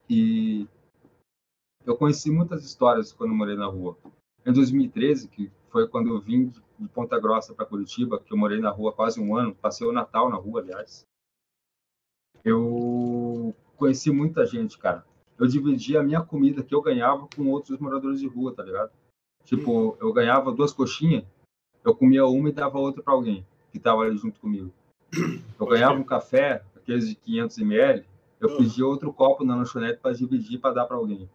E 0.10 0.68
eu 1.86 1.96
conheci 1.96 2.30
muitas 2.30 2.64
histórias 2.64 3.14
quando 3.14 3.34
morei 3.34 3.56
na 3.56 3.68
rua. 3.68 3.98
Em 4.46 4.52
2013, 4.52 5.28
que 5.28 5.52
foi 5.70 5.88
quando 5.88 6.10
eu 6.10 6.20
vim 6.20 6.48
de 6.48 6.88
Ponta 6.90 7.20
Grossa 7.20 7.54
para 7.54 7.66
Curitiba, 7.66 8.20
que 8.20 8.34
eu 8.34 8.38
morei 8.38 8.60
na 8.60 8.70
rua 8.70 8.92
quase 8.92 9.20
um 9.20 9.36
ano, 9.36 9.56
passei 9.56 9.88
o 9.88 9.92
Natal 9.92 10.30
na 10.30 10.38
rua, 10.38 10.62
aliás. 10.62 11.06
Eu 12.44 13.54
conheci 13.78 14.12
muita 14.12 14.46
gente, 14.46 14.78
cara 14.78 15.06
eu 15.40 15.48
dividia 15.48 16.02
a 16.02 16.04
minha 16.04 16.22
comida 16.22 16.62
que 16.62 16.76
eu 16.76 16.82
ganhava 16.82 17.28
com 17.34 17.48
outros 17.48 17.80
moradores 17.80 18.20
de 18.20 18.28
rua, 18.28 18.54
tá 18.54 18.62
ligado? 18.62 18.92
Tipo, 19.46 19.98
eu 20.02 20.12
ganhava 20.12 20.52
duas 20.52 20.74
coxinhas, 20.74 21.24
eu 21.84 21.96
comia 21.96 22.26
uma 22.26 22.50
e 22.50 22.52
dava 22.52 22.78
outra 22.78 23.02
para 23.02 23.14
alguém 23.14 23.48
que 23.72 23.80
tava 23.80 24.02
ali 24.04 24.18
junto 24.18 24.40
comigo. 24.40 24.74
Eu 25.60 25.66
ganhava 25.66 26.00
um 26.00 26.04
café, 26.04 26.64
aqueles 26.76 27.08
de 27.08 27.16
500 27.16 27.58
ml, 27.60 28.06
eu 28.40 28.58
pedia 28.58 28.86
outro 28.86 29.12
copo 29.12 29.44
na 29.44 29.56
lanchonete 29.56 30.00
para 30.00 30.14
dividir 30.16 30.60
para 30.60 30.74
dar 30.74 30.86
para 30.86 30.96
alguém. 30.98 31.30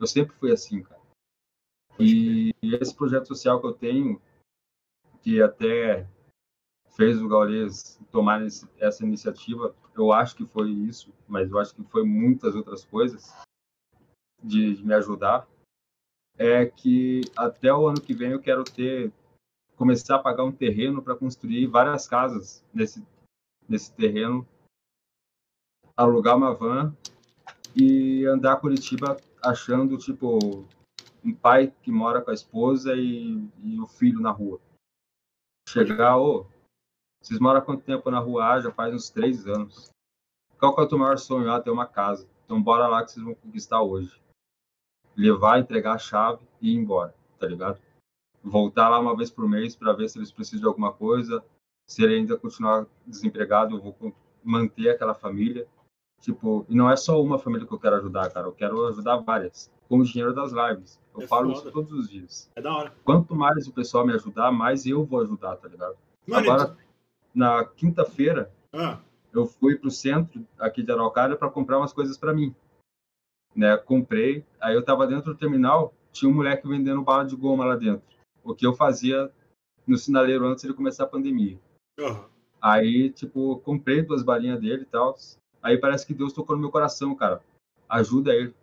Eu 0.00 0.06
sempre 0.06 0.34
fui 0.36 0.50
assim, 0.50 0.82
cara. 0.82 1.00
E 1.98 2.52
esse 2.62 2.94
projeto 2.94 3.28
social 3.28 3.60
que 3.60 3.66
eu 3.66 3.72
tenho, 3.72 4.20
que 5.22 5.40
até 5.40 6.06
fez 6.96 7.20
o 7.20 7.28
Gaules 7.28 8.00
tomar 8.10 8.44
esse- 8.44 8.68
essa 8.78 9.04
iniciativa, 9.04 9.74
eu 9.96 10.12
acho 10.12 10.36
que 10.36 10.44
foi 10.46 10.70
isso, 10.70 11.12
mas 11.26 11.50
eu 11.50 11.58
acho 11.58 11.74
que 11.74 11.82
foi 11.84 12.04
muitas 12.04 12.54
outras 12.54 12.84
coisas 12.84 13.32
de, 14.42 14.74
de 14.76 14.84
me 14.84 14.94
ajudar, 14.94 15.48
é 16.36 16.66
que 16.66 17.20
até 17.36 17.72
o 17.72 17.86
ano 17.86 18.00
que 18.00 18.12
vem 18.14 18.32
eu 18.32 18.40
quero 18.40 18.64
ter 18.64 19.12
começar 19.76 20.16
a 20.16 20.22
pagar 20.22 20.44
um 20.44 20.52
terreno 20.52 21.02
para 21.02 21.16
construir 21.16 21.66
várias 21.66 22.06
casas 22.06 22.64
nesse 22.72 23.04
nesse 23.68 23.92
terreno, 23.94 24.46
alugar 25.96 26.36
uma 26.36 26.54
van 26.54 26.94
e 27.74 28.24
andar 28.26 28.60
Curitiba 28.60 29.16
achando 29.42 29.96
tipo 29.98 30.66
um 31.24 31.34
pai 31.34 31.72
que 31.82 31.90
mora 31.90 32.20
com 32.20 32.30
a 32.30 32.34
esposa 32.34 32.94
e, 32.94 33.48
e 33.62 33.80
o 33.80 33.86
filho 33.86 34.20
na 34.20 34.30
rua. 34.30 34.60
Chegar, 35.68 36.18
ô, 36.18 36.46
vocês 37.22 37.40
moram 37.40 37.60
há 37.60 37.62
quanto 37.62 37.82
tempo 37.82 38.10
na 38.10 38.18
rua? 38.18 38.52
Ah, 38.52 38.60
já 38.60 38.70
faz 38.70 38.94
uns 38.94 39.08
três 39.08 39.46
anos. 39.46 39.90
Qual 40.58 40.74
que 40.74 40.80
é 40.80 40.84
o 40.84 40.88
teu 40.88 40.98
maior 40.98 41.18
sonho? 41.18 41.50
Ah, 41.50 41.60
ter 41.60 41.70
uma 41.70 41.86
casa. 41.86 42.28
Então 42.44 42.62
bora 42.62 42.86
lá 42.86 43.02
que 43.02 43.10
vocês 43.10 43.24
vão 43.24 43.34
conquistar 43.34 43.80
hoje. 43.80 44.20
levar, 45.16 45.58
entregar 45.58 45.94
a 45.94 45.98
chave 45.98 46.46
e 46.60 46.72
ir 46.72 46.76
embora, 46.76 47.14
tá 47.38 47.46
ligado? 47.46 47.80
Voltar 48.44 48.88
lá 48.90 49.00
uma 49.00 49.16
vez 49.16 49.30
por 49.30 49.48
mês 49.48 49.74
para 49.74 49.92
ver 49.94 50.08
se 50.08 50.18
eles 50.18 50.30
precisam 50.30 50.60
de 50.60 50.66
alguma 50.66 50.92
coisa, 50.92 51.42
se 51.86 52.02
ele 52.04 52.14
ainda 52.16 52.36
continuar 52.36 52.86
desempregado, 53.06 53.76
eu 53.76 53.80
vou 53.80 54.14
manter 54.42 54.90
aquela 54.90 55.14
família. 55.14 55.66
Tipo, 56.20 56.64
e 56.68 56.74
não 56.74 56.90
é 56.90 56.96
só 56.96 57.20
uma 57.22 57.38
família 57.38 57.66
que 57.66 57.72
eu 57.72 57.78
quero 57.78 57.96
ajudar, 57.96 58.30
cara, 58.30 58.46
eu 58.46 58.52
quero 58.52 58.86
ajudar 58.88 59.16
várias, 59.16 59.70
com 59.88 59.98
o 59.98 60.04
dinheiro 60.04 60.34
das 60.34 60.52
lives. 60.52 61.00
Eu 61.14 61.22
É 61.22 61.26
falo 61.26 61.48
foda. 61.48 61.58
isso 61.58 61.72
todos 61.72 61.92
os 61.92 62.08
dias. 62.08 62.50
É 62.54 62.60
da 62.62 62.74
hora. 62.74 62.92
Quanto 63.04 63.34
mais 63.34 63.66
o 63.66 63.72
pessoal 63.72 64.06
me 64.06 64.12
ajudar, 64.14 64.50
mais 64.52 64.86
eu 64.86 65.04
vou 65.04 65.20
ajudar, 65.20 65.56
tá 65.56 65.68
ligado? 65.68 65.96
Mano, 66.26 66.50
Agora, 66.50 66.76
na 67.34 67.64
quinta-feira, 67.64 68.50
ah, 68.72 68.98
eu 69.32 69.46
fui 69.46 69.76
pro 69.76 69.90
centro 69.90 70.46
aqui 70.58 70.82
de 70.82 70.90
Araucária 70.92 71.36
para 71.36 71.50
comprar 71.50 71.78
umas 71.78 71.92
coisas 71.92 72.16
para 72.16 72.32
mim. 72.32 72.54
Né? 73.54 73.76
Comprei, 73.76 74.44
aí 74.60 74.74
eu 74.74 74.84
tava 74.84 75.06
dentro 75.06 75.32
do 75.32 75.38
terminal, 75.38 75.92
tinha 76.10 76.30
um 76.30 76.34
moleque 76.34 76.66
vendendo 76.66 77.02
bala 77.02 77.24
de 77.24 77.36
goma 77.36 77.64
lá 77.64 77.76
dentro. 77.76 78.13
O 78.44 78.54
que 78.54 78.66
eu 78.66 78.74
fazia 78.74 79.32
no 79.86 79.96
sinaleiro 79.98 80.46
antes 80.46 80.64
de 80.64 80.74
começar 80.74 81.04
a 81.04 81.08
pandemia. 81.08 81.58
aham. 81.98 82.28
Aí, 82.60 83.10
tipo, 83.10 83.58
comprei 83.58 84.00
duas 84.00 84.22
balinhas 84.22 84.58
dele 84.58 84.84
e 84.84 84.86
tal. 84.86 85.14
Aí 85.62 85.76
parece 85.76 86.06
que 86.06 86.14
Deus 86.14 86.32
tocou 86.32 86.56
no 86.56 86.62
meu 86.62 86.70
coração, 86.70 87.14
cara. 87.14 87.42
Ajuda 87.86 88.34
ele. 88.34 88.54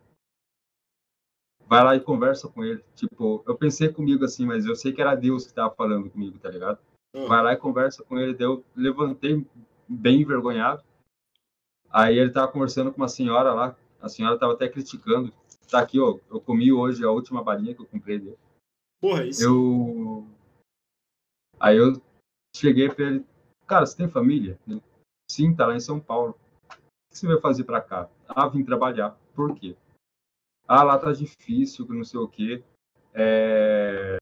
Vai 1.67 1.83
lá 1.83 1.95
e 1.95 1.99
conversa 1.99 2.47
com 2.47 2.63
ele. 2.63 2.83
Tipo, 2.95 3.43
eu 3.47 3.55
pensei 3.55 3.89
comigo 3.89 4.25
assim, 4.25 4.43
mas 4.43 4.65
eu 4.65 4.75
sei 4.75 4.91
que 4.91 5.01
era 5.01 5.13
Deus 5.13 5.45
que 5.45 5.53
tava 5.53 5.73
falando 5.75 6.09
comigo, 6.09 6.39
tá 6.39 6.49
ligado? 6.49 6.79
aham. 7.15 7.27
vai 7.27 7.43
lá 7.43 7.53
e 7.53 7.57
conversa 7.57 8.03
com 8.03 8.17
ele. 8.17 8.33
Daí 8.33 8.47
eu 8.47 8.65
levantei 8.75 9.45
bem 9.87 10.21
envergonhado. 10.21 10.83
Aí 11.91 12.17
ele 12.17 12.31
tava 12.31 12.51
conversando 12.51 12.91
com 12.91 12.97
uma 12.97 13.07
senhora 13.07 13.53
lá. 13.53 13.75
A 14.01 14.09
senhora 14.09 14.39
tava 14.39 14.53
até 14.53 14.67
criticando. 14.67 15.31
Tá 15.69 15.79
aqui, 15.79 15.99
ó. 15.99 16.17
Eu 16.29 16.41
comi 16.41 16.71
hoje 16.71 17.03
a 17.03 17.11
última 17.11 17.43
balinha 17.43 17.75
que 17.75 17.81
eu 17.81 17.85
comprei 17.85 18.17
dele. 18.17 18.37
Porra, 19.01 19.25
isso. 19.25 19.43
Eu. 19.43 20.27
Aí 21.59 21.77
eu 21.77 21.99
cheguei 22.55 22.87
pra 22.89 23.05
ele. 23.05 23.25
Cara, 23.65 23.85
você 23.85 23.97
tem 23.97 24.07
família? 24.07 24.59
Sim, 25.29 25.55
tá 25.55 25.65
lá 25.65 25.75
em 25.75 25.79
São 25.79 25.99
Paulo. 25.99 26.37
O 26.69 27.11
que 27.11 27.17
você 27.17 27.27
vai 27.27 27.39
fazer 27.41 27.63
pra 27.63 27.81
cá? 27.81 28.09
Ah, 28.27 28.47
vim 28.47 28.63
trabalhar. 28.63 29.17
Por 29.33 29.55
quê? 29.55 29.75
Ah, 30.67 30.83
lá 30.83 30.99
tá 30.99 31.11
difícil, 31.11 31.85
que 31.85 31.93
não 31.93 32.03
sei 32.03 32.19
o 32.19 32.27
quê. 32.27 32.63
É... 33.13 34.17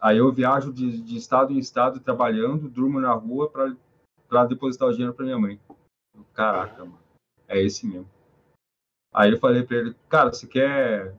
Aí 0.00 0.18
eu 0.18 0.32
viajo 0.32 0.72
de, 0.72 1.00
de 1.00 1.16
estado 1.16 1.52
em 1.52 1.58
estado 1.58 2.00
trabalhando, 2.00 2.68
durmo 2.68 3.00
na 3.00 3.12
rua 3.12 3.50
pra 4.28 4.44
depositar 4.44 4.88
o 4.88 4.92
dinheiro 4.92 5.14
pra 5.14 5.24
minha 5.24 5.38
mãe. 5.38 5.60
Caraca, 6.34 6.84
mano. 6.84 6.98
É 7.48 7.60
esse 7.60 7.86
mesmo. 7.86 8.10
Aí 9.12 9.32
eu 9.32 9.38
falei 9.38 9.62
pra 9.62 9.76
ele, 9.76 9.94
cara, 10.08 10.32
você 10.32 10.46
quer. 10.46 11.14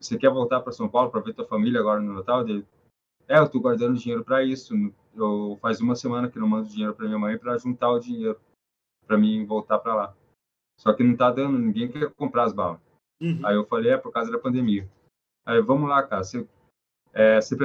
Você 0.00 0.16
quer 0.16 0.30
voltar 0.30 0.60
pra 0.60 0.72
São 0.72 0.88
Paulo 0.88 1.10
pra 1.10 1.20
ver 1.20 1.34
tua 1.34 1.46
família 1.46 1.78
agora 1.78 2.00
no 2.00 2.14
Natal? 2.14 2.48
Ele, 2.48 2.66
é, 3.28 3.38
eu 3.38 3.48
tô 3.48 3.60
guardando 3.60 3.98
dinheiro 3.98 4.24
pra 4.24 4.42
isso. 4.42 4.74
Eu 5.14 5.58
faz 5.60 5.80
uma 5.80 5.94
semana 5.94 6.30
que 6.30 6.38
não 6.38 6.48
mando 6.48 6.68
dinheiro 6.68 6.94
pra 6.94 7.06
minha 7.06 7.18
mãe 7.18 7.36
pra 7.36 7.58
juntar 7.58 7.90
o 7.90 8.00
dinheiro 8.00 8.40
pra 9.06 9.18
mim 9.18 9.44
voltar 9.44 9.78
pra 9.78 9.94
lá. 9.94 10.16
Só 10.78 10.94
que 10.94 11.04
não 11.04 11.14
tá 11.16 11.30
dando, 11.30 11.58
ninguém 11.58 11.90
quer 11.90 12.10
comprar 12.14 12.44
as 12.44 12.52
balas. 12.54 12.80
Uhum. 13.20 13.44
Aí 13.44 13.54
eu 13.54 13.66
falei, 13.66 13.92
é 13.92 13.98
por 13.98 14.10
causa 14.10 14.32
da 14.32 14.38
pandemia. 14.38 14.90
Aí, 15.44 15.60
vamos 15.60 15.90
lá, 15.90 16.02
cara. 16.02 16.24
Você, 16.24 16.48
é, 17.12 17.38
você 17.38 17.56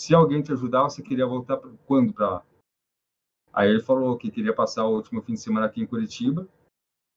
se 0.00 0.14
alguém 0.14 0.42
te 0.42 0.52
ajudar, 0.52 0.84
você 0.84 1.02
queria 1.02 1.26
voltar 1.26 1.56
pra, 1.56 1.70
quando 1.86 2.12
pra 2.12 2.30
lá? 2.30 2.46
Aí 3.52 3.70
ele 3.70 3.80
falou 3.80 4.16
que 4.16 4.30
queria 4.30 4.54
passar 4.54 4.84
o 4.84 4.94
último 4.94 5.22
fim 5.22 5.34
de 5.34 5.40
semana 5.40 5.66
aqui 5.66 5.80
em 5.80 5.86
Curitiba 5.86 6.48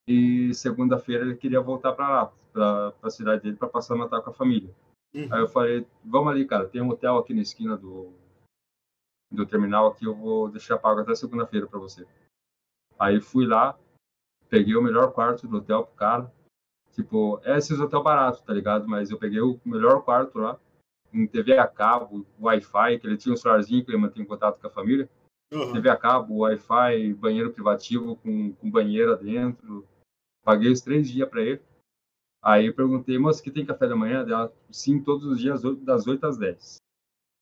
e 0.07 0.53
segunda-feira 0.53 1.25
ele 1.25 1.35
queria 1.35 1.59
voltar 1.59 1.91
pra 1.93 2.09
lá, 2.09 2.31
pra, 2.53 2.91
pra 2.93 3.09
cidade 3.09 3.43
dele, 3.43 3.57
pra 3.57 3.67
passar 3.67 3.95
o 3.95 3.97
Natal 3.97 4.23
com 4.23 4.29
a 4.29 4.33
família. 4.33 4.73
Uhum. 5.13 5.27
Aí 5.31 5.41
eu 5.41 5.47
falei, 5.47 5.85
vamos 6.03 6.31
ali, 6.31 6.45
cara, 6.45 6.67
tem 6.67 6.81
um 6.81 6.89
hotel 6.89 7.17
aqui 7.17 7.33
na 7.33 7.41
esquina 7.41 7.75
do, 7.75 8.13
do 9.31 9.45
terminal 9.45 9.87
aqui, 9.87 10.05
eu 10.05 10.15
vou 10.15 10.49
deixar 10.49 10.77
pago 10.77 11.01
até 11.01 11.13
segunda-feira 11.13 11.67
pra 11.67 11.79
você. 11.79 12.07
Aí 12.97 13.19
fui 13.19 13.45
lá, 13.45 13.77
peguei 14.49 14.75
o 14.75 14.81
melhor 14.81 15.11
quarto 15.11 15.47
do 15.47 15.57
hotel 15.57 15.83
pro 15.83 15.95
cara. 15.95 16.33
Tipo, 16.93 17.39
é 17.43 17.57
esses 17.57 17.79
hotel 17.79 18.01
barato, 18.01 18.43
tá 18.43 18.53
ligado? 18.53 18.87
Mas 18.87 19.11
eu 19.11 19.19
peguei 19.19 19.39
o 19.39 19.59
melhor 19.63 20.01
quarto 20.03 20.39
lá, 20.39 20.57
com 21.11 21.27
TV 21.27 21.57
a 21.57 21.67
cabo, 21.67 22.25
Wi-Fi, 22.39 22.99
que 22.99 23.07
ele 23.07 23.17
tinha 23.17 23.33
um 23.33 23.37
celularzinho 23.37 23.83
que 23.83 23.91
ele 23.91 23.97
mantém 23.97 24.25
contato 24.25 24.59
com 24.59 24.67
a 24.67 24.71
família. 24.71 25.09
Aham. 25.53 25.73
TV 25.73 25.89
a 25.89 25.95
cabo, 25.95 26.39
Wi-Fi, 26.39 27.13
banheiro 27.13 27.53
privativo 27.53 28.15
com, 28.17 28.53
com 28.53 28.71
banheira 28.71 29.15
dentro. 29.15 29.87
Paguei 30.47 30.71
os 30.71 30.79
três 30.79 31.09
dias 31.09 31.27
para 31.27 31.41
ele. 31.41 31.61
Aí 32.41 32.67
eu 32.67 32.73
perguntei, 32.73 33.19
moça, 33.19 33.43
que 33.43 33.51
tem 33.51 33.65
café 33.65 33.85
da 33.85 33.97
manhã? 33.97 34.23
Dela, 34.23 34.49
sim, 34.71 35.03
todos 35.03 35.25
os 35.25 35.41
dias, 35.41 35.61
das 35.81 36.07
8 36.07 36.25
às 36.25 36.37
10. 36.37 36.77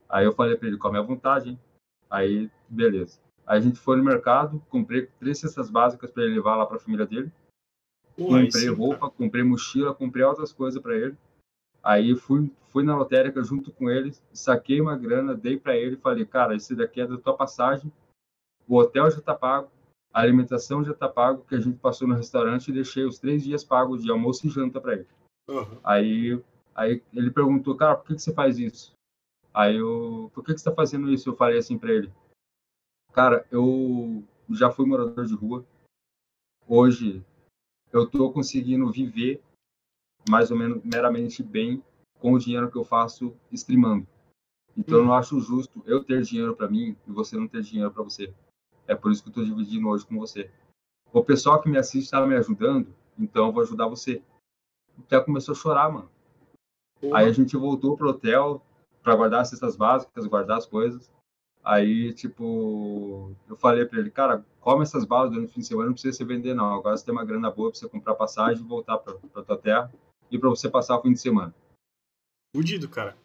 Aí 0.09 0.25
eu 0.25 0.33
falei 0.33 0.57
para 0.57 0.67
ele, 0.67 0.77
come 0.79 0.97
à 0.97 1.03
vontade, 1.03 1.51
hein? 1.51 1.59
Aí, 2.09 2.49
beleza. 2.67 3.19
Aí 3.45 3.59
a 3.59 3.61
gente 3.61 3.77
foi 3.77 3.95
no 3.97 4.03
mercado, 4.03 4.59
comprei 4.71 5.05
três 5.19 5.37
cestas 5.37 5.69
básicas 5.69 6.09
para 6.09 6.23
ele 6.23 6.33
levar 6.33 6.55
lá 6.55 6.65
para 6.65 6.77
a 6.77 6.79
família 6.79 7.05
dele. 7.05 7.31
Aí 8.17 8.45
comprei 8.45 8.69
roupa, 8.69 9.07
comprei 9.11 9.43
mochila, 9.43 9.93
comprei 9.93 10.25
outras 10.25 10.51
coisas 10.51 10.81
para 10.81 10.95
ele. 10.95 11.15
Aí 11.83 12.15
fui, 12.15 12.51
fui 12.69 12.83
na 12.83 12.97
lotérica 12.97 13.43
junto 13.43 13.71
com 13.71 13.87
ele, 13.87 14.15
saquei 14.33 14.81
uma 14.81 14.97
grana, 14.97 15.35
dei 15.35 15.59
para 15.59 15.77
ele 15.77 15.93
e 15.93 15.99
falei, 15.99 16.25
cara, 16.25 16.55
esse 16.55 16.73
daqui 16.73 17.01
é 17.01 17.05
da 17.05 17.19
tua 17.19 17.37
passagem, 17.37 17.93
o 18.67 18.77
hotel 18.77 19.11
já 19.11 19.21
tá 19.21 19.35
pago, 19.35 19.69
a 20.15 20.21
alimentação 20.21 20.81
já 20.81 20.93
tá 20.93 21.09
pago, 21.09 21.43
que 21.43 21.55
a 21.55 21.59
gente 21.59 21.77
passou 21.77 22.07
no 22.07 22.15
restaurante 22.15 22.69
e 22.69 22.73
deixei 22.73 23.03
os 23.03 23.19
três 23.19 23.43
dias 23.43 23.65
pagos 23.65 24.01
de 24.01 24.09
almoço 24.09 24.47
e 24.47 24.49
janta 24.49 24.79
para 24.79 24.93
ele. 24.93 25.07
Aham. 25.49 25.77
Aí, 25.83 26.41
aí 26.73 27.03
ele 27.13 27.29
perguntou, 27.29 27.75
cara, 27.75 27.97
por 27.97 28.07
que, 28.07 28.15
que 28.15 28.21
você 28.21 28.33
faz 28.33 28.57
isso? 28.57 28.93
Aí 29.53 29.75
eu, 29.75 30.31
por 30.33 30.41
que, 30.41 30.53
que 30.53 30.59
você 30.61 30.69
tá 30.69 30.73
fazendo 30.73 31.11
isso? 31.11 31.27
Eu 31.27 31.35
falei 31.35 31.57
assim 31.57 31.77
para 31.77 31.91
ele, 31.91 32.09
cara, 33.11 33.45
eu 33.51 34.23
já 34.51 34.71
fui 34.71 34.85
morador 34.85 35.25
de 35.25 35.35
rua, 35.35 35.65
hoje 36.65 37.21
eu 37.91 38.09
tô 38.09 38.31
conseguindo 38.31 38.89
viver 38.89 39.43
mais 40.29 40.49
ou 40.49 40.57
menos 40.57 40.81
meramente 40.81 41.43
bem 41.43 41.83
com 42.19 42.31
o 42.31 42.39
dinheiro 42.39 42.71
que 42.71 42.77
eu 42.77 42.85
faço 42.85 43.35
streamando. 43.51 44.07
Então 44.77 44.99
eu 44.99 45.05
não 45.05 45.13
acho 45.13 45.41
justo 45.41 45.83
eu 45.85 46.01
ter 46.01 46.21
dinheiro 46.21 46.55
para 46.55 46.69
mim 46.69 46.95
e 47.05 47.11
você 47.11 47.35
não 47.35 47.49
ter 47.49 47.61
dinheiro 47.61 47.91
para 47.91 48.03
você. 48.03 48.33
É 48.87 48.95
por 48.95 49.11
isso 49.11 49.23
que 49.23 49.29
eu 49.29 49.33
tô 49.33 49.43
dividindo 49.43 49.87
hoje 49.87 50.05
com 50.05 50.17
você. 50.17 50.49
O 51.11 51.23
pessoal 51.23 51.61
que 51.61 51.69
me 51.69 51.77
assiste 51.77 52.11
tá 52.11 52.25
me 52.25 52.35
ajudando, 52.35 52.93
então 53.17 53.47
eu 53.47 53.51
vou 53.51 53.63
ajudar 53.63 53.87
você. 53.87 54.21
O 54.97 55.01
Theo 55.03 55.23
começou 55.23 55.53
a 55.53 55.55
chorar, 55.55 55.91
mano. 55.91 56.09
Porra. 56.99 57.19
Aí 57.19 57.27
a 57.27 57.31
gente 57.31 57.55
voltou 57.55 57.95
pro 57.95 58.09
hotel 58.09 58.61
para 59.01 59.15
guardar 59.15 59.41
as 59.41 59.49
cestas 59.49 59.75
básicas, 59.75 60.25
guardar 60.25 60.57
as 60.57 60.65
coisas. 60.65 61.11
Aí, 61.63 62.13
tipo, 62.13 63.35
eu 63.49 63.55
falei 63.55 63.85
pra 63.85 63.99
ele, 63.99 64.11
cara, 64.11 64.45
come 64.61 64.83
essas 64.83 65.03
balas 65.03 65.31
durante 65.31 65.49
o 65.49 65.53
fim 65.53 65.61
de 65.61 65.65
semana, 65.65 65.87
não 65.87 65.93
precisa 65.93 66.15
você 66.15 66.23
vender, 66.23 66.53
não. 66.53 66.75
Agora 66.75 66.95
você 66.95 67.03
tem 67.03 67.11
uma 67.11 67.25
grana 67.25 67.49
boa 67.49 67.71
pra 67.71 67.79
você 67.79 67.89
comprar 67.89 68.13
passagem 68.13 68.63
e 68.63 68.67
voltar 68.67 68.99
pra, 68.99 69.15
pra 69.15 69.43
tua 69.43 69.57
terra 69.57 69.91
e 70.29 70.37
pra 70.37 70.49
você 70.49 70.69
passar 70.69 70.97
o 70.97 71.01
fim 71.01 71.13
de 71.13 71.19
semana. 71.19 71.53
Fudido, 72.55 72.87
cara. 72.87 73.17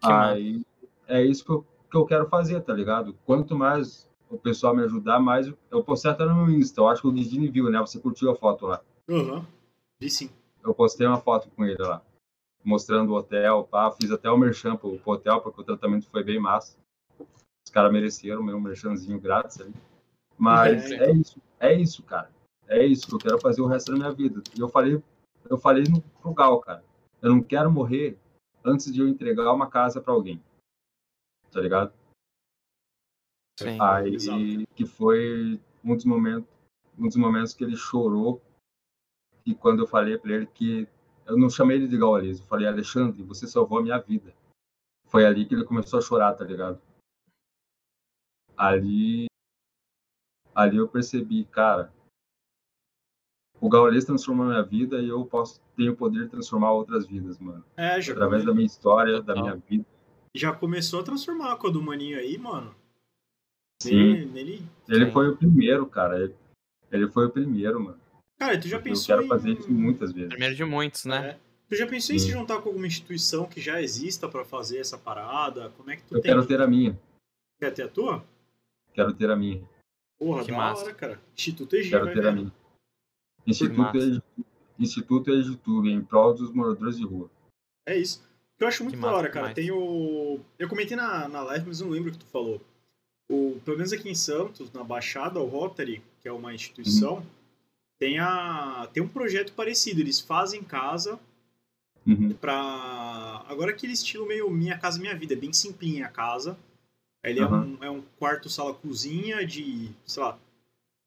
Que. 0.00 0.12
Aí 0.12 0.66
é 1.08 1.22
isso 1.24 1.44
que 1.44 1.50
eu, 1.50 1.66
que 1.90 1.96
eu 1.96 2.04
quero 2.04 2.28
fazer, 2.28 2.60
tá 2.60 2.74
ligado? 2.74 3.16
Quanto 3.24 3.56
mais 3.56 4.06
o 4.30 4.38
pessoal 4.38 4.74
me 4.74 4.82
ajudar, 4.82 5.20
mais 5.20 5.46
eu- 5.70 5.84
postei 5.84 6.10
até 6.10 6.24
no 6.24 6.34
meu 6.46 6.50
Insta. 6.56 6.80
Eu 6.80 6.88
acho 6.88 7.02
que 7.02 7.08
o 7.08 7.12
Didini 7.12 7.48
viu, 7.48 7.70
né? 7.70 7.78
Você 7.80 7.98
curtiu 8.00 8.30
a 8.30 8.34
foto 8.36 8.66
lá. 8.66 8.82
Aham. 9.08 9.46
Vi 10.00 10.10
sim. 10.10 10.30
Eu 10.64 10.74
postei 10.74 11.06
uma 11.06 11.20
foto 11.20 11.48
com 11.50 11.64
ele 11.64 11.80
lá, 11.80 12.02
mostrando 12.64 13.12
o 13.12 13.16
hotel, 13.16 13.64
pá. 13.64 13.90
Fiz 13.92 14.10
até 14.10 14.28
o 14.30 14.36
merchan 14.36 14.76
pro, 14.76 14.98
pro 14.98 15.12
hotel, 15.12 15.40
porque 15.40 15.60
o 15.60 15.64
tratamento 15.64 16.08
foi 16.10 16.24
bem 16.24 16.40
massa. 16.40 16.76
Os 17.64 17.70
caras 17.72 17.92
mereceram 17.92 18.42
meu 18.42 18.60
merchanzinho 18.60 19.20
grátis 19.20 19.60
ali. 19.60 19.74
Mas 20.36 20.90
É. 20.90 21.04
é 21.04 21.12
isso, 21.12 21.40
é 21.60 21.74
isso, 21.74 22.02
cara. 22.02 22.30
É 22.68 22.84
isso 22.84 23.06
que 23.06 23.14
eu 23.14 23.18
quero 23.18 23.40
fazer 23.40 23.60
o 23.62 23.66
resto 23.66 23.92
da 23.92 23.96
minha 23.98 24.12
vida. 24.12 24.42
E 24.56 24.60
eu 24.60 24.68
falei, 24.68 25.00
eu 25.48 25.56
falei 25.56 25.84
no 25.84 26.00
pro 26.20 26.34
Gal, 26.34 26.60
cara. 26.60 26.84
Eu 27.22 27.30
não 27.30 27.42
quero 27.42 27.70
morrer 27.70 28.18
antes 28.64 28.92
de 28.92 29.00
eu 29.00 29.08
entregar 29.08 29.52
uma 29.52 29.68
casa 29.70 30.00
pra 30.00 30.12
alguém. 30.12 30.42
Tá 31.52 31.60
ligado? 31.60 31.92
Sim. 33.58 33.78
Aí 33.80 34.14
Exato. 34.14 34.38
que 34.74 34.84
foi 34.84 35.60
um 35.82 35.94
dos 35.96 36.04
momentos, 36.04 36.48
um 36.98 37.06
dos 37.06 37.16
momentos 37.16 37.54
que 37.54 37.64
ele 37.64 37.76
chorou 37.76 38.42
e 39.44 39.54
quando 39.54 39.82
eu 39.82 39.86
falei 39.86 40.18
para 40.18 40.32
ele 40.34 40.46
que 40.46 40.86
eu 41.24 41.36
não 41.38 41.48
chamei 41.48 41.76
ele 41.78 41.88
de 41.88 41.96
Gaules, 41.98 42.38
eu 42.40 42.46
falei 42.46 42.66
Alexandre, 42.68 43.22
você 43.22 43.46
salvou 43.46 43.78
a 43.78 43.82
minha 43.82 43.98
vida. 43.98 44.34
Foi 45.06 45.24
ali 45.24 45.46
que 45.46 45.54
ele 45.54 45.64
começou 45.64 45.98
a 45.98 46.02
chorar, 46.02 46.34
tá 46.34 46.44
ligado? 46.44 46.80
Ali, 48.56 49.26
ali 50.54 50.76
eu 50.76 50.88
percebi, 50.88 51.44
cara, 51.46 51.92
o 53.60 53.68
Gaules 53.68 54.04
transformou 54.04 54.46
a 54.46 54.48
minha 54.50 54.62
vida 54.62 55.00
e 55.00 55.08
eu 55.08 55.24
posso 55.24 55.60
tenho 55.76 55.92
o 55.92 55.96
poder 55.96 56.24
de 56.24 56.30
transformar 56.30 56.72
outras 56.72 57.06
vidas, 57.06 57.38
mano. 57.38 57.64
É, 57.76 58.00
já, 58.00 58.12
Através 58.12 58.42
come- 58.42 58.52
da 58.52 58.54
minha 58.54 58.66
história, 58.66 59.22
da 59.22 59.34
minha 59.34 59.56
vida. 59.56 59.86
já 60.34 60.54
começou 60.54 61.00
a 61.00 61.02
transformar 61.02 61.56
com 61.56 61.66
a 61.68 61.70
do 61.70 61.82
maninho 61.82 62.18
aí, 62.18 62.36
mano. 62.38 62.74
Sim. 63.82 64.32
Ele 64.36 64.62
Sim. 64.88 65.10
foi 65.12 65.28
o 65.28 65.36
primeiro, 65.36 65.86
cara. 65.86 66.18
Ele, 66.22 66.34
ele 66.90 67.08
foi 67.08 67.26
o 67.26 67.30
primeiro, 67.30 67.80
mano. 67.80 67.98
Cara, 68.38 68.58
tu 68.60 68.68
já 68.68 68.76
eu 68.78 68.82
pensou 68.82 69.06
quero 69.06 69.24
em... 69.26 69.28
fazer 69.28 69.50
isso 69.52 69.70
muitas 69.70 70.12
vezes. 70.12 70.28
Primeiro 70.28 70.54
de 70.54 70.64
muitos, 70.64 71.04
né? 71.04 71.30
É. 71.30 71.38
Tu 71.68 71.76
já 71.76 71.86
pensou 71.86 72.14
em 72.14 72.18
se 72.18 72.30
juntar 72.30 72.60
com 72.60 72.68
alguma 72.68 72.86
instituição 72.86 73.46
que 73.46 73.60
já 73.60 73.82
exista 73.82 74.28
pra 74.28 74.44
fazer 74.44 74.78
essa 74.78 74.96
parada? 74.96 75.70
Como 75.76 75.90
é 75.90 75.96
que 75.96 76.02
tu 76.04 76.14
Eu 76.14 76.20
tem? 76.20 76.30
quero 76.30 76.46
ter 76.46 76.60
a 76.60 76.66
minha. 76.66 76.98
Quer 77.58 77.72
ter 77.72 77.82
a 77.82 77.88
tua? 77.88 78.24
Quero 78.94 79.12
ter 79.12 79.30
a 79.30 79.36
minha. 79.36 79.62
Porra, 80.18 80.44
Que 80.44 80.50
da 80.52 80.56
massa. 80.56 80.84
hora, 80.84 80.94
cara. 80.94 81.20
Instituto 81.36 81.74
EG, 81.76 81.90
Quero 81.90 82.04
vai 82.04 82.14
ter 82.14 82.20
a 82.20 82.30
vendo. 82.30 82.36
minha. 82.40 82.52
Instituto 83.46 83.78
massa. 83.80 83.98
Edu- 83.98 84.22
Instituto 84.78 85.30
Editube, 85.30 85.90
em 85.90 86.02
prol 86.04 86.34
dos 86.34 86.50
moradores 86.52 86.98
de 86.98 87.04
rua. 87.04 87.30
É 87.86 87.96
isso. 87.96 88.22
Eu 88.58 88.68
acho 88.68 88.82
muito 88.84 88.94
Que 88.96 89.00
da 89.00 89.06
massa 89.08 89.18
hora, 89.18 89.28
cara. 89.30 89.52
demais. 89.52 89.54
Tem 89.54 89.70
o. 89.70 90.40
Eu 90.58 90.68
comentei 90.68 90.96
na, 90.96 91.26
na 91.28 91.42
live, 91.42 91.66
mas 91.66 91.80
não 91.80 91.88
lembro 91.88 92.10
o 92.10 92.12
que 92.12 92.18
tu 92.18 92.26
falou. 92.26 92.60
O, 93.28 93.60
pelo 93.64 93.76
menos 93.76 93.92
aqui 93.92 94.08
em 94.08 94.14
Santos, 94.14 94.70
na 94.72 94.84
Baixada, 94.84 95.40
o 95.40 95.46
Rotary, 95.46 96.00
que 96.22 96.28
é 96.28 96.32
uma 96.32 96.54
instituição, 96.54 97.26
tem, 97.98 98.18
a, 98.18 98.88
tem 98.92 99.02
um 99.02 99.08
projeto 99.08 99.52
parecido. 99.52 100.00
Eles 100.00 100.20
fazem 100.20 100.62
casa 100.62 101.18
Uhum. 102.06 102.32
pra. 102.34 103.44
Agora 103.48 103.72
aquele 103.72 103.92
estilo 103.92 104.26
meio 104.26 104.48
Minha 104.48 104.78
Casa 104.78 105.00
Minha 105.00 105.16
Vida, 105.16 105.32
é 105.34 105.36
bem 105.36 105.52
simplinha 105.52 106.06
a 106.06 106.08
casa. 106.08 106.56
Ele 107.24 107.40
é, 107.40 107.42
Aham. 107.42 107.76
um, 107.80 107.84
é 107.84 107.90
um 107.90 108.00
quarto, 108.16 108.48
sala, 108.48 108.72
cozinha 108.72 109.44
de, 109.44 109.90
sei 110.06 110.22
lá. 110.22 110.38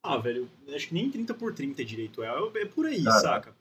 Ah, 0.04 0.18
velho, 0.18 0.50
acho 0.76 0.90
que 0.90 0.94
nem 0.94 1.10
30 1.10 1.34
por 1.34 1.54
30 1.54 1.86
direito 1.86 2.22
é. 2.22 2.28
É 2.56 2.66
por 2.66 2.86
aí, 2.86 3.04
saca? 3.04 3.56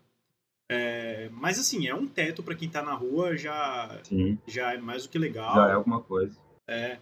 É, 0.68 1.28
mas 1.32 1.58
assim, 1.60 1.86
é 1.86 1.94
um 1.94 2.06
teto 2.08 2.42
pra 2.42 2.56
quem 2.56 2.68
tá 2.68 2.82
na 2.82 2.92
rua, 2.94 3.36
já, 3.36 4.00
Sim, 4.02 4.36
já 4.46 4.74
é 4.74 4.78
mais 4.78 5.04
do 5.04 5.08
que 5.08 5.18
legal. 5.18 5.54
já 5.54 5.68
é 5.68 5.72
alguma 5.74 6.00
coisa. 6.02 6.36
É. 6.66 6.98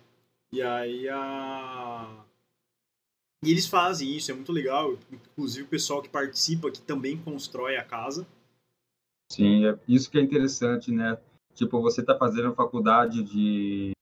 E 0.53 0.63
aí 0.63 1.09
a. 1.09 2.25
E 3.45 3.51
eles 3.51 3.67
fazem 3.67 4.17
isso, 4.17 4.31
é 4.31 4.35
muito 4.35 4.53
legal. 4.53 4.97
Inclusive 5.11 5.67
o 5.67 5.71
pessoal 5.71 6.03
que 6.03 6.09
participa, 6.09 6.71
que 6.71 6.81
também 6.81 7.17
constrói 7.17 7.77
a 7.77 7.85
casa. 7.85 8.27
Sim, 9.31 9.67
é 9.67 9.79
isso 9.87 10.11
que 10.11 10.19
é 10.19 10.23
interessante, 10.23 10.91
né? 10.91 11.19
Tipo, 11.55 11.81
você 11.81 12.03
tá 12.03 12.17
fazendo 12.17 12.55
faculdade 12.55 13.23
de, 13.23 13.93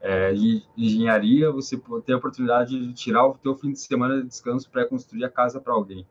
é, 0.00 0.32
de 0.32 0.62
engenharia, 0.76 1.50
você 1.50 1.80
tem 2.04 2.14
a 2.14 2.18
oportunidade 2.18 2.78
de 2.78 2.92
tirar 2.92 3.26
o 3.26 3.38
teu 3.38 3.56
fim 3.56 3.72
de 3.72 3.80
semana 3.80 4.20
de 4.20 4.28
descanso 4.28 4.70
para 4.70 4.86
construir 4.86 5.24
a 5.24 5.30
casa 5.30 5.60
para 5.60 5.72
alguém. 5.72 6.06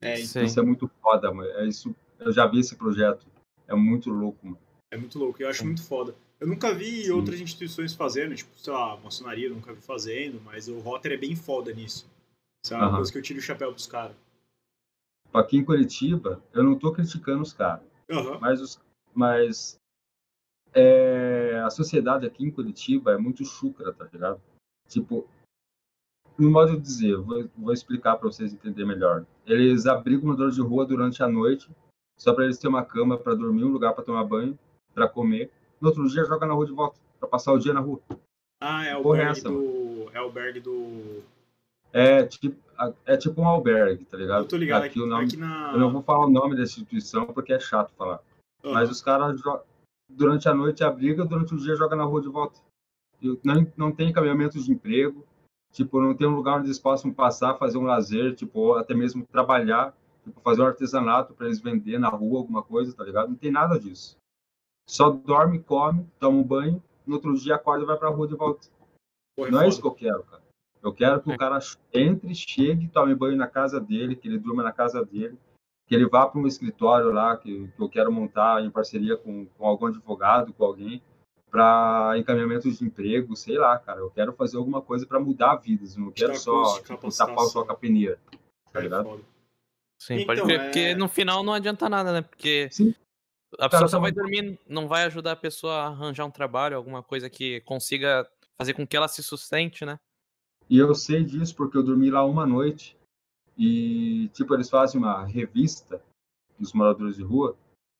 É, 0.00 0.16
Sim. 0.16 0.44
Isso 0.44 0.58
é 0.58 0.62
muito 0.62 0.88
foda, 1.00 1.32
mano. 1.32 1.48
É 1.50 1.66
isso, 1.66 1.94
eu 2.18 2.32
já 2.32 2.46
vi 2.46 2.60
esse 2.60 2.76
projeto. 2.76 3.26
É 3.68 3.74
muito 3.74 4.10
louco, 4.10 4.44
mano. 4.44 4.58
é 4.90 4.96
muito 4.96 5.18
louco, 5.18 5.42
eu 5.42 5.48
acho 5.48 5.64
muito 5.64 5.82
foda. 5.82 6.14
Eu 6.42 6.48
nunca 6.48 6.74
vi 6.74 7.04
Sim. 7.04 7.12
outras 7.12 7.40
instituições 7.40 7.94
fazendo, 7.94 8.34
tipo, 8.34 8.50
sei 8.58 8.72
lá, 8.72 8.96
maçonaria 8.96 9.46
eu 9.46 9.54
nunca 9.54 9.72
vi 9.72 9.80
fazendo, 9.80 10.40
mas 10.40 10.66
o 10.66 10.80
Rotter 10.80 11.12
é 11.12 11.16
bem 11.16 11.36
foda 11.36 11.72
nisso. 11.72 12.10
Isso 12.64 12.74
é 12.74 12.76
uma 12.76 12.86
Aham. 12.86 12.96
coisa 12.96 13.12
que 13.12 13.18
eu 13.18 13.22
tiro 13.22 13.38
o 13.38 13.42
chapéu 13.42 13.70
pros 13.70 13.86
caras. 13.86 14.16
Aqui 15.32 15.56
em 15.56 15.64
Curitiba, 15.64 16.42
eu 16.52 16.64
não 16.64 16.76
tô 16.76 16.90
criticando 16.90 17.42
os 17.42 17.52
caras, 17.52 17.86
Aham. 18.10 18.40
mas, 18.40 18.60
os, 18.60 18.80
mas 19.14 19.80
é, 20.74 21.62
a 21.64 21.70
sociedade 21.70 22.26
aqui 22.26 22.44
em 22.44 22.50
Curitiba 22.50 23.12
é 23.12 23.16
muito 23.16 23.44
chucra, 23.44 23.92
tá 23.92 24.08
ligado? 24.12 24.42
Tipo, 24.88 25.28
no 26.36 26.50
modo 26.50 26.72
de 26.72 26.80
dizer, 26.80 27.18
vou, 27.18 27.48
vou 27.56 27.72
explicar 27.72 28.16
para 28.16 28.28
vocês 28.28 28.52
entenderem 28.52 28.88
melhor. 28.88 29.24
Eles 29.46 29.86
abrigam 29.86 30.24
moradores 30.24 30.56
de 30.56 30.60
rua 30.60 30.84
durante 30.84 31.22
a 31.22 31.28
noite, 31.28 31.70
só 32.18 32.34
para 32.34 32.46
eles 32.46 32.58
terem 32.58 32.74
uma 32.74 32.84
cama 32.84 33.16
para 33.16 33.36
dormir, 33.36 33.62
um 33.62 33.72
lugar 33.72 33.94
para 33.94 34.02
tomar 34.02 34.24
banho, 34.24 34.58
para 34.92 35.08
comer. 35.08 35.48
No 35.82 35.88
outro 35.88 36.08
dia, 36.08 36.24
joga 36.24 36.46
na 36.46 36.54
rua 36.54 36.64
de 36.64 36.72
volta, 36.72 36.96
para 37.18 37.28
passar 37.28 37.52
o 37.52 37.58
dia 37.58 37.74
na 37.74 37.80
rua. 37.80 38.00
Ah, 38.60 38.86
é 38.86 38.96
o 38.96 39.02
Porra, 39.02 39.18
albergue 39.18 39.40
essa, 39.40 39.48
do. 39.50 40.10
É 40.14 40.20
o 40.20 40.24
albergue 40.24 40.60
do. 40.60 41.22
É 41.92 42.22
tipo, 42.24 42.56
é 43.04 43.16
tipo 43.16 43.40
um 43.42 43.48
albergue, 43.48 44.04
tá 44.04 44.16
ligado? 44.16 44.44
Eu 44.44 44.48
tô 44.48 44.56
ligado 44.56 44.84
aqui 44.84 44.90
aqui, 44.90 45.00
o 45.00 45.06
nome, 45.06 45.24
aqui 45.24 45.36
na. 45.36 45.72
Eu 45.72 45.80
não 45.80 45.92
vou 45.92 46.00
falar 46.00 46.26
o 46.26 46.30
nome 46.30 46.54
da 46.54 46.62
instituição 46.62 47.26
porque 47.26 47.52
é 47.52 47.58
chato 47.58 47.92
falar. 47.98 48.20
Aham. 48.62 48.74
Mas 48.74 48.90
os 48.90 49.02
caras, 49.02 49.42
durante 50.08 50.48
a 50.48 50.54
noite, 50.54 50.84
abriga, 50.84 51.24
durante 51.24 51.52
o 51.52 51.58
dia, 51.58 51.74
joga 51.74 51.96
na 51.96 52.04
rua 52.04 52.22
de 52.22 52.28
volta. 52.28 52.60
E 53.20 53.36
não, 53.42 53.66
não 53.76 53.90
tem 53.90 54.10
encaminhamento 54.10 54.62
de 54.62 54.70
emprego, 54.70 55.26
tipo, 55.72 56.00
não 56.00 56.14
tem 56.14 56.28
um 56.28 56.36
lugar 56.36 56.58
onde 56.58 56.68
eles 56.68 56.78
possam 56.78 57.12
passar, 57.12 57.58
fazer 57.58 57.76
um 57.76 57.84
lazer, 57.84 58.36
tipo, 58.36 58.60
ou 58.60 58.76
até 58.76 58.94
mesmo 58.94 59.26
trabalhar, 59.26 59.92
tipo, 60.22 60.40
fazer 60.42 60.62
um 60.62 60.66
artesanato 60.66 61.34
para 61.34 61.46
eles 61.46 61.60
vender 61.60 61.98
na 61.98 62.08
rua, 62.08 62.38
alguma 62.38 62.62
coisa, 62.62 62.94
tá 62.94 63.02
ligado? 63.02 63.30
Não 63.30 63.36
tem 63.36 63.50
nada 63.50 63.80
disso. 63.80 64.16
Só 64.92 65.08
dorme, 65.08 65.58
come, 65.58 66.06
toma 66.20 66.36
um 66.38 66.42
banho, 66.42 66.82
no 67.06 67.14
outro 67.14 67.34
dia 67.34 67.54
acorda 67.54 67.82
e 67.82 67.86
vai 67.86 67.96
pra 67.96 68.10
rua 68.10 68.28
de 68.28 68.34
volta. 68.34 68.68
Porra, 69.34 69.50
Não 69.50 69.58
é 69.58 69.62
foda. 69.62 69.68
isso 69.68 69.80
que 69.80 69.86
eu 69.86 69.94
quero, 69.94 70.22
cara. 70.24 70.42
Eu 70.82 70.92
quero 70.92 71.22
que 71.22 71.30
É. 71.30 71.34
o 71.34 71.38
cara 71.38 71.58
entre, 71.94 72.34
chegue, 72.34 72.88
tome 72.88 73.14
banho 73.14 73.34
na 73.36 73.46
casa 73.46 73.80
dele, 73.80 74.14
que 74.14 74.28
ele 74.28 74.38
durma 74.38 74.62
na 74.62 74.70
casa 74.70 75.02
dele, 75.02 75.38
que 75.88 75.94
ele 75.94 76.06
vá 76.06 76.26
para 76.26 76.38
um 76.38 76.46
escritório 76.46 77.10
lá 77.10 77.34
que, 77.38 77.68
que 77.68 77.82
eu 77.82 77.88
quero 77.88 78.12
montar 78.12 78.62
em 78.62 78.70
parceria 78.70 79.16
com, 79.16 79.46
com 79.46 79.66
algum 79.66 79.86
advogado, 79.86 80.52
com 80.52 80.62
alguém, 80.62 81.00
para 81.50 82.12
encaminhamento 82.18 82.70
de 82.70 82.84
emprego, 82.84 83.34
sei 83.34 83.56
lá, 83.56 83.78
cara. 83.78 84.00
Eu 84.00 84.10
quero 84.10 84.34
fazer 84.34 84.58
alguma 84.58 84.82
coisa 84.82 85.06
para 85.06 85.18
mudar 85.18 85.56
vidas. 85.56 85.96
Não 85.96 86.10
quero 86.10 86.36
só 86.36 86.80
tipo, 86.82 87.08
tapar 87.16 87.44
o 87.44 87.48
sol 87.48 87.64
com 87.64 87.72
a 87.72 87.76
peneira, 87.76 88.18
tá 88.70 88.78
É 88.78 88.82
ligado? 88.82 89.24
Sim, 89.98 90.26
pode 90.26 90.40
Então, 90.40 90.46
crer. 90.46 90.60
é- 90.60 90.64
Porque 90.64 90.94
no 90.96 91.08
final 91.08 91.42
não 91.42 91.54
adianta 91.54 91.88
nada, 91.88 92.12
né? 92.12 92.20
Porque 92.20 92.68
Sim. 92.70 92.94
A 93.58 93.68
pessoa 93.68 93.82
tá 93.82 93.88
só 93.88 94.00
vai 94.00 94.12
dormir, 94.12 94.58
não 94.68 94.88
vai 94.88 95.04
ajudar 95.04 95.32
a 95.32 95.36
pessoa 95.36 95.74
a 95.74 95.86
arranjar 95.86 96.24
um 96.24 96.30
trabalho, 96.30 96.76
alguma 96.76 97.02
coisa 97.02 97.28
que 97.28 97.60
consiga 97.62 98.28
fazer 98.56 98.74
com 98.74 98.86
que 98.86 98.96
ela 98.96 99.08
se 99.08 99.22
sustente, 99.22 99.84
né? 99.84 99.98
E 100.68 100.78
eu 100.78 100.94
sei 100.94 101.24
disso 101.24 101.54
porque 101.54 101.76
eu 101.76 101.82
dormi 101.82 102.10
lá 102.10 102.24
uma 102.24 102.46
noite 102.46 102.96
e, 103.58 104.28
tipo, 104.32 104.54
eles 104.54 104.70
fazem 104.70 104.98
uma 105.00 105.24
revista 105.24 106.02
dos 106.58 106.72
moradores 106.72 107.16
de 107.16 107.22
rua 107.22 107.56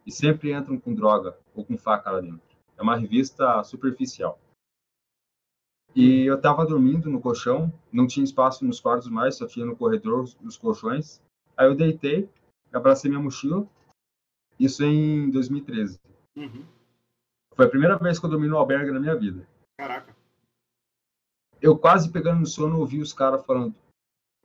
e 0.06 0.12
sempre 0.12 0.52
entram 0.52 0.78
com 0.78 0.94
droga 0.94 1.38
ou 1.54 1.64
com 1.64 1.76
faca 1.76 2.10
lá 2.10 2.20
dentro. 2.20 2.40
É 2.76 2.82
uma 2.82 2.96
revista 2.96 3.62
superficial. 3.64 4.38
E 5.94 6.22
eu 6.24 6.40
tava 6.40 6.64
dormindo 6.64 7.10
no 7.10 7.20
colchão, 7.20 7.72
não 7.92 8.06
tinha 8.06 8.24
espaço 8.24 8.64
nos 8.64 8.80
quartos 8.80 9.08
mais, 9.08 9.36
só 9.36 9.46
tinha 9.46 9.66
no 9.66 9.76
corredor 9.76 10.24
os 10.42 10.56
colchões. 10.56 11.20
Aí 11.56 11.66
eu 11.66 11.74
deitei, 11.74 12.28
abracei 12.72 13.10
minha 13.10 13.22
mochila, 13.22 13.68
isso 14.64 14.84
em 14.84 15.30
2013. 15.30 15.98
Uhum. 16.36 16.64
Foi 17.54 17.66
a 17.66 17.68
primeira 17.68 17.98
vez 17.98 18.18
que 18.18 18.24
eu 18.26 18.30
dormi 18.30 18.48
no 18.48 18.56
albergue 18.56 18.90
na 18.90 19.00
minha 19.00 19.16
vida. 19.16 19.46
Caraca. 19.78 20.14
eu 21.60 21.78
quase 21.78 22.10
pegando 22.10 22.40
no 22.40 22.46
sono 22.46 22.78
ouvi 22.78 23.00
os 23.00 23.12
caras 23.12 23.44
falando: 23.44 23.74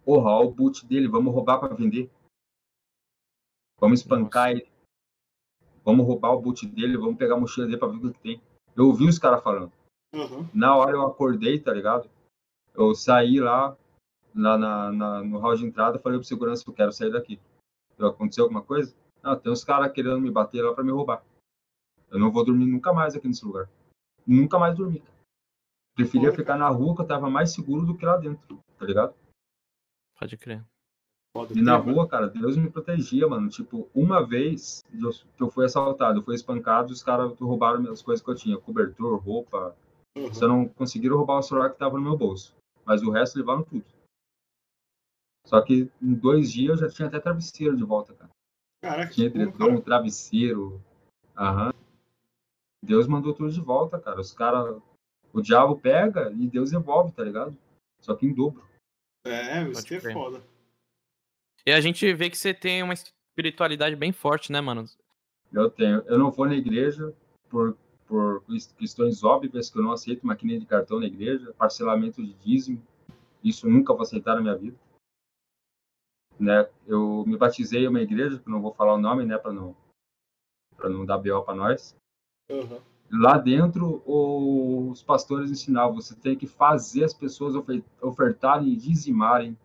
Porra, 0.03 0.31
o 0.39 0.51
boot 0.51 0.85
dele, 0.85 1.07
vamos 1.07 1.33
roubar 1.33 1.59
pra 1.59 1.73
vender. 1.73 2.09
Vamos 3.79 4.01
espancar 4.01 4.51
ele. 4.51 4.67
Vamos 5.85 6.05
roubar 6.05 6.31
o 6.33 6.41
boot 6.41 6.65
dele, 6.67 6.97
vamos 6.97 7.17
pegar 7.17 7.35
a 7.35 7.39
mochila 7.39 7.65
dele 7.65 7.77
pra 7.77 7.87
ver 7.87 8.05
o 8.07 8.13
que 8.13 8.19
tem. 8.19 8.41
Eu 8.75 8.87
ouvi 8.87 9.07
os 9.07 9.19
caras 9.19 9.43
falando. 9.43 9.71
Uhum. 10.13 10.49
Na 10.53 10.75
hora 10.75 10.91
eu 10.91 11.05
acordei, 11.05 11.59
tá 11.59 11.73
ligado? 11.73 12.09
Eu 12.73 12.93
saí 12.93 13.39
lá, 13.39 13.77
lá 14.35 14.57
na, 14.57 14.91
na- 14.91 15.23
no 15.23 15.39
hall 15.39 15.55
de 15.55 15.65
entrada, 15.65 15.99
falei 15.99 16.17
pro 16.19 16.27
segurança 16.27 16.63
que 16.63 16.69
eu 16.69 16.73
quero 16.73 16.91
sair 16.91 17.11
daqui. 17.11 17.39
Aconteceu 17.99 18.43
alguma 18.43 18.61
coisa? 18.61 18.95
Não, 19.27 19.37
tem 19.37 19.51
uns 19.51 19.61
caras 19.65 19.91
querendo 19.91 20.21
me 20.21 20.31
bater 20.31 20.61
lá 20.63 20.73
pra 20.73 20.85
me 20.85 20.91
roubar. 20.91 21.21
Eu 22.09 22.17
não 22.17 22.31
vou 22.31 22.45
dormir 22.45 22.65
nunca 22.65 22.93
mais 22.93 23.13
aqui 23.13 23.27
nesse 23.27 23.43
lugar. 23.43 23.69
Nunca 24.25 24.57
mais 24.57 24.73
dormir. 24.73 25.01
cara. 25.01 25.17
Preferia 25.93 26.29
Foda, 26.29 26.37
ficar 26.41 26.57
na 26.57 26.69
rua 26.69 26.95
que 26.95 27.01
eu 27.01 27.07
tava 27.07 27.29
mais 27.29 27.51
seguro 27.51 27.85
do 27.85 27.97
que 27.97 28.05
lá 28.05 28.15
dentro, 28.15 28.59
tá 28.77 28.85
ligado? 28.85 29.13
Pode 30.17 30.37
crer. 30.37 30.63
Foda. 31.35 31.53
E 31.53 31.61
na 31.61 31.81
Tem- 31.81 31.91
rua, 31.93 32.07
cara, 32.07 32.29
Deus 32.29 32.55
me 32.55 32.69
protegia, 32.71 33.27
mano. 33.27 33.49
Tipo, 33.49 33.89
uma 33.93 34.25
vez 34.25 34.81
eu- 34.93 35.11
que 35.35 35.43
eu 35.43 35.51
fui 35.51 35.65
assaltado, 35.65 36.19
eu 36.19 36.23
fui 36.23 36.35
espancado, 36.35 36.93
os 36.93 37.03
caras 37.03 37.37
roubaram 37.37 37.81
minhas 37.81 38.01
coisas 38.01 38.23
que 38.23 38.31
eu 38.31 38.35
tinha, 38.35 38.57
cobertor, 38.57 39.19
roupa. 39.21 39.75
Uhum. 40.17 40.33
Só 40.33 40.47
não 40.47 40.69
conseguiram 40.69 41.17
roubar 41.17 41.39
o 41.39 41.43
celular 41.43 41.69
que 41.71 41.77
tava 41.77 41.97
no 41.97 42.03
meu 42.03 42.17
bolso. 42.17 42.55
Mas 42.85 43.03
o 43.03 43.11
resto 43.11 43.37
levaram 43.37 43.63
tudo. 43.63 43.83
Só 45.45 45.61
que 45.61 45.91
em 46.01 46.13
dois 46.13 46.49
dias 46.49 46.81
eu 46.81 46.87
já 46.87 46.95
tinha 46.95 47.07
até 47.09 47.19
travesseiro 47.19 47.75
de 47.75 47.83
volta, 47.83 48.13
cara. 48.13 48.29
Caraca, 48.81 49.11
Tinha 49.11 49.29
que 49.29 49.37
edredom, 49.37 49.67
cara. 49.67 49.81
travesseiro. 49.81 50.81
Aham. 51.35 51.73
Deus 52.83 53.07
mandou 53.07 53.33
tudo 53.33 53.51
de 53.51 53.59
volta, 53.59 53.99
cara. 53.99 54.19
Os 54.19 54.31
caras. 54.31 54.81
O 55.33 55.41
diabo 55.41 55.79
pega 55.79 56.31
e 56.31 56.47
Deus 56.47 56.71
devolve, 56.71 57.11
tá 57.11 57.23
ligado? 57.23 57.55
Só 58.01 58.15
que 58.15 58.25
em 58.25 58.33
dobro. 58.33 58.65
É, 59.25 59.63
isso 59.69 59.85
que 59.85 59.95
é 59.95 60.13
foda. 60.13 60.41
E 61.65 61.71
a 61.71 61.81
gente 61.81 62.11
vê 62.13 62.29
que 62.29 62.37
você 62.37 62.53
tem 62.53 62.81
uma 62.81 62.93
espiritualidade 62.93 63.95
bem 63.95 64.13
forte, 64.13 64.51
né, 64.51 64.61
mano? 64.61 64.85
Eu 65.51 65.69
tenho. 65.69 66.01
Eu 66.07 66.17
não 66.17 66.31
vou 66.31 66.47
na 66.47 66.55
igreja 66.55 67.13
por, 67.49 67.77
por 68.07 68.43
questões 68.77 69.23
óbvias 69.23 69.69
que 69.69 69.77
eu 69.77 69.83
não 69.83 69.91
aceito 69.91 70.25
maquininha 70.25 70.59
de 70.59 70.65
cartão 70.65 70.99
na 70.99 71.07
igreja, 71.07 71.53
parcelamento 71.57 72.23
de 72.23 72.33
dízimo. 72.35 72.81
Isso 73.43 73.67
eu 73.67 73.71
nunca 73.71 73.93
vou 73.93 74.03
aceitar 74.03 74.35
na 74.35 74.41
minha 74.41 74.55
vida. 74.55 74.77
Né? 76.39 76.69
Eu 76.85 77.23
me 77.25 77.37
batizei 77.37 77.85
em 77.85 77.87
uma 77.87 78.01
igreja, 78.01 78.39
que 78.39 78.49
não 78.49 78.61
vou 78.61 78.73
falar 78.73 78.93
o 78.93 79.01
nome, 79.01 79.25
né, 79.25 79.37
para 79.37 79.51
não 79.51 79.75
para 80.75 80.89
não 80.89 81.03
dar 81.05 81.17
BO 81.17 81.41
para 81.43 81.55
nós. 81.55 81.95
Uhum. 82.51 82.79
Lá 83.09 83.37
dentro, 83.37 84.03
os 84.05 85.01
pastores 85.01 85.49
ensinavam, 85.49 85.95
você 85.95 86.15
tem 86.15 86.37
que 86.37 86.45
fazer 86.45 87.03
as 87.03 87.13
pessoas 87.13 87.55
ofer- 87.55 87.83
ofertarem 88.01 88.69
e 88.69 88.75
dizimarem, 88.75 89.57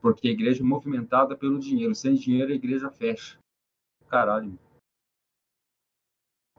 porque 0.00 0.28
a 0.28 0.30
igreja 0.30 0.62
é 0.62 0.64
movimentada 0.64 1.36
pelo 1.36 1.58
dinheiro. 1.58 1.94
Sem 1.94 2.14
dinheiro, 2.14 2.52
a 2.52 2.54
igreja 2.54 2.90
fecha. 2.90 3.38
Caralho. 4.08 4.56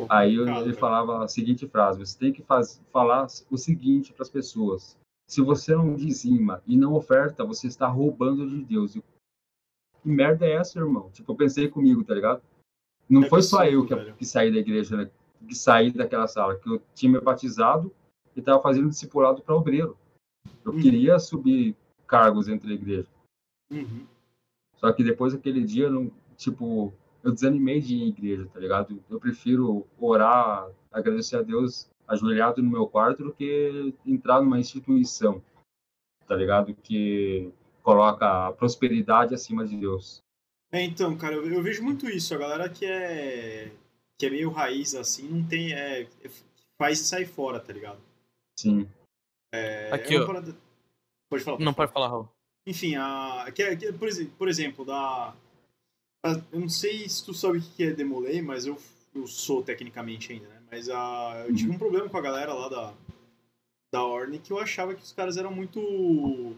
Aí 0.10 0.36
ele 0.36 0.46
velho. 0.46 0.78
falava 0.78 1.24
a 1.24 1.28
seguinte 1.28 1.68
frase: 1.68 2.00
você 2.00 2.18
tem 2.18 2.34
que 2.34 2.44
faz, 2.44 2.84
falar 2.92 3.28
o 3.50 3.58
seguinte 3.58 4.12
para 4.12 4.24
as 4.24 4.30
pessoas: 4.30 4.98
se 5.28 5.42
você 5.42 5.76
não 5.76 5.96
dizima 5.96 6.62
e 6.68 6.76
não 6.76 6.94
oferta, 6.94 7.46
você 7.46 7.68
está 7.68 7.88
roubando 7.88 8.48
de 8.50 8.64
Deus. 8.64 8.96
Eu, 8.96 9.04
que 10.02 10.10
merda 10.10 10.46
é 10.46 10.54
essa, 10.54 10.80
irmão? 10.80 11.10
Tipo, 11.12 11.32
eu 11.32 11.36
pensei 11.36 11.68
comigo, 11.70 12.04
tá 12.04 12.14
ligado? 12.14 12.42
Não 13.10 13.24
É 13.24 13.30
foi 13.30 13.42
só 13.42 13.66
eu 13.66 13.86
que, 13.86 13.96
velho. 13.96 14.16
que 14.16 14.26
saí 14.26 14.52
da 14.52 14.58
igreja, 14.60 14.98
né? 14.98 15.10
que 15.48 15.54
saí 15.56 15.92
daquela 15.92 16.28
sala, 16.28 16.58
que 16.58 16.68
eu 16.70 16.82
tinha 16.96 17.12
me 17.12 17.20
batizado 17.22 17.94
e 18.36 18.40
estava 18.40 18.62
fazendo 18.62 18.90
discipulado 18.90 19.42
para 19.42 19.56
obreiro. 19.56 19.96
Eu 20.66 20.74
Uhum. 20.74 20.82
queria 20.82 21.20
subir 21.20 21.76
cargos 22.08 22.48
entre 22.48 22.72
a 22.72 22.76
igreja. 22.76 23.08
Uhum. 23.72 24.06
Só 24.78 24.92
que 24.92 25.04
depois 25.04 25.34
daquele 25.34 25.64
dia, 25.64 25.90
não, 25.90 26.12
tipo, 26.36 26.92
eu 27.24 27.32
desanimei 27.32 27.80
de 27.80 27.96
ir 27.96 28.04
em 28.04 28.08
igreja, 28.10 28.48
tá 28.52 28.60
ligado? 28.60 29.02
Eu 29.10 29.20
prefiro 29.20 29.86
orar, 30.00 30.70
agradecer 30.92 31.38
a 31.38 31.42
Deus 31.42 31.90
ajoelhado 32.08 32.62
no 32.64 32.70
meu 32.70 32.88
quarto 32.88 33.24
do 33.24 33.34
que 33.34 33.94
entrar 34.06 34.42
numa 34.42 34.60
instituição, 34.60 35.42
tá 36.28 36.36
ligado? 36.36 36.74
Que 36.74 37.52
coloca 37.92 38.48
a 38.48 38.52
prosperidade 38.52 39.34
acima 39.34 39.66
de 39.66 39.78
Deus. 39.78 40.22
É, 40.74 40.82
então, 40.84 41.18
cara, 41.18 41.36
eu, 41.36 41.50
eu 41.50 41.64
vejo 41.64 41.82
muito 41.82 42.10
isso. 42.10 42.34
A 42.36 42.38
galera 42.38 42.68
que 42.70 42.86
é 42.86 43.72
que 44.20 44.26
é 44.26 44.30
meio 44.30 44.50
raiz 44.50 44.94
assim, 44.94 45.30
não 45.30 45.48
tem 45.48 45.72
é, 45.74 46.02
é- 46.02 46.30
faz 46.78 47.00
e 47.00 47.06
sai 47.06 47.24
fora, 47.24 47.60
tá 47.62 47.72
ligado? 47.72 48.00
Sim. 48.60 48.90
É, 49.54 49.90
Aqui, 49.94 50.16
é 50.16 50.20
ó. 50.22 50.26
parada- 50.28 50.54
Pode 51.30 51.44
falar. 51.46 51.60
Não 51.60 51.74
pode 51.74 51.94
falar, 51.94 52.10
Raul. 52.10 52.28
Enfim, 52.68 52.96
a 52.96 53.50
que, 53.56 53.64
é- 53.64 53.76
que 53.78 53.86
é, 53.88 53.94
por, 53.94 54.08
exe- 54.10 54.26
por 54.38 54.50
exemplo, 54.50 54.84
da 54.84 55.34
a- 56.26 56.42
eu 56.52 56.60
não 56.60 56.68
sei 56.70 57.08
se 57.08 57.24
tu 57.24 57.34
sabe 57.34 57.60
o 57.60 57.62
que 57.62 57.84
é 57.86 57.92
Demolay, 57.94 58.42
mas 58.42 58.66
eu, 58.66 58.78
eu 59.16 59.26
sou 59.28 59.64
tecnicamente 59.64 60.34
ainda, 60.34 60.48
né? 60.50 60.62
Mas 60.70 60.90
a, 60.90 61.46
eu 61.48 61.56
tive 61.56 61.72
um 61.72 61.78
problema 61.78 62.10
com 62.10 62.18
a 62.18 62.22
galera 62.22 62.54
lá 62.54 62.68
da 62.68 62.94
da 63.94 64.04
Orne 64.04 64.40
que 64.40 64.52
eu 64.52 64.60
achava 64.60 64.94
que 64.94 65.02
os 65.02 65.14
caras 65.14 65.38
eram 65.38 65.50
muito 65.54 66.58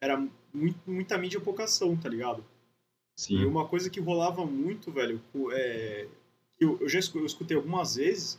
era 0.00 0.16
muito, 0.16 0.32
muita 0.86 1.16
mídia 1.18 1.40
pouca 1.40 1.64
ação, 1.64 1.96
tá 1.96 2.08
ligado? 2.08 2.44
E 3.16 3.20
Sim. 3.20 3.44
uma 3.46 3.66
coisa 3.66 3.90
que 3.90 4.00
rolava 4.00 4.44
muito, 4.46 4.92
velho, 4.92 5.20
é, 5.52 6.06
que 6.56 6.64
eu, 6.64 6.78
eu 6.80 6.88
já 6.88 6.98
escu- 6.98 7.18
eu 7.18 7.26
escutei 7.26 7.56
algumas 7.56 7.96
vezes, 7.96 8.38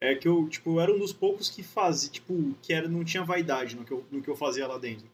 é 0.00 0.14
que 0.14 0.28
eu, 0.28 0.48
tipo, 0.48 0.80
era 0.80 0.92
um 0.92 0.98
dos 0.98 1.12
poucos 1.12 1.48
que 1.48 1.62
fazia, 1.62 2.10
tipo, 2.10 2.54
que 2.60 2.72
era, 2.72 2.88
não 2.88 3.04
tinha 3.04 3.24
vaidade 3.24 3.76
no 3.76 3.84
que, 3.84 3.92
eu, 3.92 4.04
no 4.10 4.20
que 4.20 4.28
eu 4.28 4.36
fazia 4.36 4.66
lá 4.66 4.76
dentro. 4.78 5.06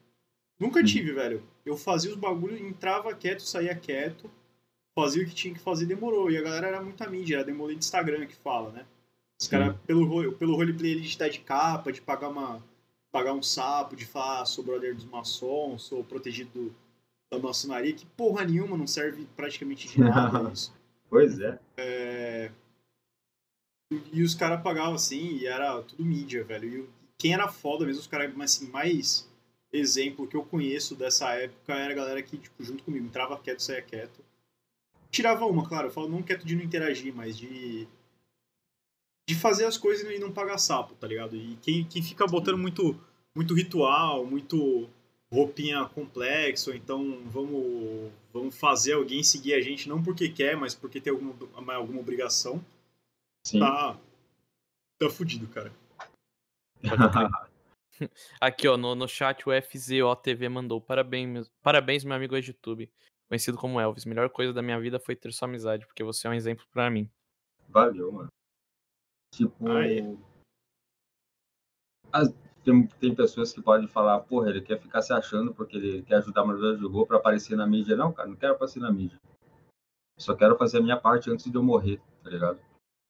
Nunca 0.58 0.80
Hum. 0.80 0.84
tive, 0.84 1.12
velho. 1.12 1.42
Eu 1.64 1.76
fazia 1.76 2.10
os 2.10 2.16
bagulhos, 2.16 2.60
entrava 2.60 3.14
quieto, 3.14 3.42
saía 3.42 3.74
quieto, 3.74 4.28
fazia 4.94 5.22
o 5.22 5.26
que 5.26 5.34
tinha 5.34 5.54
que 5.54 5.60
fazer 5.60 5.84
e 5.84 5.88
demorou. 5.88 6.30
E 6.30 6.36
a 6.36 6.42
galera 6.42 6.66
era 6.68 6.82
muita 6.82 7.08
mídia, 7.08 7.36
era 7.36 7.44
demolei 7.44 7.76
de 7.76 7.84
Instagram 7.84 8.26
que 8.26 8.34
fala, 8.34 8.70
né? 8.72 8.84
Os 9.40 9.46
caras, 9.46 9.76
pelo, 9.86 10.32
pelo 10.32 10.56
roleplay 10.56 10.98
de 11.00 11.06
estar 11.06 11.28
de 11.28 11.38
capa, 11.38 11.92
de 11.92 12.00
pagar 12.00 12.28
uma 12.30 12.60
pagar 13.12 13.32
um 13.32 13.42
sapo, 13.42 13.96
de 13.96 14.04
falar, 14.06 14.44
sou 14.46 14.64
brother 14.64 14.94
dos 14.94 15.04
maçons, 15.04 15.82
sou 15.84 16.04
protegido 16.04 16.50
do- 16.52 16.74
da 17.30 17.38
maçonaria, 17.38 17.92
que 17.92 18.06
porra 18.06 18.44
nenhuma, 18.44 18.76
não 18.76 18.86
serve 18.86 19.26
praticamente 19.36 19.88
de 19.88 20.00
nada 20.00 20.50
isso. 20.52 20.74
Pois 21.10 21.38
é. 21.40 21.58
E, 23.90 24.00
e 24.12 24.22
os 24.22 24.34
caras 24.34 24.62
pagavam 24.62 24.94
assim, 24.94 25.36
e 25.36 25.46
era 25.46 25.82
tudo 25.82 26.04
mídia, 26.04 26.44
velho. 26.44 26.84
E 26.84 26.88
quem 27.18 27.32
era 27.34 27.48
foda 27.48 27.84
mesmo, 27.86 28.00
os 28.00 28.06
caras 28.06 28.32
assim, 28.40 28.68
mais 28.68 29.28
exemplo 29.72 30.26
que 30.26 30.36
eu 30.36 30.44
conheço 30.44 30.94
dessa 30.94 31.34
época 31.34 31.74
era 31.74 31.92
a 31.92 31.96
galera 31.96 32.22
que, 32.22 32.36
tipo, 32.38 32.62
junto 32.62 32.82
comigo, 32.84 33.06
entrava 33.06 33.38
quieto, 33.38 33.60
saía 33.62 33.82
quieto. 33.82 34.20
Tirava 35.10 35.46
uma, 35.46 35.66
claro, 35.66 35.88
eu 35.88 35.90
falo 35.92 36.08
não 36.08 36.22
quieto 36.22 36.44
de 36.46 36.54
não 36.54 36.62
interagir, 36.62 37.14
mas 37.14 37.36
de. 37.36 37.88
De 39.28 39.34
fazer 39.34 39.66
as 39.66 39.76
coisas 39.76 40.10
e 40.10 40.18
não 40.18 40.32
pagar 40.32 40.56
sapo, 40.56 40.94
tá 40.94 41.06
ligado? 41.06 41.36
E 41.36 41.54
quem, 41.56 41.84
quem 41.84 42.02
fica 42.02 42.26
botando 42.26 42.56
muito, 42.56 42.98
muito 43.36 43.52
ritual, 43.52 44.24
muito 44.24 44.88
roupinha 45.30 45.84
complexa, 45.84 46.70
ou 46.70 46.76
então 46.76 47.20
vamos, 47.26 48.10
vamos 48.32 48.58
fazer 48.58 48.94
alguém 48.94 49.22
seguir 49.22 49.52
a 49.52 49.60
gente 49.60 49.86
não 49.86 50.02
porque 50.02 50.30
quer, 50.30 50.56
mas 50.56 50.74
porque 50.74 50.98
tem 50.98 51.12
alguma, 51.12 51.34
alguma 51.74 52.00
obrigação, 52.00 52.64
Sim. 53.46 53.58
tá. 53.60 54.00
tá 54.98 55.10
fudido, 55.10 55.46
cara. 55.48 55.70
Aqui, 58.40 58.66
ó, 58.66 58.78
no, 58.78 58.94
no 58.94 59.06
chat 59.06 59.46
o 59.46 59.52
FZOTV 59.52 60.48
mandou. 60.48 60.80
Parabéns, 60.80 61.28
meus- 61.28 61.50
parabéns, 61.62 62.02
meu 62.02 62.16
amigo 62.16 62.34
YouTube. 62.34 62.90
Conhecido 63.28 63.58
como 63.58 63.78
Elvis. 63.78 64.06
Melhor 64.06 64.30
coisa 64.30 64.54
da 64.54 64.62
minha 64.62 64.80
vida 64.80 64.98
foi 64.98 65.14
ter 65.14 65.30
sua 65.32 65.48
amizade, 65.48 65.84
porque 65.84 66.02
você 66.02 66.26
é 66.26 66.30
um 66.30 66.34
exemplo 66.34 66.64
pra 66.72 66.88
mim. 66.88 67.10
Valeu, 67.68 68.10
mano. 68.10 68.30
Tipo. 69.34 69.68
Aí. 69.68 70.18
as- 72.12 72.32
tem, 72.64 72.86
tem 72.86 73.14
pessoas 73.14 73.52
que 73.52 73.62
podem 73.62 73.88
falar, 73.88 74.20
porra, 74.20 74.50
ele 74.50 74.60
quer 74.60 74.78
ficar 74.80 75.00
se 75.00 75.12
achando 75.12 75.54
porque 75.54 75.76
ele 75.76 76.02
quer 76.02 76.16
ajudar 76.16 76.42
a 76.42 76.44
Maria 76.44 76.76
jogou 76.76 77.06
pra 77.06 77.16
aparecer 77.16 77.56
na 77.56 77.66
mídia. 77.66 77.96
Não, 77.96 78.12
cara, 78.12 78.28
não 78.28 78.36
quero 78.36 78.54
aparecer 78.54 78.80
na 78.80 78.92
mídia. 78.92 79.18
Só 80.18 80.34
quero 80.34 80.56
fazer 80.58 80.78
a 80.78 80.82
minha 80.82 80.98
parte 81.00 81.30
antes 81.30 81.50
de 81.50 81.56
eu 81.56 81.62
morrer, 81.62 82.00
tá 82.22 82.28
ligado? 82.28 82.60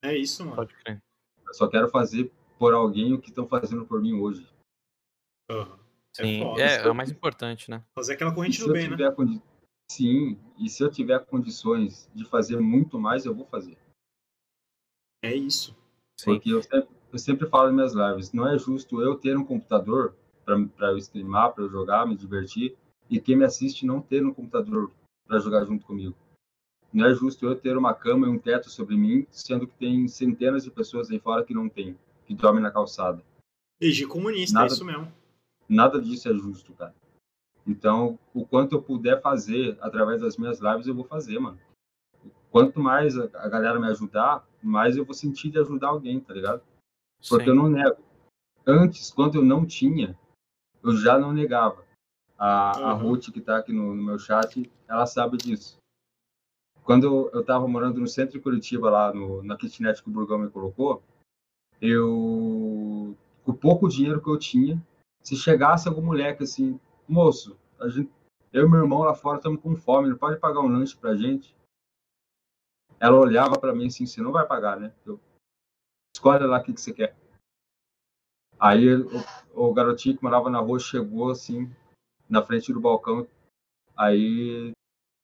É 0.04 0.16
isso, 0.16 0.44
mano. 0.44 0.56
Pode 0.56 0.74
crer. 0.74 1.02
Eu 1.44 1.54
só 1.54 1.66
quero 1.68 1.88
fazer 1.88 2.30
por 2.58 2.74
alguém 2.74 3.12
o 3.14 3.20
que 3.20 3.30
estão 3.30 3.48
fazendo 3.48 3.86
por 3.86 4.00
mim 4.00 4.12
hoje. 4.20 4.46
É 5.50 6.22
Sim, 6.22 6.40
foda, 6.40 6.62
é, 6.62 6.66
isso 6.66 6.80
é 6.80 6.86
eu- 6.86 6.92
o 6.92 6.94
mais 6.94 7.10
importante, 7.10 7.70
né? 7.70 7.84
Fazer 7.96 8.14
aquela 8.14 8.34
corrente 8.34 8.60
do 8.60 8.72
bem, 8.72 8.90
né? 8.90 9.10
condi... 9.10 9.42
Sim, 9.90 10.38
e 10.58 10.68
se 10.68 10.82
eu 10.82 10.90
tiver 10.90 11.24
condições 11.24 12.10
de 12.14 12.24
fazer 12.24 12.60
muito 12.60 12.98
mais, 12.98 13.24
eu 13.24 13.34
vou 13.34 13.46
fazer. 13.46 13.78
É 15.24 15.34
isso. 15.34 15.74
Sim. 16.20 16.32
Porque 16.34 16.50
eu 16.50 16.62
sempre, 16.62 16.88
eu 17.12 17.18
sempre 17.18 17.46
falo 17.48 17.70
nas 17.70 17.94
minhas 17.94 18.10
lives, 18.10 18.32
não 18.32 18.48
é 18.48 18.58
justo 18.58 19.00
eu 19.00 19.16
ter 19.16 19.36
um 19.36 19.44
computador 19.44 20.14
para 20.44 20.90
eu 20.90 20.98
streamar, 20.98 21.52
para 21.52 21.64
eu 21.64 21.70
jogar, 21.70 22.06
me 22.06 22.16
divertir, 22.16 22.76
e 23.08 23.20
quem 23.20 23.36
me 23.36 23.44
assiste 23.44 23.86
não 23.86 24.00
ter 24.00 24.24
um 24.24 24.32
computador 24.32 24.90
para 25.26 25.38
jogar 25.38 25.64
junto 25.64 25.86
comigo. 25.86 26.14
Não 26.92 27.06
é 27.06 27.14
justo 27.14 27.44
eu 27.46 27.54
ter 27.54 27.76
uma 27.76 27.92
cama 27.94 28.26
e 28.26 28.30
um 28.30 28.38
teto 28.38 28.70
sobre 28.70 28.96
mim, 28.96 29.26
sendo 29.30 29.66
que 29.66 29.74
tem 29.76 30.08
centenas 30.08 30.64
de 30.64 30.70
pessoas 30.70 31.10
aí 31.10 31.18
fora 31.18 31.44
que 31.44 31.52
não 31.54 31.68
tem, 31.68 31.96
que 32.26 32.34
dormem 32.34 32.62
na 32.62 32.70
calçada. 32.70 33.22
EG 33.80 34.06
comunista, 34.06 34.54
Nada- 34.54 34.66
é 34.66 34.74
isso 34.74 34.84
mesmo. 34.84 35.12
Nada 35.68 36.00
disso 36.00 36.28
é 36.28 36.34
justo, 36.34 36.72
cara. 36.72 36.94
Então, 37.66 38.18
o 38.32 38.46
quanto 38.46 38.74
eu 38.74 38.82
puder 38.82 39.20
fazer 39.20 39.76
através 39.82 40.22
das 40.22 40.38
minhas 40.38 40.58
lives, 40.60 40.86
eu 40.86 40.94
vou 40.94 41.04
fazer, 41.04 41.38
mano. 41.38 41.58
Quanto 42.50 42.80
mais 42.80 43.16
a 43.18 43.24
a 43.34 43.48
galera 43.48 43.78
me 43.78 43.86
ajudar, 43.88 44.46
mais 44.62 44.96
eu 44.96 45.04
vou 45.04 45.14
sentir 45.14 45.50
de 45.50 45.58
ajudar 45.58 45.88
alguém, 45.88 46.20
tá 46.20 46.32
ligado? 46.32 46.62
Porque 47.28 47.44
Sim. 47.44 47.50
eu 47.50 47.54
não 47.56 47.68
nego. 47.68 48.02
Antes, 48.66 49.10
quando 49.10 49.36
eu 49.36 49.44
não 49.44 49.64
tinha, 49.66 50.18
eu 50.82 50.96
já 50.96 51.18
não 51.18 51.32
negava. 51.32 51.84
A, 52.38 52.90
a 52.90 52.94
Uhum. 52.94 53.10
Ruth, 53.10 53.30
que 53.32 53.40
tá 53.40 53.58
aqui 53.58 53.72
no, 53.72 53.94
no 53.94 54.02
meu 54.02 54.18
chat, 54.18 54.70
ela 54.86 55.06
sabe 55.06 55.36
disso. 55.36 55.76
Quando 56.84 57.28
eu 57.32 57.44
tava 57.44 57.66
morando 57.66 58.00
no 58.00 58.06
centro 58.06 58.34
de 58.34 58.40
Curitiba, 58.40 58.88
lá 58.88 59.12
no, 59.12 59.42
na 59.42 59.56
kitnet 59.56 60.02
que 60.02 60.08
o 60.08 60.12
Burgão 60.12 60.38
me 60.38 60.48
colocou, 60.48 61.02
eu, 61.80 63.16
com 63.44 63.52
o 63.52 63.54
pouco 63.54 63.88
dinheiro 63.88 64.22
que 64.22 64.30
eu 64.30 64.38
tinha, 64.38 64.82
se 65.22 65.36
chegasse 65.36 65.88
algum 65.88 66.02
moleque 66.02 66.44
assim, 66.44 66.80
moço, 67.06 67.58
a 67.78 67.88
gente, 67.88 68.10
eu 68.52 68.66
e 68.66 68.70
meu 68.70 68.80
irmão 68.80 69.00
lá 69.00 69.14
fora 69.14 69.38
estamos 69.38 69.60
com 69.60 69.76
fome, 69.76 70.08
não 70.08 70.16
pode 70.16 70.38
pagar 70.38 70.60
um 70.60 70.68
lanche 70.68 70.96
pra 70.96 71.16
gente? 71.16 71.54
Ela 73.00 73.16
olhava 73.18 73.58
pra 73.58 73.74
mim 73.74 73.86
assim, 73.86 74.06
você 74.06 74.20
não 74.20 74.32
vai 74.32 74.46
pagar, 74.46 74.78
né? 74.78 74.92
Eu, 75.06 75.20
escolhe 76.14 76.44
lá 76.46 76.58
o 76.58 76.62
que, 76.62 76.72
que 76.72 76.80
você 76.80 76.92
quer. 76.92 77.16
Aí 78.58 78.92
o, 78.92 79.08
o 79.54 79.72
garotinho 79.72 80.16
que 80.16 80.22
morava 80.22 80.50
na 80.50 80.58
rua 80.58 80.80
chegou 80.80 81.30
assim, 81.30 81.70
na 82.28 82.42
frente 82.42 82.72
do 82.72 82.80
balcão. 82.80 83.26
Aí 83.96 84.72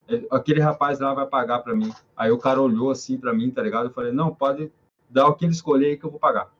ele- 0.06 0.28
aquele 0.30 0.60
rapaz 0.60 1.00
lá 1.00 1.12
vai 1.14 1.26
pagar 1.26 1.60
pra 1.60 1.74
mim. 1.74 1.90
Aí 2.16 2.30
o 2.30 2.38
cara 2.38 2.60
olhou 2.62 2.90
assim 2.90 3.18
pra 3.18 3.32
mim, 3.34 3.50
tá 3.50 3.60
ligado? 3.62 3.86
Eu 3.86 3.92
falei, 3.92 4.12
não, 4.12 4.34
pode 4.34 4.70
dar 5.10 5.26
o 5.26 5.34
que 5.34 5.44
ele 5.44 5.52
escolher 5.52 5.86
aí 5.86 5.96
que 5.98 6.04
eu 6.04 6.10
vou 6.10 6.20
pagar, 6.20 6.52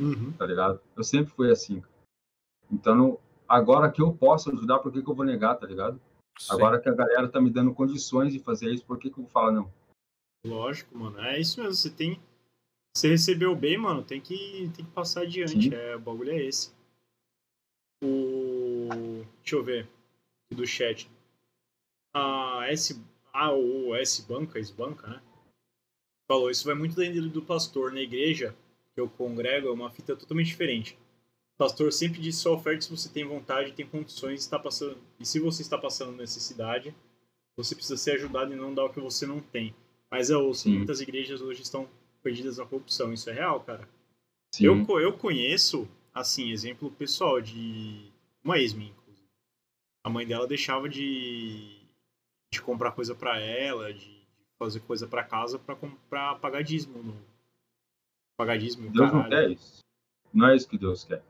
Uhum. 0.00 0.32
tá 0.32 0.46
ligado? 0.46 0.80
Eu 0.96 1.04
sempre 1.04 1.32
fui 1.32 1.50
assim. 1.50 1.82
Então, 2.70 3.18
agora 3.48 3.90
que 3.90 4.00
eu 4.00 4.12
posso 4.14 4.50
ajudar, 4.52 4.78
por 4.78 4.92
que, 4.92 5.02
que 5.02 5.10
eu 5.10 5.14
vou 5.14 5.24
negar, 5.26 5.56
tá 5.56 5.66
ligado? 5.66 6.00
Sim. 6.40 6.54
Agora 6.54 6.80
que 6.80 6.88
a 6.88 6.94
galera 6.94 7.28
tá 7.28 7.38
me 7.38 7.50
dando 7.50 7.74
condições 7.74 8.32
de 8.32 8.38
fazer 8.38 8.72
isso, 8.72 8.84
por 8.86 8.98
que, 8.98 9.10
que 9.10 9.18
eu 9.18 9.24
vou 9.24 9.30
falar 9.30 9.52
não? 9.52 9.70
Lógico, 10.44 10.96
mano. 10.96 11.20
É 11.20 11.38
isso 11.38 11.60
mesmo. 11.60 11.74
Você 11.74 11.90
tem. 11.90 12.18
Você 12.96 13.08
recebeu 13.08 13.54
bem, 13.54 13.76
mano, 13.76 14.02
tem 14.02 14.22
que, 14.22 14.70
tem 14.74 14.84
que 14.84 14.90
passar 14.90 15.22
adiante. 15.22 15.68
Sim. 15.68 15.74
É, 15.74 15.96
o 15.96 16.00
bagulho 16.00 16.32
é 16.32 16.42
esse. 16.42 16.72
O. 18.02 18.88
Deixa 19.42 19.56
eu 19.56 19.62
ver. 19.62 19.82
Aqui 20.46 20.56
do 20.56 20.66
chat. 20.66 21.10
A 22.14 22.64
S. 22.70 22.98
A 23.32 23.52
ou 23.52 23.94
S 23.94 24.26
banca, 24.26 24.58
S-banca, 24.58 25.06
né? 25.06 25.22
Falou, 26.26 26.50
isso 26.50 26.64
vai 26.64 26.74
muito 26.74 27.00
índole 27.02 27.28
do 27.28 27.42
pastor. 27.42 27.92
Na 27.92 28.00
igreja 28.00 28.56
que 28.94 29.00
eu 29.00 29.10
congrego 29.10 29.68
é 29.68 29.72
uma 29.72 29.90
fita 29.90 30.16
totalmente 30.16 30.46
diferente. 30.46 30.98
Pastor 31.60 31.92
sempre 31.92 32.22
diz 32.22 32.36
só 32.36 32.54
oferta 32.54 32.80
se 32.80 32.90
você 32.90 33.06
tem 33.10 33.22
vontade, 33.22 33.72
tem 33.72 33.86
condições, 33.86 34.40
está 34.40 34.58
passando. 34.58 34.96
E 35.18 35.26
se 35.26 35.38
você 35.38 35.60
está 35.60 35.76
passando 35.76 36.16
necessidade, 36.16 36.94
você 37.54 37.74
precisa 37.74 37.98
ser 37.98 38.12
ajudado 38.12 38.50
e 38.54 38.56
não 38.56 38.72
dar 38.72 38.86
o 38.86 38.90
que 38.90 38.98
você 38.98 39.26
não 39.26 39.40
tem. 39.40 39.74
Mas 40.10 40.30
eu 40.30 40.40
ouço, 40.42 40.62
Sim. 40.62 40.78
muitas 40.78 41.02
igrejas 41.02 41.42
hoje 41.42 41.60
estão 41.60 41.86
perdidas 42.22 42.56
na 42.56 42.64
corrupção. 42.64 43.12
Isso 43.12 43.28
é 43.28 43.34
real, 43.34 43.60
cara. 43.60 43.86
Sim. 44.54 44.64
Eu, 44.64 45.00
eu 45.00 45.12
conheço, 45.18 45.86
assim, 46.14 46.50
exemplo 46.50 46.90
pessoal 46.92 47.42
de 47.42 48.10
uma 48.42 48.58
ex-minha, 48.58 48.90
inclusive. 48.90 49.28
A 50.02 50.08
mãe 50.08 50.26
dela 50.26 50.46
deixava 50.46 50.88
de, 50.88 51.78
de 52.50 52.62
comprar 52.62 52.92
coisa 52.92 53.14
pra 53.14 53.38
ela, 53.38 53.92
de, 53.92 54.18
fazer 54.58 54.80
coisa 54.80 55.06
pra 55.06 55.22
casa 55.24 55.58
pra, 55.58 55.76
com- 55.76 55.94
pra 56.08 56.36
pagar 56.36 56.62
dízimo. 56.62 57.02
No, 57.02 57.22
pagar 58.38 58.56
dízimo, 58.58 58.90
Deus 58.90 59.12
não 59.12 59.22
caralho. 59.24 59.30
quer 59.48 59.50
isso. 59.52 59.80
Não 60.32 60.48
é 60.48 60.56
isso 60.56 60.66
que 60.66 60.78
Deus 60.78 61.04
quer. 61.04 61.22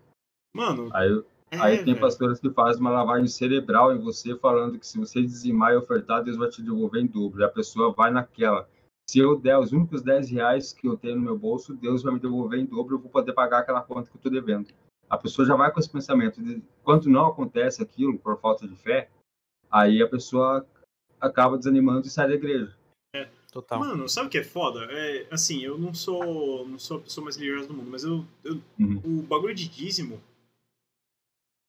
Mano, 0.54 0.88
Aí, 0.92 1.22
é, 1.50 1.58
aí 1.58 1.76
tem 1.78 1.94
velho. 1.94 2.00
pastores 2.00 2.40
que 2.40 2.50
fazem 2.50 2.80
uma 2.80 2.90
lavagem 2.90 3.26
cerebral 3.28 3.94
em 3.94 3.98
você, 4.00 4.36
falando 4.36 4.78
que 4.78 4.86
se 4.86 4.98
você 4.98 5.22
dizimar 5.22 5.72
e 5.72 5.76
ofertar, 5.76 6.22
Deus 6.22 6.36
vai 6.36 6.48
te 6.48 6.62
devolver 6.62 7.02
em 7.02 7.06
dobro. 7.06 7.40
E 7.40 7.44
a 7.44 7.48
pessoa 7.48 7.92
vai 7.92 8.10
naquela. 8.10 8.68
Se 9.08 9.18
eu 9.18 9.36
der 9.38 9.58
os 9.58 9.72
únicos 9.72 10.02
10 10.02 10.30
reais 10.30 10.72
que 10.72 10.86
eu 10.86 10.96
tenho 10.96 11.16
no 11.16 11.22
meu 11.22 11.36
bolso, 11.38 11.74
Deus 11.74 12.02
vai 12.02 12.14
me 12.14 12.20
devolver 12.20 12.60
em 12.60 12.66
dobro, 12.66 12.94
eu 12.96 13.00
vou 13.00 13.10
poder 13.10 13.32
pagar 13.32 13.60
aquela 13.60 13.82
conta 13.82 14.08
que 14.08 14.16
eu 14.16 14.18
estou 14.18 14.30
devendo. 14.32 14.68
A 15.08 15.18
pessoa 15.18 15.44
já 15.46 15.56
vai 15.56 15.72
com 15.72 15.80
esse 15.80 15.90
pensamento. 15.90 16.40
De, 16.40 16.62
quando 16.84 17.08
não 17.08 17.26
acontece 17.26 17.82
aquilo, 17.82 18.16
por 18.18 18.38
falta 18.40 18.68
de 18.68 18.76
fé, 18.76 19.10
aí 19.70 20.00
a 20.00 20.08
pessoa 20.08 20.64
acaba 21.20 21.58
desanimando 21.58 22.06
e 22.06 22.10
sai 22.10 22.28
da 22.28 22.34
igreja. 22.34 22.72
Total. 23.52 23.80
Mano, 23.80 24.08
sabe 24.08 24.28
o 24.28 24.30
que 24.30 24.38
é 24.38 24.44
foda? 24.44 24.86
É, 24.88 25.26
assim, 25.28 25.60
eu 25.64 25.76
não 25.76 25.92
sou, 25.92 26.64
não 26.68 26.78
sou 26.78 26.98
a 26.98 27.00
pessoa 27.00 27.24
mais 27.24 27.34
religiosa 27.34 27.66
do 27.66 27.74
mundo, 27.74 27.90
mas 27.90 28.04
eu, 28.04 28.24
eu- 28.44 28.60
Uhum. 28.78 29.00
o 29.04 29.22
bagulho 29.22 29.52
de 29.52 29.66
dízimo 29.68 30.20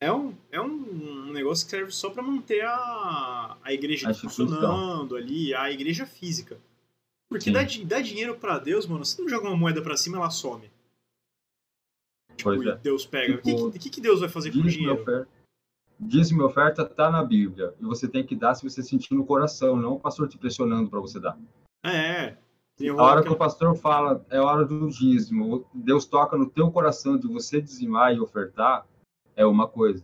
é 0.02 0.12
um, 0.12 0.36
é 0.52 0.60
um 0.60 1.32
negócio 1.32 1.64
que 1.66 1.72
serve 1.72 1.92
só 1.92 2.10
pra 2.10 2.22
manter 2.24 2.66
a, 2.66 3.58
a 3.64 3.72
igreja 3.72 4.10
A 4.10 4.14
funcionando 4.14 5.16
ali, 5.16 5.54
a 5.54 5.72
igreja 5.72 6.06
física. 6.06 6.58
Porque 7.30 7.46
Sim. 7.46 7.54
dá, 7.54 7.62
dá 7.96 8.02
dinheiro 8.02 8.36
pra 8.36 8.58
Deus, 8.60 8.86
mano, 8.86 9.06
você 9.06 9.22
não 9.22 9.30
joga 9.30 9.48
uma 9.48 9.56
moeda 9.56 9.82
pra 9.82 9.96
cima, 9.96 10.18
ela 10.18 10.30
some. 10.30 10.70
Tipo, 12.36 12.44
Pois 12.56 12.66
é. 12.66 12.76
Deus 12.78 13.06
pega. 13.06 13.36
O 13.36 13.42
que, 13.42 13.54
Tipo, 13.56 13.72
que, 13.72 13.80
que 13.80 13.90
que 13.90 14.02
Deus 14.02 14.20
vai 14.20 14.28
fazer 14.30 14.52
com 14.52 14.60
o 14.60 14.64
dinheiro? 14.64 15.02
oferta. 15.02 15.28
Dízimo 16.00 16.42
e 16.42 16.46
oferta 16.46 16.84
tá 16.84 17.12
na 17.12 17.24
Bíblia. 17.24 17.76
E 17.80 17.84
você 17.86 18.08
tem 18.08 18.26
que 18.26 18.36
dar 18.36 18.56
se 18.56 18.64
você 18.68 18.82
sentir 18.82 19.14
no 19.14 19.24
coração, 19.24 19.76
não 19.76 19.94
o 19.94 20.00
pastor 20.00 20.28
te 20.28 20.38
pressionando 20.38 20.90
para 20.90 21.00
você 21.00 21.20
dar. 21.20 21.38
É, 21.86 22.36
tem 22.76 22.90
A 22.90 22.96
hora 22.96 23.14
que 23.22 23.28
aquela- 23.28 23.36
o 23.36 23.38
pastor 23.38 23.76
fala, 23.76 24.26
é 24.30 24.40
hora 24.40 24.66
do 24.66 24.90
dízimo, 24.90 25.66
Deus 25.74 26.06
toca 26.06 26.36
no 26.36 26.50
teu 26.50 26.72
coração 26.72 27.18
de 27.18 27.28
você 27.28 27.62
dizimar 27.62 28.16
e 28.16 28.20
ofertar, 28.20 28.88
é 29.42 29.46
uma 29.46 29.68
coisa. 29.68 30.04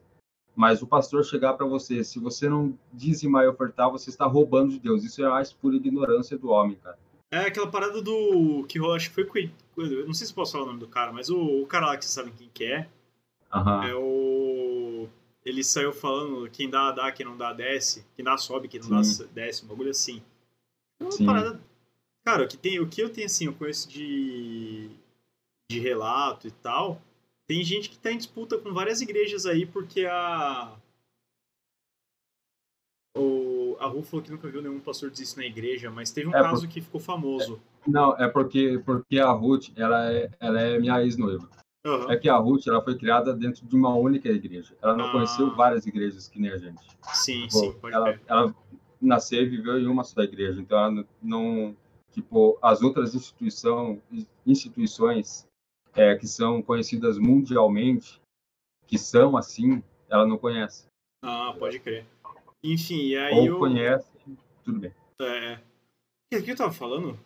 Mas 0.56 0.82
o 0.82 0.88
pastor 0.88 1.24
chegar 1.24 1.54
para 1.54 1.68
você, 1.68 2.04
se 2.04 2.20
você 2.20 2.50
não 2.50 2.78
dizimar 2.92 3.44
e 3.44 3.48
ofertar, 3.48 3.92
você 3.92 4.10
está 4.10 4.26
roubando 4.26 4.72
de 4.72 4.80
Deus. 4.80 5.04
Isso 5.04 5.24
é 5.24 5.30
mais 5.30 5.54
pura 5.54 5.76
ignorância 5.76 6.38
do 6.38 6.50
homem, 6.50 6.76
cara. 6.84 6.98
É 7.30 7.40
aquela 7.40 7.68
parada 7.70 8.02
do. 8.02 8.66
que 8.68 8.80
rolou, 8.80 8.96
acho 8.96 9.10
que 9.10 9.16
foi 9.16 9.26
com. 9.26 9.38
Eu 9.82 10.08
não 10.08 10.14
sei 10.14 10.26
se 10.26 10.34
posso 10.34 10.54
falar 10.54 10.64
o 10.64 10.68
nome 10.68 10.80
do 10.80 10.88
cara, 10.88 11.12
mas 11.12 11.30
o, 11.30 11.62
o 11.62 11.68
cara 11.68 11.88
lá 11.88 11.98
que 11.98 12.06
vocês 12.06 12.14
sabem 12.14 12.34
quem 12.34 12.50
que 12.52 12.64
é. 12.64 12.90
Aham. 13.54 13.86
É 13.86 13.94
o. 13.94 15.08
Ele 15.46 15.64
saiu 15.64 15.94
falando 15.94 16.50
quem 16.50 16.70
dá, 16.70 16.92
dá, 16.92 17.12
quem 17.12 17.26
não 17.26 17.38
dá, 17.38 17.54
desce. 17.54 18.06
Quem 18.16 18.26
dá, 18.26 18.38
sobe, 18.38 18.68
quem 18.68 18.80
não 18.80 18.90
dá, 18.90 19.04
Sim. 19.04 19.28
desce. 19.34 19.64
Um 19.64 19.68
bagulho 19.68 19.92
assim. 19.92 20.24
É 21.00 21.04
uma 21.04 21.12
Sim. 21.12 21.26
parada. 21.26 21.62
Cara, 22.26 22.44
o 22.44 22.48
que, 22.48 22.58
tem, 22.58 22.80
o 22.80 22.88
que 22.88 23.02
eu 23.02 23.10
tenho 23.10 23.28
assim, 23.28 23.46
eu 23.46 23.54
conheço 23.54 23.88
de. 23.88 24.90
de 25.70 25.80
relato 25.80 26.48
e 26.48 26.52
tal. 26.52 27.02
Tem 27.48 27.64
gente 27.64 27.90
que 27.90 27.98
tá 27.98 28.12
em 28.12 28.18
disputa 28.18 28.58
com 28.58 28.74
várias 28.74 29.00
igrejas 29.02 29.46
aí 29.46 29.66
porque 29.66 30.06
a. 30.06 30.78
O, 33.16 33.76
a 33.80 33.88
Ru 33.88 34.04
falou 34.04 34.24
que 34.24 34.32
nunca 34.32 34.48
viu 34.50 34.62
nenhum 34.62 34.80
pastor 34.80 35.10
dizer 35.10 35.24
isso 35.24 35.38
na 35.40 35.46
igreja, 35.46 35.90
mas 35.90 36.12
teve 36.12 36.28
um 36.28 36.36
É, 36.36 36.42
caso 36.42 36.68
que 36.68 36.82
ficou 36.82 37.00
famoso. 37.00 37.60
Não, 37.88 38.16
é 38.18 38.28
porque, 38.28 38.80
porque 38.86 39.18
a 39.18 39.32
Ruth, 39.32 39.70
ela 39.76 40.12
é, 40.12 40.30
ela 40.40 40.62
é 40.62 40.78
minha 40.78 41.02
ex-noiva. 41.02 41.50
Aham. 41.86 42.12
É 42.12 42.18
que 42.18 42.28
a 42.28 42.36
Ruth, 42.36 42.68
ela 42.68 42.84
foi 42.84 42.98
criada 42.98 43.34
dentro 43.34 43.66
de 43.66 43.76
uma 43.76 43.96
única 43.96 44.28
igreja. 44.30 44.76
Ela 44.82 44.96
não 44.96 45.06
Ah. 45.06 45.12
conheceu 45.14 45.56
várias 45.56 45.86
igrejas 45.88 46.28
que 46.28 46.38
nem 46.40 46.52
a 46.52 46.58
gente. 46.58 46.82
Sim, 47.14 47.48
Tipo, 47.48 47.60
sim, 47.60 47.74
pode 47.80 47.96
ela, 47.96 48.20
ela 48.28 48.56
nasceu 49.02 49.42
e 49.42 49.48
viveu 49.50 49.80
em 49.80 49.88
uma 49.88 50.04
só 50.04 50.22
igreja, 50.22 50.60
então 50.60 50.78
ela 50.78 50.92
não- 50.92 51.06
não, 51.22 51.78
tipo, 52.12 52.60
as 52.62 52.82
outras 52.82 53.16
instituição, 53.16 54.02
instituições 54.46 55.47
é, 55.98 56.16
que 56.16 56.28
são 56.28 56.62
conhecidas 56.62 57.18
mundialmente, 57.18 58.22
que 58.86 58.98
são 58.98 59.36
assim, 59.36 59.84
ela 60.08 60.26
não 60.26 60.38
conhece. 60.38 60.86
Ah, 61.22 61.54
pode 61.58 61.80
crer. 61.80 62.06
Enfim, 62.64 63.08
e 63.08 63.18
aí 63.18 63.34
Ou 63.34 63.46
eu. 63.46 63.60
conhece, 63.60 64.12
tudo 64.64 64.80
bem. 64.80 64.94
É. 65.20 65.60
O 66.34 66.44
que 66.44 66.52
eu 66.52 66.56
tava 66.56 66.72
falando? 66.72 67.20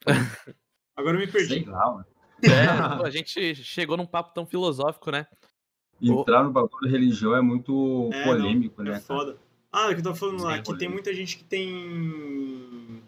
Agora 0.96 1.16
eu 1.16 1.20
me 1.20 1.30
perdi. 1.30 1.62
Sei 1.62 1.64
lá, 1.64 1.92
mano. 1.92 2.06
É, 2.42 2.66
a 3.06 3.10
gente 3.10 3.54
chegou 3.54 3.96
num 3.96 4.06
papo 4.06 4.34
tão 4.34 4.46
filosófico, 4.46 5.10
né? 5.10 5.26
Entrar 6.00 6.42
no 6.42 6.50
bagulho 6.50 6.86
de 6.86 6.88
religião 6.88 7.36
é 7.36 7.42
muito 7.42 8.10
É, 8.12 8.24
polêmico, 8.24 8.82
não, 8.82 8.90
né? 8.90 8.96
É 8.98 9.00
cara? 9.00 9.04
foda. 9.04 9.38
Ah, 9.70 9.90
é 9.90 9.94
que 9.94 10.00
eu 10.00 10.04
tava 10.04 10.16
falando 10.16 10.42
lá, 10.42 10.56
Sim, 10.56 10.62
que 10.62 10.78
tem 10.78 10.88
muita 10.88 11.14
gente 11.14 11.36
que 11.36 11.44
tem. 11.44 13.02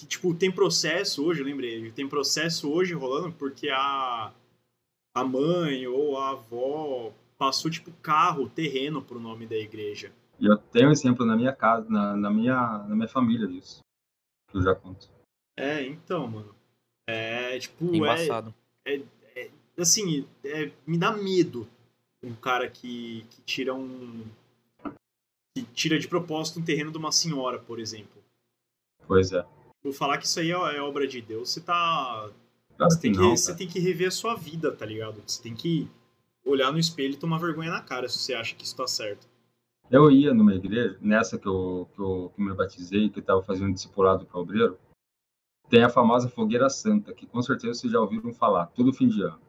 Que, 0.00 0.06
tipo, 0.06 0.34
tem 0.34 0.50
processo 0.50 1.22
hoje, 1.22 1.42
lembrei. 1.42 1.90
Tem 1.92 2.08
processo 2.08 2.72
hoje 2.72 2.94
rolando 2.94 3.32
porque 3.32 3.68
a. 3.68 4.32
A 5.12 5.24
mãe 5.24 5.86
ou 5.88 6.16
a 6.16 6.30
avó 6.30 7.12
passou, 7.36 7.68
tipo, 7.70 7.90
carro, 8.00 8.48
terreno 8.48 9.02
pro 9.02 9.18
nome 9.18 9.44
da 9.44 9.56
igreja. 9.56 10.12
E 10.38 10.46
eu 10.46 10.56
tenho 10.56 10.88
um 10.88 10.92
exemplo 10.92 11.26
na 11.26 11.36
minha 11.36 11.52
casa, 11.52 11.90
na, 11.90 12.16
na 12.16 12.30
minha, 12.30 12.78
na 12.88 12.94
minha 12.94 13.08
família 13.08 13.46
disso. 13.46 13.80
Que 14.48 14.56
eu 14.56 14.62
já 14.62 14.74
conto. 14.74 15.10
É, 15.58 15.84
então, 15.84 16.28
mano. 16.28 16.54
É, 17.06 17.58
tipo, 17.58 17.92
é, 17.92 17.96
Embaçado. 17.96 18.54
assim, 19.76 20.26
é, 20.44 20.70
me 20.86 20.96
dá 20.96 21.12
medo 21.12 21.68
um 22.22 22.34
cara 22.34 22.70
que, 22.70 23.26
que 23.30 23.42
tira 23.42 23.74
um. 23.74 24.24
que 25.54 25.62
tira 25.74 25.98
de 25.98 26.08
propósito 26.08 26.60
um 26.60 26.64
terreno 26.64 26.92
de 26.92 26.98
uma 26.98 27.12
senhora, 27.12 27.58
por 27.58 27.80
exemplo. 27.80 28.22
Pois 29.06 29.32
é. 29.32 29.44
Vou 29.82 29.92
falar 29.92 30.18
que 30.18 30.26
isso 30.26 30.38
aí 30.40 30.50
é, 30.50 30.76
é 30.76 30.80
obra 30.82 31.06
de 31.06 31.20
Deus, 31.20 31.50
você 31.50 31.60
tá. 31.60 32.28
Claro 32.76 32.92
Você 32.92 33.00
tem, 33.00 33.12
que 33.12 33.18
você 33.18 33.54
tem 33.54 33.68
que 33.68 33.78
rever 33.78 34.08
a 34.08 34.10
sua 34.10 34.34
vida, 34.34 34.72
tá 34.72 34.86
ligado? 34.86 35.22
Você 35.26 35.42
tem 35.42 35.54
que 35.54 35.88
olhar 36.44 36.72
no 36.72 36.78
espelho 36.78 37.14
e 37.14 37.16
tomar 37.16 37.38
vergonha 37.38 37.70
na 37.70 37.82
cara 37.82 38.08
se 38.08 38.18
você 38.18 38.32
acha 38.34 38.54
que 38.54 38.64
isso 38.64 38.76
tá 38.76 38.86
certo. 38.86 39.28
Eu 39.90 40.10
ia 40.10 40.32
numa 40.32 40.54
igreja, 40.54 40.96
nessa 41.00 41.36
que 41.38 41.46
eu, 41.48 41.88
que 41.94 42.00
eu 42.00 42.32
que 42.34 42.40
me 42.42 42.54
batizei, 42.54 43.10
que 43.10 43.18
eu 43.18 43.22
estava 43.22 43.42
fazendo 43.42 43.74
discipulado 43.74 44.24
para 44.24 44.38
obreiro, 44.40 44.78
tem 45.68 45.82
a 45.82 45.88
famosa 45.88 46.28
Fogueira 46.28 46.70
Santa, 46.70 47.12
que 47.12 47.26
com 47.26 47.42
certeza 47.42 47.74
vocês 47.74 47.92
já 47.92 48.00
ouviram 48.00 48.32
falar, 48.32 48.66
todo 48.66 48.92
fim 48.92 49.08
de 49.08 49.22
ano. 49.22 49.40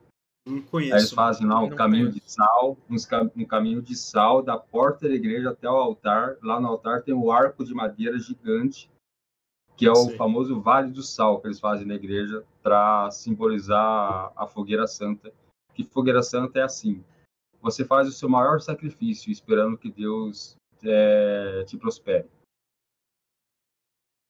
Não 0.48 0.56
Aí 0.56 0.60
eles 0.60 0.70
conheço. 0.70 1.16
fazem 1.16 1.48
lá 1.48 1.62
o 1.64 1.70
Não 1.70 1.76
caminho 1.76 2.08
conheço. 2.10 2.26
de 2.26 2.32
sal, 2.34 2.78
uns 2.90 3.06
cam- 3.06 3.32
um 3.36 3.46
caminho 3.46 3.82
de 3.82 3.96
sal 3.96 4.42
da 4.42 4.58
porta 4.58 5.08
da 5.08 5.14
igreja 5.14 5.52
até 5.52 5.70
o 5.70 5.76
altar. 5.76 6.36
Lá 6.42 6.60
no 6.60 6.68
altar 6.68 7.04
tem 7.04 7.14
o 7.14 7.32
arco 7.32 7.64
de 7.64 7.74
madeira 7.76 8.18
gigante, 8.20 8.90
que 9.76 9.86
é 9.86 9.92
o 9.92 9.96
Sei. 9.96 10.18
famoso 10.18 10.62
Vale 10.62 10.92
do 10.92 11.02
Sal 11.02 11.40
que 11.40 11.48
eles 11.48 11.60
fazem 11.60 11.88
na 11.88 11.96
igreja 11.96 12.44
para 12.62 13.10
simbolizar 13.12 14.32
a 14.36 14.48
Fogueira 14.48 14.88
Santa. 14.88 15.34
Que 15.74 15.84
Fogueira 15.84 16.22
Santa 16.22 16.60
é 16.60 16.64
assim: 16.64 17.04
você 17.62 17.86
faz 17.86 18.08
o 18.08 18.12
seu 18.12 18.30
maior 18.30 18.62
sacrifício 18.62 19.32
esperando 19.32 19.78
que 19.78 19.92
Deus 19.92 20.56
eh, 20.84 21.64
te 21.66 21.78
prospere. 21.78 22.30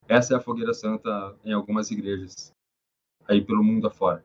Essa 0.07 0.33
é 0.33 0.37
a 0.37 0.41
Fogueira 0.41 0.73
Santa 0.73 1.35
em 1.43 1.53
algumas 1.53 1.91
igrejas 1.91 2.51
aí 3.27 3.41
pelo 3.41 3.63
mundo 3.63 3.87
afora. 3.87 4.23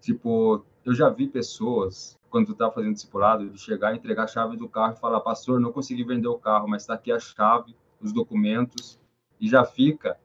Tipo, 0.00 0.64
eu 0.84 0.94
já 0.94 1.08
vi 1.08 1.28
pessoas, 1.28 2.18
quando 2.30 2.46
tu 2.46 2.54
tá 2.54 2.70
fazendo 2.70 2.94
discipulado, 2.94 3.48
de 3.48 3.58
chegar 3.58 3.92
e 3.92 3.98
entregar 3.98 4.24
a 4.24 4.28
chave 4.28 4.56
do 4.56 4.68
carro 4.68 4.94
e 4.94 5.00
falar, 5.00 5.20
pastor, 5.20 5.60
não 5.60 5.72
consegui 5.72 6.02
vender 6.02 6.28
o 6.28 6.38
carro, 6.38 6.68
mas 6.68 6.86
tá 6.86 6.94
aqui 6.94 7.12
a 7.12 7.20
chave, 7.20 7.76
os 8.00 8.12
documentos, 8.12 8.98
e 9.40 9.48
já 9.48 9.64
fica, 9.64 10.18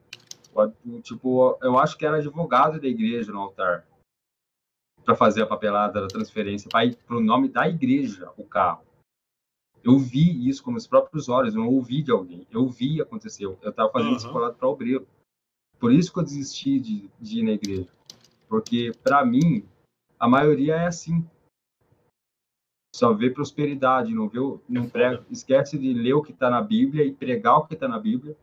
tipo, 1.02 1.58
eu 1.62 1.78
acho 1.78 1.96
que 1.96 2.04
era 2.06 2.16
advogado 2.18 2.80
da 2.80 2.86
igreja 2.88 3.32
no 3.32 3.40
altar, 3.40 3.86
para 5.04 5.14
fazer 5.16 5.42
a 5.42 5.46
papelada 5.46 6.00
da 6.02 6.08
transferência, 6.08 6.68
para 6.68 6.84
ir 6.84 6.96
pro 6.96 7.20
nome 7.20 7.48
da 7.48 7.68
igreja, 7.68 8.30
o 8.36 8.44
carro. 8.44 8.86
Eu 9.82 9.98
vi 9.98 10.48
isso 10.48 10.62
com 10.62 10.70
meus 10.70 10.86
próprios 10.86 11.28
olhos, 11.28 11.54
eu 11.54 11.60
não 11.60 11.68
ouvi 11.68 12.02
de 12.02 12.10
alguém, 12.10 12.46
eu 12.50 12.68
vi 12.68 13.00
acontecer, 13.00 13.44
eu 13.44 13.72
tava 13.72 13.90
fazendo 13.90 14.08
Aham. 14.10 14.16
discipulado 14.16 14.54
para 14.56 14.68
obreiro. 14.68 15.06
Por 15.78 15.92
isso 15.92 16.12
que 16.12 16.18
eu 16.18 16.24
desisti 16.24 16.80
de, 16.80 17.08
de 17.20 17.38
ir 17.38 17.42
na 17.44 17.52
igreja. 17.52 17.88
Porque, 18.48 18.92
para 19.02 19.24
mim, 19.24 19.64
a 20.18 20.28
maioria 20.28 20.74
é 20.74 20.86
assim. 20.86 21.24
Só 22.94 23.12
vê 23.12 23.30
prosperidade, 23.30 24.12
não 24.12 24.28
vê, 24.28 24.40
o- 24.40 24.60
não 24.68 24.84
É 24.84 24.88
prega, 24.88 25.26
esquece 25.30 25.78
de 25.78 25.94
ler 25.94 26.14
o 26.14 26.22
que 26.22 26.32
está 26.32 26.50
na 26.50 26.60
Bíblia 26.60 27.04
e 27.04 27.14
pregar 27.14 27.58
o 27.58 27.66
que 27.66 27.74
está 27.74 27.86
na 27.86 27.98
Bíblia. 27.98 28.36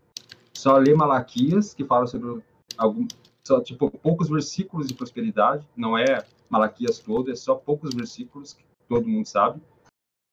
Só 0.55 0.77
lê 0.77 0.93
Malaquias, 0.95 1.73
que 1.73 1.83
fala 1.83 2.07
sobre 2.07 2.41
algum, 2.77 3.07
só 3.45 3.61
tipo 3.61 3.91
poucos 3.91 4.29
versículos 4.29 4.87
de 4.87 4.93
prosperidade. 4.93 5.67
Não 5.75 5.97
é 5.97 6.25
Malaquias 6.49 6.99
todo, 6.99 7.31
é 7.31 7.35
só 7.35 7.55
poucos 7.55 7.93
versículos 7.93 8.53
que 8.53 8.63
todo 8.87 9.07
mundo 9.07 9.27
sabe. 9.27 9.61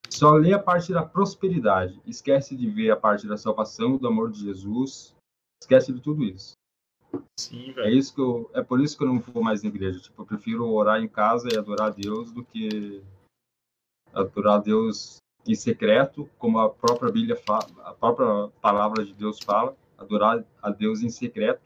Só 0.09 0.31
lê 0.33 0.53
a 0.53 0.59
parte 0.59 0.93
da 0.93 1.03
prosperidade, 1.03 1.99
esquece 2.05 2.55
de 2.55 2.69
ver 2.69 2.91
a 2.91 2.95
parte 2.95 3.27
da 3.27 3.35
salvação, 3.35 3.97
do 3.97 4.07
amor 4.07 4.31
de 4.31 4.41
Jesus, 4.41 5.15
esquece 5.61 5.91
de 5.91 5.99
tudo 5.99 6.23
isso. 6.23 6.53
Sim, 7.39 7.73
É 7.77 7.91
isso 7.91 8.13
que 8.13 8.21
eu, 8.21 8.49
é 8.53 8.61
por 8.61 8.79
isso 8.79 8.97
que 8.97 9.03
eu 9.03 9.07
não 9.07 9.19
vou 9.19 9.43
mais 9.43 9.61
na 9.61 9.69
igreja. 9.69 9.99
Tipo, 9.99 10.21
eu 10.21 10.25
prefiro 10.25 10.69
orar 10.69 11.01
em 11.01 11.07
casa 11.07 11.49
e 11.51 11.57
adorar 11.57 11.87
a 11.87 11.89
Deus 11.91 12.31
do 12.31 12.43
que 12.43 13.03
adorar 14.13 14.55
a 14.55 14.59
Deus 14.59 15.17
em 15.45 15.55
secreto, 15.55 16.29
como 16.37 16.59
a 16.59 16.69
própria 16.69 17.11
Bíblia 17.11 17.35
fala, 17.35 17.67
a 17.83 17.93
própria 17.93 18.49
palavra 18.61 19.03
de 19.03 19.13
Deus 19.13 19.39
fala, 19.39 19.75
adorar 20.03 20.43
a 20.61 20.69
Deus 20.69 21.01
em 21.01 21.09
secreto, 21.09 21.61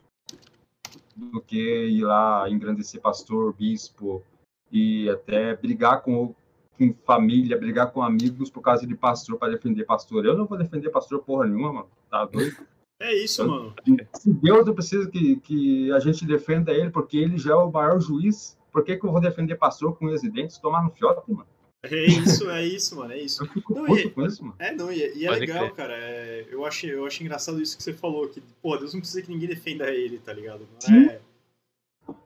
do 1.16 1.42
que 1.42 1.88
ir 1.88 2.04
lá 2.04 2.50
engrandecer 2.50 3.02
pastor, 3.02 3.54
bispo 3.54 4.24
e 4.72 5.10
até 5.10 5.56
brigar 5.56 6.02
com, 6.02 6.36
com 6.78 6.94
família, 7.06 7.58
brigar 7.58 7.92
com 7.92 8.02
amigos 8.02 8.50
por 8.50 8.62
causa 8.62 8.86
de 8.86 8.96
pastor 8.96 9.38
para 9.38 9.52
defender 9.54 9.84
pastor. 9.86 10.26
Eu 10.26 10.38
não 10.38 10.46
vou 10.46 10.58
defender 10.58 10.90
pastor 10.90 11.20
porra 11.24 11.48
nenhuma, 11.48 11.74
mano. 11.74 11.90
Tá 12.10 12.26
doido? 12.26 12.58
É 13.00 13.14
isso, 13.14 13.42
Eu- 13.42 13.48
mano. 13.48 13.76
Se 14.14 14.32
Deus 14.34 14.66
não 14.66 14.74
precisa 14.74 15.10
que, 15.10 15.38
que 15.38 15.92
a 15.92 16.00
gente 16.00 16.26
defenda 16.26 16.72
ele, 16.72 16.90
porque 16.90 17.18
ele 17.18 17.38
já 17.38 17.54
é 17.54 17.56
o 17.56 17.72
maior 17.72 18.00
juiz, 18.00 18.58
por 18.72 18.84
que, 18.84 18.96
que 18.96 19.06
eu 19.06 19.12
vou 19.12 19.22
defender 19.22 19.56
pastor 19.56 19.96
com 19.98 20.08
residentes 20.08 20.58
tomar 20.58 20.84
no 20.84 20.92
fiote, 20.92 21.32
mano? 21.32 21.48
É 21.84 22.06
isso, 22.06 22.50
é 22.50 22.66
isso, 22.66 22.96
mano. 22.96 23.14
É 23.14 23.20
isso. 23.20 23.44
Eu 23.44 23.48
fico 23.50 23.74
Não, 23.74 23.86
puto 23.86 24.00
e- 24.00 24.10
com 24.10 24.26
isso, 24.26 24.44
mano. 24.44 24.56
É, 24.60 24.74
não, 24.74 24.92
e, 24.92 24.98
e 25.16 25.26
é 25.26 25.30
Pode 25.30 25.40
legal, 25.42 25.60
crer. 25.60 25.74
cara. 25.76 25.94
é, 25.96 26.48
eu, 26.50 26.66
achei, 26.66 26.94
eu 26.94 27.06
achei 27.06 27.26
engraçado 27.26 27.62
isso 27.62 27.78
que 27.78 27.84
você 27.84 27.94
falou, 27.94 28.28
que, 28.30 28.42
pô, 28.62 28.76
Deus 28.78 28.94
não 28.94 29.00
precisa 29.02 29.22
que 29.22 29.30
ninguém 29.32 29.48
defenda 29.48 29.90
ele, 29.90 30.18
tá 30.20 30.34
ligado? 30.34 30.68
Não 30.74 30.82
Sim. 30.82 31.06
é. 31.08 31.22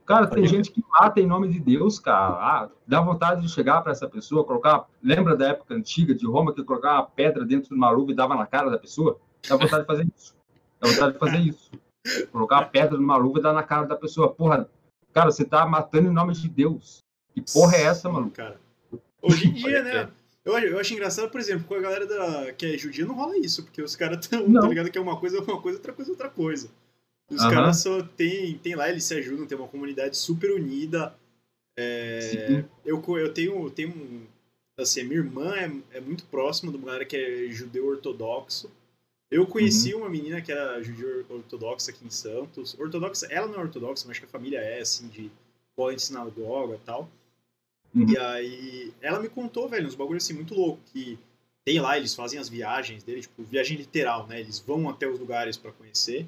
Cara, 0.06 0.28
tem 0.28 0.46
gente 0.46 0.72
que 0.72 0.84
mata 0.90 1.20
em 1.20 1.26
nome 1.28 1.48
de 1.50 1.60
Deus, 1.60 2.00
cara. 2.00 2.34
Ah, 2.36 2.70
dá 2.88 3.02
vontade 3.02 3.42
de 3.42 3.50
chegar 3.50 3.82
pra 3.82 3.92
essa 3.92 4.08
pessoa, 4.08 4.44
colocar. 4.44 4.86
Lembra 5.02 5.36
da 5.36 5.50
época 5.50 5.74
antiga 5.74 6.14
de 6.14 6.26
Roma 6.26 6.54
que 6.54 6.64
colocava 6.64 7.00
uma 7.00 7.08
pedra 7.08 7.44
dentro 7.46 7.70
de 7.70 7.76
uma 7.76 7.90
luva 7.90 8.12
e 8.12 8.16
dava 8.16 8.36
na 8.36 8.46
cara 8.46 8.70
da 8.70 8.78
pessoa? 8.78 9.20
Dá 9.48 9.56
vontade 9.58 9.82
de 9.82 9.88
fazer 9.88 10.08
isso. 10.16 10.36
Dá 10.80 10.88
vontade 10.90 11.14
de 11.14 11.20
fazer 11.20 11.38
isso. 11.40 11.72
Colocar 12.32 12.58
uma 12.60 12.66
pedra 12.66 12.98
numa 12.98 13.18
luva 13.18 13.40
e 13.40 13.42
dar 13.42 13.54
na 13.54 13.64
cara 13.64 13.88
da 13.88 13.96
pessoa. 13.96 14.32
Porra, 14.32 14.70
cara, 15.14 15.32
você 15.32 15.44
tá 15.46 15.66
matando 15.66 16.08
em 16.10 16.14
nome 16.14 16.34
de 16.34 16.48
Deus. 16.48 17.00
Que 17.34 17.42
porra 17.54 17.76
é 17.78 17.84
essa, 17.84 18.08
mano? 18.10 18.30
Cara. 18.32 18.60
Hoje 19.22 19.48
em 19.48 19.54
dia, 19.54 19.84
né? 19.84 20.10
Eu, 20.44 20.58
eu 20.58 20.80
acho 20.80 20.94
engraçado, 20.94 21.30
por 21.30 21.40
exemplo, 21.40 21.66
com 21.68 21.76
a 21.76 21.80
galera 21.80 22.06
da, 22.06 22.52
que 22.54 22.66
é 22.66 22.78
judia 22.78 23.06
não 23.06 23.16
rola 23.16 23.38
isso, 23.38 23.64
porque 23.64 23.82
os 23.82 23.96
caras 23.96 24.26
tão, 24.28 24.48
Não. 24.48 24.62
tá 24.62 24.68
ligado? 24.68 24.90
Que 24.90 24.98
é 24.98 25.02
uma 25.02 25.20
coisa, 25.20 25.40
uma 25.40 25.62
coisa, 25.62 25.78
outra 25.78 25.94
coisa, 25.94 26.12
outra 26.12 26.30
coisa. 26.30 26.70
Os 27.30 27.42
Aham. 27.42 27.52
caras 27.52 27.78
só 27.78 28.02
tem, 28.02 28.58
tem 28.58 28.76
lá, 28.76 28.90
eles 28.90 29.04
se 29.04 29.14
ajudam, 29.14 29.46
tem 29.46 29.58
uma 29.58 29.68
comunidade 29.68 30.18
super 30.18 30.52
unida. 30.52 31.16
É, 31.78 32.64
eu, 32.86 33.02
eu 33.18 33.34
tenho, 33.34 33.70
tenho 33.70 33.90
um. 33.90 34.26
Assim, 34.78 35.02
a 35.02 35.04
minha 35.04 35.20
irmã 35.20 35.54
é, 35.56 35.98
é 35.98 36.02
muito 36.02 36.26
próxima 36.26 36.72
de 36.72 36.78
uma 36.78 36.88
galera 36.88 37.06
que 37.06 37.16
é 37.16 37.48
judeu 37.52 37.88
ortodoxo. 37.88 38.70
Eu 39.30 39.46
conheci 39.46 39.94
Uhum. 39.94 40.02
uma 40.02 40.10
menina 40.10 40.42
que 40.42 40.52
era 40.52 40.82
judeu 40.84 41.26
ortodoxa 41.30 41.92
aqui 41.92 42.06
em 42.06 42.10
Santos. 42.10 42.76
Ortodoxa, 42.80 43.28
ela 43.30 43.48
não 43.48 43.56
é 43.56 43.60
ortodoxa, 43.60 44.04
mas 44.06 44.12
acho 44.12 44.22
que 44.22 44.26
a 44.26 44.30
família 44.30 44.60
é, 44.60 44.82
assim, 44.82 45.08
de 45.08 45.32
cola 45.76 45.96
de 45.96 46.02
sinagoga 46.02 46.76
e 46.76 46.80
tal. 46.80 47.10
Uhum. 47.94 48.10
E 48.10 48.18
aí, 48.18 48.94
ela 49.02 49.20
me 49.20 49.28
contou, 49.30 49.68
velho, 49.68 49.88
uns 49.88 49.96
bagulhos 49.96 50.24
assim 50.24 50.34
muito 50.34 50.54
louco 50.56 50.82
que 50.94 51.18
tem 51.66 51.80
lá, 51.80 51.98
eles 51.98 52.16
fazem 52.16 52.40
as 52.40 52.48
viagens 52.50 53.04
dele, 53.04 53.22
tipo, 53.22 53.44
viagem 53.44 53.78
literal, 53.78 54.26
né? 54.28 54.40
Eles 54.40 54.60
vão 54.60 54.90
até 54.90 55.08
os 55.08 55.20
lugares 55.20 55.58
pra 55.58 55.72
conhecer. 55.72 56.26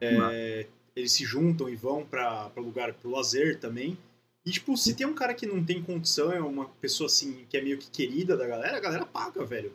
É, 0.00 0.66
eles 0.94 1.12
se 1.12 1.24
juntam 1.24 1.68
e 1.68 1.76
vão 1.76 2.04
pra 2.04 2.48
pra 2.50 2.62
lugar 2.62 2.92
pro 2.94 3.10
lazer 3.10 3.58
também. 3.58 3.96
E, 4.44 4.50
tipo, 4.50 4.76
se 4.76 4.94
tem 4.94 5.06
um 5.06 5.14
cara 5.14 5.34
que 5.34 5.44
não 5.46 5.62
tem 5.64 5.82
condição, 5.82 6.30
é 6.30 6.40
uma 6.40 6.66
pessoa 6.80 7.06
assim, 7.06 7.44
que 7.50 7.56
é 7.56 7.60
meio 7.62 7.78
que 7.78 7.90
querida 7.90 8.36
da 8.36 8.46
galera, 8.46 8.76
a 8.76 8.80
galera 8.80 9.04
paga, 9.04 9.44
velho. 9.44 9.72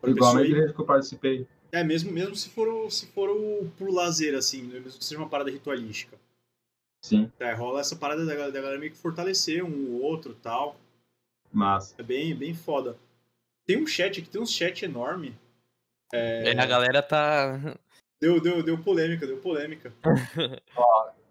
Pra 0.00 0.10
Igual 0.10 0.34
pessoa 0.36 0.48
na 0.48 0.66
ir- 0.66 0.72
que 0.74 0.80
eu 0.80 0.84
participei. 0.86 1.46
É, 1.72 1.82
mesmo, 1.82 2.12
mesmo 2.12 2.34
se 2.36 2.48
for, 2.48 2.68
o- 2.68 2.88
se 2.90 3.06
for 3.06 3.28
o, 3.28 3.68
pro 3.76 3.92
lazer, 3.92 4.34
assim, 4.36 4.62
mesmo 4.62 4.90
que 4.98 5.04
seja 5.04 5.20
uma 5.20 5.28
parada 5.28 5.50
ritualística. 5.50 6.16
Sim, 7.00 7.30
É, 7.38 7.52
rola 7.52 7.80
essa 7.80 7.96
parada 7.96 8.24
da, 8.26 8.32
galera- 8.34 8.52
da 8.52 8.60
galera 8.60 8.78
meio 8.78 8.90
que 8.92 8.98
fortalecer 8.98 9.64
um 9.64 9.68
o 9.90 10.02
outro 10.02 10.32
e 10.32 10.42
tal. 10.42 10.76
massa. 11.52 11.94
É 11.98 12.02
bem, 12.02 12.34
bem 12.34 12.54
foda. 12.54 12.96
Tem 13.66 13.80
um 13.82 13.86
chat 13.86 14.20
aqui, 14.20 14.28
tem 14.28 14.40
um 14.40 14.46
chat 14.46 14.84
enorme. 14.84 15.36
É, 16.12 16.58
a 16.58 16.66
galera 16.66 17.02
tá. 17.02 17.76
Deu, 18.20 18.40
deu, 18.40 18.62
deu 18.62 18.78
polêmica, 18.82 19.26
deu 19.26 19.38
polêmica. 19.38 19.92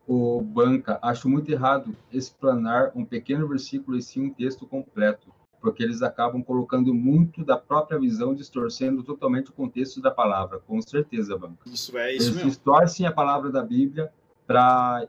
O 0.10 0.40
Banca, 0.42 0.98
acho 1.02 1.28
muito 1.28 1.52
errado 1.52 1.94
explanar 2.14 2.94
um 2.96 3.04
pequeno 3.04 3.46
versículo 3.46 3.98
e 3.98 4.02
sim 4.02 4.22
um 4.22 4.34
texto 4.34 4.66
completo, 4.66 5.34
porque 5.60 5.84
eles 5.84 6.02
acabam 6.02 6.42
colocando 6.42 6.94
muito 6.94 7.44
da 7.44 7.58
própria 7.58 8.00
visão, 8.00 8.34
distorcendo 8.34 9.04
totalmente 9.04 9.50
o 9.50 9.54
contexto 9.54 10.00
da 10.00 10.10
palavra. 10.10 10.60
Com 10.60 10.82
certeza, 10.82 11.38
Banca. 11.38 11.58
Isso 11.66 11.98
é 11.98 12.14
isso 12.14 12.24
Eles 12.28 12.36
mesmo. 12.36 12.50
distorcem 12.52 13.06
a 13.06 13.12
palavra 13.12 13.52
da 13.52 13.62
Bíblia 13.62 14.10
para 14.48 15.08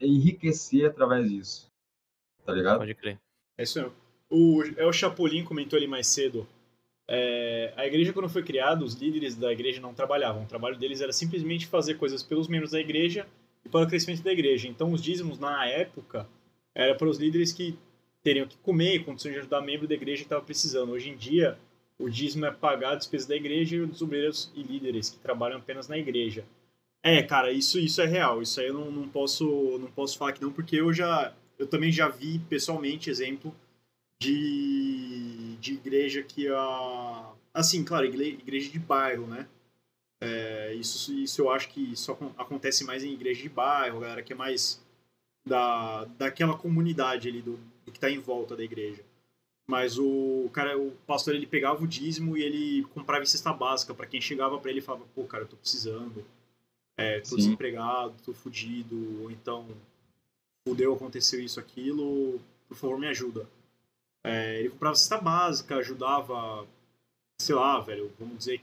enriquecer 0.00 0.86
através 0.86 1.28
disso. 1.28 1.70
Tá 2.44 2.52
ligado? 2.52 2.78
Pode 2.78 2.94
crer. 2.94 3.18
É 3.58 3.64
isso 3.64 3.80
mesmo. 3.80 3.94
O, 4.30 4.62
é 4.76 4.86
o 4.86 4.92
Chapolin 4.92 5.44
comentou 5.44 5.76
ali 5.76 5.86
mais 5.86 6.06
cedo. 6.06 6.46
É, 7.08 7.72
a 7.76 7.86
igreja, 7.86 8.12
quando 8.12 8.28
foi 8.28 8.42
criada, 8.42 8.84
os 8.84 8.94
líderes 8.94 9.36
da 9.36 9.52
igreja 9.52 9.80
não 9.80 9.92
trabalhavam. 9.92 10.44
O 10.44 10.46
trabalho 10.46 10.76
deles 10.76 11.00
era 11.00 11.12
simplesmente 11.12 11.66
fazer 11.66 11.94
coisas 11.94 12.22
pelos 12.22 12.48
membros 12.48 12.70
da 12.70 12.80
igreja 12.80 13.26
e 13.64 13.68
para 13.68 13.84
o 13.84 13.88
crescimento 13.88 14.22
da 14.22 14.32
igreja. 14.32 14.68
Então, 14.68 14.92
os 14.92 15.02
dízimos, 15.02 15.38
na 15.38 15.66
época, 15.66 16.28
era 16.74 16.94
para 16.94 17.08
os 17.08 17.18
líderes 17.18 17.52
que 17.52 17.76
teriam 18.22 18.46
que 18.46 18.56
comer, 18.58 19.04
condições 19.04 19.32
de 19.32 19.38
ajudar 19.38 19.60
membro 19.60 19.86
da 19.86 19.94
igreja 19.94 20.18
que 20.18 20.26
estava 20.26 20.44
precisando. 20.44 20.90
Hoje 20.90 21.10
em 21.10 21.16
dia, 21.16 21.56
o 21.98 22.08
dízimo 22.08 22.44
é 22.44 22.50
pagar 22.50 22.92
a 22.92 22.96
despesa 22.96 23.28
da 23.28 23.36
igreja 23.36 23.76
e 23.76 23.86
dos 23.86 24.02
obreiros 24.02 24.52
e 24.54 24.62
líderes 24.62 25.10
que 25.10 25.18
trabalham 25.18 25.58
apenas 25.58 25.88
na 25.88 25.96
igreja. 25.96 26.44
É, 27.02 27.22
cara, 27.22 27.52
isso, 27.52 27.78
isso 27.78 28.00
é 28.02 28.06
real. 28.06 28.42
Isso 28.42 28.60
aí 28.60 28.66
eu 28.66 28.74
não, 28.74 28.90
não 28.90 29.08
posso 29.08 29.78
não 29.78 29.90
posso 29.90 30.18
falar 30.18 30.32
que 30.32 30.42
não, 30.42 30.52
porque 30.52 30.76
eu 30.76 30.92
já 30.92 31.32
eu 31.58 31.66
também 31.66 31.90
já 31.92 32.08
vi 32.08 32.38
pessoalmente 32.40 33.08
exemplo 33.10 33.54
de, 34.20 35.56
de 35.60 35.74
igreja 35.74 36.22
que 36.22 36.48
a 36.48 37.32
assim, 37.54 37.84
claro, 37.84 38.06
igreja 38.06 38.70
de 38.70 38.78
bairro, 38.78 39.26
né? 39.26 39.48
É, 40.38 40.74
isso, 40.74 41.12
isso 41.14 41.40
eu 41.42 41.50
acho 41.50 41.68
que 41.70 41.96
só 41.96 42.12
acon- 42.12 42.32
acontece 42.36 42.84
mais 42.84 43.02
em 43.04 43.12
igreja 43.12 43.42
de 43.42 43.48
bairro, 43.48 44.00
galera 44.00 44.22
que 44.22 44.32
é 44.32 44.36
mais 44.36 44.82
da, 45.46 46.04
daquela 46.18 46.56
comunidade 46.58 47.28
ali 47.28 47.42
do, 47.42 47.56
do 47.84 47.92
que 47.92 47.98
está 47.98 48.10
em 48.10 48.18
volta 48.20 48.56
da 48.56 48.64
igreja. 48.64 49.04
Mas 49.66 49.98
o 49.98 50.50
cara, 50.52 50.78
o 50.78 50.92
pastor, 51.06 51.34
ele 51.34 51.46
pegava 51.46 51.82
o 51.84 51.88
dízimo 51.88 52.36
e 52.36 52.42
ele 52.42 52.84
comprava 52.94 53.26
cesta 53.26 53.52
básica 53.52 53.94
para 53.94 54.06
quem 54.06 54.20
chegava 54.20 54.58
para 54.58 54.70
ele 54.70 54.80
e 54.80 54.82
falava, 54.82 55.04
pô, 55.14 55.24
cara, 55.24 55.44
eu 55.44 55.48
tô 55.48 55.56
precisando, 55.56 56.24
é, 56.96 57.20
tô 57.20 57.30
Sim. 57.30 57.36
desempregado, 57.36 58.14
tô 58.24 58.32
fudido, 58.32 59.22
ou 59.22 59.30
então 59.30 59.66
fudeu, 60.66 60.94
aconteceu 60.94 61.40
isso, 61.40 61.60
aquilo, 61.60 62.40
por 62.68 62.76
favor, 62.76 62.98
me 62.98 63.06
ajuda. 63.06 63.46
É, 64.24 64.58
ele 64.58 64.70
comprava 64.70 64.96
cesta 64.96 65.18
básica, 65.18 65.76
ajudava, 65.76 66.66
sei 67.40 67.54
lá, 67.54 67.78
velho, 67.80 68.10
vamos 68.18 68.38
dizer. 68.38 68.60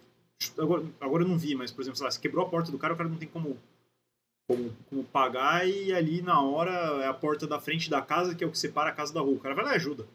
Agora, 0.57 0.83
agora 0.99 1.23
eu 1.23 1.27
não 1.27 1.37
vi, 1.37 1.55
mas, 1.55 1.71
por 1.71 1.81
exemplo, 1.81 1.97
sei 1.97 2.05
lá, 2.05 2.11
se 2.11 2.19
quebrou 2.19 2.45
a 2.45 2.49
porta 2.49 2.71
do 2.71 2.77
cara, 2.77 2.93
o 2.93 2.97
cara 2.97 3.07
não 3.07 3.17
tem 3.17 3.29
como, 3.29 3.57
como, 4.45 4.75
como 4.89 5.03
pagar, 5.05 5.65
e 5.67 5.93
ali 5.93 6.21
na 6.21 6.41
hora 6.41 6.71
é 7.01 7.07
a 7.07 7.13
porta 7.13 7.47
da 7.47 7.61
frente 7.61 7.89
da 7.89 8.01
casa, 8.01 8.35
que 8.35 8.43
é 8.43 8.47
o 8.47 8.51
que 8.51 8.57
separa 8.57 8.89
a 8.89 8.93
casa 8.93 9.13
da 9.13 9.21
rua. 9.21 9.35
O 9.35 9.39
cara 9.39 9.55
vai 9.55 9.63
lá 9.63 9.71
e 9.71 9.75
ajuda. 9.75 10.05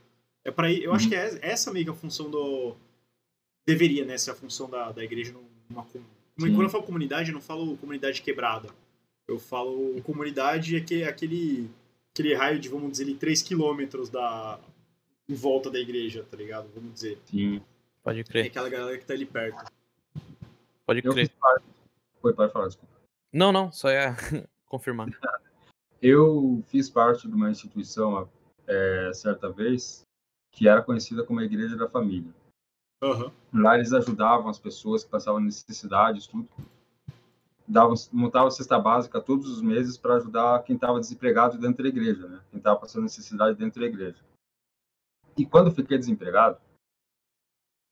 É 0.44 0.50
para 0.50 0.70
Eu 0.72 0.92
acho 0.92 1.08
que 1.08 1.14
é 1.14 1.38
essa 1.42 1.72
meio 1.72 1.86
que 1.86 1.90
a 1.90 1.94
função 1.94 2.30
do. 2.30 2.74
Deveria, 3.66 4.04
né, 4.04 4.16
ser 4.16 4.30
a 4.30 4.34
função 4.34 4.68
da, 4.68 4.92
da 4.92 5.04
igreja 5.04 5.32
numa. 5.68 5.86
Sim. 6.46 6.54
Quando 6.54 6.62
eu 6.64 6.70
falo 6.70 6.84
comunidade, 6.84 7.30
eu 7.30 7.34
não 7.34 7.40
falo 7.40 7.76
comunidade 7.78 8.22
quebrada. 8.22 8.68
Eu 9.26 9.38
falo 9.38 10.00
comunidade 10.02 10.76
é 10.76 10.80
que- 10.80 11.02
aquele, 11.04 11.70
aquele 12.14 12.34
raio 12.34 12.58
de, 12.58 12.68
vamos 12.68 12.92
dizer, 12.92 13.04
ali, 13.04 13.14
3 13.14 13.42
quilômetros 13.42 14.08
da, 14.08 14.58
em 15.28 15.34
volta 15.34 15.70
da 15.70 15.78
igreja, 15.78 16.24
tá 16.30 16.36
ligado? 16.36 16.68
Vamos 16.74 16.94
dizer. 16.94 17.18
Sim. 17.26 17.60
Pode 18.02 18.20
É 18.20 18.24
crer. 18.24 18.46
aquela 18.46 18.68
galera 18.68 18.96
que 18.96 19.04
tá 19.04 19.12
ali 19.14 19.26
perto. 19.26 19.70
Pode 20.86 21.02
Eu 21.04 21.12
crer. 21.12 21.28
parte. 21.40 21.64
Foi, 22.22 22.32
pode 22.32 22.52
falar, 22.52 22.66
desculpa. 22.68 22.94
Não, 23.32 23.52
não, 23.52 23.70
só 23.70 23.90
ia 23.90 24.16
confirmar. 24.66 25.08
Eu 26.00 26.62
fiz 26.68 26.88
parte 26.88 27.28
de 27.28 27.34
uma 27.34 27.50
instituição 27.50 28.28
é, 28.66 29.10
certa 29.12 29.50
vez 29.50 30.02
que 30.52 30.68
era 30.68 30.80
conhecida 30.82 31.22
como 31.24 31.40
a 31.40 31.44
Igreja 31.44 31.76
da 31.76 31.88
Família. 31.88 32.32
Aham. 33.02 33.32
Lá 33.52 33.76
eles 33.76 33.92
ajudavam 33.92 34.48
as 34.48 34.58
pessoas 34.58 35.04
que 35.04 35.10
passavam 35.10 35.40
necessidades, 35.40 36.26
tudo. 36.26 36.48
Davam, 37.66 37.94
montavam 38.12 38.50
cesta 38.50 38.78
básica 38.78 39.20
todos 39.20 39.48
os 39.48 39.60
meses 39.60 39.98
para 39.98 40.16
ajudar 40.16 40.62
quem 40.62 40.74
estava 40.74 40.98
desempregado 40.98 41.58
dentro 41.58 41.82
da 41.82 41.88
igreja, 41.88 42.26
né? 42.26 42.40
Quem 42.50 42.58
estava 42.58 42.80
passando 42.80 43.02
necessidade 43.02 43.58
dentro 43.58 43.80
da 43.80 43.86
igreja. 43.86 44.24
E 45.36 45.44
quando 45.44 45.70
fiquei 45.70 45.98
desempregado, 45.98 46.58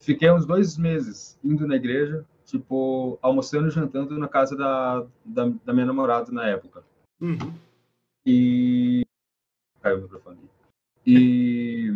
fiquei 0.00 0.30
uns 0.30 0.46
dois 0.46 0.78
meses 0.78 1.38
indo 1.44 1.66
na 1.66 1.76
igreja, 1.76 2.26
tipo, 2.44 3.18
almoçando 3.20 3.68
e 3.68 3.70
jantando 3.70 4.18
na 4.18 4.28
casa 4.28 4.56
da, 4.56 5.06
da, 5.24 5.48
da 5.64 5.72
minha 5.72 5.86
namorada 5.86 6.32
na 6.32 6.48
época. 6.48 6.82
Uhum. 7.20 7.54
E. 8.24 9.04
Caiu 9.80 9.98
o 9.98 10.02
microfone. 10.02 10.40
E. 11.06 11.94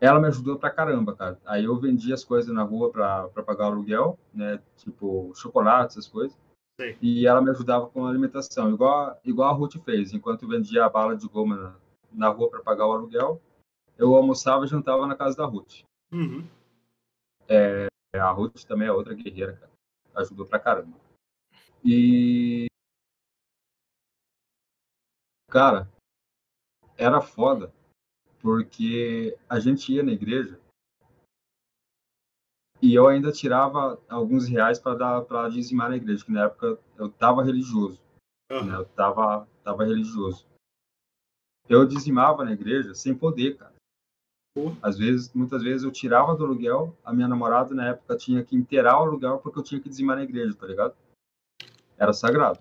Ela 0.00 0.20
me 0.20 0.26
ajudou 0.28 0.58
pra 0.58 0.70
caramba, 0.70 1.14
cara. 1.14 1.40
Aí 1.44 1.64
eu 1.64 1.76
vendi 1.78 2.12
as 2.12 2.22
coisas 2.22 2.52
na 2.52 2.62
rua 2.62 2.90
pra, 2.90 3.28
pra 3.28 3.42
pagar 3.42 3.68
o 3.68 3.72
aluguel, 3.72 4.18
né? 4.32 4.62
Tipo, 4.76 5.32
chocolate, 5.34 5.92
essas 5.92 6.06
coisas. 6.06 6.36
Sei. 6.78 6.98
E 7.00 7.26
ela 7.26 7.40
me 7.40 7.50
ajudava 7.50 7.86
com 7.86 8.04
a 8.04 8.10
alimentação, 8.10 8.70
igual, 8.70 9.18
igual 9.24 9.48
a 9.48 9.52
Ruth 9.52 9.76
fez. 9.84 10.12
Enquanto 10.12 10.42
eu 10.42 10.48
vendia 10.48 10.84
a 10.84 10.90
bala 10.90 11.16
de 11.16 11.26
goma 11.26 11.56
na, 11.56 11.76
na 12.12 12.28
rua 12.28 12.50
para 12.50 12.62
pagar 12.62 12.86
o 12.86 12.92
aluguel, 12.92 13.40
eu 13.96 14.14
almoçava 14.14 14.64
e 14.64 14.68
jantava 14.68 15.06
na 15.06 15.16
casa 15.16 15.36
da 15.36 15.46
Ruth. 15.46 15.82
Uhum. 16.12 16.46
É, 17.48 17.88
a 18.14 18.30
Ruth 18.30 18.64
também 18.64 18.88
é 18.88 18.92
outra 18.92 19.14
guerreira, 19.14 19.54
cara. 19.54 19.72
Ajudou 20.16 20.44
pra 20.44 20.58
caramba. 20.58 20.96
E. 21.82 22.66
Cara, 25.48 25.88
era 26.98 27.20
foda, 27.20 27.72
porque 28.46 29.36
a 29.48 29.58
gente 29.58 29.92
ia 29.92 30.04
na 30.04 30.12
igreja 30.12 30.56
e 32.80 32.94
eu 32.94 33.08
ainda 33.08 33.32
tirava 33.32 34.00
alguns 34.08 34.46
reais 34.46 34.78
para 34.78 34.96
dar 34.96 35.22
para 35.22 35.48
dizimar 35.48 35.88
na 35.88 35.96
igreja, 35.96 36.24
que 36.24 36.30
na 36.30 36.44
época 36.44 36.78
eu 36.96 37.10
tava 37.10 37.42
religioso, 37.42 38.00
né? 38.48 38.56
Aham. 38.56 38.74
Eu 38.76 38.84
tava 38.84 39.48
tava 39.64 39.84
religioso. 39.84 40.46
Eu 41.68 41.84
dizimava 41.84 42.44
na 42.44 42.52
igreja 42.52 42.94
sem 42.94 43.16
poder, 43.16 43.56
cara. 43.56 43.74
Às 44.80 44.96
vezes, 44.96 45.32
muitas 45.34 45.64
vezes 45.64 45.82
eu 45.82 45.90
tirava 45.90 46.36
do 46.36 46.44
aluguel, 46.44 46.96
a 47.04 47.12
minha 47.12 47.26
namorada 47.26 47.74
na 47.74 47.88
época 47.88 48.16
tinha 48.16 48.44
que 48.44 48.54
inteirar 48.54 49.00
o 49.00 49.06
aluguel 49.06 49.38
porque 49.40 49.58
eu 49.58 49.64
tinha 49.64 49.80
que 49.80 49.88
dizimar 49.88 50.18
na 50.18 50.22
igreja, 50.22 50.54
tá 50.54 50.68
ligado? 50.68 50.94
Era 51.98 52.12
sagrado. 52.12 52.60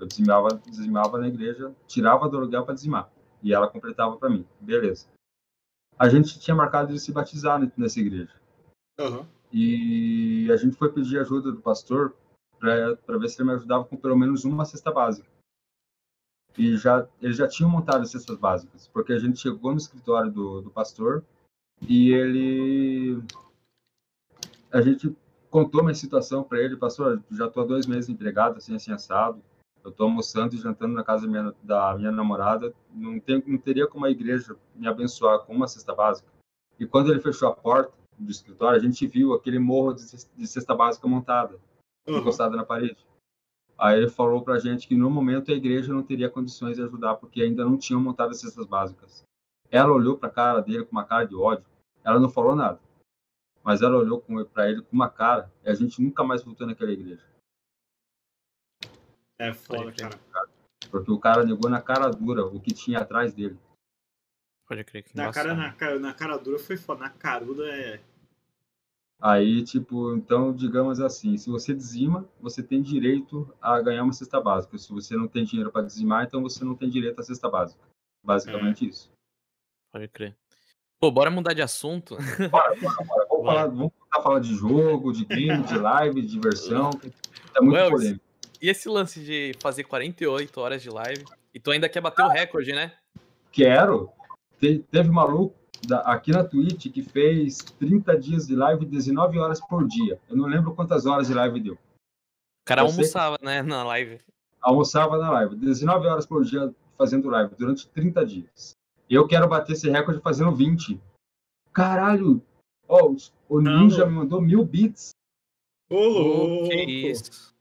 Eu 0.00 0.06
dizimava, 0.06 0.48
dizimava 0.64 1.18
na 1.18 1.28
igreja, 1.28 1.76
tirava 1.86 2.26
do 2.26 2.38
aluguel 2.38 2.64
para 2.64 2.74
dizimar. 2.74 3.12
E 3.42 3.52
ela 3.52 3.68
completava 3.68 4.16
para 4.16 4.30
mim. 4.30 4.46
Beleza. 4.58 5.14
A 5.98 6.08
gente 6.08 6.38
tinha 6.38 6.54
marcado 6.54 6.92
de 6.92 7.00
se 7.00 7.12
batizar 7.12 7.58
ne- 7.58 7.72
nessa 7.76 8.00
igreja. 8.00 8.34
Aham. 8.98 9.26
E 9.52 10.50
a 10.52 10.56
gente 10.56 10.76
foi 10.76 10.92
pedir 10.92 11.18
ajuda 11.18 11.52
do 11.52 11.60
pastor 11.60 12.14
para 12.58 13.18
ver 13.18 13.28
se 13.28 13.40
ele 13.40 13.48
me 13.48 13.54
ajudava 13.54 13.84
com 13.84 13.96
pelo 13.96 14.16
menos 14.16 14.44
uma 14.44 14.64
cesta 14.64 14.90
básica. 14.90 15.28
E 16.58 16.76
já 16.76 17.06
eles 17.20 17.36
já 17.36 17.46
tinham 17.46 17.70
montado 17.70 18.02
as 18.02 18.10
cestas 18.10 18.36
básicas, 18.38 18.88
porque 18.88 19.12
a 19.12 19.18
gente 19.18 19.38
chegou 19.38 19.72
no 19.72 19.78
escritório 19.78 20.30
do, 20.30 20.62
do 20.62 20.70
pastor 20.70 21.22
e 21.82 22.10
ele 22.12 23.22
a 24.72 24.80
gente 24.80 25.14
contou 25.50 25.82
minha 25.82 25.94
situação 25.94 26.42
para 26.42 26.60
ele, 26.60 26.76
pastor, 26.76 27.22
já 27.30 27.48
tô 27.48 27.60
há 27.60 27.64
dois 27.64 27.86
meses 27.86 28.08
empregado, 28.10 28.56
assim, 28.58 28.74
assim 28.74 28.92
assado. 28.92 29.42
Eu 29.86 29.92
tô 29.92 30.02
almoçando 30.02 30.52
e 30.52 30.58
jantando 30.58 30.94
na 30.94 31.04
casa 31.04 31.26
da 31.26 31.30
minha, 31.30 31.54
da 31.62 31.96
minha 31.96 32.10
namorada. 32.10 32.74
Não, 32.92 33.20
tem, 33.20 33.40
não 33.46 33.56
teria 33.56 33.86
como 33.86 34.04
a 34.04 34.10
igreja 34.10 34.56
me 34.74 34.88
abençoar 34.88 35.38
com 35.46 35.54
uma 35.54 35.68
cesta 35.68 35.94
básica. 35.94 36.28
E 36.76 36.84
quando 36.84 37.12
ele 37.12 37.20
fechou 37.20 37.48
a 37.48 37.54
porta 37.54 37.92
do 38.18 38.28
escritório, 38.28 38.76
a 38.76 38.82
gente 38.82 39.06
viu 39.06 39.32
aquele 39.32 39.60
morro 39.60 39.92
de, 39.92 40.02
ces- 40.02 40.28
de 40.36 40.44
cesta 40.44 40.74
básica 40.74 41.06
montada, 41.06 41.60
Aham. 42.08 42.18
encostada 42.18 42.56
na 42.56 42.64
parede. 42.64 42.96
Aí 43.78 43.98
ele 43.98 44.08
falou 44.08 44.42
pra 44.42 44.58
gente 44.58 44.88
que 44.88 44.96
no 44.96 45.08
momento 45.08 45.52
a 45.52 45.54
igreja 45.54 45.92
não 45.92 46.02
teria 46.02 46.28
condições 46.28 46.76
de 46.76 46.82
ajudar, 46.82 47.14
porque 47.14 47.40
ainda 47.40 47.64
não 47.64 47.76
tinham 47.78 48.00
montado 48.00 48.30
as 48.30 48.40
cestas 48.40 48.66
básicas. 48.66 49.22
Ela 49.70 49.92
olhou 49.92 50.18
pra 50.18 50.28
cara 50.28 50.60
dele 50.62 50.84
com 50.84 50.92
uma 50.92 51.04
cara 51.04 51.24
de 51.24 51.36
ódio. 51.36 51.64
Ela 52.02 52.18
não 52.18 52.28
falou 52.28 52.56
nada. 52.56 52.80
Mas 53.62 53.82
ela 53.82 53.96
olhou 53.96 54.20
pra 54.52 54.68
ele 54.68 54.82
com 54.82 54.96
uma 54.96 55.08
cara 55.08 55.52
e 55.64 55.68
a 55.70 55.74
gente 55.74 56.02
nunca 56.02 56.24
mais 56.24 56.42
voltou 56.42 56.66
naquela 56.66 56.90
igreja. 56.90 57.22
É 59.38 59.52
foda, 59.52 59.84
Pode 59.84 59.96
crer. 59.96 60.10
cara. 60.10 60.48
Porque 60.90 61.10
o 61.10 61.18
cara 61.18 61.44
negou 61.44 61.68
na 61.70 61.80
cara 61.80 62.10
dura 62.10 62.44
o 62.44 62.60
que 62.60 62.72
tinha 62.72 63.00
atrás 63.00 63.32
dele. 63.34 63.58
Pode 64.66 64.84
crer 64.84 65.02
que 65.02 65.16
Na 65.16 65.32
cara, 65.32 65.54
na, 65.54 65.72
cara, 65.72 65.98
na 65.98 66.14
cara 66.14 66.36
dura 66.36 66.58
foi 66.58 66.76
foda. 66.76 67.00
Na 67.00 67.10
caruda 67.10 67.64
é. 67.68 68.00
Aí, 69.20 69.64
tipo, 69.64 70.14
então, 70.14 70.52
digamos 70.54 71.00
assim, 71.00 71.36
se 71.38 71.48
você 71.48 71.74
dizima, 71.74 72.28
você 72.40 72.62
tem 72.62 72.82
direito 72.82 73.50
a 73.60 73.80
ganhar 73.80 74.02
uma 74.02 74.12
cesta 74.12 74.40
básica. 74.40 74.76
Se 74.76 74.92
você 74.92 75.16
não 75.16 75.26
tem 75.26 75.44
dinheiro 75.44 75.72
para 75.72 75.86
dizimar, 75.86 76.24
então 76.24 76.42
você 76.42 76.64
não 76.64 76.74
tem 76.74 76.90
direito 76.90 77.18
à 77.18 77.22
cesta 77.22 77.48
básica. 77.48 77.82
Basicamente 78.22 78.86
isso. 78.88 79.10
Pode 79.92 80.08
crer. 80.08 80.36
Pô, 80.98 81.10
bora 81.10 81.30
mudar 81.30 81.54
de 81.54 81.62
assunto. 81.62 82.16
Bora, 82.50 82.74
bora, 82.76 83.04
bora. 83.04 83.26
Vamos, 83.36 83.44
Vai. 83.46 83.54
falar, 83.54 83.66
vamos 83.68 83.92
falar 84.10 84.40
de 84.40 84.54
jogo, 84.54 85.12
de 85.12 85.24
game, 85.24 85.62
de 85.62 85.78
live, 85.78 86.22
de 86.22 86.26
diversão. 86.28 86.90
É 87.54 87.60
muito 87.60 87.74
Wells, 87.74 87.90
polêmico. 87.90 88.24
E 88.60 88.68
esse 88.68 88.88
lance 88.88 89.20
de 89.22 89.52
fazer 89.60 89.84
48 89.84 90.60
horas 90.60 90.82
de 90.82 90.88
live? 90.90 91.24
E 91.54 91.60
tu 91.60 91.70
ainda 91.70 91.88
quer 91.88 92.00
bater 92.00 92.22
o 92.22 92.28
recorde, 92.28 92.72
né? 92.72 92.92
Quero. 93.52 94.10
Te- 94.58 94.78
teve 94.90 95.10
maluco 95.10 95.54
da- 95.86 96.00
aqui 96.00 96.30
na 96.32 96.42
Twitch 96.44 96.90
que 96.92 97.02
fez 97.02 97.58
30 97.78 98.18
dias 98.18 98.46
de 98.46 98.54
live, 98.56 98.84
19 98.86 99.38
horas 99.38 99.60
por 99.60 99.86
dia. 99.86 100.18
Eu 100.28 100.36
não 100.36 100.46
lembro 100.46 100.74
quantas 100.74 101.06
horas 101.06 101.26
de 101.28 101.34
live 101.34 101.60
deu. 101.60 101.74
O 101.74 101.78
cara 102.66 102.82
almoçava, 102.82 103.38
né, 103.42 103.62
na 103.62 103.84
live. 103.84 104.18
almoçava 104.60 105.16
na 105.18 105.30
live, 105.30 105.54
19 105.56 106.06
horas 106.08 106.26
por 106.26 106.44
dia 106.44 106.74
fazendo 106.98 107.28
live 107.28 107.54
durante 107.56 107.86
30 107.88 108.24
dias. 108.26 108.72
Eu 109.08 109.28
quero 109.28 109.46
bater 109.48 109.74
esse 109.74 109.88
recorde 109.88 110.20
fazendo 110.20 110.50
20. 110.56 111.00
Caralho! 111.72 112.42
Ó, 112.88 113.10
os- 113.10 113.32
o 113.48 113.60
Não. 113.60 113.82
Ninja 113.84 114.04
me 114.06 114.12
mandou 114.12 114.40
mil 114.40 114.64
bits. 114.64 115.10
Ô, 115.88 115.94
Pô, 115.94 116.08
louco! 116.08 116.68
que 116.70 116.82
isso. 117.10 117.54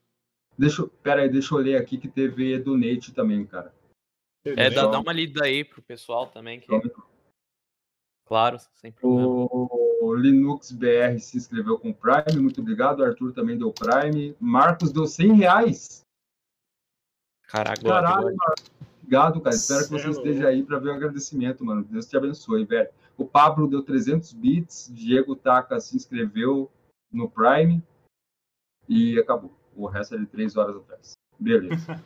Deixa, 0.57 0.81
eu- 0.81 0.89
pera 0.89 1.21
aí, 1.21 1.29
deixa 1.29 1.53
eu 1.53 1.59
ler 1.59 1.75
aqui 1.77 1.97
que 1.97 2.07
teve 2.07 2.57
donate 2.59 3.13
também, 3.13 3.45
cara. 3.45 3.73
É, 4.45 4.69
dá, 4.69 4.87
dá 4.87 4.99
uma 4.99 5.11
lida 5.11 5.43
aí 5.43 5.65
pro 5.65 5.81
pessoal 5.81 6.27
também. 6.27 6.59
Que... 6.59 6.67
Claro, 8.25 8.57
sem 8.75 8.91
problema. 8.91 9.47
O 10.01 10.13
Linux 10.15 10.71
BR 10.71 11.19
se 11.19 11.37
inscreveu 11.37 11.79
com 11.79 11.91
Prime, 11.91 12.39
muito 12.41 12.61
obrigado. 12.61 12.99
O 12.99 13.03
Arthur 13.03 13.33
também 13.33 13.57
deu 13.57 13.73
Prime. 13.73 14.35
Marcos 14.39 14.91
deu 14.91 15.07
100 15.07 15.33
reais. 15.33 16.01
Caraca, 17.47 17.81
Caralho. 17.81 18.35
Marcos. 18.35 18.71
Obrigado, 18.99 19.41
cara. 19.41 19.55
Espero 19.55 19.81
que 19.81 19.87
Cê 19.89 19.95
é 19.95 19.99
você 19.99 20.07
louco. 20.07 20.27
esteja 20.27 20.47
aí 20.47 20.63
para 20.63 20.79
ver 20.79 20.89
o 20.89 20.93
agradecimento, 20.93 21.63
mano. 21.65 21.83
Deus 21.83 22.07
te 22.07 22.17
abençoe, 22.17 22.65
velho. 22.65 22.89
O 23.17 23.25
Pablo 23.25 23.67
deu 23.67 23.83
300 23.83 24.33
bits. 24.33 24.91
Diego 24.93 25.35
Taka 25.35 25.79
se 25.79 25.95
inscreveu 25.95 26.71
no 27.11 27.29
Prime. 27.29 27.83
E 28.89 29.17
acabou. 29.19 29.51
O 29.75 29.87
resto 29.87 30.15
é 30.15 30.17
de 30.17 30.25
3 30.27 30.55
horas 30.57 30.75
atrás. 30.77 31.13
Beleza. 31.39 32.01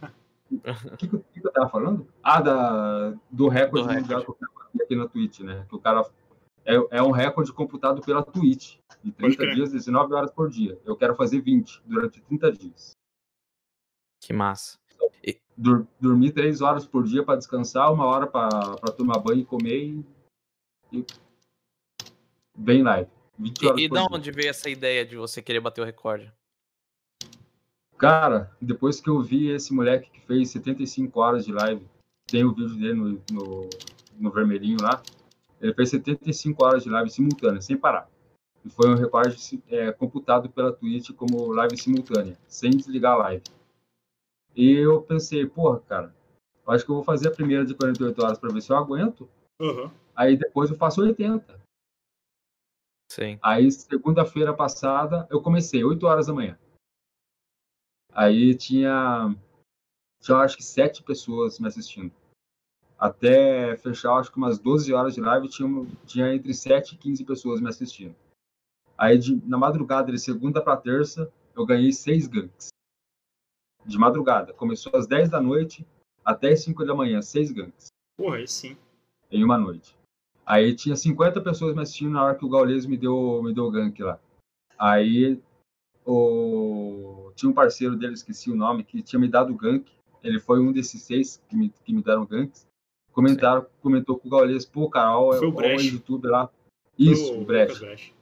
O 0.52 0.58
que, 0.98 1.08
que, 1.08 1.16
eu- 1.16 1.24
que 1.32 1.40
que 1.42 1.48
eu 1.48 1.52
tava 1.52 1.70
falando? 1.70 2.08
Ah, 2.24 2.42
da, 2.42 3.10
do 3.30 3.48
recorde 3.48 3.88
Do 3.88 3.94
mundial 3.94 4.20
recorde. 4.22 4.26
que 4.26 4.32
eu 4.32 4.36
quero 4.36 4.54
bater 4.74 4.84
aqui 4.84 4.96
na 4.96 5.08
Twitch, 5.08 5.40
né? 5.42 5.66
Que 5.70 5.76
o 5.76 5.80
cara. 5.80 6.10
É, 6.66 6.76
é 6.98 7.02
um 7.04 7.12
recorde 7.12 7.52
computado 7.54 8.02
pela 8.02 8.24
Twitch. 8.24 8.78
De 9.04 9.12
Pode 9.12 9.36
30 9.36 9.38
crer. 9.38 9.56
dias, 9.56 9.72
19 9.72 10.14
horas 10.14 10.32
por 10.32 10.50
dia. 10.50 10.78
Eu 10.86 10.96
quero 10.96 11.16
fazer 11.16 11.40
20 11.42 11.82
durante 11.86 12.20
30 12.22 12.52
dias. 12.52 12.92
Que 14.22 14.34
massa. 14.34 14.78
Dur- 15.58 15.86
dormir 16.00 16.32
3 16.32 16.62
horas 16.62 16.86
por 16.86 17.04
dia 17.04 17.24
para 17.24 17.38
descansar, 17.38 17.92
uma 17.92 18.06
hora 18.06 18.26
para 18.28 18.50
tomar 18.96 19.20
banho 19.20 19.42
e 19.42 19.46
comer 19.46 19.84
e. 19.86 20.06
e 21.00 21.06
bem 22.58 22.82
live. 22.84 23.10
20 23.38 23.66
horas 23.68 23.80
E, 23.80 23.84
e 23.86 23.90
por 23.90 23.96
de 23.98 24.08
dia. 24.08 24.18
onde 24.18 24.32
veio 24.32 24.50
essa 24.50 24.70
ideia 24.70 25.06
de 25.06 25.16
você 25.18 25.42
querer 25.42 25.60
bater 25.60 25.82
o 25.82 25.86
recorde? 25.86 26.32
Cara, 28.00 28.50
depois 28.62 29.02
que 29.02 29.10
eu 29.10 29.22
vi 29.22 29.50
esse 29.50 29.74
moleque 29.74 30.10
que 30.10 30.22
fez 30.22 30.50
75 30.52 31.20
horas 31.20 31.44
de 31.44 31.52
live, 31.52 31.86
tem 32.26 32.46
o 32.46 32.54
vídeo 32.54 32.78
dele 32.78 32.94
no, 32.94 33.10
no, 33.30 33.70
no 34.18 34.32
vermelhinho 34.32 34.78
lá, 34.82 35.04
ele 35.60 35.74
fez 35.74 35.90
75 35.90 36.64
horas 36.64 36.84
de 36.84 36.90
live 36.90 37.10
simultânea, 37.10 37.60
sem 37.60 37.76
parar. 37.76 38.10
E 38.64 38.70
foi 38.70 38.90
um 38.90 38.96
recorde 38.96 39.62
é, 39.68 39.92
computado 39.92 40.50
pela 40.50 40.72
Twitch 40.72 41.12
como 41.12 41.52
live 41.52 41.78
simultânea, 41.78 42.40
sem 42.48 42.72
desligar 42.72 43.16
a 43.16 43.18
live. 43.18 43.44
E 44.56 44.72
eu 44.72 45.02
pensei, 45.02 45.46
porra, 45.46 45.82
cara, 45.82 46.16
acho 46.68 46.86
que 46.86 46.92
eu 46.92 46.96
vou 46.96 47.04
fazer 47.04 47.28
a 47.28 47.36
primeira 47.36 47.66
de 47.66 47.76
48 47.76 48.24
horas 48.24 48.38
para 48.38 48.54
ver 48.54 48.62
se 48.62 48.72
eu 48.72 48.78
aguento, 48.78 49.30
Aham. 49.60 49.92
aí 50.16 50.38
depois 50.38 50.70
eu 50.70 50.78
faço 50.78 51.02
80. 51.02 51.60
Sim. 53.12 53.38
Aí, 53.42 53.70
segunda-feira 53.70 54.54
passada, 54.54 55.28
eu 55.30 55.42
comecei, 55.42 55.84
8 55.84 56.06
horas 56.06 56.28
da 56.28 56.34
manhã. 56.34 56.58
Aí 58.12 58.56
tinha, 58.56 59.36
tinha 60.20 60.38
acho 60.38 60.58
que 60.58 60.64
sete 60.64 61.04
pessoas 61.04 61.60
me 61.60 61.68
assistindo. 61.68 62.12
Até 62.98 63.78
fechar, 63.78 64.16
acho 64.18 64.32
que 64.32 64.38
umas 64.38 64.60
12 64.60 64.94
horas 64.94 65.14
de 65.16 65.22
live, 65.22 65.48
tinha, 65.48 65.68
tinha 66.06 66.34
entre 66.34 66.54
7 66.54 66.96
e 66.96 66.98
15 66.98 67.24
pessoas 67.24 67.62
me 67.62 67.70
assistindo. 67.70 68.14
Aí, 68.98 69.18
de- 69.18 69.42
na 69.48 69.58
madrugada, 69.58 70.12
de 70.12 70.20
segunda 70.20 70.62
para 70.62 70.76
terça, 70.76 71.32
eu 71.56 71.66
ganhei 71.66 71.94
seis 71.94 72.28
ganks. 72.28 72.68
De 73.86 73.98
madrugada. 73.98 74.54
Começou 74.54 74.92
às 74.96 75.08
10 75.08 75.30
da 75.30 75.40
noite 75.40 75.88
até 76.26 76.52
as 76.52 76.62
5 76.62 76.84
da 76.86 76.94
manhã, 76.94 77.22
seis 77.22 77.50
ganks 77.52 77.88
Porra, 78.18 78.36
aí 78.38 78.48
sim. 78.48 78.76
em 79.32 79.44
uma 79.46 79.58
noite. 79.58 79.96
Aí 80.46 80.76
tinha 80.76 80.96
50 80.98 81.40
pessoas 81.42 81.74
me 81.74 81.82
assistindo 81.82 82.12
na 82.12 82.24
hora 82.24 82.36
que 82.38 82.44
o 82.44 82.50
Gaules 82.50 82.86
me 82.86 82.98
deu, 82.98 83.42
me 83.42 83.54
deu 83.54 83.64
o 83.66 83.72
gank 83.72 83.98
lá. 84.04 84.20
Aí 84.78 85.42
o... 86.06 87.29
tinha 87.40 87.50
um 87.50 87.54
parceiro 87.54 87.96
dele, 87.96 88.14
esqueci 88.14 88.52
o 88.52 88.56
nome, 88.56 88.84
que 88.84 89.02
tinha 89.02 89.20
me 89.20 89.28
dado 89.28 89.54
gank. 89.56 89.90
Ele 90.22 90.40
foi 90.40 90.60
um 90.60 90.72
desses 90.72 91.02
seis 91.02 91.42
que 91.48 91.56
me, 91.56 91.70
que 91.84 91.94
me 91.94 92.04
deram 92.04 92.26
ganks. 92.26 92.68
Comentaram, 93.12 93.66
comentou 93.82 94.18
com 94.20 94.28
o 94.28 94.32
Gaules, 94.32 94.66
pô, 94.66 94.90
cara, 94.90 95.18
olha 95.18 95.40
Foi 95.40 95.48
o 95.48 95.56
olha 95.56 95.58
o 95.58 95.76
Brecht. 95.76 95.94
YouTube 95.94 96.28
lá. 96.28 96.50
Isso, 96.98 97.34
o 97.34 97.46
Brecht. 97.46 97.80
Brecht. 97.80 98.16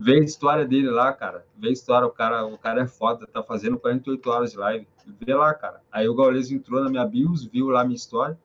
vê 0.00 0.20
a 0.20 0.24
história 0.24 0.64
dele 0.64 0.88
lá, 0.88 1.12
cara. 1.12 1.44
Vê 1.56 1.68
a 1.68 1.72
história, 1.72 2.06
o 2.06 2.10
cara, 2.10 2.46
o 2.46 2.56
cara 2.56 2.82
é 2.82 2.86
foda, 2.86 3.26
tá 3.26 3.42
fazendo 3.42 3.78
48 3.78 4.30
horas 4.30 4.52
de 4.52 4.58
live. 4.58 4.86
Vê 5.20 5.34
lá, 5.34 5.52
cara. 5.52 5.82
Aí 5.90 6.08
o 6.08 6.14
Gaules 6.14 6.50
entrou 6.50 6.82
na 6.82 6.88
minha 6.88 7.04
bios, 7.04 7.44
viu 7.44 7.68
lá 7.68 7.84
minha 7.84 7.96
história. 7.96 8.38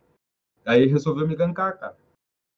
Aí 0.66 0.86
resolveu 0.88 1.28
me 1.28 1.36
gankar, 1.36 1.80
cara. 1.80 1.98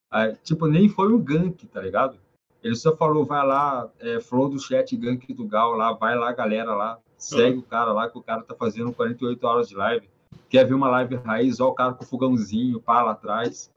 Aí, 0.10 0.36
tipo, 0.38 0.68
nem 0.68 0.88
foi 0.88 1.12
um 1.12 1.22
gank, 1.22 1.68
tá 1.68 1.82
ligado? 1.82 2.18
Ele 2.64 2.76
só 2.76 2.96
falou, 2.96 3.26
vai 3.26 3.46
lá, 3.46 3.92
é, 4.00 4.20
falou 4.22 4.50
do 4.50 4.60
chat 4.60 4.96
gank 4.96 5.34
do 5.34 5.46
Gal 5.46 5.74
lá, 5.74 5.92
vai 5.94 6.18
lá, 6.18 6.32
galera 6.32 6.74
lá, 6.74 7.00
segue 7.18 7.58
uhum. 7.58 7.60
o 7.60 7.64
cara 7.64 7.92
lá, 7.92 8.10
que 8.10 8.18
o 8.18 8.22
cara 8.22 8.44
tá 8.44 8.56
fazendo 8.56 8.94
48 8.94 9.44
horas 9.46 9.70
de 9.70 9.76
live. 9.76 10.10
Quer 10.50 10.66
ver 10.66 10.74
uma 10.74 10.90
live 10.90 11.16
raiz, 11.16 11.60
ó 11.60 11.70
o 11.70 11.74
cara 11.74 11.94
com 11.94 12.04
o 12.04 12.08
fogãozinho, 12.08 12.82
pá, 12.82 13.02
lá 13.02 13.12
atrás. 13.12 13.72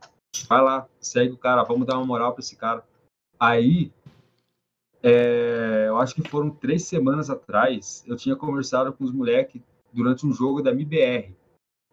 Vai 0.49 0.63
lá, 0.63 0.87
segue 1.01 1.33
o 1.33 1.39
cara, 1.39 1.65
vamos 1.65 1.87
dar 1.87 1.97
uma 1.97 2.07
moral 2.07 2.33
pra 2.33 2.41
esse 2.41 2.57
cara. 2.57 2.85
Aí, 3.39 3.91
é, 5.03 5.87
eu 5.89 5.97
acho 5.99 6.15
que 6.15 6.29
foram 6.29 6.51
três 6.51 6.85
semanas 6.85 7.31
atrás, 7.31 8.05
eu 8.07 8.17
tinha 8.17 8.37
conversado 8.37 8.93
com 8.93 9.05
os 9.05 9.13
moleques 9.13 9.61
durante 9.93 10.27
um 10.27 10.33
jogo 10.33 10.63
da 10.63 10.71
MBR. 10.71 11.35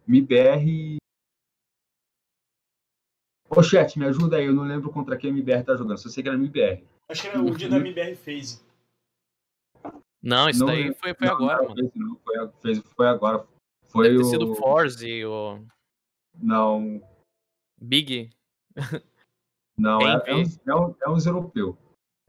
MBR 0.07 0.97
Ô, 3.49 3.63
chat, 3.63 3.97
me 3.97 4.05
ajuda 4.05 4.37
aí, 4.37 4.45
eu 4.45 4.53
não 4.53 4.63
lembro 4.63 4.91
contra 4.91 5.17
quem 5.17 5.29
a 5.29 5.33
MBR 5.33 5.63
tá 5.63 5.75
jogando, 5.75 5.97
só 5.97 6.09
sei 6.09 6.21
que 6.21 6.29
era 6.29 6.37
MBR. 6.37 6.83
Acho 7.09 7.21
que 7.21 7.27
era 7.29 7.41
o 7.41 7.55
dia 7.55 7.69
da 7.69 7.77
MBR 7.77 8.15
Phase. 8.15 8.59
Não, 10.27 10.49
isso 10.49 10.59
não, 10.59 10.67
daí 10.67 10.93
foi, 10.93 11.13
foi 11.13 11.25
não, 11.25 11.35
agora, 11.35 11.61
não, 11.61 11.69
mano. 11.69 11.91
Não, 11.95 12.17
foi, 12.17 12.49
fez, 12.61 12.79
foi 12.97 13.07
agora. 13.07 13.47
Foi 13.87 14.09
Deve 14.09 14.17
ter 14.17 14.23
o... 14.23 14.25
sido 14.25 14.55
Forze 14.55 15.23
ou... 15.23 15.65
Não. 16.37 17.01
Big? 17.81 18.29
Não, 19.79 20.01
é, 20.01 20.23
é, 20.25 20.35
um, 20.35 20.43
é, 20.65 20.75
um, 20.75 20.95
é 21.05 21.09
uns 21.11 21.25
europeu. 21.27 21.77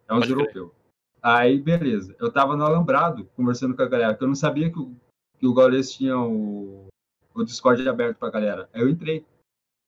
É 0.06 0.12
uns 0.12 0.28
europeu. 0.28 0.74
Aí, 1.22 1.58
beleza. 1.58 2.14
Eu 2.20 2.30
tava 2.30 2.54
no 2.54 2.62
Alambrado, 2.62 3.24
conversando 3.34 3.74
com 3.74 3.80
a 3.80 3.88
galera, 3.88 4.14
que 4.14 4.22
eu 4.22 4.28
não 4.28 4.34
sabia 4.34 4.70
que 4.70 4.78
o, 4.78 4.94
que 5.38 5.46
o 5.46 5.54
Gaules 5.54 5.90
tinha 5.90 6.18
o, 6.18 6.88
o 7.34 7.42
Discord 7.42 7.88
aberto 7.88 8.18
pra 8.18 8.28
galera. 8.28 8.68
Aí 8.74 8.82
eu 8.82 8.88
entrei. 8.90 9.24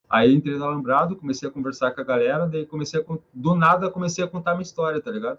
Aí 0.08 0.32
entrei 0.32 0.56
no 0.56 0.64
Alambrado, 0.64 1.16
comecei 1.16 1.46
a 1.46 1.52
conversar 1.52 1.90
com 1.90 2.00
a 2.00 2.04
galera, 2.04 2.46
daí 2.46 2.64
comecei 2.64 3.02
a, 3.02 3.18
do 3.34 3.54
nada 3.54 3.90
comecei 3.90 4.24
a 4.24 4.28
contar 4.28 4.52
minha 4.52 4.62
história, 4.62 5.02
tá 5.02 5.10
ligado? 5.10 5.38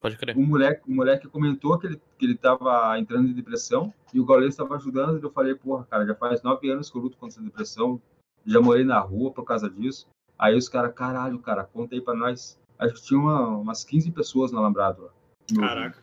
Pode 0.00 0.16
crer. 0.16 0.36
O 0.36 0.40
moleque, 0.40 0.90
o 0.90 0.94
moleque 0.94 1.28
comentou 1.28 1.78
que 1.78 1.86
ele, 1.86 2.00
que 2.18 2.24
ele 2.24 2.36
tava 2.36 2.98
entrando 2.98 3.28
em 3.28 3.34
depressão 3.34 3.92
e 4.14 4.18
o 4.18 4.24
Gaules 4.24 4.48
estava 4.48 4.76
ajudando. 4.76 5.20
E 5.20 5.22
eu 5.22 5.30
falei, 5.30 5.54
porra, 5.54 5.84
cara, 5.84 6.06
já 6.06 6.14
faz 6.14 6.42
nove 6.42 6.70
anos 6.70 6.90
que 6.90 6.96
eu 6.96 7.02
luto 7.02 7.18
contra 7.18 7.34
essa 7.34 7.44
depressão, 7.44 8.00
já 8.46 8.60
morei 8.60 8.82
na 8.82 8.98
rua 8.98 9.30
por 9.30 9.44
causa 9.44 9.68
disso. 9.68 10.08
Aí 10.38 10.56
os 10.56 10.70
caras, 10.70 10.94
caralho, 10.94 11.38
cara, 11.38 11.64
conta 11.64 11.94
aí 11.94 12.00
pra 12.00 12.14
nós. 12.14 12.58
Acho 12.78 12.94
que 12.94 13.02
tinha 13.02 13.20
uma, 13.20 13.46
umas 13.58 13.84
15 13.84 14.10
pessoas 14.10 14.50
no 14.50 14.58
Alambrado 14.58 15.02
lá. 15.02 15.10
Caraca. 15.54 16.02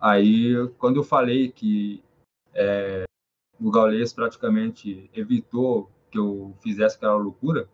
Aí, 0.00 0.54
quando 0.78 0.96
eu 0.96 1.04
falei 1.04 1.52
que 1.52 2.02
é, 2.52 3.04
o 3.60 3.70
Gaules 3.70 4.12
praticamente 4.12 5.08
evitou 5.14 5.88
que 6.10 6.18
eu 6.18 6.56
fizesse 6.60 6.96
aquela 6.96 7.14
loucura, 7.14 7.68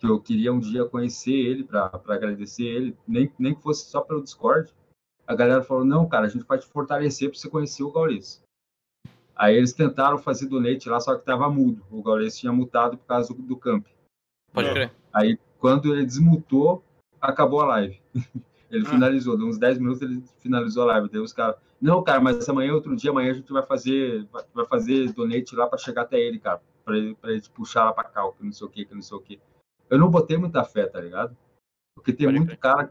que 0.00 0.06
eu 0.06 0.18
queria 0.18 0.52
um 0.52 0.58
dia 0.58 0.86
conhecer 0.86 1.32
ele 1.32 1.62
para 1.62 1.90
agradecer 2.08 2.64
ele, 2.64 2.96
nem, 3.06 3.30
nem 3.38 3.54
que 3.54 3.62
fosse 3.62 3.84
só 3.84 4.00
pelo 4.00 4.22
Discord. 4.22 4.72
A 5.26 5.34
galera 5.34 5.62
falou: 5.62 5.84
não, 5.84 6.08
cara, 6.08 6.26
a 6.26 6.28
gente 6.28 6.46
vai 6.46 6.58
te 6.58 6.66
fortalecer 6.66 7.28
para 7.28 7.38
você 7.38 7.48
conhecer 7.48 7.82
o 7.82 7.92
Gaules. 7.92 8.42
Aí 9.36 9.56
eles 9.56 9.72
tentaram 9.72 10.18
fazer 10.18 10.46
donate 10.46 10.88
lá, 10.88 10.98
só 11.00 11.14
que 11.14 11.24
tava 11.24 11.48
mudo. 11.50 11.84
O 11.90 12.02
Gaules 12.02 12.38
tinha 12.38 12.52
mutado 12.52 12.96
por 12.96 13.06
causa 13.06 13.32
do, 13.34 13.42
do 13.42 13.56
camp. 13.56 13.86
Pode 14.52 14.70
crer. 14.70 14.92
Aí 15.12 15.38
quando 15.58 15.94
ele 15.94 16.06
desmutou, 16.06 16.82
acabou 17.20 17.60
a 17.60 17.66
live. 17.66 18.00
ele 18.70 18.86
ah. 18.86 18.90
finalizou, 18.90 19.36
deu 19.36 19.46
uns 19.46 19.58
10 19.58 19.78
minutos 19.78 20.02
ele 20.02 20.22
finalizou 20.38 20.84
a 20.84 20.94
live. 20.94 21.10
Daí 21.10 21.20
os 21.20 21.32
caras, 21.32 21.56
não, 21.80 22.02
cara, 22.02 22.20
mas 22.20 22.48
amanhã, 22.48 22.72
outro 22.72 22.96
dia, 22.96 23.10
amanhã 23.10 23.32
a 23.32 23.34
gente 23.34 23.52
vai 23.52 23.64
fazer, 23.64 24.26
vai 24.54 24.66
fazer 24.66 25.12
donate 25.12 25.54
lá 25.54 25.66
para 25.66 25.78
chegar 25.78 26.02
até 26.02 26.18
ele, 26.18 26.38
cara 26.38 26.60
para 26.90 26.96
ele, 26.96 27.14
pra 27.14 27.30
ele 27.30 27.42
puxar 27.54 27.84
lá 27.84 27.92
para 27.92 28.08
cá, 28.08 28.22
que 28.32 28.44
não 28.44 28.52
sei 28.52 28.66
o 28.66 28.70
que, 28.70 28.84
que 28.84 28.94
não 28.94 29.02
sei 29.02 29.16
o 29.16 29.20
que. 29.20 29.40
Eu 29.90 29.98
não 29.98 30.08
botei 30.08 30.38
muita 30.38 30.64
fé, 30.64 30.86
tá 30.86 31.00
ligado? 31.00 31.36
Porque 31.94 32.12
tem 32.12 32.26
Pode 32.26 32.38
muito 32.38 32.50
ver. 32.50 32.56
cara. 32.56 32.90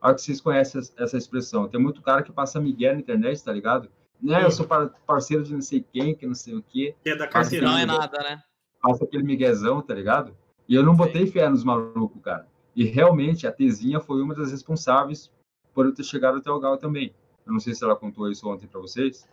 Olha 0.00 0.14
que 0.14 0.20
vocês 0.22 0.40
conhecem 0.40 0.82
essa 0.98 1.16
expressão. 1.16 1.68
Tem 1.68 1.80
muito 1.80 2.02
cara 2.02 2.22
que 2.22 2.32
passa 2.32 2.60
migué 2.60 2.92
na 2.92 2.98
internet, 2.98 3.42
tá 3.42 3.52
ligado? 3.52 3.88
Né, 4.20 4.44
eu 4.44 4.50
sou 4.50 4.66
parceiro 5.06 5.42
de 5.42 5.52
não 5.52 5.60
sei 5.60 5.80
quem, 5.80 6.14
que 6.14 6.26
não 6.26 6.34
sei 6.34 6.54
o 6.54 6.62
quê. 6.62 6.94
Que 7.02 7.10
é 7.10 7.16
da 7.16 7.26
carteira. 7.26 7.66
Não 7.66 7.78
é 7.78 7.86
nada, 7.86 8.18
né? 8.18 8.42
Passa 8.80 9.04
aquele 9.04 9.22
miguezão, 9.22 9.80
tá 9.80 9.94
ligado? 9.94 10.36
E 10.68 10.74
eu 10.74 10.82
não 10.82 10.94
botei 10.94 11.26
fé 11.26 11.48
nos 11.48 11.64
malucos, 11.64 12.20
cara. 12.22 12.46
E 12.74 12.84
realmente 12.84 13.46
a 13.46 13.52
Tezinha 13.52 14.00
foi 14.00 14.22
uma 14.22 14.34
das 14.34 14.50
responsáveis 14.50 15.30
por 15.74 15.86
eu 15.86 15.94
ter 15.94 16.04
chegado 16.04 16.38
até 16.38 16.50
o 16.50 16.58
Gal 16.58 16.78
também. 16.78 17.14
Eu 17.46 17.52
não 17.52 17.60
sei 17.60 17.74
se 17.74 17.84
ela 17.84 17.96
contou 17.96 18.30
isso 18.30 18.48
ontem 18.48 18.66
para 18.66 18.80
vocês, 18.80 19.28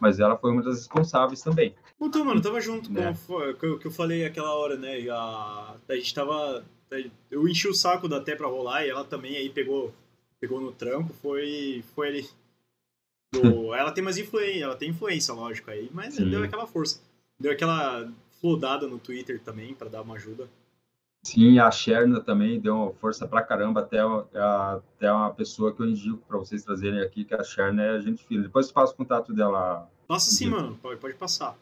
mas 0.00 0.18
ela 0.18 0.36
foi 0.36 0.50
uma 0.50 0.62
das 0.62 0.78
responsáveis 0.78 1.40
também. 1.42 1.74
Então, 2.00 2.24
mano, 2.24 2.42
tava 2.42 2.60
junto 2.60 2.92
né? 2.92 3.14
com 3.26 3.66
o 3.68 3.78
que 3.78 3.86
eu 3.86 3.90
falei 3.90 4.24
aquela 4.24 4.52
hora, 4.52 4.76
né? 4.76 5.08
A, 5.08 5.76
a 5.88 5.94
gente 5.94 6.12
tava. 6.12 6.64
Eu 7.30 7.48
enchi 7.48 7.68
o 7.68 7.74
saco 7.74 8.08
da 8.08 8.20
Té 8.20 8.34
pra 8.34 8.48
rolar 8.48 8.84
e 8.84 8.90
ela 8.90 9.04
também 9.04 9.36
aí 9.36 9.48
pegou, 9.48 9.94
pegou 10.40 10.60
no 10.60 10.72
trampo, 10.72 11.14
foi, 11.14 11.82
foi 11.94 12.08
ali. 12.08 12.28
Do, 13.32 13.72
ela 13.74 13.92
tem 13.92 14.02
mais 14.04 14.18
influência, 14.18 14.64
ela 14.64 14.76
tem 14.76 14.90
influência, 14.90 15.32
lógico, 15.32 15.70
aí, 15.70 15.88
mas 15.92 16.14
Sim. 16.14 16.28
deu 16.28 16.42
aquela 16.42 16.66
força. 16.66 17.00
Deu 17.38 17.52
aquela 17.52 18.12
flodada 18.40 18.86
no 18.86 18.98
Twitter 18.98 19.40
também 19.40 19.72
para 19.72 19.88
dar 19.88 20.02
uma 20.02 20.16
ajuda. 20.16 20.48
Sim, 21.24 21.60
a 21.60 21.70
Sherna 21.70 22.20
também 22.20 22.60
deu 22.60 22.96
força 23.00 23.28
pra 23.28 23.42
caramba, 23.42 23.80
até, 23.80 23.98
até 24.00 25.12
uma 25.12 25.32
pessoa 25.32 25.72
que 25.72 25.80
eu 25.80 25.86
indico 25.86 26.18
para 26.26 26.36
vocês 26.36 26.64
trazerem 26.64 27.00
aqui, 27.00 27.24
que 27.24 27.34
a 27.34 27.44
Sherna 27.44 27.82
é 27.82 27.90
a 27.90 28.00
gente 28.00 28.24
filha. 28.24 28.42
Depois 28.42 28.66
eu 28.66 28.74
passo 28.74 28.92
o 28.92 28.96
contato 28.96 29.32
dela. 29.32 29.88
Nossa, 30.08 30.30
sim, 30.30 30.48
mano, 30.48 30.76
pode, 30.78 31.00
pode 31.00 31.14
passar. 31.14 31.56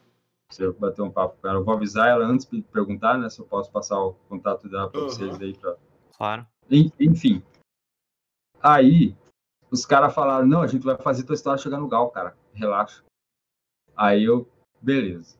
Você 0.51 0.69
bater 0.71 1.03
um 1.03 1.11
papo 1.11 1.37
com 1.39 1.47
ela. 1.47 1.59
Eu 1.59 1.63
vou 1.63 1.75
avisar 1.75 2.09
ela 2.09 2.25
antes 2.25 2.49
de 2.49 2.61
perguntar, 2.63 3.17
né, 3.17 3.29
se 3.29 3.39
eu 3.39 3.45
posso 3.45 3.71
passar 3.71 3.99
o 3.99 4.13
contato 4.27 4.67
dela 4.67 4.89
para 4.89 5.01
uhum. 5.01 5.09
vocês 5.09 5.39
aí. 5.39 5.55
Pra... 5.55 5.77
Claro. 6.17 6.47
Enfim. 6.99 7.43
Aí, 8.61 9.15
os 9.69 9.85
caras 9.85 10.13
falaram, 10.13 10.45
não, 10.45 10.61
a 10.61 10.67
gente 10.67 10.83
vai 10.83 10.97
fazer 10.97 11.23
tua 11.23 11.35
história 11.35 11.61
chegar 11.61 11.79
no 11.79 11.87
Gal, 11.87 12.09
cara. 12.09 12.35
Relaxa. 12.53 13.03
Aí 13.95 14.23
eu, 14.23 14.49
beleza. 14.81 15.37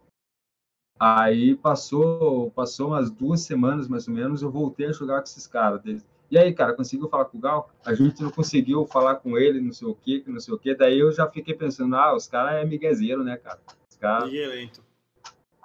Aí 1.04 1.56
passou, 1.56 2.52
passou 2.52 2.89
umas 2.89 3.10
duas 3.10 3.41
semanas 3.41 3.88
mais 3.88 4.08
ou 4.08 4.14
menos, 4.14 4.43
eu 4.43 4.52
voltei 4.52 4.86
a 4.86 4.91
jogar 4.91 5.18
com 5.18 5.24
esses 5.24 5.47
caras. 5.47 5.82
E 6.30 6.38
aí, 6.38 6.54
cara, 6.54 6.76
conseguiu 6.76 7.10
falar 7.10 7.26
com 7.26 7.39
o 7.39 7.41
Gal? 7.41 7.72
A 7.84 7.95
gente 7.95 8.22
não 8.22 8.30
conseguiu 8.30 8.86
falar 8.86 9.16
com 9.16 9.36
ele, 9.36 9.60
não 9.60 9.74
sei 9.74 9.88
o 9.88 9.95
que, 9.95 10.24
não 10.28 10.39
sei 10.39 10.54
o 10.54 10.60
que. 10.60 10.76
Daí 10.76 10.99
eu 10.99 11.12
já 11.12 11.28
fiquei 11.28 11.56
pensando, 11.56 11.95
ah, 11.95 12.16
os 12.16 12.28
caras 12.28 12.62
é 12.62 12.66
miguezeiro, 12.66 13.24
né, 13.24 13.36
cara? 13.36 13.60
Os 13.89 13.97
caras. 13.97 14.26
Miguelento. 14.26 14.84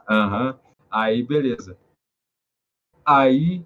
Aham. 0.08 0.52
Uhum. 0.52 0.54
Aí, 0.90 1.22
beleza. 1.22 1.76
Aí 3.04 3.62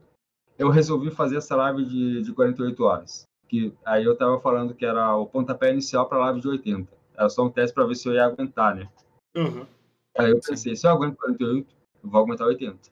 eu 0.59 0.71
resolvi 0.71 1.13
fazer 1.13 1.37
essa 1.37 1.55
live 1.55 1.85
de, 1.85 2.23
de 2.23 2.33
48 2.33 2.83
horas. 2.83 3.29
Que, 3.49 3.73
aí 3.85 4.03
eu 4.03 4.17
tava 4.17 4.41
falando 4.41 4.75
que 4.75 4.85
era 4.85 5.15
o 5.15 5.25
pontapé 5.25 5.71
inicial 5.71 6.09
para 6.09 6.19
live 6.19 6.41
de 6.41 6.49
80. 6.49 6.93
Era 7.15 7.29
só 7.29 7.45
um 7.45 7.51
teste 7.51 7.73
para 7.73 7.87
ver 7.87 7.95
se 7.95 8.09
eu 8.09 8.15
ia 8.15 8.25
aguentar, 8.25 8.75
né? 8.75 8.89
Uhum. 9.37 9.65
Aí 10.19 10.31
eu 10.31 10.41
pensei, 10.41 10.75
se 10.75 10.87
eu 10.87 10.91
aguento 10.91 11.17
48, 11.17 11.77
eu 12.03 12.11
vou 12.11 12.23
aguentar 12.23 12.47
80. 12.47 12.91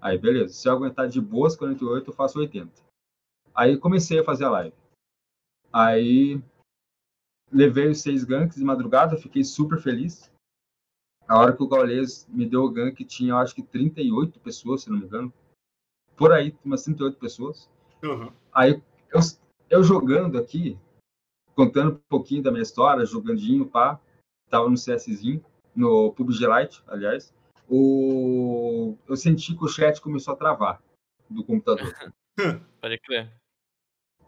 Aí, 0.00 0.16
beleza. 0.16 0.54
Se 0.54 0.68
eu 0.68 0.72
aguentar 0.72 1.08
de 1.08 1.20
boas 1.20 1.56
48, 1.56 2.10
eu 2.10 2.14
faço 2.14 2.38
80. 2.38 2.70
Aí 3.54 3.76
comecei 3.76 4.18
a 4.18 4.24
fazer 4.24 4.44
a 4.44 4.50
live. 4.50 4.74
Aí 5.72 6.42
levei 7.52 7.88
os 7.88 8.00
seis 8.00 8.24
ganks 8.24 8.56
de 8.56 8.64
madrugada, 8.64 9.16
fiquei 9.16 9.44
super 9.44 9.80
feliz. 9.80 10.32
A 11.28 11.38
hora 11.38 11.54
que 11.54 11.62
o 11.62 11.68
Gaules 11.68 12.26
me 12.28 12.46
deu 12.46 12.62
o 12.62 12.70
gank, 12.70 13.04
tinha 13.04 13.36
acho 13.36 13.54
que 13.54 13.62
38 13.62 14.40
pessoas, 14.40 14.82
se 14.82 14.90
não 14.90 14.98
me 14.98 15.04
engano. 15.04 15.32
Por 16.16 16.32
aí, 16.32 16.56
umas 16.64 16.82
38 16.82 17.18
pessoas. 17.18 17.70
Uhum. 18.02 18.32
Aí 18.52 18.82
eu, 19.10 19.20
eu 19.68 19.82
jogando 19.82 20.38
aqui, 20.38 20.78
contando 21.54 21.96
um 21.96 22.00
pouquinho 22.08 22.42
da 22.42 22.50
minha 22.50 22.62
história, 22.62 23.04
jogandinho, 23.04 23.66
pá. 23.66 24.00
Tava 24.48 24.68
no 24.68 24.74
CSzinho 24.74 25.44
no 25.74 26.12
PUBG 26.12 26.46
Lite, 26.46 26.82
aliás, 26.86 27.32
o... 27.68 28.96
eu 29.08 29.16
senti 29.16 29.54
que 29.54 29.64
o 29.64 29.68
chat 29.68 30.00
começou 30.00 30.34
a 30.34 30.36
travar 30.36 30.82
do 31.28 31.44
computador. 31.44 31.94
Pode 32.80 32.98
crer. 32.98 33.30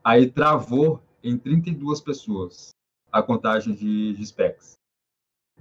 Aí 0.05 0.31
travou 0.31 1.03
em 1.23 1.37
32 1.37 2.01
pessoas 2.01 2.71
a 3.11 3.23
contagem 3.23 3.75
de, 3.75 4.15
de 4.15 4.27
specs. 4.27 4.75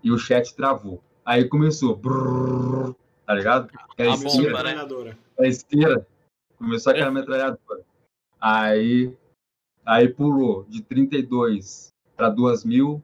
E 0.04 0.12
o 0.12 0.18
chat 0.18 0.56
travou. 0.56 1.04
Aí 1.26 1.48
começou. 1.48 1.96
Brrr, 1.96 2.96
tá 3.26 3.34
ligado? 3.34 3.70
Aquela 3.90 4.14
a 4.14 4.16
esteira. 4.16 5.20
A 5.40 5.48
esteira. 5.48 6.08
Começou 6.58 6.92
aquela 6.92 7.12
metralhadora. 7.12 7.86
Aí, 8.40 9.16
aí 9.86 10.08
pulou 10.08 10.64
de 10.64 10.82
32 10.82 11.90
para 12.16 12.30
2 12.30 12.66
mil, 12.66 13.04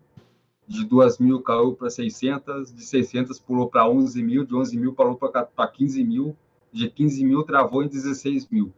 de 0.67 0.85
2 0.85 1.17
mil 1.19 1.41
caiu 1.41 1.73
para 1.73 1.89
600, 1.89 2.73
de 2.73 2.83
600 2.83 3.39
pulou 3.39 3.69
para 3.69 3.87
11 3.87 4.21
mil, 4.21 4.45
de 4.45 4.53
11 4.53 4.77
mil 4.77 4.93
pulou 4.93 5.15
para 5.15 5.67
15 5.67 6.03
mil, 6.03 6.35
de 6.71 6.89
15 6.89 7.23
mil 7.23 7.43
travou 7.43 7.83
em 7.83 7.87
16 7.87 8.49
mil. 8.49 8.73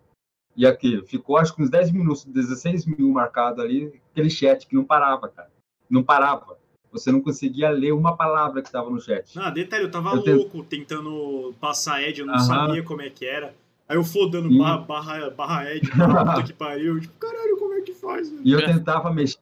E 0.56 0.66
aquilo, 0.66 1.06
ficou 1.06 1.38
acho 1.38 1.56
que 1.56 1.64
uns 1.64 1.70
10 1.70 1.92
minutos, 1.92 2.26
16 2.26 2.86
mil 2.86 3.10
marcado 3.12 3.62
ali, 3.62 3.94
aquele 4.12 4.30
chat 4.30 4.68
que 4.68 4.76
não 4.76 4.84
parava, 4.84 5.28
cara. 5.30 5.50
Não 5.90 6.04
parava. 6.04 6.58
Você 6.92 7.12
não 7.12 7.22
conseguia 7.22 7.70
ler 7.70 7.94
uma 7.94 8.16
palavra 8.16 8.62
que 8.62 8.68
estava 8.68 8.90
no 8.90 9.00
chat. 9.00 9.38
Ah, 9.40 9.50
detalhe, 9.50 9.84
eu 9.84 9.92
tava 9.92 10.16
Eu 10.16 10.38
louco 10.38 10.64
tentando 10.64 11.54
passar 11.60 12.04
Ed, 12.04 12.20
eu 12.20 12.26
não 12.26 12.34
Aham. 12.36 12.44
sabia 12.44 12.84
como 12.84 13.02
é 13.02 13.10
que 13.10 13.26
era. 13.26 13.56
Aí 13.88 13.96
eu 13.96 14.04
flodando 14.04 14.50
Sim. 14.50 14.58
barra, 14.58 14.78
barra, 14.78 15.30
barra 15.30 15.74
Ed, 15.74 15.90
barra 15.96 16.36
puta 16.36 16.44
que 16.48 16.54
pariu. 16.54 17.00
Tipo, 17.00 17.14
caralho, 17.20 17.58
como 17.58 17.74
é 17.74 17.82
que 17.82 17.94
faz, 17.94 18.30
velho? 18.30 18.42
E 18.44 18.52
eu 18.52 18.64
tentava 18.64 19.12
mexer 19.12 19.40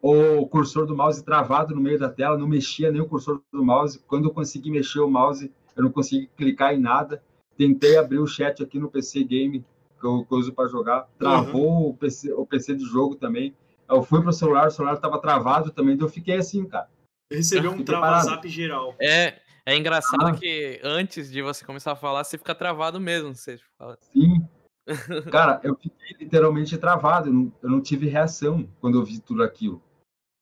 o 0.00 0.46
cursor 0.46 0.86
do 0.86 0.96
mouse 0.96 1.24
travado 1.24 1.74
no 1.74 1.80
meio 1.80 1.98
da 1.98 2.08
tela, 2.08 2.38
não 2.38 2.46
mexia 2.46 2.90
nem 2.90 3.00
o 3.00 3.06
cursor 3.06 3.40
do 3.52 3.64
mouse. 3.64 3.98
Quando 4.06 4.28
eu 4.28 4.32
consegui 4.32 4.70
mexer 4.70 5.00
o 5.00 5.10
mouse, 5.10 5.52
eu 5.76 5.84
não 5.84 5.90
consegui 5.90 6.28
clicar 6.36 6.74
em 6.74 6.80
nada. 6.80 7.22
Tentei 7.56 7.96
abrir 7.96 8.18
o 8.18 8.26
chat 8.26 8.62
aqui 8.62 8.78
no 8.78 8.90
PC 8.90 9.24
Game, 9.24 9.64
que 10.00 10.06
eu, 10.06 10.24
que 10.24 10.32
eu 10.32 10.38
uso 10.38 10.52
para 10.52 10.68
jogar. 10.68 11.08
Travou 11.18 11.90
o, 11.90 11.94
PC, 11.94 12.32
o 12.32 12.46
PC 12.46 12.76
de 12.76 12.84
jogo 12.84 13.16
também. 13.16 13.54
Eu 13.88 14.02
fui 14.02 14.22
pro 14.22 14.32
celular, 14.32 14.68
o 14.68 14.70
celular 14.70 14.94
estava 14.94 15.18
travado 15.20 15.70
também, 15.70 15.94
então 15.94 16.06
eu 16.06 16.12
fiquei 16.12 16.36
assim, 16.36 16.64
cara. 16.66 16.88
Recebeu 17.32 17.72
um 17.72 17.82
trava-zap 17.82 18.48
geral. 18.48 18.94
É, 19.00 19.40
é 19.66 19.76
engraçado 19.76 20.26
Ah. 20.26 20.32
que 20.32 20.80
antes 20.84 21.30
de 21.30 21.42
você 21.42 21.64
começar 21.64 21.92
a 21.92 21.96
falar, 21.96 22.22
você 22.24 22.38
fica 22.38 22.54
travado 22.54 23.00
mesmo. 23.00 23.34
Você 23.34 23.58
fala, 23.76 23.98
Sim. 24.12 24.46
Cara, 25.30 25.60
eu 25.62 25.76
fiquei 25.76 26.16
literalmente 26.18 26.78
travado. 26.78 27.28
Eu 27.28 27.32
não, 27.32 27.52
eu 27.62 27.68
não 27.68 27.80
tive 27.80 28.08
reação 28.08 28.66
quando 28.80 28.98
eu 28.98 29.04
vi 29.04 29.20
tudo 29.20 29.42
aquilo. 29.42 29.82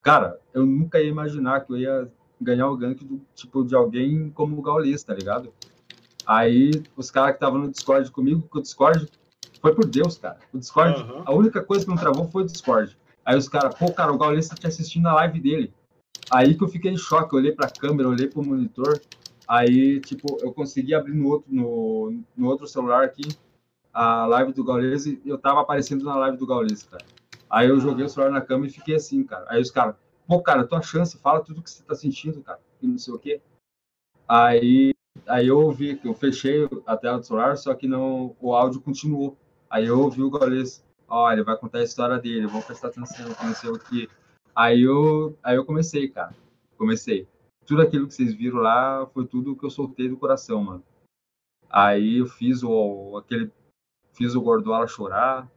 Cara, 0.01 0.39
eu 0.53 0.65
nunca 0.65 1.01
ia 1.01 1.09
imaginar 1.09 1.61
que 1.61 1.73
eu 1.73 1.77
ia 1.77 2.11
ganhar 2.39 2.69
o 2.69 2.77
gank 2.77 3.03
do 3.03 3.21
tipo 3.35 3.63
de 3.63 3.75
alguém 3.75 4.29
como 4.29 4.57
o 4.57 4.61
Gaulista, 4.61 5.13
tá 5.13 5.19
ligado? 5.19 5.53
Aí 6.25 6.71
os 6.95 7.09
caras 7.09 7.31
que 7.31 7.37
estavam 7.37 7.59
no 7.59 7.71
Discord 7.71 8.11
comigo, 8.11 8.47
que 8.51 8.59
o 8.59 8.61
Discord 8.61 9.09
foi 9.61 9.73
por 9.73 9.85
Deus, 9.85 10.17
cara. 10.17 10.37
O 10.53 10.59
Discord, 10.59 11.01
Aham. 11.01 11.23
a 11.25 11.33
única 11.33 11.63
coisa 11.63 11.85
que 11.85 11.89
não 11.89 11.97
travou 11.97 12.29
foi 12.29 12.43
o 12.43 12.45
Discord. 12.45 12.97
Aí 13.25 13.37
os 13.37 13.49
caras, 13.49 13.75
pô, 13.75 13.91
cara, 13.91 14.13
o 14.13 14.17
Gaulista 14.17 14.55
tá 14.55 14.61
te 14.61 14.67
assistindo 14.67 15.07
a 15.07 15.13
live 15.13 15.39
dele. 15.39 15.73
Aí 16.29 16.55
que 16.55 16.63
eu 16.63 16.67
fiquei 16.67 16.91
em 16.91 16.97
choque, 16.97 17.33
eu 17.33 17.39
olhei 17.39 17.51
pra 17.51 17.69
câmera, 17.69 18.09
olhei 18.09 18.27
pro 18.27 18.43
monitor. 18.43 18.99
Aí, 19.47 20.01
tipo, 20.01 20.37
eu 20.41 20.53
consegui 20.53 20.93
abrir 20.93 21.13
no 21.13 21.27
outro, 21.29 21.47
no, 21.49 22.19
no 22.35 22.47
outro 22.47 22.67
celular 22.67 23.05
aqui 23.05 23.23
a 23.93 24.25
live 24.27 24.53
do 24.53 24.63
Gaules 24.63 25.05
e 25.05 25.19
eu 25.25 25.37
tava 25.37 25.61
aparecendo 25.61 26.03
na 26.03 26.15
live 26.15 26.37
do 26.37 26.45
Gaules, 26.45 26.83
cara. 26.83 27.03
Aí 27.49 27.69
eu 27.69 27.79
joguei 27.79 28.05
o 28.05 28.09
celular 28.09 28.31
na 28.31 28.41
cama 28.41 28.67
e 28.67 28.69
fiquei 28.69 28.95
assim, 28.95 29.23
cara. 29.23 29.45
Aí 29.49 29.61
os 29.61 29.71
caras, 29.71 29.95
pô, 30.27 30.41
cara, 30.41 30.67
tua 30.67 30.81
chance, 30.81 31.17
fala 31.17 31.43
tudo 31.43 31.61
que 31.61 31.69
você 31.69 31.83
tá 31.83 31.95
sentindo, 31.95 32.41
cara. 32.41 32.59
E 32.81 32.87
não 32.87 32.97
sei 32.97 33.13
o 33.13 33.19
quê. 33.19 33.41
Aí, 34.27 34.93
aí 35.25 35.47
eu 35.47 35.59
ouvi 35.59 35.95
que 35.95 36.07
eu 36.07 36.13
fechei 36.13 36.67
a 36.85 36.97
tela 36.97 37.19
do 37.19 37.25
celular, 37.25 37.55
só 37.57 37.73
que 37.73 37.87
não, 37.87 38.35
o 38.39 38.53
áudio 38.53 38.81
continuou. 38.81 39.37
Aí 39.69 39.87
eu 39.87 39.99
ouvi 39.99 40.21
o 40.21 40.29
Gaules, 40.29 40.83
ele 41.31 41.43
vai 41.43 41.57
contar 41.57 41.79
a 41.79 41.83
história 41.83 42.19
dele, 42.19 42.47
vou 42.47 42.61
prestar 42.61 42.89
atenção, 42.89 43.27
não 43.43 43.53
sei 43.53 43.69
o 43.69 43.79
quê. 43.79 44.09
Aí 44.55 44.81
eu, 44.81 45.37
aí 45.43 45.55
eu 45.55 45.65
comecei, 45.65 46.09
cara. 46.09 46.35
Comecei. 46.77 47.27
Tudo 47.65 47.81
aquilo 47.81 48.07
que 48.07 48.13
vocês 48.13 48.33
viram 48.33 48.59
lá 48.59 49.05
foi 49.07 49.25
tudo 49.25 49.55
que 49.55 49.65
eu 49.65 49.69
soltei 49.69 50.09
do 50.09 50.17
coração, 50.17 50.63
mano. 50.63 50.83
Aí 51.69 52.17
eu 52.17 52.25
fiz 52.25 52.63
o 52.63 53.17
aquele 53.17 53.51
fiz 54.13 54.35
o 54.35 54.41
Gordola 54.41 54.87
chorar, 54.87 55.49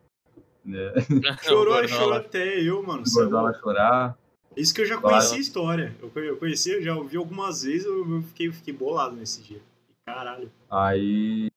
né? 0.64 0.92
Chorou, 1.42 1.86
chorou 1.88 2.14
até 2.14 2.60
eu, 2.60 2.82
mano. 2.82 3.02
O 3.02 3.06
Cê 3.06 3.22
é 3.22 3.54
chorar. 3.60 4.18
Isso 4.56 4.74
que 4.74 4.80
eu 4.80 4.86
já 4.86 4.98
Claro. 4.98 5.16
conhecia 5.16 5.38
a 5.38 5.40
história. 5.40 5.96
Eu 6.02 6.10
conhe- 6.10 6.54
eu 6.66 6.82
já 6.82 6.96
ouvi 6.96 7.16
algumas 7.16 7.62
vezes, 7.62 7.86
eu 7.86 8.22
fiquei, 8.22 8.48
eu 8.48 8.52
fiquei 8.52 8.74
bolado 8.74 9.14
nesse 9.16 9.42
dia. 9.42 9.60
Caralho. 10.04 10.50
Aí 10.70 11.48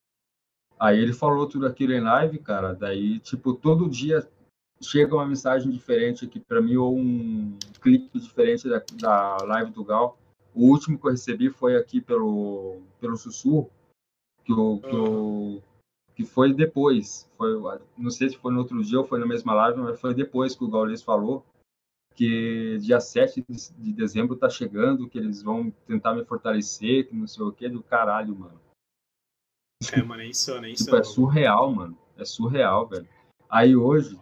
aí 0.80 0.99
ele 0.99 1.13
falou 1.13 1.47
tudo 1.47 1.65
aquilo 1.65 1.93
em 1.93 2.01
live, 2.01 2.38
cara. 2.39 2.73
Daí, 2.73 3.19
tipo, 3.19 3.53
todo 3.53 3.89
dia 3.89 4.27
chega 4.81 5.15
uma 5.15 5.25
mensagem 5.25 5.71
diferente 5.71 6.25
aqui 6.25 6.39
pra 6.39 6.61
mim 6.61 6.75
ou 6.75 6.97
um 6.97 7.57
clipe 7.81 8.19
diferente 8.19 8.67
da, 8.67 8.84
da 8.95 9.38
live 9.45 9.71
do 9.71 9.84
Gal. 9.84 10.17
O 10.53 10.69
último 10.69 10.99
que 10.99 11.07
eu 11.07 11.11
recebi 11.11 11.49
foi 11.49 11.75
aqui 11.75 11.99
pelo 12.01 12.77
pelo 12.99 13.17
sussurro 13.17 13.69
que 14.45 14.51
eu, 14.51 14.80
que, 14.84 14.93
eu, 14.95 15.63
que 16.15 16.23
foi 16.26 16.53
depois. 16.53 17.30
Foi, 17.38 17.53
não 17.98 18.10
sei 18.11 18.30
se 18.30 18.38
foi 18.38 18.52
no 18.53 18.60
outro 18.60 18.84
dia 18.84 18.99
ou 18.99 19.06
foi 19.06 19.19
na 19.19 19.26
mesma 19.26 19.53
live, 19.53 19.80
mas 19.80 19.99
foi 19.99 20.14
depois 20.14 20.56
que 20.56 20.64
o 20.64 20.69
Gaules 20.69 21.02
falou 21.02 21.45
que 22.15 22.77
dia 22.80 22.99
7 22.99 23.44
de- 23.49 23.73
de 23.73 23.91
dezembro 23.94 24.35
tá 24.35 24.48
chegando, 24.48 25.10
que 25.10 25.18
eles 25.18 25.41
vão 25.41 25.72
tentar 25.88 26.14
me 26.14 26.23
fortalecer, 26.23 27.07
que 27.07 27.15
não 27.15 27.26
sei 27.26 27.44
o 27.44 27.52
que, 27.52 27.68
do 27.68 27.81
caralho, 27.81 28.35
mano. 28.35 28.60
É, 29.91 30.02
mano, 30.02 30.22
é 30.22 30.27
insano, 30.27 30.65
é 30.68 30.69
Tipo, 30.73 30.81
insano. 30.84 30.98
é 30.98 31.03
surreal, 31.03 31.72
mano. 31.72 31.98
É 32.15 32.23
surreal, 32.23 32.88
velho. 32.88 33.07
Aí 33.49 33.76
hoje, 33.76 34.19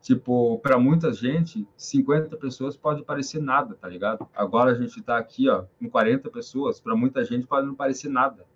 tipo, 0.00 0.58
pra 0.58 0.78
muita 0.78 1.12
gente, 1.12 1.66
50 1.76 2.36
pessoas 2.36 2.76
pode 2.76 3.02
parecer 3.02 3.40
nada, 3.40 3.74
tá 3.74 3.88
ligado? 3.88 4.28
Agora 4.34 4.72
a 4.72 4.74
gente 4.74 5.02
tá 5.02 5.16
aqui, 5.18 5.48
ó, 5.48 5.64
com 5.78 5.88
40 5.88 6.30
pessoas, 6.30 6.80
pra 6.80 6.94
muita 6.94 7.24
gente 7.24 7.46
pode 7.46 7.66
não 7.66 7.74
parecer 7.74 8.08
nada. 8.10 8.46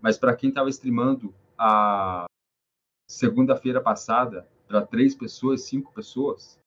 Mas 0.00 0.16
pra 0.18 0.36
quem 0.36 0.52
tava 0.52 0.68
streamando 0.70 1.34
a 1.60 2.24
segunda-feira 3.06 3.82
passada, 3.82 4.48
pra 4.66 4.86
três 4.86 5.14
pessoas, 5.14 5.62
cinco 5.62 5.92
pessoas, 5.92 6.58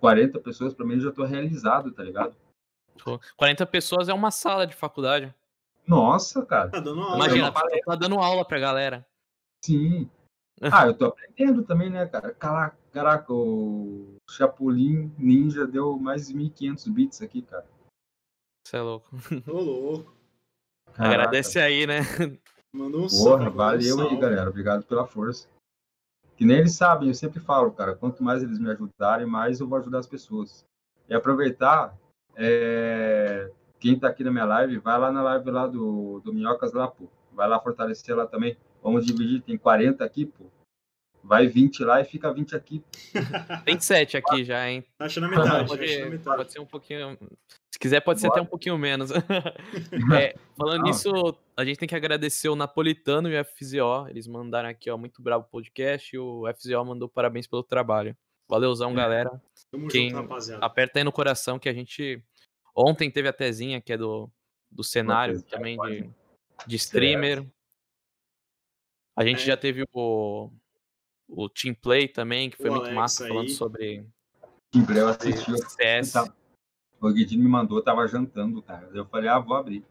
40 0.00 0.38
pessoas, 0.40 0.74
pra 0.74 0.84
mim 0.84 0.94
eu 0.94 1.00
já 1.00 1.12
tô 1.12 1.24
realizado, 1.24 1.90
tá 1.92 2.02
ligado? 2.02 2.36
Pô, 3.02 3.18
40 3.36 3.64
pessoas 3.66 4.08
é 4.08 4.12
uma 4.12 4.30
sala 4.30 4.66
de 4.66 4.74
faculdade. 4.74 5.34
Nossa, 5.86 6.44
cara. 6.44 6.70
Tá 6.70 6.80
dando 6.80 7.00
aula. 7.00 7.16
Imagina, 7.16 7.52
tá 7.52 7.94
dando 7.94 8.18
aula 8.18 8.44
pra 8.44 8.58
galera. 8.58 9.06
Sim. 9.64 10.10
Ah, 10.60 10.88
eu 10.88 10.94
tô 10.94 11.04
aprendendo 11.04 11.62
também, 11.62 11.88
né, 11.88 12.04
cara? 12.04 12.34
Caraca, 12.34 12.76
caraca, 12.90 13.32
o 13.32 14.16
Chapulin 14.28 15.14
Ninja 15.16 15.64
deu 15.64 15.96
mais 15.96 16.26
de 16.26 16.34
1.500 16.34 16.92
bits 16.92 17.22
aqui, 17.22 17.42
cara. 17.42 17.64
Você 18.66 18.76
é 18.76 18.80
louco. 18.80 19.08
Ô, 19.46 19.60
louco. 19.60 20.12
Caraca. 20.94 21.14
Agradece 21.14 21.60
aí, 21.60 21.86
né? 21.86 22.00
Mandou 22.72 23.04
um. 23.04 23.08
Porra, 23.08 23.44
mandou 23.44 23.52
um 23.52 23.56
valeu 23.56 24.00
aí, 24.00 24.16
galera. 24.16 24.50
Obrigado 24.50 24.84
pela 24.84 25.06
força. 25.06 25.48
Que 26.36 26.44
nem 26.44 26.58
eles 26.58 26.74
sabem, 26.74 27.08
eu 27.08 27.14
sempre 27.14 27.40
falo, 27.40 27.72
cara, 27.72 27.96
quanto 27.96 28.22
mais 28.22 28.42
eles 28.44 28.60
me 28.60 28.70
ajudarem, 28.70 29.26
mais 29.26 29.58
eu 29.58 29.66
vou 29.66 29.76
ajudar 29.78 29.98
as 29.98 30.06
pessoas. 30.06 30.64
E 31.08 31.14
aproveitar, 31.14 31.98
é, 32.36 33.50
quem 33.80 33.98
tá 33.98 34.08
aqui 34.08 34.22
na 34.22 34.30
minha 34.30 34.44
live, 34.44 34.78
vai 34.78 34.98
lá 34.98 35.10
na 35.10 35.20
live 35.22 35.50
lá 35.50 35.66
do, 35.66 36.20
do 36.20 36.32
Minhocas 36.32 36.72
lá, 36.72 36.86
pô. 36.86 37.08
Vai 37.32 37.48
lá 37.48 37.58
fortalecer 37.58 38.16
lá 38.16 38.24
também. 38.24 38.56
Vamos 38.82 39.04
dividir, 39.04 39.42
tem 39.42 39.58
40 39.58 40.04
aqui, 40.04 40.26
pô. 40.26 40.46
Vai 41.24 41.48
20 41.48 41.82
lá 41.84 42.00
e 42.00 42.04
fica 42.04 42.32
20 42.32 42.54
aqui. 42.54 42.82
Tem 43.66 43.78
7 43.78 44.16
aqui 44.16 44.44
já, 44.44 44.70
hein? 44.70 44.84
Acha 44.98 45.20
na 45.20 45.28
metade, 45.28 45.48
acha 45.48 45.62
na 45.62 45.68
Pode, 45.68 46.10
metade. 46.10 46.36
pode 46.36 46.52
ser 46.52 46.60
um 46.60 46.64
pouquinho. 46.64 47.18
Se 47.78 47.82
quiser, 47.82 48.00
pode 48.00 48.20
ser 48.20 48.26
Bora. 48.26 48.40
até 48.40 48.46
um 48.46 48.50
pouquinho 48.50 48.76
menos. 48.76 49.10
É, 50.20 50.34
falando 50.56 50.82
nisso, 50.82 51.10
a 51.56 51.64
gente 51.64 51.78
tem 51.78 51.88
que 51.88 51.94
agradecer 51.94 52.48
o 52.48 52.56
Napolitano 52.56 53.30
e 53.30 53.40
o 53.40 53.44
FZO. 53.44 54.08
Eles 54.08 54.26
mandaram 54.26 54.68
aqui, 54.68 54.90
ó, 54.90 54.98
muito 54.98 55.22
bravo 55.22 55.44
podcast. 55.48 56.14
E 56.14 56.18
o 56.18 56.42
FZO 56.56 56.84
mandou 56.84 57.08
parabéns 57.08 57.46
pelo 57.46 57.62
trabalho. 57.62 58.16
Valeuzão, 58.48 58.90
É. 58.90 58.94
galera. 58.94 59.42
Tamo 59.70 59.86
Quem- 59.88 60.10
junto, 60.10 60.22
rapaziada. 60.22 60.64
Aperta 60.66 60.98
aí 60.98 61.04
no 61.04 61.12
coração 61.12 61.56
que 61.58 61.68
a 61.68 61.72
gente. 61.72 62.20
Ontem 62.74 63.08
teve 63.10 63.28
a 63.28 63.32
Tezinha, 63.32 63.80
que 63.80 63.92
é 63.92 63.96
do, 63.96 64.28
do 64.70 64.82
cenário 64.82 65.40
também 65.42 65.76
de, 65.78 66.10
de 66.66 66.76
streamer. 66.76 67.46
A 69.16 69.24
gente 69.24 69.42
É. 69.42 69.46
já 69.46 69.56
teve 69.56 69.84
o, 69.92 70.50
o 71.28 71.48
Team 71.48 71.74
Play 71.74 72.08
também, 72.08 72.50
que 72.50 72.56
foi 72.56 72.70
O 72.70 72.72
muito 72.72 72.84
Alex 72.86 72.96
massa, 72.96 73.28
falando 73.28 73.46
aí. 73.46 73.50
sobre, 73.50 74.04
Em 74.74 74.82
breve 74.82 75.00
eu 75.00 75.12
sobre 75.12 75.28
assisti, 75.32 75.50
eu 75.50 75.58
CS. 75.70 76.12
Tá. 76.12 76.34
O 77.00 77.12
Guidinho 77.12 77.42
me 77.42 77.48
mandou, 77.48 77.78
eu 77.78 77.84
tava 77.84 78.06
jantando, 78.08 78.60
cara. 78.62 78.88
Eu 78.92 79.04
falei, 79.06 79.28
ah, 79.28 79.38
vou 79.38 79.56
abrir. 79.56 79.84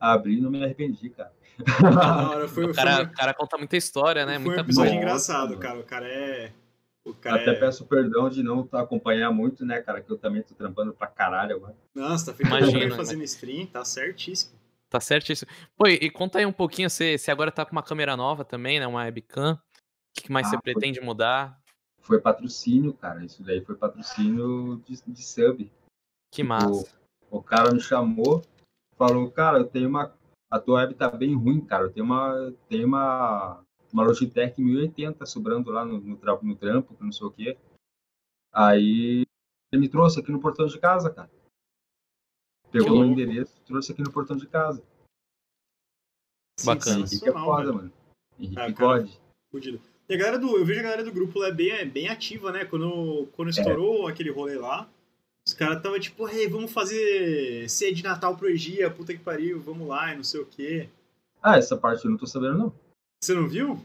Abri 0.00 0.38
e 0.38 0.40
não 0.40 0.50
me 0.50 0.62
arrependi, 0.62 1.10
cara. 1.10 1.32
Hora, 2.30 2.48
foi, 2.48 2.64
O 2.64 2.66
foi 2.68 2.74
cara, 2.74 3.02
um- 3.02 3.06
o 3.06 3.12
cara 3.12 3.34
conta 3.34 3.58
muita 3.58 3.76
história, 3.76 4.24
né? 4.24 4.34
foi 4.34 4.42
um 4.42 4.44
Muita 4.46 4.60
episódio 4.62 4.92
Nossa, 4.92 5.02
engraçado, 5.04 5.58
cara. 5.58 5.78
O 5.80 5.84
cara 5.84 6.06
é. 6.08 6.52
O 7.04 7.14
cara 7.14 7.36
Até 7.40 7.50
é. 7.50 7.54
peço 7.54 7.86
perdão 7.86 8.28
de 8.28 8.42
não 8.42 8.68
acompanhar 8.72 9.30
muito, 9.32 9.64
né, 9.64 9.80
cara? 9.80 10.00
Que 10.00 10.10
eu 10.12 10.18
também 10.18 10.42
tô 10.42 10.54
trampando 10.54 10.92
pra 10.92 11.06
caralho 11.06 11.56
agora. 11.56 11.74
Nossa, 11.94 12.26
tá 12.26 12.36
ficando 12.36 12.58
Imagina, 12.58 12.86
né? 12.90 12.96
fazendo 12.96 13.22
stream, 13.24 13.66
tá 13.66 13.84
certíssimo. 13.84 14.58
Tá 14.90 15.00
certíssimo. 15.00 15.50
Pô, 15.76 15.86
e, 15.86 16.10
conta 16.10 16.38
aí 16.38 16.46
um 16.46 16.52
pouquinho, 16.52 16.88
você, 16.88 17.16
você 17.18 17.30
agora 17.30 17.50
tá 17.50 17.64
com 17.64 17.72
uma 17.72 17.82
câmera 17.82 18.16
nova 18.16 18.44
também, 18.44 18.78
né? 18.78 18.86
Uma 18.86 19.00
webcam. 19.04 19.54
O 19.54 20.20
que, 20.22 20.30
mais 20.30 20.46
Ah, 20.46 20.50
você 20.50 20.56
foi- 20.56 20.62
pretende 20.74 21.00
mudar? 21.00 21.58
Foi 22.02 22.20
patrocínio, 22.20 22.92
cara. 22.94 23.24
Isso 23.24 23.42
daí 23.42 23.62
foi 23.62 23.74
patrocínio 23.74 24.82
de, 24.86 25.00
de 25.06 25.22
sub. 25.22 25.70
Que 26.30 26.42
Tipo, 26.42 26.48
massa. 26.48 26.98
O 27.30 27.42
cara 27.42 27.72
me 27.72 27.80
chamou, 27.80 28.42
falou, 28.96 29.30
cara, 29.30 29.58
eu 29.58 29.66
tenho 29.68 29.88
uma. 29.88 30.16
A 30.50 30.58
tua 30.58 30.80
web 30.80 30.94
tá 30.94 31.10
bem 31.10 31.34
ruim, 31.34 31.60
cara. 31.60 31.84
Eu 31.84 31.92
tenho 31.92 32.06
uma. 32.06 32.52
Tenho 32.68 32.86
uma. 32.86 33.62
Uma 33.90 34.04
Logitech 34.04 34.60
1080 34.60 35.24
sobrando 35.24 35.70
lá 35.70 35.82
no, 35.82 35.98
no, 35.98 36.16
tra- 36.18 36.38
no 36.42 36.54
trampo, 36.54 36.94
que 36.94 37.02
não 37.02 37.10
sei 37.12 37.26
o 37.26 37.30
quê. 37.30 37.56
Aí 38.52 39.24
ele 39.72 39.80
me 39.80 39.88
trouxe 39.88 40.20
aqui 40.20 40.30
no 40.30 40.40
portão 40.40 40.66
de 40.66 40.78
casa, 40.78 41.08
cara. 41.10 41.30
Pegou 42.70 43.00
o 43.00 43.04
endereço 43.04 43.56
e 43.56 43.64
trouxe 43.64 43.92
aqui 43.92 44.02
no 44.02 44.12
portão 44.12 44.36
de 44.36 44.46
casa. 44.46 44.84
Bacana. 46.64 46.98
Henrique 47.06 47.28
é 47.28 47.32
foda, 47.32 47.62
velho. 47.62 47.74
mano. 47.76 47.92
Henrique 48.38 48.60
Ah. 48.60 49.18
Fudido. 49.50 49.80
E 50.08 50.14
a 50.14 50.18
galera 50.18 50.38
do, 50.38 50.56
eu 50.56 50.64
vejo 50.66 50.80
a 50.80 50.82
galera 50.82 51.04
do 51.04 51.12
grupo 51.12 51.38
lá 51.38 51.50
bem, 51.50 51.88
bem 51.88 52.08
ativa, 52.08 52.52
né? 52.52 52.64
Quando, 52.66 53.26
quando 53.28 53.48
estourou 53.50 54.06
aquele 54.06 54.30
rolê 54.30 54.56
lá, 54.58 54.86
os 55.48 55.54
caras 55.54 55.82
tava 55.82 55.98
tipo, 55.98 56.28
hey, 56.28 56.46
vamos 56.46 56.70
fazer 56.70 57.70
ceia 57.70 57.94
de 57.94 58.04
Natal 58.04 58.36
pro 58.36 58.50
Egia, 58.50 58.90
puta 58.90 59.14
que 59.14 59.18
pariu, 59.18 59.58
vamos 59.58 59.88
lá 59.88 60.12
e 60.12 60.16
não 60.16 60.22
sei 60.22 60.40
o 60.42 60.44
quê. 60.44 60.90
Ah, 61.42 61.56
essa 61.56 61.74
parte 61.74 62.04
eu 62.04 62.10
não 62.10 62.18
tô 62.18 62.26
sabendo, 62.26 62.58
não. 62.58 62.72
Você 63.18 63.32
não 63.32 63.48
viu? 63.48 63.80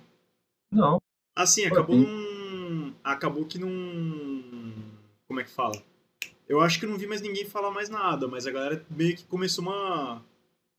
Não. 0.69 1.01
Assim, 1.33 1.63
acabou 1.63 1.95
num. 1.95 2.93
Acabou 3.01 3.45
que 3.45 3.57
não. 3.57 4.73
Como 5.25 5.39
é 5.39 5.45
que 5.45 5.51
fala? 5.51 5.81
Eu 6.49 6.59
acho 6.59 6.81
que 6.81 6.85
não 6.85 6.97
vi 6.97 7.07
mais 7.07 7.21
ninguém 7.21 7.45
falar 7.45 7.71
mais 7.71 7.87
nada, 7.87 8.27
mas 8.27 8.45
a 8.45 8.51
galera 8.51 8.85
meio 8.89 9.15
que 9.15 9.23
começou 9.23 9.63
uma, 9.63 10.21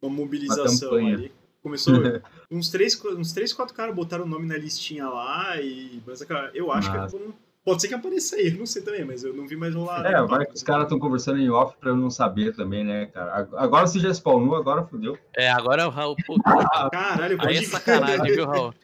uma 0.03 0.13
mobilização 0.13 0.91
campanha. 0.91 1.15
ali. 1.15 1.33
Começou. 1.63 1.95
uns, 2.51 2.69
três, 2.69 3.03
uns 3.03 3.33
três, 3.33 3.55
quatro 3.55 3.75
caras 3.75 3.95
botaram 3.95 4.25
o 4.25 4.29
nome 4.29 4.47
na 4.47 4.59
listinha 4.59 5.09
lá 5.09 5.59
e. 5.63 6.03
Mas 6.07 6.21
eu 6.53 6.71
acho 6.71 6.91
Massa. 6.91 7.17
que. 7.17 7.25
vão- 7.25 7.35
Pode 7.65 7.81
ser 7.81 7.89
que 7.89 7.95
apareça 7.95 8.37
aí, 8.37 8.49
eu 8.53 8.59
não 8.59 8.67
sei 8.67 8.83
também, 8.83 9.05
mas 9.05 9.25
eu 9.25 9.33
não 9.33 9.47
vi 9.47 9.57
mais 9.57 9.75
rolar. 9.75 10.05
É, 10.05 10.23
vai 10.27 10.45
que 10.45 10.53
os 10.55 10.63
caras 10.63 10.83
estão 10.85 10.99
conversando 10.99 11.39
em 11.39 11.49
off 11.49 11.75
pra 11.81 11.91
eu 11.91 11.97
não 11.97 12.11
saber 12.11 12.55
também, 12.55 12.85
né, 12.85 13.07
cara? 13.07 13.35
Ag- 13.39 13.55
Agora 13.57 13.87
você 13.87 13.99
já 13.99 14.11
spawnou, 14.13 14.55
agora 14.55 14.85
fodeu. 14.85 15.17
É, 15.35 15.51
agora 15.51 15.87
o 15.87 15.91
Raul. 15.91 16.15
Puta, 16.27 16.43
Caralho, 16.93 17.39
pode 17.39 17.49
aí 17.49 17.57
é 17.57 17.63
sacanagem, 17.63 18.35
viu, 18.35 18.47
Raul? 18.47 18.75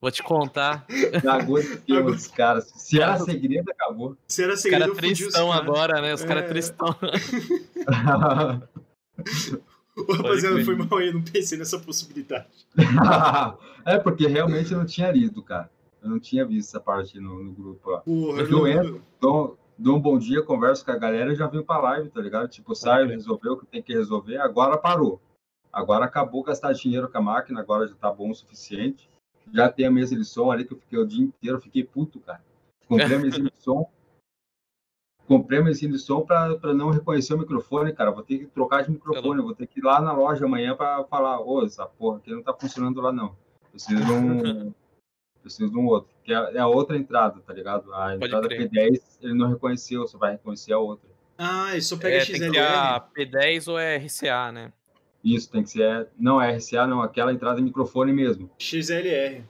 Vou 0.00 0.10
te 0.10 0.22
contar. 0.22 0.86
Agora- 1.30 1.62
dos 2.02 2.26
caras. 2.28 2.72
Se 2.74 2.98
era 2.98 3.18
segredo, 3.18 3.70
acabou. 3.70 4.16
Se 4.26 4.42
era 4.42 4.54
Os 4.54 4.60
segredo, 4.62 4.94
caras 4.94 5.12
os 5.12 5.18
tristão 5.18 5.48
caras. 5.50 5.62
agora, 5.68 6.00
né? 6.00 6.14
Os 6.14 6.24
caras 6.24 6.44
É. 6.44 6.48
tristão. 6.48 6.96
Ô, 9.96 10.12
rapaziada, 10.14 10.64
foi 10.64 10.76
mal 10.76 10.96
aí, 10.98 11.12
não 11.12 11.20
pensei 11.22 11.58
nessa 11.58 11.78
possibilidade. 11.78 12.46
é 13.84 13.98
porque 13.98 14.26
realmente 14.26 14.72
eu 14.72 14.78
não 14.78 14.86
tinha 14.86 15.10
lido, 15.12 15.42
cara. 15.42 15.68
Eu 16.02 16.10
não 16.10 16.18
tinha 16.18 16.44
visto 16.46 16.68
essa 16.70 16.80
parte 16.80 17.18
no, 17.20 17.42
no 17.42 17.52
grupo 17.52 17.90
lá. 17.90 18.00
Porra, 18.00 18.42
Eu 18.42 18.66
entro. 18.66 19.02
Dou, 19.20 19.58
dou 19.76 19.96
um 19.96 20.00
bom 20.00 20.18
dia, 20.18 20.42
converso 20.42 20.84
com 20.84 20.92
a 20.92 20.96
galera 20.96 21.32
e 21.32 21.36
já 21.36 21.46
venho 21.46 21.64
pra 21.64 21.78
live, 21.78 22.10
tá 22.10 22.20
ligado? 22.20 22.48
Tipo, 22.48 22.74
saio, 22.74 23.08
resolveu 23.08 23.52
o 23.52 23.56
que 23.58 23.66
tem 23.66 23.82
que 23.82 23.92
resolver, 23.92 24.38
agora 24.38 24.78
parou. 24.78 25.20
Agora 25.72 26.04
acabou 26.04 26.42
gastar 26.42 26.72
dinheiro 26.72 27.08
com 27.08 27.18
a 27.18 27.22
máquina, 27.22 27.60
agora 27.60 27.86
já 27.86 27.94
tá 27.94 28.10
bom 28.10 28.30
o 28.30 28.34
suficiente. 28.34 29.08
Já 29.52 29.68
tem 29.68 29.86
a 29.86 29.90
mesa 29.90 30.16
de 30.16 30.24
som 30.24 30.50
ali 30.50 30.64
que 30.64 30.74
eu 30.74 30.78
fiquei 30.78 30.98
o 30.98 31.06
dia 31.06 31.24
inteiro, 31.24 31.56
eu 31.56 31.60
fiquei 31.60 31.84
puto, 31.84 32.20
cara. 32.20 32.42
Comprei 32.86 33.16
a 33.16 33.18
mesinha 33.20 33.50
de 33.50 33.62
som. 33.62 33.88
Comprei 35.26 35.60
a 35.60 35.62
mesinha 35.62 35.92
de 35.92 35.98
som 35.98 36.22
pra, 36.22 36.56
pra 36.56 36.74
não 36.74 36.90
reconhecer 36.90 37.34
o 37.34 37.38
microfone, 37.38 37.92
cara. 37.92 38.10
Vou 38.10 38.22
ter 38.22 38.38
que 38.38 38.46
trocar 38.46 38.82
de 38.82 38.90
microfone, 38.90 39.38
eu 39.38 39.44
vou 39.44 39.54
ter 39.54 39.66
que 39.66 39.78
ir 39.78 39.84
lá 39.84 40.00
na 40.00 40.12
loja 40.12 40.44
amanhã 40.44 40.74
pra 40.74 41.04
falar, 41.04 41.40
ô, 41.40 41.64
essa 41.64 41.86
porra 41.86 42.18
aqui 42.18 42.32
não 42.32 42.42
tá 42.42 42.52
funcionando 42.52 43.00
lá 43.00 43.12
não. 43.12 43.36
Preciso 43.70 44.04
de 44.04 44.12
um. 44.12 44.74
Preciso 45.42 45.70
de 45.70 45.78
um 45.78 45.86
outro. 45.86 46.10
Que 46.22 46.32
é, 46.32 46.36
é 46.56 46.58
a 46.58 46.66
outra 46.66 46.96
entrada, 46.96 47.40
tá 47.40 47.52
ligado? 47.52 47.92
A 47.94 48.10
Pode 48.10 48.24
entrada 48.26 48.48
crer. 48.48 48.68
P10 48.70 49.00
ele 49.22 49.34
não 49.34 49.48
reconheceu, 49.48 50.06
só 50.06 50.18
vai 50.18 50.32
reconhecer 50.32 50.72
a 50.72 50.78
outra. 50.78 51.08
Ah, 51.38 51.72
só 51.80 51.96
pega 51.96 52.16
É, 52.16 52.24
tem 52.24 52.34
que 52.34 52.38
XLR. 52.40 52.52
ser 52.54 52.60
a 52.60 53.00
P10 53.16 53.68
ou 53.68 53.78
é 53.78 53.96
RCA, 53.96 54.52
né? 54.52 54.72
Isso, 55.24 55.50
tem 55.50 55.62
que 55.62 55.70
ser. 55.70 56.08
Não 56.18 56.40
é 56.40 56.56
RCA, 56.56 56.86
não, 56.86 57.00
aquela 57.02 57.32
entrada 57.32 57.56
de 57.56 57.62
microfone 57.62 58.12
mesmo. 58.12 58.50
XLR. 58.58 59.42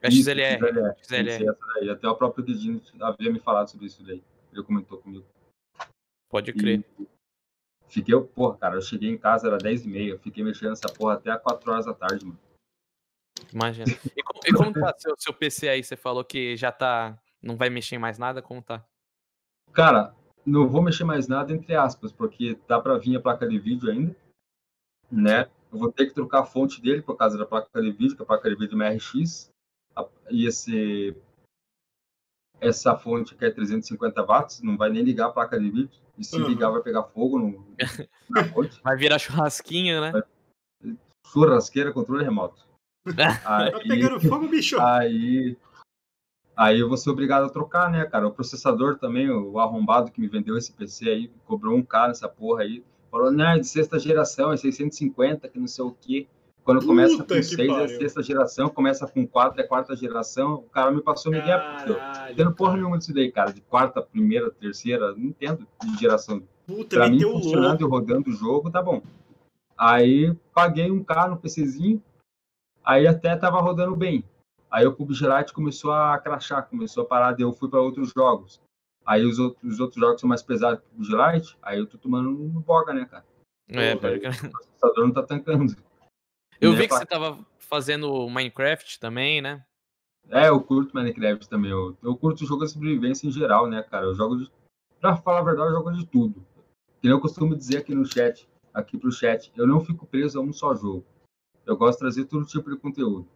É 0.00 0.08
Isso, 0.08 0.22
XLR. 0.22 0.58
XLR. 1.02 1.44
essa 1.48 1.56
daí. 1.74 1.90
Até 1.90 2.08
o 2.08 2.14
próprio 2.14 2.44
Guedinho 2.44 2.80
havia 3.00 3.32
me 3.32 3.38
falado 3.40 3.68
sobre 3.68 3.86
isso 3.86 4.02
daí. 4.04 4.22
Ele 4.52 4.62
comentou 4.62 4.98
comigo. 4.98 5.24
Pode 6.28 6.52
crer. 6.52 6.84
E 6.98 7.06
fiquei, 7.88 8.18
porra, 8.20 8.56
cara, 8.56 8.74
eu 8.76 8.82
cheguei 8.82 9.10
em 9.10 9.18
casa, 9.18 9.46
era 9.48 9.58
10 9.58 9.84
e 9.84 9.88
meia. 9.88 10.18
Fiquei 10.18 10.42
mexendo 10.42 10.70
nessa 10.70 10.88
porra 10.88 11.14
até 11.14 11.30
às 11.30 11.40
4 11.42 11.70
horas 11.70 11.86
da 11.86 11.94
tarde, 11.94 12.24
mano. 12.24 12.38
Imagina. 13.52 13.86
E, 14.16 14.22
co- 14.22 14.40
e 14.46 14.52
como 14.52 14.72
tá 14.72 14.94
seu, 14.98 15.14
seu 15.18 15.32
PC 15.32 15.68
aí? 15.68 15.82
Você 15.84 15.96
falou 15.96 16.24
que 16.24 16.56
já 16.56 16.70
tá. 16.72 17.18
Não 17.42 17.56
vai 17.56 17.68
mexer 17.70 17.96
em 17.96 17.98
mais 17.98 18.18
nada? 18.18 18.40
Como 18.42 18.62
tá? 18.62 18.84
Cara, 19.72 20.14
não 20.44 20.68
vou 20.68 20.82
mexer 20.82 21.04
mais 21.04 21.26
nada, 21.28 21.52
entre 21.52 21.74
aspas, 21.74 22.12
porque 22.12 22.58
dá 22.68 22.80
pra 22.80 22.98
vir 22.98 23.16
a 23.16 23.20
placa 23.20 23.46
de 23.48 23.58
vídeo 23.58 23.90
ainda, 23.90 24.14
né? 25.10 25.50
Eu 25.72 25.78
vou 25.78 25.90
ter 25.90 26.06
que 26.06 26.14
trocar 26.14 26.40
a 26.40 26.44
fonte 26.46 26.80
dele 26.82 27.00
por 27.02 27.16
causa 27.16 27.38
da 27.38 27.46
placa 27.46 27.80
de 27.80 27.90
vídeo, 27.90 28.14
que 28.16 28.22
a 28.22 28.26
placa 28.26 28.48
de 28.48 28.54
vídeo 28.56 28.72
é 28.72 28.76
uma 28.76 28.88
RX. 28.90 29.50
A- 29.96 30.06
E 30.30 30.46
esse, 30.46 31.16
essa 32.60 32.96
fonte 32.96 33.34
aqui 33.34 33.44
é 33.46 33.50
350 33.50 34.22
watts, 34.22 34.60
não 34.62 34.76
vai 34.76 34.90
nem 34.90 35.02
ligar 35.02 35.26
a 35.28 35.32
placa 35.32 35.58
de 35.58 35.70
vídeo. 35.70 36.00
E 36.18 36.24
se 36.24 36.36
Uhum. 36.40 36.46
ligar, 36.48 36.70
vai 36.70 36.82
pegar 36.82 37.02
fogo 37.04 37.38
no, 37.38 37.66
na 38.28 38.44
fonte. 38.54 38.80
Vai 38.82 38.96
virar 38.96 39.18
churrasquinho, 39.18 40.00
né? 40.00 40.12
Churrasqueira, 41.26 41.92
controle 41.92 42.22
remoto. 42.24 42.62
Tá 43.16 43.40
Aí, 43.44 43.88
pegando 43.88 44.20
fogo, 44.20 44.46
bicho. 44.48 44.80
Aí, 44.80 45.56
aí 46.56 46.78
eu 46.78 46.88
vou 46.88 46.96
ser 46.96 47.10
obrigado 47.10 47.44
a 47.46 47.48
trocar, 47.50 47.90
né, 47.90 48.04
cara? 48.04 48.28
O 48.28 48.32
processador 48.32 48.96
também, 48.98 49.28
o 49.30 49.58
arrombado 49.58 50.10
que 50.12 50.20
me 50.20 50.28
vendeu 50.28 50.56
esse 50.56 50.72
PC 50.72 51.08
aí, 51.08 51.30
cobrou 51.44 51.76
um 51.76 51.82
cara 51.82 52.08
nessa 52.08 52.28
porra 52.28 52.62
aí. 52.62 52.84
Falou, 53.10 53.30
não, 53.32 53.44
é 53.46 53.58
de 53.58 53.66
sexta 53.66 53.98
geração, 53.98 54.52
é 54.52 54.56
650, 54.56 55.48
que 55.48 55.58
não 55.58 55.66
sei 55.66 55.84
o 55.84 55.90
quê. 56.00 56.26
Quando 56.64 56.86
começa 56.86 57.16
Puta 57.16 57.34
com 57.34 57.40
que 57.40 57.42
6 57.42 57.72
é 57.72 57.88
sexta 57.88 58.22
geração, 58.22 58.68
começa 58.68 59.04
com 59.08 59.26
4 59.26 59.60
é 59.60 59.64
quarta 59.64 59.96
geração. 59.96 60.54
O 60.54 60.62
cara 60.70 60.92
me 60.92 61.02
passou 61.02 61.32
Miguel. 61.32 61.58
Não 61.58 61.94
Caralho. 61.96 62.32
entendo 62.32 62.52
porra 62.54 62.76
nenhuma 62.76 62.98
disso 62.98 63.12
daí, 63.12 63.32
cara. 63.32 63.52
De 63.52 63.60
quarta, 63.62 64.00
primeira, 64.00 64.48
terceira, 64.48 65.12
não 65.12 65.24
entendo 65.24 65.66
de 65.84 65.98
geração. 65.98 66.40
Puta, 66.64 66.96
Pra 66.96 67.10
mim, 67.10 67.20
funcionando 67.20 67.80
louco. 67.80 67.82
e 67.82 67.98
rodando 67.98 68.30
o 68.30 68.32
jogo, 68.32 68.70
tá 68.70 68.80
bom. 68.80 69.02
Aí 69.76 70.32
paguei 70.54 70.88
um 70.88 71.02
K 71.02 71.26
no 71.26 71.36
PCzinho, 71.36 72.00
aí 72.84 73.06
até 73.06 73.36
tava 73.36 73.60
rodando 73.60 73.96
bem. 73.96 74.24
Aí 74.70 74.86
o 74.86 74.92
PUBG 74.94 75.24
começou 75.52 75.92
a 75.92 76.18
crachar, 76.18 76.68
começou 76.68 77.04
a 77.04 77.06
parar, 77.06 77.38
eu 77.38 77.52
fui 77.52 77.68
para 77.68 77.80
outros 77.80 78.10
jogos. 78.16 78.60
Aí 79.04 79.24
os 79.24 79.38
outros, 79.38 79.72
os 79.74 79.80
outros 79.80 80.00
jogos 80.00 80.20
são 80.20 80.28
mais 80.28 80.42
pesados 80.42 80.80
que 80.80 80.86
o 80.86 81.18
PUBG 81.18 81.56
aí 81.60 81.78
eu 81.78 81.86
tô 81.86 81.98
tomando 81.98 82.30
no 82.30 82.60
boga, 82.60 82.92
né, 82.94 83.04
cara? 83.04 83.24
É, 83.68 83.94
pode. 83.96 84.16
O 84.18 84.50
processador 84.50 85.06
não 85.06 85.12
tá 85.12 85.22
tancando. 85.22 85.76
Eu 86.60 86.72
Né, 86.72 86.78
vi 86.78 86.82
que 86.84 86.88
pá? 86.90 86.98
você 86.98 87.06
tava 87.06 87.44
fazendo 87.58 88.28
Minecraft 88.28 89.00
também, 89.00 89.40
né? 89.40 89.64
É, 90.30 90.48
eu 90.48 90.60
curto 90.62 90.94
Minecraft 90.94 91.48
também. 91.48 91.70
Eu, 91.70 91.96
eu 92.02 92.16
curto 92.16 92.46
jogo 92.46 92.64
de 92.64 92.70
sobrevivência 92.70 93.26
em 93.26 93.32
geral, 93.32 93.66
né, 93.66 93.82
cara? 93.82 94.06
Eu 94.06 94.14
jogo 94.14 94.36
de. 94.36 94.50
Pra 95.00 95.16
falar 95.16 95.40
a 95.40 95.44
verdade, 95.44 95.70
eu 95.70 95.74
jogo 95.74 95.92
de 95.92 96.06
tudo. 96.06 96.46
Que 97.00 97.08
eu 97.08 97.20
costumo 97.20 97.56
dizer 97.56 97.78
aqui 97.78 97.94
no 97.94 98.06
chat, 98.06 98.48
aqui 98.72 98.96
pro 98.96 99.10
chat, 99.10 99.52
eu 99.56 99.66
não 99.66 99.80
fico 99.80 100.06
preso 100.06 100.38
a 100.38 100.42
um 100.42 100.52
só 100.52 100.74
jogo. 100.74 101.04
Eu 101.66 101.76
gosto 101.76 101.98
de 101.98 102.00
trazer 102.00 102.24
todo 102.24 102.46
tipo 102.46 102.70
de 102.70 102.76
conteúdo. 102.76 103.28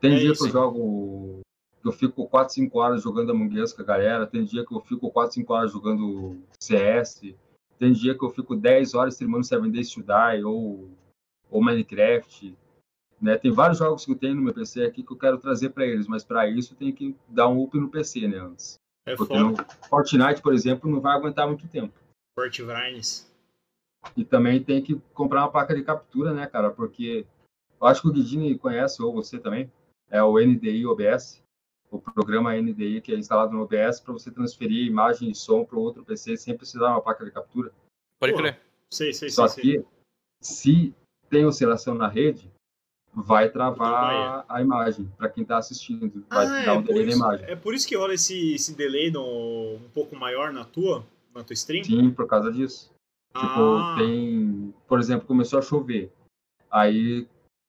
Tem 0.00 0.14
É 0.14 0.18
dia 0.18 0.32
isso, 0.32 0.42
que 0.42 0.48
eu 0.48 0.52
jogo. 0.52 1.40
que 1.80 1.88
eu 1.88 1.92
fico 1.92 2.28
4, 2.28 2.54
5 2.54 2.78
horas 2.78 3.02
jogando 3.02 3.30
Among 3.30 3.60
Us 3.60 3.72
com 3.72 3.82
a 3.82 3.84
galera. 3.84 4.26
Tem 4.26 4.44
dia 4.44 4.64
que 4.66 4.74
eu 4.74 4.80
fico 4.80 5.10
4, 5.10 5.34
5 5.34 5.52
horas 5.52 5.72
jogando 5.72 6.40
CS. 6.60 7.34
Tem 7.78 7.92
dia 7.92 8.16
que 8.16 8.24
eu 8.24 8.30
fico 8.30 8.54
10 8.54 8.94
horas 8.94 9.14
streamando 9.14 9.44
Seven 9.44 9.70
Days 9.70 9.90
to 9.90 10.02
Die 10.02 10.44
ou, 10.44 10.90
ou 11.50 11.62
Minecraft. 11.62 12.56
Né? 13.20 13.38
Tem 13.38 13.52
vários 13.52 13.78
jogos 13.78 14.04
que 14.04 14.10
eu 14.10 14.16
tenho 14.16 14.34
no 14.34 14.42
meu 14.42 14.52
PC 14.52 14.84
aqui 14.84 15.02
que 15.02 15.12
eu 15.12 15.16
quero 15.16 15.38
trazer 15.38 15.70
para 15.70 15.86
eles, 15.86 16.08
mas 16.08 16.24
para 16.24 16.48
isso 16.48 16.74
tem 16.74 16.92
que 16.92 17.16
dar 17.28 17.48
um 17.48 17.62
up 17.62 17.78
no 17.78 17.88
PC, 17.88 18.26
né? 18.26 18.38
Antes. 18.38 18.74
É 19.06 19.16
Porque 19.16 19.34
Fortnite, 19.88 20.42
por 20.42 20.52
exemplo, 20.52 20.90
não 20.90 21.00
vai 21.00 21.16
aguentar 21.16 21.46
muito 21.46 21.66
tempo. 21.68 21.92
Fort 22.38 22.60
Vrines. 22.60 23.31
E 24.16 24.24
também 24.24 24.62
tem 24.62 24.82
que 24.82 25.00
comprar 25.14 25.40
uma 25.42 25.50
placa 25.50 25.74
de 25.74 25.82
captura, 25.82 26.32
né, 26.34 26.46
cara? 26.46 26.70
Porque 26.70 27.26
eu 27.80 27.86
acho 27.86 28.02
que 28.02 28.08
o 28.08 28.12
Guidini 28.12 28.58
conhece, 28.58 29.02
ou 29.02 29.12
você 29.12 29.38
também, 29.38 29.70
é 30.10 30.22
o 30.22 30.38
NDI 30.38 30.86
OBS, 30.86 31.42
o 31.90 31.98
programa 31.98 32.54
NDI 32.54 33.00
que 33.00 33.12
é 33.12 33.16
instalado 33.16 33.52
no 33.52 33.62
OBS 33.62 34.00
para 34.00 34.12
você 34.12 34.30
transferir 34.30 34.86
imagem 34.86 35.30
e 35.30 35.34
som 35.34 35.64
para 35.64 35.78
outro 35.78 36.04
PC 36.04 36.36
sem 36.36 36.56
precisar 36.56 36.86
de 36.86 36.92
uma 36.92 37.00
placa 37.00 37.24
de 37.24 37.30
captura. 37.30 37.72
Pode 38.18 38.34
crer. 38.34 38.60
Sei, 38.90 39.12
sei, 39.12 39.30
Só 39.30 39.46
sei. 39.48 39.62
sei. 39.64 39.78
que, 39.80 39.86
se 40.40 40.94
tem 41.30 41.44
oscilação 41.46 41.94
na 41.94 42.08
rede, 42.08 42.50
vai 43.14 43.48
travar 43.50 44.44
a 44.48 44.60
imagem 44.60 45.10
para 45.16 45.28
quem 45.28 45.42
está 45.42 45.58
assistindo. 45.58 46.24
Vai 46.28 46.46
Ah, 46.46 46.64
dar 46.64 46.66
é, 46.66 46.72
um 46.72 46.82
por 46.82 46.88
delay 46.88 47.04
na 47.04 47.10
isso, 47.10 47.18
imagem. 47.18 47.46
é 47.46 47.56
por 47.56 47.74
isso 47.74 47.86
que 47.88 47.96
rola 47.96 48.14
esse, 48.14 48.54
esse 48.54 48.74
delay 48.74 49.10
no, 49.10 49.74
um 49.76 49.90
pouco 49.94 50.16
maior 50.16 50.52
na 50.52 50.64
tua, 50.64 51.04
na 51.34 51.42
tua 51.44 51.54
stream? 51.54 51.84
Sim, 51.84 52.10
por 52.10 52.26
causa 52.26 52.50
disso. 52.52 52.90
Tipo, 53.34 53.78
Ah. 53.78 53.94
tem. 53.96 54.74
Por 54.86 54.98
exemplo, 54.98 55.26
começou 55.26 55.58
a 55.58 55.62
chover. 55.62 56.12
Aí 56.70 57.26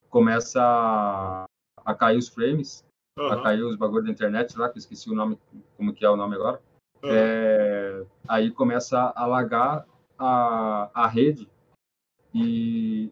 começa 0.10 0.62
a, 0.62 1.46
a 1.86 1.94
cair 1.96 2.18
os 2.18 2.28
frames, 2.28 2.86
a 3.18 3.22
Aham, 3.22 3.44
cair 3.44 3.64
os 3.64 3.76
bagulhos 3.76 4.06
da 4.06 4.12
internet 4.12 4.58
lá, 4.58 4.70
que 4.70 4.78
eu 4.78 4.80
esqueci 4.80 5.10
o 5.10 5.16
nome, 5.16 5.38
como 5.78 5.94
que 5.94 6.06
é 6.06 6.10
o 6.10 6.16
nome 6.18 6.36
agora. 6.36 6.62
aham. 7.04 7.12
É, 7.16 8.06
aí 8.28 8.52
começa 8.52 9.12
a 9.16 9.26
lagar 9.26 9.86
a, 10.18 10.90
a 10.94 11.08
rede 11.08 11.50
e 12.34 13.12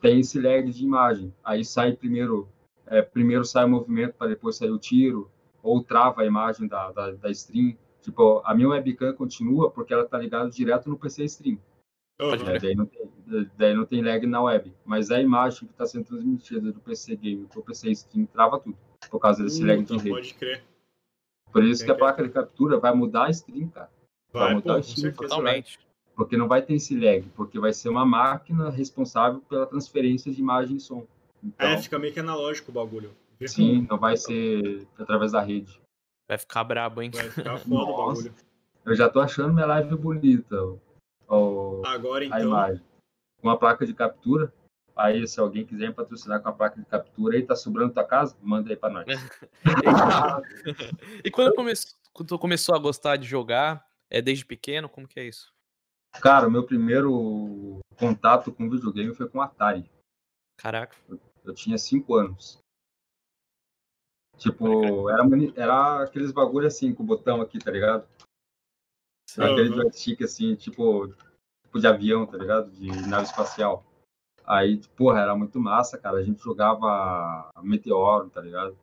tem 0.00 0.20
esse 0.20 0.40
lag 0.40 0.70
de 0.70 0.84
imagem. 0.84 1.32
Aí 1.44 1.64
sai 1.64 1.92
primeiro, 1.92 2.48
é, 2.86 3.02
primeiro 3.02 3.44
sai 3.44 3.64
o 3.64 3.68
movimento 3.68 4.14
para 4.14 4.28
depois 4.28 4.56
sair 4.56 4.70
o 4.70 4.78
tiro, 4.78 5.30
ou 5.62 5.82
trava 5.82 6.22
a 6.22 6.26
imagem 6.26 6.66
da, 6.68 6.90
da, 6.92 7.12
da 7.12 7.30
stream. 7.30 7.76
Tipo, 8.00 8.42
a 8.44 8.54
minha 8.54 8.68
webcam 8.68 9.12
continua 9.14 9.70
porque 9.70 9.94
ela 9.94 10.04
tá 10.06 10.18
ligada 10.18 10.50
direto 10.50 10.88
no 10.90 10.98
PC 10.98 11.24
stream. 11.24 11.58
Pode. 12.30 12.50
É, 12.50 12.58
daí, 12.58 12.74
não 12.74 12.86
tem, 12.86 13.10
daí 13.56 13.74
não 13.74 13.84
tem 13.86 14.02
lag 14.02 14.26
na 14.26 14.42
web. 14.42 14.72
Mas 14.84 15.10
a 15.10 15.20
imagem 15.20 15.66
que 15.66 15.72
está 15.74 15.86
sendo 15.86 16.04
transmitida 16.06 16.72
do 16.72 16.80
PC 16.80 17.16
Game 17.16 17.46
para 17.46 17.60
o 17.60 17.62
PC 17.62 17.90
Stream 17.90 18.26
trava 18.26 18.58
tudo. 18.58 18.76
por 19.10 19.18
causa 19.18 19.42
desse 19.42 19.64
lag 19.64 19.82
de 19.82 19.96
rede. 19.96 20.08
pode 20.10 20.34
crer. 20.34 20.62
Por 21.52 21.64
isso 21.64 21.82
É 21.82 21.86
que 21.86 21.90
a 21.90 21.94
que- 21.94 21.98
placa 22.00 22.22
de 22.22 22.28
captura 22.30 22.78
vai 22.78 22.94
mudar 22.94 23.26
a 23.26 23.30
stream, 23.30 23.68
cara. 23.68 23.90
Vai 24.32 24.44
Vai, 24.44 24.54
mudar 24.54 24.74
pô, 24.76 24.82
certeza 24.82 25.10
vai. 25.10 25.28
Totalmente. 25.28 25.78
Porque 26.14 26.36
não 26.36 26.46
vai 26.48 26.62
ter 26.62 26.74
esse 26.74 26.98
lag, 26.98 27.22
porque 27.34 27.58
vai 27.58 27.72
ser 27.72 27.88
uma 27.88 28.04
máquina 28.06 28.70
responsável 28.70 29.40
pela 29.42 29.66
transferência 29.66 30.30
de 30.32 30.40
imagem 30.40 30.76
e 30.76 30.80
som. 30.80 31.06
Então, 31.42 31.68
É, 31.68 31.76
fica 31.78 31.98
meio 31.98 32.12
que 32.12 32.20
analógico 32.20 32.70
o 32.70 32.74
bagulho. 32.74 33.10
Sim, 33.46 33.86
não 33.90 33.98
vai 33.98 34.16
ser 34.16 34.86
através 34.96 35.32
da 35.32 35.40
rede. 35.40 35.80
Vai 36.28 36.38
ficar 36.38 36.62
brabo, 36.64 37.02
hein? 37.02 37.10
Vai 37.12 37.28
ficar 37.30 37.58
foda 37.58 37.90
o 37.90 37.96
bagulho. 38.06 38.34
Eu 38.84 38.94
já 38.94 39.08
tô 39.08 39.20
achando 39.20 39.52
minha 39.52 39.66
live 39.66 39.96
bonita, 39.96 40.56
o- 41.28 41.80
o- 41.80 41.86
Agora 41.86 42.24
a 42.24 42.26
então. 42.26 42.40
imagem. 42.40 42.84
Com 43.40 43.50
a 43.50 43.56
placa 43.58 43.86
de 43.86 43.94
captura. 43.94 44.52
Aí, 44.94 45.26
se 45.26 45.40
alguém 45.40 45.64
quiser 45.64 45.88
me 45.88 45.94
patrocinar 45.94 46.42
com 46.42 46.50
a 46.50 46.52
placa 46.52 46.78
de 46.78 46.84
captura 46.86 47.36
aí, 47.36 47.42
tá 47.42 47.56
sobrando 47.56 47.94
tua 47.94 48.04
casa, 48.04 48.36
manda 48.42 48.68
aí 48.70 48.76
pra 48.76 48.90
nós. 48.90 49.06
E 51.24 51.30
quando, 51.30 51.54
come... 51.54 51.72
quando 52.12 52.28
tu 52.28 52.38
começou 52.38 52.74
a 52.74 52.78
gostar 52.78 53.16
de 53.16 53.26
jogar, 53.26 53.86
é 54.10 54.20
desde 54.20 54.44
pequeno, 54.44 54.88
como 54.88 55.08
que 55.08 55.18
é 55.18 55.24
isso? 55.24 55.50
Cara, 56.20 56.46
o 56.46 56.50
meu 56.50 56.64
primeiro 56.66 57.80
contato 57.98 58.52
com 58.52 58.68
videogame 58.68 59.14
foi 59.14 59.26
com 59.28 59.38
o 59.38 59.40
Atari. 59.40 59.90
Caraca. 60.58 60.94
Eu 61.42 61.54
tinha 61.54 61.78
5 61.78 62.14
anos. 62.14 62.58
Tipo, 64.36 65.08
era, 65.08 65.22
era 65.56 66.02
aqueles 66.02 66.32
bagulho 66.32 66.66
assim, 66.66 66.94
com 66.94 67.02
o 67.02 67.06
botão 67.06 67.40
aqui, 67.40 67.58
tá 67.58 67.70
ligado? 67.70 68.06
Aquele 69.40 69.68
joystick 69.74 70.22
assim, 70.22 70.54
tipo, 70.54 71.08
tipo 71.64 71.80
de 71.80 71.86
avião, 71.86 72.26
tá 72.26 72.36
ligado? 72.36 72.70
De 72.70 72.90
nave 73.08 73.24
espacial. 73.24 73.84
Aí, 74.44 74.80
porra, 74.96 75.20
era 75.20 75.34
muito 75.36 75.58
massa, 75.60 75.96
cara. 75.98 76.18
A 76.18 76.22
gente 76.22 76.42
jogava 76.42 77.50
Meteoro, 77.62 78.28
tá 78.28 78.40
ligado? 78.40 78.76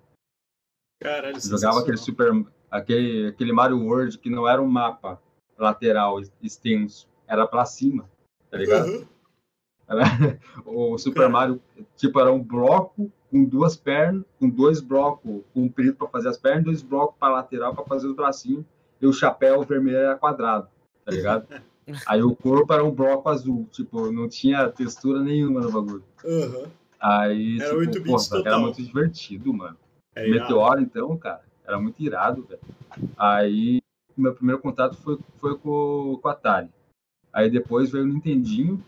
Caralho, 1.01 1.39
Jogava 1.39 1.79
aquele 1.81 1.97
super. 1.97 2.31
Aquele, 2.71 3.27
aquele 3.27 3.51
Mario 3.51 3.79
World 3.83 4.17
que 4.17 4.29
não 4.29 4.47
era 4.47 4.61
um 4.61 4.67
mapa 4.67 5.21
lateral 5.57 6.19
extenso, 6.41 7.07
era 7.27 7.47
pra 7.47 7.65
cima, 7.65 8.09
tá 8.49 8.57
ligado? 8.57 8.87
Aham. 8.89 9.07
Era- 9.87 10.03
o 10.65 10.97
Super 10.97 11.27
Mario, 11.29 11.61
tipo, 11.95 12.19
era 12.19 12.31
um 12.31 12.41
bloco 12.41 13.11
com 13.31 13.43
duas 13.43 13.75
pernas, 13.75 14.23
com 14.39 14.47
dois 14.49 14.81
blocos 14.81 15.41
compridos 15.53 15.97
para 15.97 16.07
fazer 16.07 16.29
as 16.29 16.37
pernas, 16.37 16.63
dois 16.63 16.81
blocos 16.81 17.17
para 17.19 17.33
lateral 17.33 17.73
para 17.73 17.83
fazer 17.85 18.07
os 18.07 18.15
bracinhos, 18.15 18.65
e 19.01 19.07
o 19.07 19.13
chapéu 19.13 19.63
vermelho 19.63 19.97
era 19.97 20.15
quadrado, 20.15 20.67
tá 21.05 21.11
ligado? 21.11 21.47
Aí 22.05 22.21
o 22.21 22.35
corpo 22.35 22.71
era 22.71 22.83
um 22.83 22.91
bloco 22.91 23.29
azul, 23.29 23.67
tipo, 23.71 24.11
não 24.11 24.29
tinha 24.29 24.69
textura 24.69 25.21
nenhuma 25.21 25.61
no 25.61 25.71
bagulho. 25.71 26.03
Aham. 26.23 26.69
Aí, 26.99 27.59
Era 27.59 27.77
8 27.77 27.91
tipo, 27.93 28.05
pô, 28.05 28.37
era 28.45 28.59
muito 28.59 28.83
divertido, 28.83 29.53
mano. 29.53 29.77
É. 30.13 30.29
Meteoro, 30.29 30.81
então, 30.81 31.17
cara, 31.17 31.41
era 31.65 31.79
muito 31.79 31.99
irado, 32.01 32.43
velho. 32.43 32.59
Aí, 33.17 33.81
meu 34.17 34.35
primeiro 34.35 34.61
contato 34.61 34.95
foi, 34.97 35.17
foi 35.37 35.57
com, 35.57 36.19
com 36.21 36.27
o 36.27 36.31
Atari. 36.31 36.69
Aí 37.31 37.49
depois 37.49 37.89
veio 37.89 38.03
o 38.03 38.07
Nintendinho, 38.07 38.83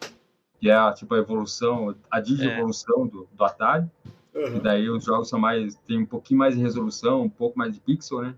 que 0.59 0.69
é 0.69 0.75
a, 0.75 0.91
tipo 0.91 1.13
a 1.15 1.19
evolução, 1.19 1.95
a 2.09 2.19
digievolução 2.19 3.07
do, 3.07 3.27
do 3.31 3.43
Atari. 3.43 3.89
E 4.35 4.39
Aham. 4.39 4.59
daí 4.59 4.89
os 4.89 5.05
jogos 5.05 5.29
são 5.29 5.39
mais, 5.39 5.75
tem 5.87 5.99
um 5.99 6.05
pouquinho 6.05 6.39
mais 6.39 6.55
de 6.55 6.61
resolução, 6.61 7.21
um 7.21 7.29
pouco 7.29 7.57
mais 7.57 7.73
de 7.73 7.79
pixel, 7.79 8.21
né? 8.21 8.35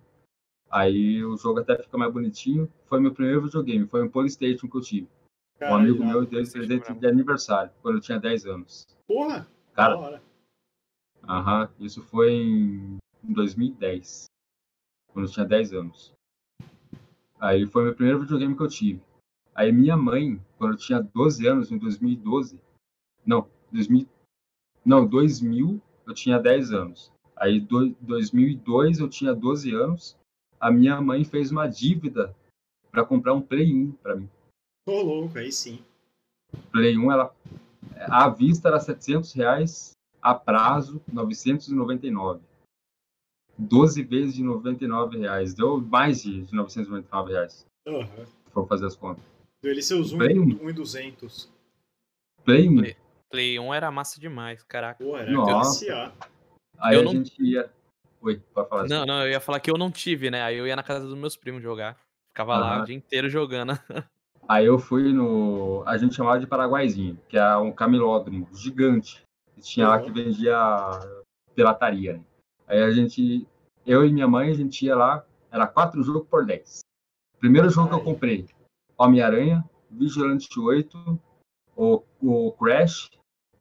Aí 0.74 1.24
o 1.24 1.38
jogo 1.38 1.60
até 1.60 1.78
fica 1.78 1.96
mais 2.00 2.12
bonitinho. 2.12 2.68
Foi 2.86 3.00
meu 3.00 3.14
primeiro 3.14 3.44
videogame, 3.44 3.86
foi 3.86 4.04
um 4.04 4.10
Polystation 4.10 4.68
que 4.68 4.76
eu 4.76 4.82
tive. 4.82 5.06
Um 5.06 5.60
Caralho, 5.60 5.80
amigo 5.82 5.98
irado. 5.98 6.10
meu 6.10 6.14
deu 6.22 6.24
de 6.24 6.30
PlayStation 6.50 6.68
presente 6.68 7.00
de 7.00 7.08
aniversário, 7.08 7.72
quando 7.80 7.96
eu 7.98 8.02
tinha 8.02 8.20
10 8.20 8.48
anos. 8.48 8.84
Porra, 9.08 9.48
Cara, 9.74 9.94
da 9.94 10.00
hora. 10.00 10.24
Aham, 11.30 11.70
isso 11.80 12.02
foi 12.02 12.34
em 12.34 13.00
2010, 13.24 14.26
quando 15.14 15.28
eu 15.28 15.32
tinha 15.32 15.46
10 15.46 15.74
anos. 15.74 16.14
Aí 17.40 17.68
foi 17.68 17.84
meu 17.84 17.94
primeiro 17.94 18.22
videogame 18.22 18.58
que 18.58 18.64
eu 18.64 18.68
tive. 18.68 19.02
Aí 19.54 19.72
minha 19.72 19.96
mãe, 19.96 20.42
quando 20.58 20.72
eu 20.74 20.78
tinha 20.78 21.00
12 21.00 21.46
anos, 21.46 21.72
em 21.72 21.78
2012, 21.78 22.60
não, 23.24 23.48
2000, 23.72 24.08
não, 24.84 25.06
2000, 25.06 25.80
eu 26.08 26.14
tinha 26.16 26.40
10 26.40 26.74
anos. 26.74 27.12
Aí 27.38 27.60
do, 27.60 27.92
2002 28.02 29.00
eu 29.00 29.08
tinha 29.08 29.36
12 29.36 29.72
anos, 29.74 30.18
a 30.64 30.72
minha 30.72 31.02
mãe 31.02 31.24
fez 31.26 31.52
uma 31.52 31.68
dívida 31.68 32.34
para 32.90 33.04
comprar 33.06 33.34
um 33.34 33.42
Play 33.42 33.74
1 33.74 33.92
para 33.94 34.16
mim. 34.16 34.30
Tô 34.86 35.02
louco, 35.02 35.38
aí 35.38 35.52
sim. 35.52 35.84
Play 36.72 36.98
1, 36.98 37.12
ela, 37.12 37.36
à 38.10 38.30
vista 38.30 38.70
era 38.70 38.80
700 38.80 39.34
reais, 39.34 39.92
a 40.22 40.34
prazo 40.34 41.02
999. 41.12 42.42
12 43.58 44.04
vezes 44.04 44.34
de 44.36 44.44
99 44.44 45.18
reais. 45.20 45.54
Deu 45.54 45.80
mais 45.82 46.22
de, 46.24 46.44
de 46.44 46.54
999 46.56 47.32
reais, 47.34 47.66
Aham. 47.88 48.26
se 48.26 48.52
for 48.52 48.68
fazer 48.68 48.86
as 48.86 48.96
contas. 48.96 49.24
Deu 49.62 49.72
ele 49.72 49.82
seus 49.82 50.12
1 50.14 50.18
Play 50.18 50.40
um. 50.40 50.70
e 50.70 50.74
200. 50.74 51.52
Play 52.46 52.70
1. 52.70 52.76
Play. 52.78 52.98
Play 53.30 53.60
1 53.60 53.74
era 53.74 53.92
massa 53.92 54.20
demais, 54.20 54.64
caraca. 54.64 55.04
Porra, 55.04 55.22
era 55.22 55.32
Nossa. 55.32 56.14
Aí 56.80 56.96
Eu 56.96 57.02
a 57.02 57.04
não- 57.04 57.12
gente 57.12 57.42
ia. 57.44 57.72
Oi, 58.24 58.40
pode 58.54 58.70
falar 58.70 58.82
assim. 58.84 58.94
Não, 58.94 59.06
não, 59.06 59.22
eu 59.24 59.32
ia 59.32 59.40
falar 59.42 59.60
que 59.60 59.70
eu 59.70 59.78
não 59.78 59.92
tive, 59.92 60.32
né? 60.32 60.42
Aí 60.44 60.58
eu 60.58 60.66
ia 60.66 60.76
na 60.78 60.82
casa 60.84 61.06
dos 61.06 61.18
meus 61.18 61.36
primos 61.36 61.62
jogar. 61.62 61.98
Ficava 62.32 62.58
lá 62.58 62.82
o 62.82 62.86
dia 62.86 62.96
inteiro 62.96 63.30
jogando. 63.30 63.74
Aí 64.48 64.66
eu 64.66 64.80
fui 64.80 65.12
no. 65.14 65.84
A 65.86 65.98
gente 65.98 66.16
chamava 66.16 66.40
de 66.40 66.48
Paraguaizinho, 66.48 67.20
que 67.30 67.38
é 67.38 67.58
um 67.58 67.72
camilódromo 67.72 68.48
gigante. 68.54 69.22
que 69.54 69.62
Tinha 69.62 69.88
lá 69.88 69.98
Uhum. 69.98 70.06
que 70.06 70.12
vendia 70.12 70.58
pirataria. 71.54 72.14
Né? 72.14 72.24
Aí 72.68 72.82
a 72.82 72.92
gente. 72.92 73.48
Eu 73.86 74.06
e 74.06 74.12
minha 74.12 74.28
mãe, 74.28 74.50
a 74.50 74.54
gente 74.54 74.86
ia 74.86 74.96
lá, 74.96 75.26
era 75.52 75.68
quatro 75.68 76.02
jogos 76.02 76.28
por 76.30 76.46
10. 76.46 76.80
Primeiro 77.40 77.70
jogo 77.70 77.90
que 77.90 77.96
eu 77.96 78.04
comprei: 78.04 78.48
Homem-Aranha, 78.98 79.64
Vigilante 79.92 80.48
8, 80.58 81.20
o, 81.76 82.04
o 82.22 82.52
Crash 82.54 83.10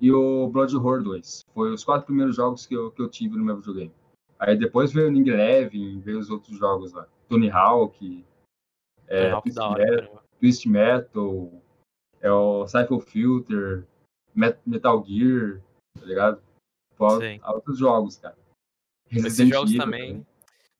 e 0.01 0.13
o 0.13 0.49
Blood 0.49 0.77
Horror 0.77 1.03
2. 1.03 1.45
Foi 1.53 1.73
os 1.73 1.85
quatro 1.85 2.07
primeiros 2.07 2.37
jogos 2.37 2.65
que 2.67 2.75
eu, 2.75 2.91
que 2.93 3.03
eu 3.03 3.09
tive 3.09 3.37
no 3.37 3.45
meu 3.45 3.57
videogame. 3.57 3.93
Aí 4.45 4.57
depois 4.57 4.93
veio 4.93 5.07
o 5.07 5.11
Ning 5.11 5.29
Eleven, 5.29 6.01
veio 6.01 6.19
os 6.19 6.29
outros 6.29 6.59
jogos 6.59 6.93
lá. 6.93 7.07
Tony 7.29 7.49
Hawk, 7.49 8.25
é, 9.07 9.41
Twist 9.41 9.59
hora, 9.61 9.85
Metal. 9.85 10.25
Twist 10.41 10.69
Metal, 10.69 11.63
é 12.21 12.31
o 12.33 12.67
Cycle 12.67 13.01
Filter, 13.01 13.87
Met- 14.35 14.59
Metal 14.67 15.05
Gear, 15.07 15.63
tá 15.97 16.05
ligado? 16.05 16.43
Fora 16.97 17.39
outros 17.53 17.79
jogos, 17.79 18.17
cara. 18.17 18.37
Esses 19.11 19.23
Resident 19.25 19.53
jogos 19.55 19.71
Evil 19.71 19.85
também. 19.85 20.27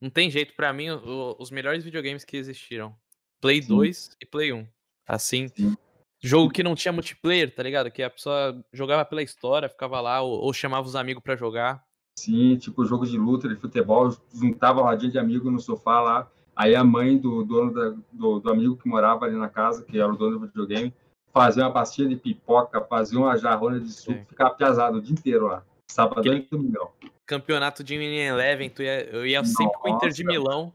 Não 0.01 0.09
tem 0.09 0.29
jeito, 0.29 0.53
pra 0.55 0.73
mim, 0.73 0.89
o- 0.89 1.35
os 1.39 1.49
melhores 1.49 1.85
videogames 1.85 2.25
que 2.25 2.35
existiram. 2.35 2.93
Play 3.41 3.61
Sim. 3.61 3.69
2 3.69 4.17
e 4.21 4.25
Play 4.25 4.51
1. 4.51 4.67
Assim. 5.07 5.47
Sim. 5.47 5.77
Jogo 6.21 6.51
que 6.51 6.63
não 6.63 6.75
tinha 6.75 6.91
multiplayer, 6.91 7.53
tá 7.55 7.63
ligado? 7.63 7.89
Que 7.89 8.03
a 8.03 8.09
pessoa 8.09 8.61
jogava 8.73 9.05
pela 9.05 9.23
história, 9.23 9.69
ficava 9.69 10.01
lá, 10.01 10.21
ou, 10.21 10.41
ou 10.41 10.53
chamava 10.53 10.85
os 10.85 10.95
amigos 10.97 11.23
pra 11.23 11.35
jogar. 11.37 11.85
Sim, 12.17 12.55
tipo 12.57 12.85
jogo 12.85 13.05
de 13.05 13.17
luta, 13.17 13.47
de 13.49 13.55
futebol, 13.55 14.15
juntava 14.33 14.81
rodinha 14.81 15.11
de 15.11 15.19
amigo 15.19 15.49
no 15.49 15.59
sofá 15.59 15.99
lá. 16.01 16.27
Aí 16.55 16.75
a 16.75 16.83
mãe 16.83 17.17
do 17.17 17.43
dono 17.43 17.73
da- 17.73 17.95
do, 18.11 18.39
do 18.39 18.51
amigo 18.51 18.77
que 18.77 18.87
morava 18.87 19.25
ali 19.25 19.35
na 19.35 19.49
casa, 19.49 19.83
que 19.83 19.99
era 19.99 20.11
o 20.11 20.15
dono 20.15 20.37
do 20.39 20.45
videogame, 20.47 20.93
fazia 21.33 21.63
uma 21.63 21.73
pastinha 21.73 22.07
de 22.07 22.15
pipoca, 22.15 22.79
fazia 22.81 23.17
uma 23.19 23.35
jarrona 23.37 23.79
de 23.79 23.91
suco, 23.91 24.19
Sim. 24.19 24.25
ficava 24.25 24.53
piazado 24.53 24.99
o 24.99 25.01
dia 25.01 25.13
inteiro 25.13 25.47
lá. 25.47 25.63
Sabadão 25.89 26.21
Aquele- 26.21 26.45
e 26.45 26.47
domingão. 26.49 26.91
Campeonato 27.25 27.83
de 27.83 27.97
Mini 27.97 28.19
Eleven, 28.19 28.69
tu 28.69 28.83
ia, 28.83 29.03
eu 29.09 29.25
ia 29.25 29.43
sempre 29.43 29.73
com 29.79 29.89
o 29.89 29.95
Inter 29.95 30.09
de 30.11 30.23
Nossa. 30.23 30.37
Milão, 30.37 30.73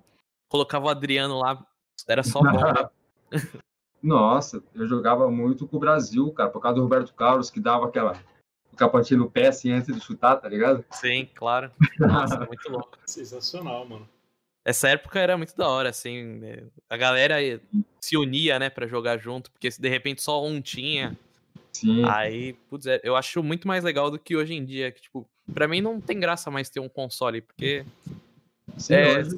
colocava 0.48 0.86
o 0.86 0.88
Adriano 0.88 1.38
lá, 1.38 1.64
era 2.08 2.24
só 2.24 2.40
bomba. 2.40 2.90
Nossa, 4.02 4.62
eu 4.74 4.86
jogava 4.86 5.30
muito 5.30 5.66
com 5.66 5.76
o 5.76 5.80
Brasil, 5.80 6.30
cara, 6.32 6.50
por 6.50 6.60
causa 6.60 6.76
do 6.76 6.82
Roberto 6.82 7.12
Carlos, 7.14 7.50
que 7.50 7.60
dava 7.60 7.86
aquela 7.86 8.16
o 8.78 8.86
capotinho 8.86 9.20
no 9.20 9.30
pé 9.30 9.48
assim 9.48 9.72
antes 9.72 9.92
de 9.92 10.00
chutar, 10.00 10.36
tá 10.36 10.48
ligado? 10.48 10.84
Sim, 10.92 11.28
claro. 11.34 11.70
Nossa, 11.98 12.38
muito 12.46 12.70
louco. 12.70 12.96
Sensacional, 13.06 13.86
mano. 13.86 14.08
Essa 14.64 14.88
época 14.90 15.18
era 15.18 15.36
muito 15.36 15.56
da 15.56 15.68
hora, 15.68 15.88
assim. 15.88 16.22
né? 16.22 16.62
A 16.88 16.96
galera 16.96 17.36
se 18.00 18.16
unia, 18.16 18.58
né, 18.58 18.70
pra 18.70 18.86
jogar 18.86 19.18
junto, 19.18 19.50
porque 19.50 19.70
se 19.70 19.80
de 19.80 19.88
repente 19.88 20.22
só 20.22 20.44
um 20.44 20.60
tinha, 20.60 21.16
Sim, 21.72 22.04
aí, 22.04 22.52
putz, 22.70 22.86
é- 22.86 23.00
eu 23.02 23.16
acho 23.16 23.42
muito 23.42 23.66
mais 23.66 23.82
legal 23.82 24.10
do 24.10 24.18
que 24.18 24.36
hoje 24.36 24.54
em 24.54 24.64
dia, 24.64 24.92
que, 24.92 25.00
tipo, 25.00 25.28
pra 25.52 25.66
mim 25.66 25.80
não 25.80 26.00
tem 26.00 26.20
graça 26.20 26.50
mais 26.50 26.70
ter 26.70 26.80
um 26.80 26.88
console, 26.88 27.40
porque 27.40 27.84
sim, 28.76 28.94
é, 28.94 29.18
hoje, 29.18 29.36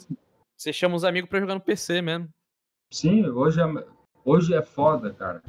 você 0.57 0.73
chama 0.73 0.97
os 0.97 1.05
amigos 1.05 1.31
pra 1.31 1.41
jogar 1.41 1.55
no 1.55 1.61
PC 1.61 2.03
mesmo. 2.03 2.29
sim, 2.93 3.27
hoje 3.27 3.61
é, 3.61 3.65
hoje 4.25 4.55
é 4.55 4.63
foda, 4.63 5.13
cara. 5.15 5.43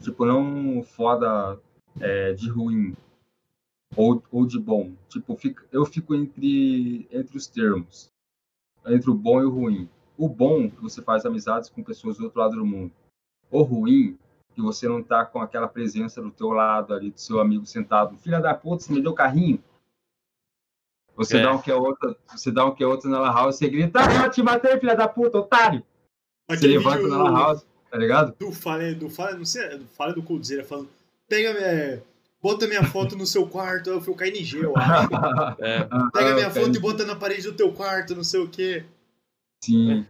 Tipo, 0.00 0.24
não 0.24 0.82
foda 0.82 1.58
é, 2.00 2.32
de 2.32 2.48
ruim 2.48 2.94
ou, 3.96 4.22
ou 4.30 4.46
de 4.46 4.58
bom. 4.58 4.92
Tipo, 5.08 5.36
fica, 5.36 5.64
eu 5.70 5.84
fico 5.84 6.14
entre, 6.14 7.06
entre 7.10 7.36
os 7.36 7.46
termos. 7.46 8.10
Entre 8.86 9.10
o 9.10 9.14
bom 9.14 9.40
e 9.40 9.44
o 9.44 9.50
ruim. 9.50 9.88
O 10.16 10.28
bom, 10.28 10.70
que 10.70 10.82
você 10.82 11.02
faz 11.02 11.24
amizades 11.24 11.68
com 11.70 11.82
pessoas 11.82 12.18
do 12.18 12.24
outro 12.24 12.40
lado 12.40 12.56
do 12.56 12.66
mundo. 12.66 12.92
O 13.50 13.62
ruim, 13.62 14.18
que 14.54 14.60
você 14.60 14.88
não 14.88 15.02
tá 15.02 15.24
com 15.24 15.40
aquela 15.40 15.68
presença 15.68 16.20
do 16.20 16.30
teu 16.30 16.50
lado 16.50 16.94
ali, 16.94 17.10
do 17.10 17.20
seu 17.20 17.40
amigo 17.40 17.66
sentado. 17.66 18.16
Filha 18.18 18.40
da 18.40 18.54
puta, 18.54 18.82
você 18.84 18.92
me 18.92 19.00
deu 19.02 19.14
carrinho. 19.14 19.62
Você 21.14 21.36
É. 21.36 21.42
dá 21.42 21.52
um 21.52 21.60
que 21.60 21.70
é 21.70 21.74
outra, 21.74 22.16
você 22.26 22.50
dá 22.50 22.64
um 22.64 22.74
que 22.74 22.82
é 22.82 22.86
outra 22.86 23.10
na 23.10 23.20
lan 23.20 23.32
house, 23.32 23.56
você 23.56 23.68
grita, 23.68 24.00
ah, 24.00 24.24
eu 24.24 24.30
te 24.30 24.42
matei, 24.42 24.78
filha 24.80 24.96
da 24.96 25.06
puta, 25.06 25.38
otário! 25.38 25.84
Você 26.48 26.56
Aquele 26.56 26.78
levanta 26.78 26.96
vídeo 27.02 27.10
na 27.10 27.22
lan 27.22 27.38
house, 27.38 27.66
tá 27.90 27.98
ligado? 27.98 28.34
do 28.38 28.50
Falha, 28.50 28.94
do 28.94 29.10
Falha, 29.10 29.36
não 29.36 29.44
sei, 29.44 29.76
do 29.76 30.14
do 30.14 30.22
Coldzera 30.22 30.64
falando, 30.64 30.88
pega 31.32 31.54
minha, 31.54 32.02
bota 32.42 32.66
minha 32.66 32.84
foto 32.84 33.16
no 33.16 33.24
seu 33.26 33.48
quarto, 33.48 33.88
eu 33.88 34.00
fui 34.02 34.12
o 34.12 34.16
KNG, 34.16 34.64
eu 34.64 34.76
acho. 34.76 35.08
É, 35.60 35.84
Pega 36.12 36.34
minha 36.34 36.48
Ah, 36.48 36.50
foto 36.50 36.66
cara, 36.66 36.76
e 36.76 36.80
bota 36.80 37.06
na 37.06 37.16
parede 37.16 37.42
do 37.44 37.54
teu 37.54 37.72
quarto, 37.72 38.14
não 38.14 38.24
sei 38.24 38.40
o 38.40 38.48
quê. 38.48 38.84
Sim. 39.64 40.06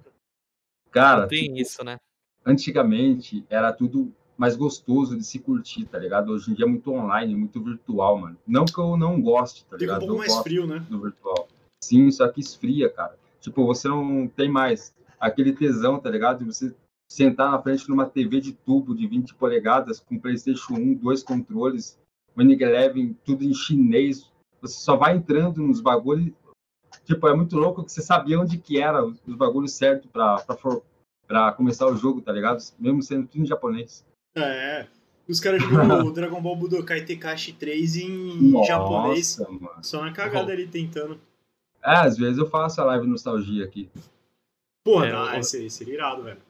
Cara, 0.90 1.28
tem 1.28 1.44
tipo, 1.44 1.59
isso, 1.59 1.85
né? 1.85 1.97
antigamente 2.44 3.44
era 3.49 3.73
tudo 3.73 4.12
mais 4.36 4.57
gostoso 4.57 5.16
de 5.16 5.23
se 5.24 5.39
curtir, 5.39 5.85
tá 5.85 5.97
ligado? 5.99 6.32
Hoje 6.32 6.51
em 6.51 6.55
dia 6.55 6.65
é 6.65 6.69
muito 6.69 6.90
online, 6.90 7.36
muito 7.36 7.62
virtual, 7.62 8.19
mano. 8.19 8.36
Não 8.44 8.65
que 8.65 8.78
eu 8.78 8.97
não 8.97 9.20
goste, 9.20 9.65
tá 9.66 9.78
Fica 9.78 9.93
um 9.93 9.94
ligado? 9.94 10.01
pouco 10.01 10.15
eu 10.15 10.19
mais 10.19 10.36
frio, 10.43 10.66
né? 10.66 10.85
do 10.90 11.01
virtual. 11.01 11.47
Sim, 11.85 12.11
só 12.11 12.27
que 12.28 12.40
esfria, 12.40 12.90
cara. 12.90 13.16
Tipo, 13.40 13.65
você 13.65 13.86
não 13.89 14.27
tem 14.27 14.49
mais 14.49 14.93
aquele 15.20 15.53
tesão, 15.53 16.01
tá 16.01 16.11
ligado? 16.11 16.40
De 16.40 16.44
você 16.47 16.74
sentar 17.12 17.51
na 17.51 17.60
frente 17.62 17.84
de 17.84 17.93
uma 17.93 18.06
TV 18.06 18.40
de 18.40 18.52
tubo 18.52 18.94
de 18.94 19.06
20 19.06 19.34
polegadas 19.34 20.01
com 20.01 20.18
PlayStation 20.18 20.74
1, 20.74 20.94
dois 20.94 21.22
controles, 21.22 21.98
Winning 22.36 22.60
Eleven, 22.62 23.16
tudo 23.24 23.44
em 23.44 23.52
chinês. 23.55 24.30
Você 24.60 24.74
só 24.80 24.97
vai 24.97 25.16
entrando 25.16 25.60
nos 25.62 25.80
bagulhos. 25.80 26.32
Tipo, 27.05 27.26
é 27.28 27.34
muito 27.34 27.56
louco 27.56 27.84
que 27.84 27.90
você 27.93 28.01
sabia 28.02 28.39
onde 28.39 28.59
que 28.59 28.78
era 28.80 29.05
os 29.05 29.18
os 29.26 29.34
bagulhos 29.34 29.72
certos 29.72 30.10
pra, 30.10 30.36
pra, 30.40 30.56
for- 30.56 30.82
pra 31.26 31.52
começar 31.52 31.86
o 31.86 31.97
jogo, 31.97 32.20
tá 32.20 32.32
ligado? 32.32 32.62
Mesmo 32.78 33.02
sendo 33.02 33.26
tudo 33.26 33.43
em 33.43 33.47
japonês. 33.47 34.05
É. 34.36 34.86
Os 35.28 35.40
caras 35.40 35.62
jogam 35.62 36.06
o 36.06 36.12
Dragon 36.12 36.40
Ball 36.40 36.56
Budokai 36.56 37.05
Tenkaichi 37.05 37.52
3 37.55 37.97
em 37.97 38.64
japonês, 38.64 39.39
Nossa, 39.39 39.52
mano. 39.52 39.84
só 39.84 40.02
na 40.02 40.12
cagada 40.12 40.52
ali 40.52 40.66
tentando. 40.66 41.18
É, 41.82 41.97
às 41.97 42.16
vezes 42.16 42.39
eu 42.39 42.47
faço 42.48 42.80
a 42.80 42.84
live 42.84 43.06
nostalgia 43.06 43.64
aqui. 43.64 43.90
Porra, 44.84 45.06
É, 45.06 45.12
não, 45.12 45.34
esse, 45.36 45.68
seria 45.70 45.94
irado, 45.94 46.22
velho. 46.22 46.40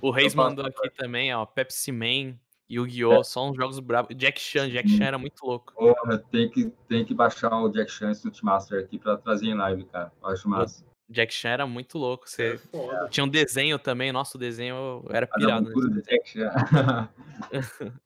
O 0.00 0.10
Reis 0.10 0.34
mandou 0.34 0.64
aqui 0.64 0.90
também, 0.90 1.34
ó, 1.34 1.44
Pepsi 1.44 1.90
Man, 1.92 2.36
Yu-Gi-Oh! 2.70 3.24
Só 3.24 3.50
uns 3.50 3.56
jogos 3.56 3.80
bravos. 3.80 4.14
Jack 4.16 4.40
Chan, 4.40 4.68
Jack 4.70 4.88
Chan 4.88 5.04
era 5.06 5.18
muito 5.18 5.44
louco. 5.44 5.72
Porra, 5.74 6.18
tem 6.30 6.48
que, 6.50 6.70
tem 6.88 7.04
que 7.04 7.14
baixar 7.14 7.50
o 7.60 7.68
Jack 7.68 7.90
Chan 7.90 8.12
Street 8.12 8.40
Master 8.42 8.80
aqui 8.84 8.98
pra 8.98 9.16
trazer 9.16 9.46
em 9.46 9.54
live, 9.54 9.84
cara. 9.84 10.12
Eu 10.22 10.28
acho 10.28 10.48
massa. 10.48 10.84
Jack 11.10 11.32
Chan 11.32 11.48
era 11.48 11.66
muito 11.66 11.96
louco. 11.98 12.24
É 12.26 12.28
Você 12.28 12.58
foda. 12.58 13.08
tinha 13.08 13.24
um 13.24 13.28
desenho 13.28 13.78
também, 13.78 14.12
nosso 14.12 14.36
desenho 14.38 15.02
era 15.08 15.26
A 15.26 15.38
pirado. 15.38 15.62
Né? 15.64 15.70
aventura 15.72 15.90
de 15.90 16.02
Jack 16.02 16.28
Chan. 16.28 17.08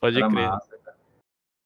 Pode 0.00 0.16
Era 0.18 0.28
crer. 0.28 0.46
massa. 0.48 0.76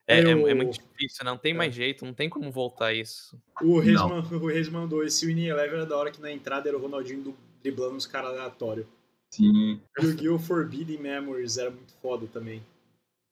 É, 0.06 0.20
é- 0.20 0.32
Eu- 0.32 0.48
é 0.48 0.54
muito 0.54 0.72
difícil, 0.80 1.24
não 1.24 1.36
tem 1.36 1.52
mais 1.54 1.74
jeito, 1.74 2.04
não 2.04 2.14
tem 2.14 2.28
como 2.28 2.50
voltar 2.50 2.92
isso. 2.92 3.36
O 3.62 3.78
Reis, 3.78 4.00
man- 4.00 4.24
o 4.30 4.46
Reis 4.46 4.68
mandou 4.68 5.04
esse 5.04 5.26
Winning 5.26 5.46
Eleven 5.46 5.76
era 5.76 5.86
da 5.86 5.96
hora 5.96 6.10
que 6.10 6.20
na 6.20 6.30
entrada 6.32 6.68
era 6.68 6.76
o 6.76 6.80
Ronaldinho 6.80 7.22
do- 7.22 7.36
driblando 7.62 7.96
os 7.96 8.06
caras 8.06 8.30
aleatórios. 8.30 8.86
Sim. 9.30 9.80
Yu-Gi-Oh! 9.98 10.38
Forbidden 10.38 10.98
Memories 10.98 11.56
era 11.56 11.70
muito 11.70 11.92
foda 11.94 12.26
também. 12.26 12.62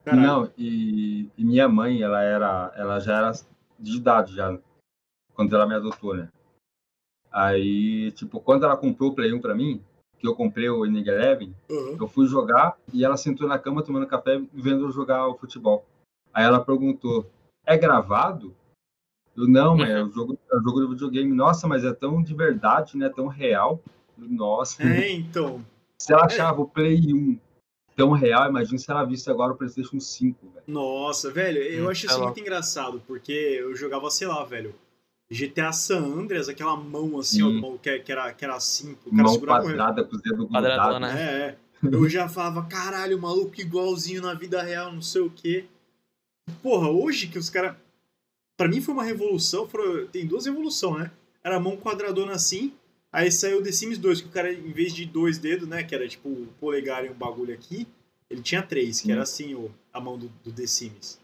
Caralho. 0.05 0.27
Não, 0.27 0.53
e, 0.57 1.29
e 1.37 1.45
minha 1.45 1.69
mãe, 1.69 2.03
ela 2.03 2.23
era, 2.23 2.73
ela 2.77 3.01
já 3.01 3.19
era 3.19 3.33
de 3.79 3.97
idade 3.97 4.35
já, 4.35 4.59
quando 5.35 5.55
ela 5.55 5.67
me 5.67 5.75
adotou, 5.75 6.17
né? 6.17 6.29
Aí, 7.31 8.11
tipo, 8.13 8.41
quando 8.41 8.65
ela 8.65 8.77
comprou 8.77 9.11
o 9.11 9.15
Play 9.15 9.33
1 9.33 9.41
pra 9.41 9.55
mim, 9.55 9.83
que 10.19 10.27
eu 10.27 10.35
comprei 10.35 10.69
o 10.69 10.83
Winning 10.83 11.07
Eleven, 11.07 11.55
Aham. 11.71 11.97
eu 12.01 12.09
fui 12.09 12.27
jogar 12.27 12.77
e 12.93 13.05
ela 13.05 13.17
sentou 13.17 13.47
na 13.47 13.59
cama 13.59 13.83
tomando 13.83 14.07
café 14.07 14.41
vendo 14.53 14.87
eu 14.87 14.93
jogar 14.93 15.29
o 15.29 15.37
futebol. 15.37 15.87
Aí 16.33 16.45
ela 16.45 16.65
perguntou: 16.65 17.31
é 17.67 17.77
gravado? 17.77 18.55
Eu 19.37 19.47
não, 19.47 19.77
mãe, 19.77 19.91
é 19.91 20.03
o 20.03 20.11
jogo, 20.11 20.39
é 20.51 20.57
o 20.57 20.63
jogo 20.63 20.81
do 20.81 20.91
videogame. 20.91 21.33
Nossa, 21.33 21.69
mas 21.69 21.85
é 21.85 21.93
tão 21.93 22.23
de 22.23 22.35
verdade, 22.35 22.97
né? 22.97 23.09
Tão 23.09 23.27
real. 23.27 23.81
Nossa, 24.17 24.83
É, 24.83 25.13
então. 25.13 25.65
Se 26.01 26.13
ela 26.13 26.27
achava 26.27 26.61
o 26.61 26.69
Play 26.69 27.13
1 27.13 27.39
tão 27.97 28.13
real, 28.13 28.49
imagina 28.49 28.79
se 28.79 28.91
ela 28.91 29.05
visse 29.05 29.29
agora 29.31 29.53
o 29.53 29.57
PlayStation 29.57 29.99
5, 29.99 30.49
velho. 30.51 30.65
Nossa, 30.67 31.31
velho, 31.31 31.59
eu 31.63 31.87
Hum, 31.87 31.91
acho 31.91 32.07
tá 32.07 32.13
isso 32.13 32.21
lá. 32.21 32.27
muito 32.27 32.41
engraçado, 32.41 33.03
porque 33.07 33.33
eu 33.33 33.75
jogava, 33.75 34.09
sei 34.11 34.27
lá, 34.29 34.45
velho, 34.45 34.75
GTA 35.31 35.73
San 35.73 36.05
Andreas, 36.05 36.49
aquela 36.49 36.77
mão 36.77 37.19
assim, 37.19 37.43
ó, 37.43 37.49
Sim. 37.49 37.61
mão 37.61 37.77
que, 37.77 37.99
que 37.99 38.13
era, 38.13 38.33
que 38.33 38.45
era 38.45 38.55
assim, 38.55 38.97
o 39.05 39.11
cara 39.11 39.29
Mão 39.29 39.41
quadrada 39.41 40.05
com 40.05 40.15
os 40.17 40.23
dedos 40.23 40.47
Quadradona, 40.49 41.09
grudados. 41.09 41.15
né? 41.15 41.23
É, 41.23 41.47
é. 41.49 41.59
Eu 41.95 42.09
já 42.09 42.29
falava, 42.29 42.65
caralho, 42.67 43.21
maluco 43.21 43.61
igualzinho 43.61 44.23
na 44.23 44.35
vida 44.35 44.61
real, 44.63 44.93
não 44.93 45.03
sei 45.03 45.23
o 45.23 45.31
quê. 45.31 45.65
Porra, 46.63 46.89
hoje 46.91 47.27
que 47.29 47.39
os 47.39 47.51
caras. 47.51 47.77
Pra 48.57 48.67
mim 48.69 48.81
foi 48.81 48.95
uma 48.95 49.05
revolução, 49.05 49.69
foram- 49.69 50.07
tem 50.09 50.27
duas 50.27 50.47
revoluções, 50.47 51.05
né? 51.05 51.11
Era 51.45 51.57
a 51.57 51.61
mão 51.61 51.77
quadradona 51.77 52.33
assim, 52.33 52.73
aí 53.13 53.31
saiu 53.31 53.59
o 53.59 53.63
The 53.63 53.73
Sims 53.73 53.99
2, 53.99 54.21
que 54.23 54.29
o 54.29 54.31
cara, 54.31 54.53
em 54.53 54.73
vez 54.73 54.93
de 54.95 55.05
dois 55.07 55.39
dedos, 55.39 55.69
né, 55.69 55.83
que 55.83 55.95
era 55.95 56.07
tipo 56.09 56.29
o 56.29 56.47
polegar 56.61 57.05
e 57.05 57.11
um 57.11 57.15
bagulho 57.15 57.55
aqui, 57.55 57.87
ele 58.31 58.43
tinha 58.43 58.63
três, 58.63 59.01
que 59.01 59.11
era 59.13 59.23
assim 59.23 59.55
o, 59.55 59.71
a 59.93 60.01
mão 60.01 60.19
do, 60.19 60.29
do 60.45 60.53
The 60.53 60.67
Sims. 60.67 61.21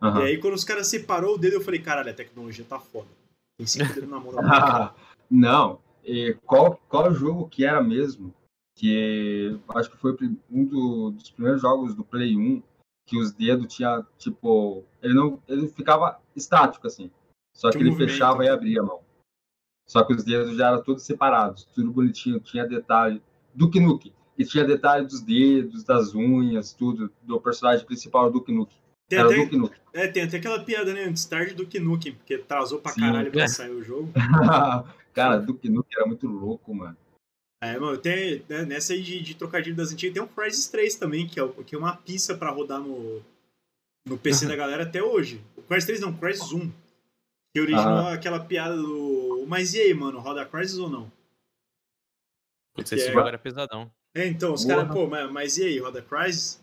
Aham. 0.00 0.22
E 0.22 0.26
aí 0.26 0.38
quando 0.38 0.54
os 0.54 0.64
caras 0.64 0.88
separou 0.88 1.34
o 1.34 1.38
dedo, 1.38 1.54
eu 1.54 1.60
falei, 1.60 1.80
caralho, 1.80 2.10
a 2.10 2.14
tecnologia 2.14 2.64
tá 2.68 2.78
foda. 2.78 3.08
Tem 3.56 3.66
cinco 3.66 3.92
dedos 3.94 4.08
na 4.10 4.18
mão 4.18 4.34
da 4.34 4.42
mão. 4.42 4.94
Não, 5.30 5.78
e 6.04 6.36
qual, 6.44 6.76
qual 6.88 7.14
jogo 7.14 7.48
que 7.48 7.64
era 7.64 7.82
mesmo? 7.82 8.34
Que 8.76 9.58
acho 9.68 9.90
que 9.90 9.96
foi 9.96 10.16
um 10.50 10.64
do- 10.64 11.10
dos 11.12 11.30
primeiros 11.30 11.62
jogos 11.62 11.94
do 11.94 12.02
Play 12.04 12.36
1 12.36 12.62
que 13.06 13.18
os 13.18 13.32
dedos 13.32 13.72
tinha 13.74 14.04
tipo. 14.18 14.82
Ele 15.02 15.14
não. 15.14 15.40
Ele 15.48 15.68
ficava 15.68 16.20
estático, 16.34 16.86
assim. 16.86 17.10
Só 17.54 17.70
que 17.70 17.78
um 17.78 17.80
ele 17.80 17.90
movimento. 17.90 18.10
fechava 18.10 18.44
e 18.44 18.48
abria 18.48 18.80
a 18.80 18.84
mão. 18.84 19.00
Só 19.86 20.04
que 20.04 20.12
os 20.14 20.24
dedos 20.24 20.56
já 20.56 20.68
eram 20.68 20.82
todos 20.82 21.02
separados, 21.02 21.64
tudo 21.74 21.90
bonitinho, 21.92 22.40
tinha 22.40 22.66
detalhe. 22.66 23.22
Duke 23.54 23.78
Nukem. 23.80 24.12
E 24.38 24.44
tinha 24.44 24.64
detalhe 24.64 25.06
dos 25.06 25.20
dedos, 25.20 25.84
das 25.84 26.14
unhas, 26.14 26.72
tudo, 26.72 27.10
do 27.22 27.40
personagem 27.40 27.84
principal 27.84 28.30
do 28.30 28.38
Nukem. 28.48 28.76
Tem 29.08 29.18
Era 29.18 29.28
o 29.28 29.30
até, 29.32 29.42
Duke 29.42 29.56
Nukem. 29.56 29.78
é, 29.92 30.08
tem 30.08 30.22
até 30.22 30.38
aquela 30.38 30.64
piada, 30.64 30.94
né, 30.94 31.04
antes 31.04 31.24
tarde 31.26 31.54
do 31.54 31.68
Nukem, 31.80 32.14
porque 32.14 32.34
atrasou 32.34 32.78
pra 32.78 32.92
Sim. 32.92 33.00
caralho 33.02 33.30
pra 33.30 33.42
É. 33.42 33.48
sair 33.48 33.70
o 33.70 33.82
jogo. 33.82 34.10
Cara, 35.12 35.36
Duke 35.38 35.68
Nukem 35.68 35.98
era 35.98 36.06
muito 36.06 36.26
louco, 36.26 36.74
mano. 36.74 36.96
É, 37.62 37.78
mano, 37.78 37.98
tem, 37.98 38.42
né, 38.48 38.64
nessa 38.64 38.92
aí 38.94 39.02
de, 39.02 39.20
de 39.20 39.34
trocadilho 39.34 39.76
das 39.76 39.92
antigas, 39.92 40.14
tem 40.14 40.22
um 40.22 40.26
Crysis 40.26 40.66
3 40.68 40.96
também, 40.96 41.26
que 41.28 41.38
é, 41.38 41.46
que 41.64 41.74
é 41.76 41.78
uma 41.78 41.96
pista 41.96 42.34
pra 42.34 42.50
rodar 42.50 42.80
no, 42.80 43.20
no 44.08 44.16
PC 44.18 44.46
da 44.48 44.56
galera 44.56 44.82
até 44.84 45.02
hoje. 45.02 45.40
O 45.56 45.62
Crysis 45.62 45.86
3 45.86 46.00
não, 46.00 46.10
o 46.10 46.18
Crysis 46.18 46.50
1. 46.50 46.70
Que 47.54 47.60
originou 47.60 48.08
aquela 48.08 48.40
piada 48.40 48.74
do. 48.74 49.21
Mas 49.46 49.74
e 49.74 49.80
aí, 49.80 49.94
mano, 49.94 50.18
roda 50.20 50.44
Crysis 50.46 50.78
ou 50.78 50.88
não? 50.90 51.10
Putz, 52.74 52.92
esse 52.92 53.08
É. 53.08 53.12
jogo 53.12 53.28
era 53.28 53.38
pesadão. 53.38 53.92
É, 54.14 54.26
então, 54.26 54.52
os 54.52 54.64
caras, 54.64 54.92
pô, 54.92 55.06
mas, 55.06 55.30
mas 55.30 55.56
e 55.58 55.64
aí, 55.64 55.78
roda 55.78 56.02
Crysis? 56.02 56.62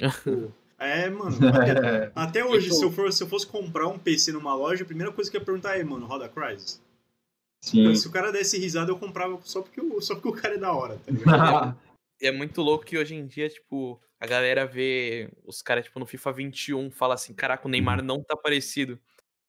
Pô, 0.24 0.50
é, 0.78 1.08
mano. 1.08 1.36
É, 2.08 2.12
Até 2.14 2.44
hoje, 2.44 2.72
se 2.72 2.84
eu, 2.84 2.90
for, 2.90 3.12
se 3.12 3.22
eu 3.22 3.28
fosse 3.28 3.46
comprar 3.46 3.86
um 3.86 3.98
PC 3.98 4.32
numa 4.32 4.54
loja, 4.54 4.82
a 4.82 4.86
primeira 4.86 5.12
coisa 5.12 5.30
que 5.30 5.36
eu 5.36 5.40
ia 5.40 5.44
perguntar 5.44 5.78
é, 5.78 5.84
mano, 5.84 6.06
roda 6.06 6.28
Crysis? 6.28 6.82
sim. 7.64 7.94
Se 7.94 8.06
o 8.08 8.10
cara 8.10 8.30
desse 8.32 8.58
risada, 8.58 8.90
eu 8.90 8.98
comprava 8.98 9.40
só 9.42 9.62
porque 9.62 9.80
o, 9.80 10.00
só 10.00 10.14
porque 10.14 10.28
o 10.28 10.32
cara 10.32 10.54
é 10.56 10.58
da 10.58 10.72
hora, 10.72 10.98
tá 10.98 11.10
ligado? 11.12 11.78
É 12.22 12.30
muito 12.30 12.62
louco 12.62 12.84
que 12.84 12.96
hoje 12.96 13.14
em 13.14 13.26
dia, 13.26 13.48
tipo, 13.48 14.00
a 14.20 14.26
galera 14.26 14.64
vê 14.64 15.28
os 15.44 15.60
caras, 15.60 15.84
tipo, 15.84 15.98
no 15.98 16.06
FIFA 16.06 16.32
21, 16.32 16.90
fala 16.90 17.14
assim, 17.14 17.34
caraca, 17.34 17.66
o 17.66 17.70
Neymar 17.70 18.02
não 18.02 18.22
tá 18.22 18.36
parecido. 18.36 18.98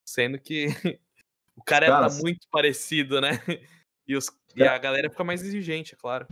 Sendo 0.04 0.40
que 0.40 0.68
o 1.58 1.64
cara, 1.64 1.88
Cara, 1.88 2.04
tá 2.04 2.10
se- 2.10 2.22
muito 2.22 2.48
parecido, 2.52 3.20
né? 3.22 3.30
E, 4.08 4.16
os, 4.16 4.28
e 4.56 4.62
a 4.62 4.78
galera 4.78 5.10
fica 5.10 5.24
mais 5.24 5.42
exigente, 5.42 5.96
é 5.96 5.98
claro. 5.98 6.28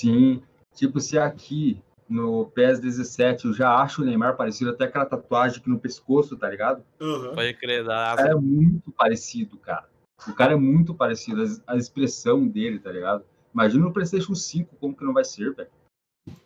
Sim, 0.00 0.42
tipo, 0.74 0.98
se 0.98 1.16
aqui 1.16 1.80
no 2.08 2.46
PES 2.46 2.80
17 2.80 3.44
eu 3.46 3.52
já 3.52 3.72
acho 3.80 4.02
o 4.02 4.04
Neymar 4.04 4.36
parecido 4.36 4.70
até 4.72 4.84
aquela 4.86 5.06
tatuagem 5.06 5.60
aqui 5.60 5.68
no 5.70 5.78
pescoço, 5.78 6.36
tá 6.36 6.48
ligado? 6.50 6.84
Aham. 7.00 7.36
Pode 7.36 7.54
crer, 7.54 7.84
da 7.84 8.14
O 8.14 8.16
cara 8.16 8.30
é 8.32 8.34
muito 8.34 8.90
parecido, 8.90 9.56
cara. 9.58 9.88
O 10.26 10.34
cara 10.34 10.54
é 10.54 10.56
muito 10.56 10.92
parecido, 10.92 11.44
a, 11.68 11.76
expressão 11.76 12.48
dele, 12.48 12.80
tá 12.80 12.90
ligado? 12.90 13.24
Imagina 13.54 13.84
no 13.84 13.92
PlayStation 13.92 14.34
5 14.34 14.74
como 14.80 14.96
que 14.96 15.04
não 15.04 15.12
vai 15.12 15.24
ser, 15.24 15.54
velho. 15.54 15.70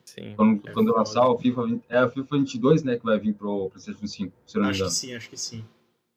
Sim. 0.04 0.34
Quando, 0.36 0.68
É 0.68 0.72
quando 0.72 0.92
lançar 0.94 1.26
o 1.28 1.38
FIFA 1.38 1.64
20, 1.64 1.84
é 1.88 2.04
o 2.04 2.10
FIFA 2.10 2.36
22, 2.36 2.82
né, 2.84 2.98
que 2.98 3.04
vai 3.06 3.18
vir 3.18 3.32
pro 3.34 3.70
PlayStation 3.70 4.06
5, 4.06 4.36
se 4.46 4.58
eu 4.58 4.60
não 4.60 4.66
me 4.66 4.70
Acho 4.72 4.80
engano. 4.80 4.90
que 4.90 4.96
sim, 4.98 5.14
acho 5.14 5.30
que 5.30 5.36
sim. 5.38 5.64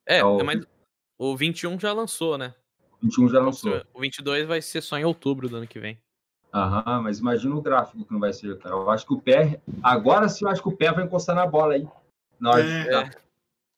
É, 0.05 0.17
É 0.17 0.25
o- 0.25 0.41
é 0.41 0.43
mais. 0.43 0.65
O 1.17 1.35
21 1.35 1.79
já 1.79 1.93
lançou, 1.93 2.37
né? 2.37 2.53
21 3.01 3.29
já 3.29 3.39
lançou. 3.39 3.81
O 3.93 4.01
22 4.01 4.47
vai 4.47 4.61
ser 4.61 4.81
só 4.81 4.97
em 4.97 5.05
outubro 5.05 5.47
do 5.47 5.57
ano 5.57 5.67
que 5.67 5.79
vem. 5.79 5.97
Aham, 6.53 7.01
mas 7.03 7.19
imagina 7.19 7.55
o 7.55 7.61
gráfico 7.61 8.05
que 8.05 8.13
não 8.13 8.19
vai 8.19 8.31
ser, 8.31 8.57
cara. 8.59 8.75
Eu 8.75 8.89
acho 8.89 9.05
que 9.05 9.13
o 9.13 9.19
pé, 9.21 9.59
agora 9.83 10.29
sim 10.29 10.45
eu 10.45 10.51
acho 10.51 10.61
que 10.61 10.69
o 10.69 10.75
pé 10.75 10.91
vai 10.91 11.03
encostar 11.03 11.35
na 11.35 11.45
bola 11.45 11.73
aí. 11.73 11.87
Na 12.39 12.51
hora 12.51 12.63
de 12.63 12.71
É, 12.71 12.83
ficar. 12.83 13.21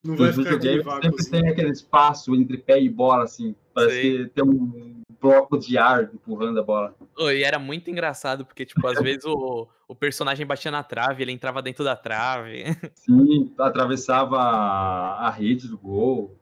Não 0.04 0.16
vai 0.16 0.32
ficar 0.32 0.54
aquele 0.54 0.82
vácuo 0.82 1.02
sempre 1.02 1.20
assim. 1.20 1.30
tem 1.30 1.48
aquele 1.48 1.70
espaço 1.70 2.34
entre 2.36 2.56
pé 2.58 2.80
e 2.80 2.88
bola, 2.88 3.24
assim. 3.24 3.54
Parece 3.74 3.94
Sei. 4.00 4.18
que 4.18 4.30
tem 4.30 4.44
um 4.44 5.02
bloco 5.20 5.58
de 5.58 5.76
ar 5.76 6.04
empurrando 6.04 6.60
a 6.60 6.62
bola. 6.62 6.94
Ô, 7.16 7.30
E 7.30 7.42
era 7.42 7.58
muito 7.58 7.90
engraçado, 7.90 8.46
porque, 8.46 8.64
tipo, 8.64 8.86
às 8.86 8.98
vezes 9.02 9.24
o, 9.24 9.66
o 9.88 9.94
personagem 9.96 10.46
batia 10.46 10.70
na 10.70 10.84
trave, 10.84 11.22
ele 11.24 11.32
entrava 11.32 11.60
dentro 11.60 11.84
da 11.84 11.96
trave. 11.96 12.64
Sim, 12.94 13.52
atravessava 13.58 14.38
a 14.38 15.30
rede 15.30 15.66
do 15.66 15.76
gol. 15.76 16.37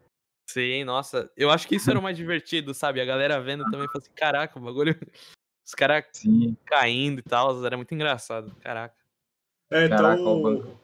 Sim, 0.47 0.85
nossa. 0.85 1.31
Eu 1.37 1.51
acho 1.51 1.67
que 1.67 1.75
isso 1.77 1.91
era 1.91 1.99
o 1.99 2.03
mais 2.03 2.17
divertido, 2.17 2.73
sabe? 2.73 3.01
A 3.01 3.05
galera 3.05 3.41
vendo 3.41 3.65
também, 3.65 3.87
falou 3.87 3.99
assim, 4.03 4.11
caraca, 4.15 4.59
o 4.59 4.63
bagulho... 4.63 4.97
Os 5.67 5.75
caras 5.75 6.05
caindo 6.65 7.19
e 7.19 7.23
tal, 7.23 7.67
era 7.67 7.77
muito 7.77 7.93
engraçado. 7.93 8.55
Caraca. 8.61 8.95
É, 9.69 9.89
Caraca, 9.89 10.15
então, 10.21 10.39
o 10.39 10.41
banco. 10.43 10.81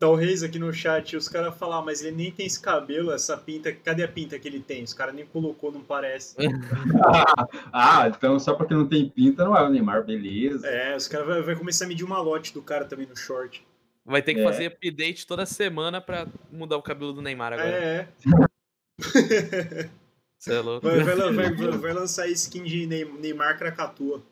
tá 0.00 0.08
o 0.08 0.16
Reis 0.16 0.42
aqui 0.42 0.58
no 0.58 0.72
chat, 0.72 1.16
os 1.16 1.28
caras 1.28 1.56
falam, 1.56 1.78
"Ah, 1.78 1.82
mas 1.82 2.02
ele 2.02 2.16
nem 2.16 2.32
tem 2.32 2.44
esse 2.44 2.60
cabelo, 2.60 3.12
essa 3.12 3.36
pinta, 3.36 3.72
cadê 3.72 4.02
a 4.02 4.08
pinta 4.08 4.36
que 4.36 4.48
ele 4.48 4.58
tem? 4.58 4.82
Os 4.82 4.92
caras 4.92 5.14
nem 5.14 5.24
colocou, 5.26 5.70
não 5.70 5.80
parece. 5.80 6.34
ah, 7.72 8.08
então 8.08 8.36
só 8.40 8.54
porque 8.54 8.74
não 8.74 8.88
tem 8.88 9.08
pinta 9.08 9.44
não 9.44 9.56
é 9.56 9.62
o 9.62 9.68
Neymar, 9.70 10.04
beleza. 10.04 10.66
É, 10.66 10.96
os 10.96 11.06
caras 11.06 11.26
vai, 11.28 11.42
vai 11.42 11.54
começar 11.54 11.84
a 11.84 11.88
medir 11.88 12.04
uma 12.04 12.18
lote 12.20 12.52
do 12.52 12.60
cara 12.60 12.84
também 12.84 13.06
no 13.06 13.16
short. 13.16 13.64
Vai 14.04 14.22
ter 14.22 14.34
que 14.34 14.40
É. 14.40 14.44
fazer 14.44 14.66
update 14.66 15.24
toda 15.24 15.46
semana 15.46 16.00
pra 16.00 16.26
mudar 16.50 16.76
o 16.76 16.82
cabelo 16.82 17.12
do 17.12 17.22
Neymar 17.22 17.52
agora. 17.52 17.68
É, 17.68 18.08
Você 20.38 20.54
é 20.54 20.60
louco. 20.60 20.86
vai, 20.86 21.02
vai, 21.02 21.16
vai- 21.16 21.54
vai- 21.54 21.78
vai 21.78 21.92
lançar 21.92 22.28
skin 22.28 22.62
de 22.64 22.86
Ney- 22.86 23.04
Neymar 23.04 23.58
Krakatoa. 23.58 24.22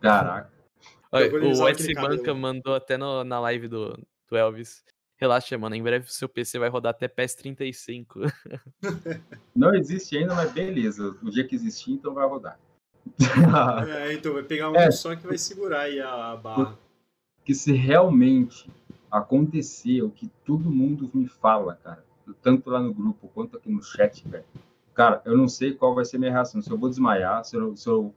Caraca. 0.00 0.50
Olha, 1.12 1.30
o 1.32 1.68
Edson 1.68 1.92
Banca 1.94 2.16
cabelo. 2.18 2.36
mandou 2.38 2.74
até 2.74 2.96
no- 2.96 3.24
na 3.24 3.40
live 3.40 3.68
do, 3.68 3.98
do 4.28 4.36
Elvis. 4.36 4.82
Relaxa, 5.18 5.58
mano. 5.58 5.74
Em 5.74 5.82
breve 5.82 6.06
o 6.06 6.10
seu 6.10 6.28
PC 6.28 6.58
vai 6.58 6.68
rodar 6.70 6.90
até 6.92 7.06
PES 7.08 7.34
35. 7.34 8.20
Não 9.54 9.74
existe 9.74 10.16
ainda, 10.16 10.34
mas 10.34 10.50
beleza. 10.52 11.14
O 11.22 11.30
dia 11.30 11.46
que 11.46 11.54
existir, 11.54 11.92
então 11.92 12.14
vai 12.14 12.26
rodar. 12.26 12.58
É, 13.88 14.12
então 14.14 14.32
vai 14.32 14.42
pegar 14.44 14.70
um 14.70 14.76
É. 14.76 14.90
só 14.90 15.14
que 15.16 15.26
vai 15.26 15.36
segurar 15.36 15.80
aí 15.82 16.00
a, 16.00 16.30
a 16.32 16.36
barra. 16.36 16.78
que 17.44 17.54
se 17.54 17.72
realmente 17.72 18.70
acontecer 19.10 20.02
o 20.02 20.10
que 20.10 20.28
todo 20.44 20.70
mundo 20.70 21.10
me 21.12 21.26
fala, 21.28 21.74
cara, 21.82 22.04
tanto 22.34 22.70
lá 22.70 22.80
no 22.80 22.92
grupo 22.92 23.28
quanto 23.34 23.56
aqui 23.56 23.70
no 23.70 23.82
chat, 23.82 24.26
velho, 24.28 24.44
cara, 24.94 25.22
eu 25.24 25.36
não 25.36 25.48
sei 25.48 25.72
qual 25.74 25.94
vai 25.94 26.04
ser 26.04 26.18
minha 26.18 26.32
reação. 26.32 26.60
Se 26.60 26.70
eu 26.70 26.78
vou 26.78 26.88
desmaiar, 26.88 27.44
se 27.44 27.56
eu, 27.56 27.76
se 27.76 27.88
eu, 27.88 28.14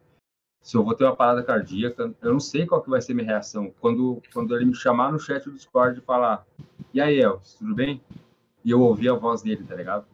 se 0.62 0.76
eu 0.76 0.84
vou 0.84 0.96
ter 0.96 1.04
uma 1.04 1.16
parada 1.16 1.44
cardíaca, 1.44 2.14
eu 2.22 2.34
não 2.34 2.40
sei 2.40 2.66
qual 2.66 2.82
que 2.82 2.90
vai 2.90 3.02
ser 3.02 3.14
minha 3.14 3.28
reação. 3.28 3.74
Quando, 3.80 4.22
quando 4.34 4.56
ele 4.56 4.66
me 4.66 4.76
chamar 4.76 5.12
no 5.12 5.20
chat 5.20 5.44
do 5.46 5.52
Discord 5.52 6.00
e 6.00 6.04
falar, 6.04 6.46
e 6.94 7.02
aí, 7.02 7.20
Elvis, 7.20 7.56
tudo 7.56 7.74
bem? 7.74 8.02
E 8.64 8.72
eu 8.72 8.82
ouvir 8.82 9.10
a 9.10 9.14
voz 9.14 9.42
dele, 9.42 9.64
tá 9.64 9.76
ligado? 9.76 10.06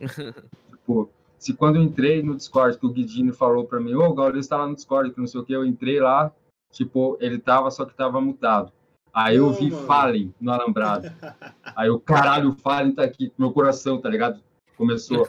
tipo, 0.70 1.10
se 1.38 1.54
quando 1.54 1.76
eu 1.76 1.82
entrei 1.82 2.22
no 2.22 2.36
Discord, 2.36 2.78
que 2.78 2.86
o 2.86 2.90
Guidini 2.90 3.32
falou 3.32 3.64
pra 3.64 3.80
mim, 3.80 3.94
ô, 3.94 4.06
o 4.06 4.14
Gaules 4.14 4.46
tá 4.46 4.56
lá 4.56 4.66
no 4.66 4.74
Discord, 4.74 5.12
que 5.12 5.20
não 5.20 5.26
sei 5.26 5.40
o 5.40 5.44
que, 5.44 5.52
eu 5.52 5.64
entrei 5.64 6.00
lá, 6.00 6.32
tipo, 6.70 7.16
ele 7.20 7.38
tava, 7.38 7.70
só 7.70 7.84
que 7.84 7.94
tava 7.94 8.20
mutado. 8.20 8.72
Aí 9.12 9.36
eu 9.36 9.52
vi 9.52 9.70
mano. 9.70 9.86
Fallen 9.86 10.34
no 10.40 10.52
alambrado. 10.52 11.12
Aí 11.74 11.90
o 11.90 11.98
caralho, 11.98 12.50
o 12.50 12.54
Fallen 12.56 12.92
tá 12.92 13.02
aqui, 13.02 13.32
meu 13.36 13.52
coração, 13.52 14.00
tá 14.00 14.08
ligado? 14.08 14.40
Começou. 14.76 15.28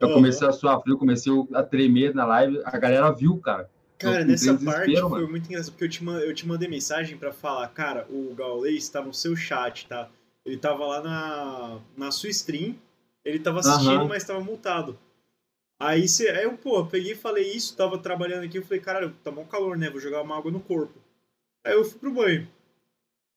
Eu 0.00 0.12
comecei 0.12 0.46
a 0.46 0.52
suar 0.52 0.80
frio, 0.80 0.96
comecei 0.96 1.32
a 1.54 1.62
tremer 1.62 2.14
na 2.14 2.24
live, 2.24 2.60
a 2.64 2.78
galera 2.78 3.10
viu, 3.10 3.36
cara. 3.38 3.68
Cara, 3.98 4.20
Eu 4.20 4.26
nessa 4.26 4.52
parte 4.52 4.64
desespero, 4.64 5.08
foi 5.08 5.20
mano. 5.20 5.30
muito 5.30 5.46
engraçado, 5.46 5.72
porque 5.72 5.84
eu 5.84 5.88
te, 5.88 6.06
eu 6.06 6.34
te 6.34 6.46
mandei 6.46 6.68
mensagem 6.68 7.18
pra 7.18 7.32
falar, 7.32 7.66
cara, 7.68 8.06
o 8.08 8.32
Gaulês 8.32 8.88
tá 8.88 9.02
no 9.02 9.12
seu 9.12 9.34
chat, 9.34 9.88
tá? 9.88 10.08
Ele 10.46 10.56
tava 10.56 10.86
lá 10.86 11.02
na, 11.02 11.80
na 11.96 12.10
sua 12.12 12.30
stream, 12.30 12.76
ele 13.24 13.40
tava 13.40 13.58
assistindo, 13.58 14.06
mas 14.06 14.22
tava 14.22 14.40
multado. 14.40 14.96
Aí, 15.80 16.06
cê, 16.08 16.28
aí 16.30 16.44
eu, 16.44 16.56
pô, 16.56 16.86
peguei 16.86 17.12
e 17.12 17.16
falei 17.16 17.52
isso, 17.52 17.76
tava 17.76 17.98
trabalhando 17.98 18.44
aqui, 18.44 18.58
eu 18.58 18.62
falei, 18.62 18.80
caralho, 18.80 19.14
tá 19.24 19.32
bom 19.32 19.44
calor, 19.44 19.76
né? 19.76 19.90
Vou 19.90 20.00
jogar 20.00 20.22
uma 20.22 20.36
água 20.36 20.50
no 20.50 20.60
corpo. 20.60 20.94
Aí 21.64 21.72
eu 21.72 21.84
fui 21.84 21.98
pro 21.98 22.12
banho. 22.14 22.48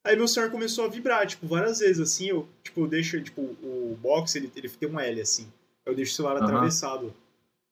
Aí 0.04 0.16
meu 0.16 0.28
celular 0.28 0.52
começou 0.52 0.86
a 0.86 0.88
vibrar, 0.88 1.28
tipo, 1.28 1.46
várias 1.46 1.80
vezes, 1.80 2.00
assim, 2.00 2.28
eu, 2.30 2.48
tipo, 2.64 2.82
eu 2.82 2.88
deixo, 2.88 3.22
tipo, 3.22 3.42
o 3.42 3.98
box, 4.02 4.36
ele, 4.36 4.52
ele 4.56 4.70
tem 4.70 4.90
um 4.90 5.00
L, 5.00 5.22
assim. 5.22 5.48
Eu 5.86 5.94
deixo 5.96 6.14
o 6.14 6.16
celular 6.16 6.38
Aham. 6.38 6.46
atravessado. 6.46 7.14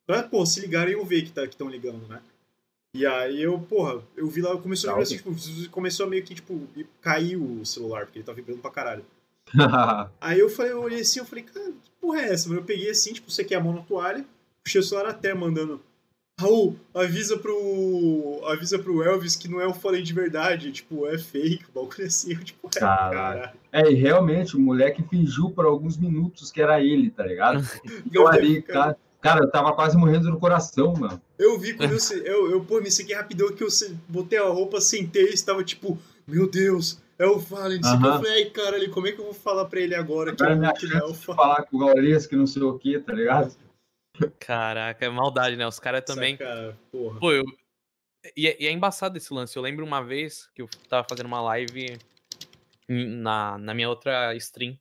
Pra, 0.06 0.23
pô, 0.23 0.45
se 0.45 0.60
ligarem 0.60 0.93
eu 0.93 1.06
ver 1.06 1.23
que 1.23 1.31
tá, 1.31 1.43
estão 1.43 1.68
ligando, 1.69 2.07
né? 2.07 2.22
E 2.93 3.06
aí 3.06 3.41
eu, 3.41 3.60
porra, 3.60 4.03
eu 4.15 4.27
vi 4.27 4.41
lá, 4.41 4.56
começou 4.57 4.89
a 4.89 4.93
Tá, 4.93 4.99
vibrar 4.99 5.22
assim, 5.22 5.34
tipo, 5.34 5.69
começou 5.72 6.06
a 6.06 6.10
meio 6.10 6.23
que, 6.23 6.35
tipo, 6.35 6.68
caiu 7.01 7.43
o 7.43 7.65
celular, 7.65 8.06
porque 8.06 8.19
ele 8.19 8.26
tá 8.26 8.34
vibrando 8.34 8.61
pra 8.61 8.72
caralho. 8.72 9.06
Aí 10.22 10.39
eu 10.39 10.49
falei, 10.49 10.72
eu 10.72 10.81
olhei 10.81 11.01
assim, 11.01 11.19
eu 11.19 11.26
falei, 11.26 11.43
cara, 11.43 11.72
que 11.72 11.91
porra 11.99 12.22
é 12.22 12.34
essa? 12.34 12.51
Eu 12.53 12.64
peguei 12.64 12.89
assim, 12.89 13.14
tipo, 13.14 13.31
sequei 13.31 13.57
a 13.57 13.60
mão 13.60 13.73
na 13.73 13.81
toalha, 13.81 14.23
puxei 14.64 14.80
o 14.80 14.84
celular 14.84 15.10
até 15.10 15.34
mandando. 15.34 15.81
Raul, 16.40 16.76
avisa 16.94 17.38
pro. 17.38 18.41
Avisa 18.45 18.80
pro 18.80 19.03
Elvis 19.03 19.36
que 19.36 19.48
não 19.48 19.60
é 19.60 19.68
o 19.68 19.74
falei 19.74 20.02
de 20.02 20.14
verdade, 20.14 20.72
tipo, 20.72 21.06
é 21.07 21.18
fake, 21.18 21.66
o 21.74 21.82
bagulho 21.86 22.07
assim, 22.07 22.34
eu, 22.34 22.40
tipo, 22.44 22.68
é, 22.76 22.80
cara. 22.80 23.53
É, 23.72 23.91
e 23.91 23.95
realmente, 23.95 24.56
o 24.56 24.60
moleque 24.60 25.03
fingiu 25.10 25.52
por 25.52 25.66
alguns 25.66 25.98
minutos 25.98 26.52
que 26.52 26.61
era 26.61 26.82
ele, 26.82 27.10
tá 27.11 27.24
ligado? 27.26 27.64
Eu 28.11 28.28
ali, 28.28 28.61
cara, 28.61 28.98
cara, 29.22 29.44
eu 29.44 29.52
tava 29.52 29.74
quase 29.74 29.98
morrendo 29.98 30.30
no 30.30 30.40
coração, 30.40 30.94
mano. 30.94 31.22
Eu 31.38 31.60
vi 31.60 31.74
quando 31.74 31.91
eu, 31.91 31.99
se- 31.99 32.24
eu, 32.26 32.49
eu 32.49 32.61
pô, 32.64 32.80
me 32.82 32.90
sequei 32.90 33.16
rapidão 33.16 33.52
que 33.52 33.64
eu 33.64 33.70
se- 33.70 33.95
botei 34.07 34.40
a 34.40 34.48
roupa, 34.48 34.80
sentei 34.82 35.26
e 35.30 35.34
estava 35.34 35.64
tipo, 35.64 35.98
meu 36.28 36.49
Deus, 36.49 36.99
é 37.20 37.26
o 37.28 37.40
Fallen. 37.40 37.82
Uhum. 37.84 37.94
Eu 38.06 38.14
falei, 38.14 38.32
ai, 38.32 38.45
caralho, 38.45 38.90
como 38.91 39.07
é 39.07 39.11
que 39.11 39.20
eu 39.20 39.26
vou 39.26 39.34
falar 39.34 39.66
pra 39.66 39.80
ele 39.82 39.94
agora 39.94 40.32
que, 40.32 40.38
Cara, 40.38 40.53
eu, 40.56 40.74
que 40.74 40.94
é 40.98 41.03
o 41.03 41.14
Fallen? 41.14 41.38
falar 41.41 41.64
com 41.64 41.78
o 41.78 41.80
Gaules 41.80 42.26
que 42.28 42.36
não 42.36 42.48
sei 42.48 42.64
o 42.64 42.78
que, 42.80 42.98
tá 42.99 43.14
ligado? 43.14 43.52
Caraca, 44.40 45.06
é 45.06 45.10
maldade, 45.10 45.56
né? 45.56 45.68
Os 45.68 45.80
caras 45.80 46.04
também. 46.06 46.38
Cara, 46.38 46.78
porra. 46.91 47.20
Pô, 47.20 47.32
eu. 47.32 47.44
E 48.36 48.48
é, 48.48 48.62
e 48.62 48.68
é 48.68 48.72
embaçado 48.72 49.18
esse 49.18 49.34
lance. 49.34 49.56
Eu 49.56 49.64
lembro 49.64 49.86
uma 49.86 50.04
vez 50.04 50.48
que 50.54 50.62
eu 50.62 50.70
tava 50.90 51.08
fazendo 51.10 51.28
uma 51.28 51.41
live 51.41 51.98
na, 52.88 53.58
na 53.58 53.74
minha 53.74 53.90
outra 53.90 54.36
stream. 54.36 54.78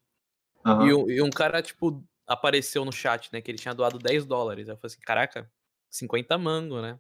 Aham. 0.65 0.87
E, 0.87 0.95
um- 0.95 1.11
e 1.11 1.23
um 1.23 1.31
cara, 1.31 1.63
tipo, 1.63 2.05
apareceu 2.27 2.85
no 2.85 2.93
chat, 2.93 3.33
né? 3.33 3.41
Que 3.41 3.51
ele 3.51 3.59
tinha 3.59 3.75
doado 3.75 3.99
10 3.99 4.27
dólares. 4.27 4.69
Aí 4.69 4.75
eu 4.75 4.79
falei 4.79 4.93
assim, 4.93 5.01
caraca, 5.01 5.51
50 5.91 6.37
mango, 6.37 6.83
né? 6.83 6.99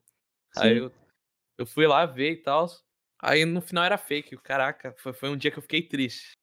Aí 0.56 0.74
Sim. 0.74 0.84
eu, 0.84 0.92
eu 1.58 1.66
fui 1.66 1.86
lá 1.86 2.06
ver 2.06 2.32
e 2.32 2.36
tal. 2.36 2.66
Aí 3.20 3.44
no 3.44 3.60
final 3.60 3.84
era 3.84 3.98
fake. 3.98 4.36
Caraca, 4.38 4.94
foi, 4.98 5.12
foi 5.12 5.28
um 5.28 5.36
dia 5.36 5.50
que 5.50 5.58
eu 5.58 5.62
fiquei 5.62 5.82
triste. 5.82 6.37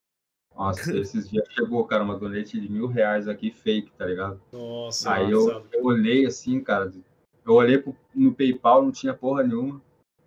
Nossa, 0.55 0.97
esses 0.97 1.29
dias 1.29 1.45
chegou, 1.51 1.85
cara, 1.85 2.03
uma 2.03 2.17
donate 2.17 2.59
de 2.59 2.69
mil 2.71 2.87
reais 2.87 3.27
aqui, 3.27 3.51
fake, 3.51 3.91
tá 3.97 4.05
ligado? 4.05 4.41
Nossa, 4.51 5.11
Aí 5.13 5.29
eu, 5.29 5.63
eu 5.71 5.83
olhei 5.83 6.25
assim, 6.25 6.61
cara, 6.61 6.91
eu 7.45 7.53
olhei 7.53 7.77
pro- 7.77 7.95
no 8.13 8.33
PayPal, 8.33 8.81
não 8.81 8.91
tinha 8.91 9.13
porra 9.13 9.43
nenhuma. 9.43 9.81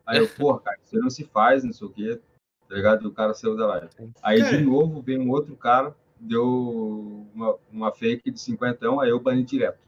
Aí 0.07 0.19
eu, 0.19 0.29
porra, 0.37 0.61
cara, 0.61 0.79
isso 0.85 0.99
não 0.99 1.09
se 1.11 1.25
faz, 1.25 1.65
não 1.65 1.73
sei 1.73 1.87
o 1.87 1.91
quê, 1.91 2.21
tá 2.69 2.75
ligado? 2.75 3.05
E 3.05 3.07
o 3.07 3.13
cara 3.13 3.33
saiu 3.33 3.57
da 3.57 3.67
live. 3.67 3.89
Aí 4.23 4.43
de 4.43 4.59
novo 4.65 5.01
veio 5.01 5.21
um 5.23 5.31
outro 5.31 5.57
cara, 5.57 5.97
deu 6.21 7.27
uma, 7.35 7.57
uma 7.73 7.93
fake 7.93 8.31
de 8.31 8.39
50, 8.41 8.87
aí 9.01 9.09
eu 9.11 9.19
bani 9.21 9.43
direto. 9.43 9.81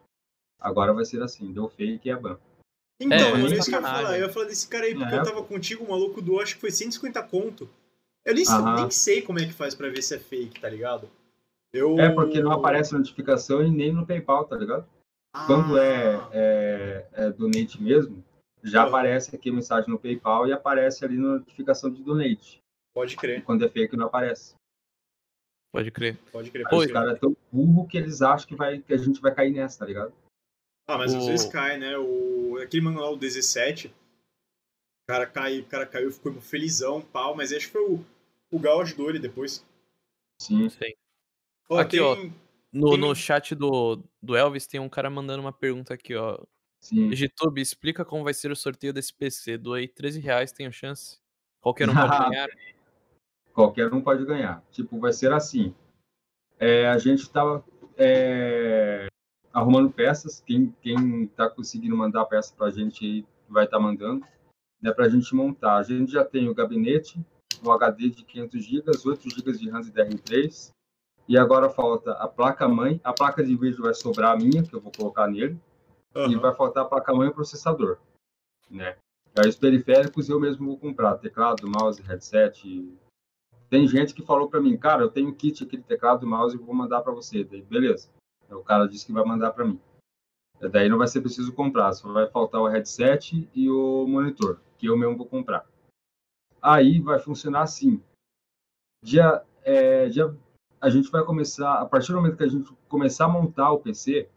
Agora 0.58 0.92
vai 0.94 1.04
ser 1.04 1.22
assim, 1.22 1.52
deu 1.52 1.68
fake 1.68 2.08
e 2.08 2.10
é 2.10 2.16
ban. 2.16 2.38
Então, 3.02 3.16
É, 3.16 3.32
mano, 3.32 3.46
é 3.46 3.56
isso 3.56 3.70
que 3.70 3.74
eu 3.74 3.80
ia 3.80 3.86
falar. 3.86 4.18
Eu 4.18 4.26
ia 4.26 4.32
falar 4.32 4.46
desse 4.46 4.68
cara 4.68 4.84
aí, 4.84 4.94
porque 4.94 5.14
É. 5.14 5.18
eu 5.18 5.24
tava 5.24 5.42
contigo, 5.42 5.84
o 5.84 5.90
maluco 5.90 6.20
do, 6.20 6.38
acho 6.38 6.54
que 6.54 6.60
foi 6.60 6.70
150 6.70 7.22
conto. 7.22 7.68
Eu 8.24 8.34
nem, 8.34 8.44
nem 8.76 8.90
sei 8.90 9.22
como 9.22 9.38
é 9.38 9.47
que 9.47 9.52
faz 9.52 9.74
pra 9.74 9.88
ver 9.88 10.02
se 10.02 10.14
é 10.14 10.18
fake, 10.18 10.60
tá 10.60 10.68
ligado? 10.68 11.10
Eu... 11.72 11.98
É 11.98 12.12
porque 12.12 12.40
não 12.42 12.52
aparece 12.52 12.92
notificação 12.92 13.62
e 13.64 13.70
nem 13.70 13.92
no 13.92 14.06
PayPal, 14.06 14.44
tá 14.44 14.56
ligado? 14.56 14.86
Ah, 15.34 15.47
Quando 15.47 15.78
é, 15.78 16.16
é, 16.32 17.09
é 17.12 17.30
donate 17.30 17.80
mesmo, 17.80 18.22
já 18.62 18.82
Ah. 18.82 18.86
aparece 18.88 19.34
aqui 19.34 19.48
a 19.51 19.52
mensagem 19.52 19.88
no 19.88 19.98
PayPal 19.98 20.47
e 20.48 20.52
aparece 20.52 21.05
ali 21.05 21.16
na 21.16 21.38
notificação 21.38 21.90
de 21.90 22.02
donate. 22.02 22.60
Pode 22.92 23.14
E 23.14 23.16
crer, 23.16 23.44
quando 23.44 23.64
é 23.64 23.68
fake 23.68 23.97
não 23.97 24.06
aparece. 24.06 24.55
Pode 25.72 25.90
crer. 25.92 26.18
pode 26.32 26.51
crer. 26.51 26.68
Pode 26.68 26.86
os 26.86 26.92
caras 26.92 27.14
é 27.14 27.18
tão 27.18 27.36
burro 27.52 27.86
que 27.86 27.97
eles 27.97 28.20
acham 28.20 28.48
que, 28.48 28.56
vai, 28.56 28.80
que 28.80 28.92
a 28.92 28.97
gente 28.97 29.20
vai 29.20 29.32
cair 29.32 29.52
nessa, 29.52 29.78
tá 29.78 29.86
ligado? 29.86 30.12
Ah, 30.88 30.98
mas 30.98 31.14
às 31.14 31.22
O- 31.22 31.26
vezes 31.26 31.47
cai, 31.47 31.78
né? 31.78 31.97
O... 31.97 32.59
Aquele 32.60 32.84
o 32.88 33.16
17, 33.16 33.86
o 33.86 33.92
cara, 35.10 35.26
cai, 35.26 35.58
o 35.58 35.66
cara 35.66 35.86
caiu, 35.86 36.12
ficou 36.12 36.32
felizão, 36.40 37.02
pau, 37.02 37.34
mas 37.34 37.52
acho 37.52 37.66
que 37.66 37.72
foi 37.72 37.82
o, 37.82 38.04
o 38.48 38.58
Gal 38.60 38.80
ajudou 38.80 39.10
ele 39.10 39.18
depois. 39.18 39.66
Sim. 40.40 40.68
Sei. 40.68 40.96
Ó, 41.68 41.78
Aqui, 41.78 41.96
tem... 41.96 42.00
ó. 42.00 42.16
No, 42.72 42.90
Tem 42.90 43.00
no 43.00 43.14
chat 43.16 43.52
do, 43.56 44.00
do 44.22 44.36
Elvis 44.36 44.68
tem 44.68 44.78
um 44.78 44.88
cara 44.88 45.10
mandando 45.10 45.42
uma 45.42 45.52
pergunta 45.52 45.92
aqui, 45.94 46.14
ó. 46.14 46.38
Sim. 46.80 47.10
YouTube, 47.10 47.60
explica 47.60 48.04
como 48.04 48.22
vai 48.22 48.32
ser 48.32 48.52
o 48.52 48.56
sorteio 48.56 48.92
desse 48.92 49.12
PC. 49.12 49.58
Doei 49.58 49.88
13 49.88 50.20
reais, 50.20 50.52
tenho 50.52 50.72
chance. 50.72 51.18
Qualquer 51.60 51.88
um 51.90 51.94
pode 51.94 52.06
ganhar. 52.30 52.48
Qualquer 53.52 53.92
um 53.92 54.00
pode 54.00 54.24
ganhar. 54.24 54.62
Tipo, 54.70 55.00
vai 55.00 55.12
ser 55.12 55.32
assim. 55.32 55.74
É, 56.60 56.86
a 56.86 56.96
gente 56.96 57.28
tava 57.28 57.64
é, 57.98 59.08
arrumando 59.52 59.90
peças. 59.90 60.40
Quem, 60.46 60.72
quem 60.80 61.26
tá 61.26 61.50
conseguindo 61.50 61.96
mandar 61.96 62.24
peça 62.26 62.54
pra 62.56 62.70
gente 62.70 63.04
aí 63.04 63.26
vai 63.48 63.64
estar 63.64 63.80
mandando. 63.80 64.24
Né, 64.82 64.93
pra 64.93 65.09
gente 65.09 65.35
montar. 65.35 65.77
A 65.77 65.82
gente 65.82 66.12
já 66.12 66.24
tem 66.24 66.48
o 66.48 66.55
gabinete, 66.55 67.20
o 67.62 67.70
HD 67.70 68.09
de 68.09 68.24
500 68.24 68.65
GB, 68.65 68.90
8 69.05 69.31
GB 69.31 69.52
de 69.52 69.69
RAM 69.69 69.81
DDR3. 69.82 70.73
E 71.28 71.39
agora 71.39 71.69
falta 71.69 72.12
a 72.12 72.27
placa-mãe. 72.27 73.01
A 73.05 73.12
placa 73.12 73.44
de 73.44 73.55
vídeo 73.55 73.82
vai 73.82 73.94
sobrar 73.94 74.32
a 74.32 74.36
minha, 74.36 74.62
que 74.62 74.74
eu 74.74 74.81
vou 74.81 74.90
colocar 74.90 75.28
nele. 75.28 75.61
E 76.15 76.19
Aham. 76.19 76.40
vai 76.40 76.55
faltar 76.55 76.85
a 76.85 76.89
placa-mãe 76.89 77.28
e 77.28 77.31
o 77.31 77.35
processador. 77.35 77.98
Né? 78.70 78.97
Aí 79.39 79.48
os 79.48 79.57
periféricos 79.57 80.28
eu 80.28 80.40
mesmo 80.40 80.66
vou 80.66 80.78
comprar. 80.78 81.19
Teclado, 81.19 81.69
mouse, 81.69 82.02
headset. 82.02 82.97
Tem 83.69 83.86
gente 83.86 84.15
que 84.15 84.24
falou 84.24 84.48
para 84.48 84.61
mim, 84.61 84.77
cara, 84.77 85.02
eu 85.02 85.11
tenho 85.11 85.32
kit 85.32 85.62
aqui 85.62 85.77
de 85.77 85.85
teclado 85.85 86.27
e 86.27 86.28
mouse 86.28 86.57
e 86.57 86.59
vou 86.59 86.74
mandar 86.74 87.02
para 87.02 87.12
você. 87.12 87.44
Daí, 87.44 87.62
beleza. 87.62 88.09
O 88.51 88.65
cara 88.65 88.89
disse 88.89 89.07
que 89.07 89.12
vai 89.12 89.24
mandar 89.24 89.52
para 89.52 89.65
mim. 89.65 89.78
Daí 90.61 90.89
não 90.89 90.98
vai 90.98 91.07
ser 91.09 91.20
preciso 91.20 91.52
comprar, 91.52 91.93
só 91.93 92.12
vai 92.12 92.28
faltar 92.28 92.61
o 92.61 92.66
headset 92.66 93.48
e 93.55 93.70
o 93.70 94.07
monitor, 94.07 94.61
que 94.81 94.86
eu 94.86 94.97
mesmo 94.97 95.16
vou 95.16 95.27
comprar. 95.27 95.66
Aí 96.61 97.01
vai 97.01 97.19
funcionar 97.19 97.62
assim. 97.62 98.02
Dia, 99.02 99.44
é, 99.62 100.09
dia, 100.09 100.35
a 100.81 100.89
gente 100.89 101.11
vai 101.11 101.23
começar, 101.23 101.81
a 101.81 101.86
partir 101.86 102.12
do 102.12 102.16
momento 102.16 102.39
que 102.39 102.44
a 102.44 102.48
gente 102.48 102.73
começar 102.89 103.27
a 103.27 103.28
montar 103.28 103.70
o 103.73 103.81
PC, 103.81 104.28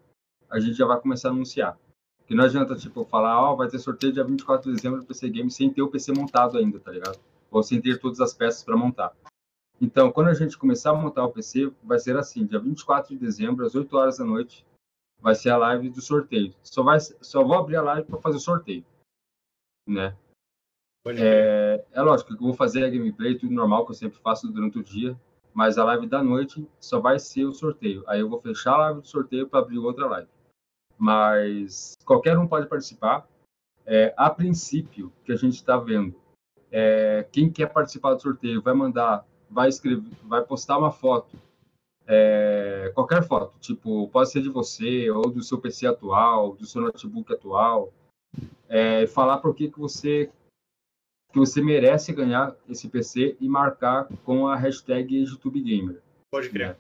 a 0.50 0.60
gente 0.60 0.74
já 0.74 0.86
vai 0.86 1.00
começar 1.00 1.30
a 1.30 1.32
anunciar. 1.32 1.80
Que 2.28 2.36
não 2.36 2.44
adianta, 2.44 2.76
tipo, 2.76 3.06
falar, 3.06 3.42
ó, 3.42 3.54
oh, 3.54 3.58
vai 3.58 3.70
ter 3.70 3.80
sorteio 3.80 4.14
dia 4.14 4.24
24 4.24 4.70
de 4.70 4.76
dezembro 4.76 5.00
do 5.00 5.06
PC 5.06 5.30
Game 5.30 5.50
sem 5.50 5.72
ter 5.72 5.82
o 5.82 5.90
PC 5.90 6.14
montado 6.14 6.58
ainda, 6.58 6.80
tá 6.80 6.92
ligado? 6.92 7.20
Ou 7.50 7.64
sem 7.64 7.82
ter 7.82 8.00
todas 8.00 8.20
as 8.20 8.34
peças 8.34 8.64
para 8.64 8.78
montar. 8.78 9.14
Então, 9.82 10.12
quando 10.12 10.28
a 10.28 10.34
gente 10.34 10.58
começar 10.58 10.92
a 10.92 10.96
montar 10.96 11.26
o 11.26 11.32
PC, 11.32 11.72
vai 11.84 12.00
ser 12.00 12.18
assim, 12.18 12.46
dia 12.46 12.60
24 12.60 13.14
de 13.14 13.20
dezembro, 13.20 13.66
às 13.66 13.76
8 13.76 13.96
horas 13.96 14.18
da 14.18 14.26
noite, 14.26 14.66
vai 15.20 15.36
ser 15.36 15.50
a 15.50 15.58
live 15.58 15.90
do 15.90 16.02
sorteio. 16.02 16.54
Só, 16.64 16.84
vai, 16.84 17.00
só 17.00 17.44
vou 17.44 17.58
abrir 17.58 17.78
a 17.78 17.82
live 17.82 18.08
para 18.08 18.22
fazer 18.22 18.38
o 18.38 18.42
sorteio, 18.42 18.86
né? 19.88 20.16
É, 21.06 21.84
é, 21.92 22.02
lógico 22.02 22.30
que 22.30 22.42
eu 22.42 22.48
vou 22.48 22.54
fazer 22.54 22.86
a 22.86 22.90
gameplay, 22.90 23.38
tudo 23.38 23.54
normal 23.54 23.86
que 23.86 23.92
eu 23.92 23.96
sempre 23.96 24.18
faço 24.20 24.48
durante 24.48 24.80
o 24.80 24.84
dia, 24.84 25.20
mas 25.54 25.78
a 25.78 25.84
live 25.84 26.08
da 26.08 26.24
noite 26.24 26.66
só 26.80 27.00
vai 27.00 27.20
ser 27.20 27.46
o 27.46 27.54
sorteio. 27.54 28.04
Aí 28.08 28.22
eu 28.22 28.30
vou 28.30 28.40
fechar 28.40 28.74
a 28.74 28.78
live 28.78 29.02
do 29.02 29.08
sorteio 29.08 29.48
para 29.48 29.60
abrir 29.60 29.78
outra 29.78 30.08
live. 30.08 30.30
Mas 30.98 31.98
qualquer 32.06 32.38
um 32.38 32.48
pode 32.48 32.68
participar. 32.68 33.28
É, 33.86 34.14
a 34.16 34.30
princípio, 34.30 35.12
que 35.26 35.34
a 35.34 35.36
gente 35.36 35.56
está 35.56 35.76
vendo, 35.76 36.16
é, 36.72 37.28
quem 37.32 37.52
quer 37.52 37.68
participar 37.68 38.14
do 38.14 38.22
sorteio 38.22 38.62
vai 38.62 38.74
mandar, 38.74 39.26
vai 39.50 39.68
escrever, 39.68 40.10
vai 40.24 40.42
postar 40.42 40.78
uma 40.78 40.90
foto, 40.90 41.38
é, 42.08 42.92
qualquer 42.96 43.24
foto, 43.24 43.58
tipo, 43.60 44.08
pode 44.10 44.32
ser 44.32 44.42
de 44.42 44.50
você 44.50 45.10
ou 45.12 45.30
do 45.30 45.44
seu 45.44 45.60
PC 45.60 45.86
atual, 45.88 46.56
do 46.56 46.66
seu 46.66 46.82
notebook 46.82 47.32
atual, 47.34 47.94
é, 48.70 49.06
falar 49.08 49.38
por 49.38 49.54
que, 49.54 49.70
que 49.70 49.80
você 49.80 50.32
que 51.34 51.40
você 51.40 51.64
merece 51.64 52.14
ganhar 52.14 52.56
esse 52.70 52.88
PC 52.88 53.36
e 53.42 53.50
marcar 53.50 54.08
com 54.24 54.48
a 54.48 54.56
hashtag 54.56 55.18
YouTubeGamer. 55.18 56.00
Pode 56.30 56.48
crer. 56.52 56.70
Né? 56.70 56.76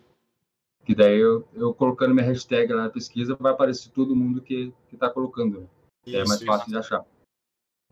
Que 0.85 0.93
daí 0.93 1.17
eu, 1.17 1.47
eu 1.55 1.73
colocando 1.73 2.13
minha 2.13 2.27
hashtag 2.27 2.71
lá 2.71 2.84
na 2.84 2.89
pesquisa, 2.89 3.35
vai 3.35 3.51
aparecer 3.51 3.89
todo 3.89 4.15
mundo 4.15 4.41
que, 4.41 4.71
que 4.89 4.95
tá 4.95 5.09
colocando. 5.09 5.61
Né? 5.61 5.67
Isso, 6.05 6.17
é 6.17 6.19
mais 6.19 6.35
isso. 6.35 6.45
fácil 6.45 6.69
de 6.69 6.77
achar. 6.77 7.03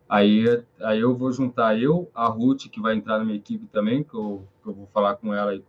Aí, 0.07 0.45
aí 0.81 0.99
eu 0.99 1.15
vou 1.15 1.31
juntar 1.31 1.81
eu, 1.81 2.11
a 2.13 2.27
Ruth, 2.27 2.69
que 2.69 2.79
vai 2.79 2.93
entrar 2.93 3.17
na 3.17 3.25
minha 3.25 3.37
equipe 3.37 3.65
também, 3.67 4.03
que 4.03 4.13
eu, 4.13 4.47
que 4.61 4.69
eu 4.69 4.73
vou 4.73 4.85
falar 4.87 5.15
com 5.15 5.33
ela 5.33 5.55
e 5.55 5.63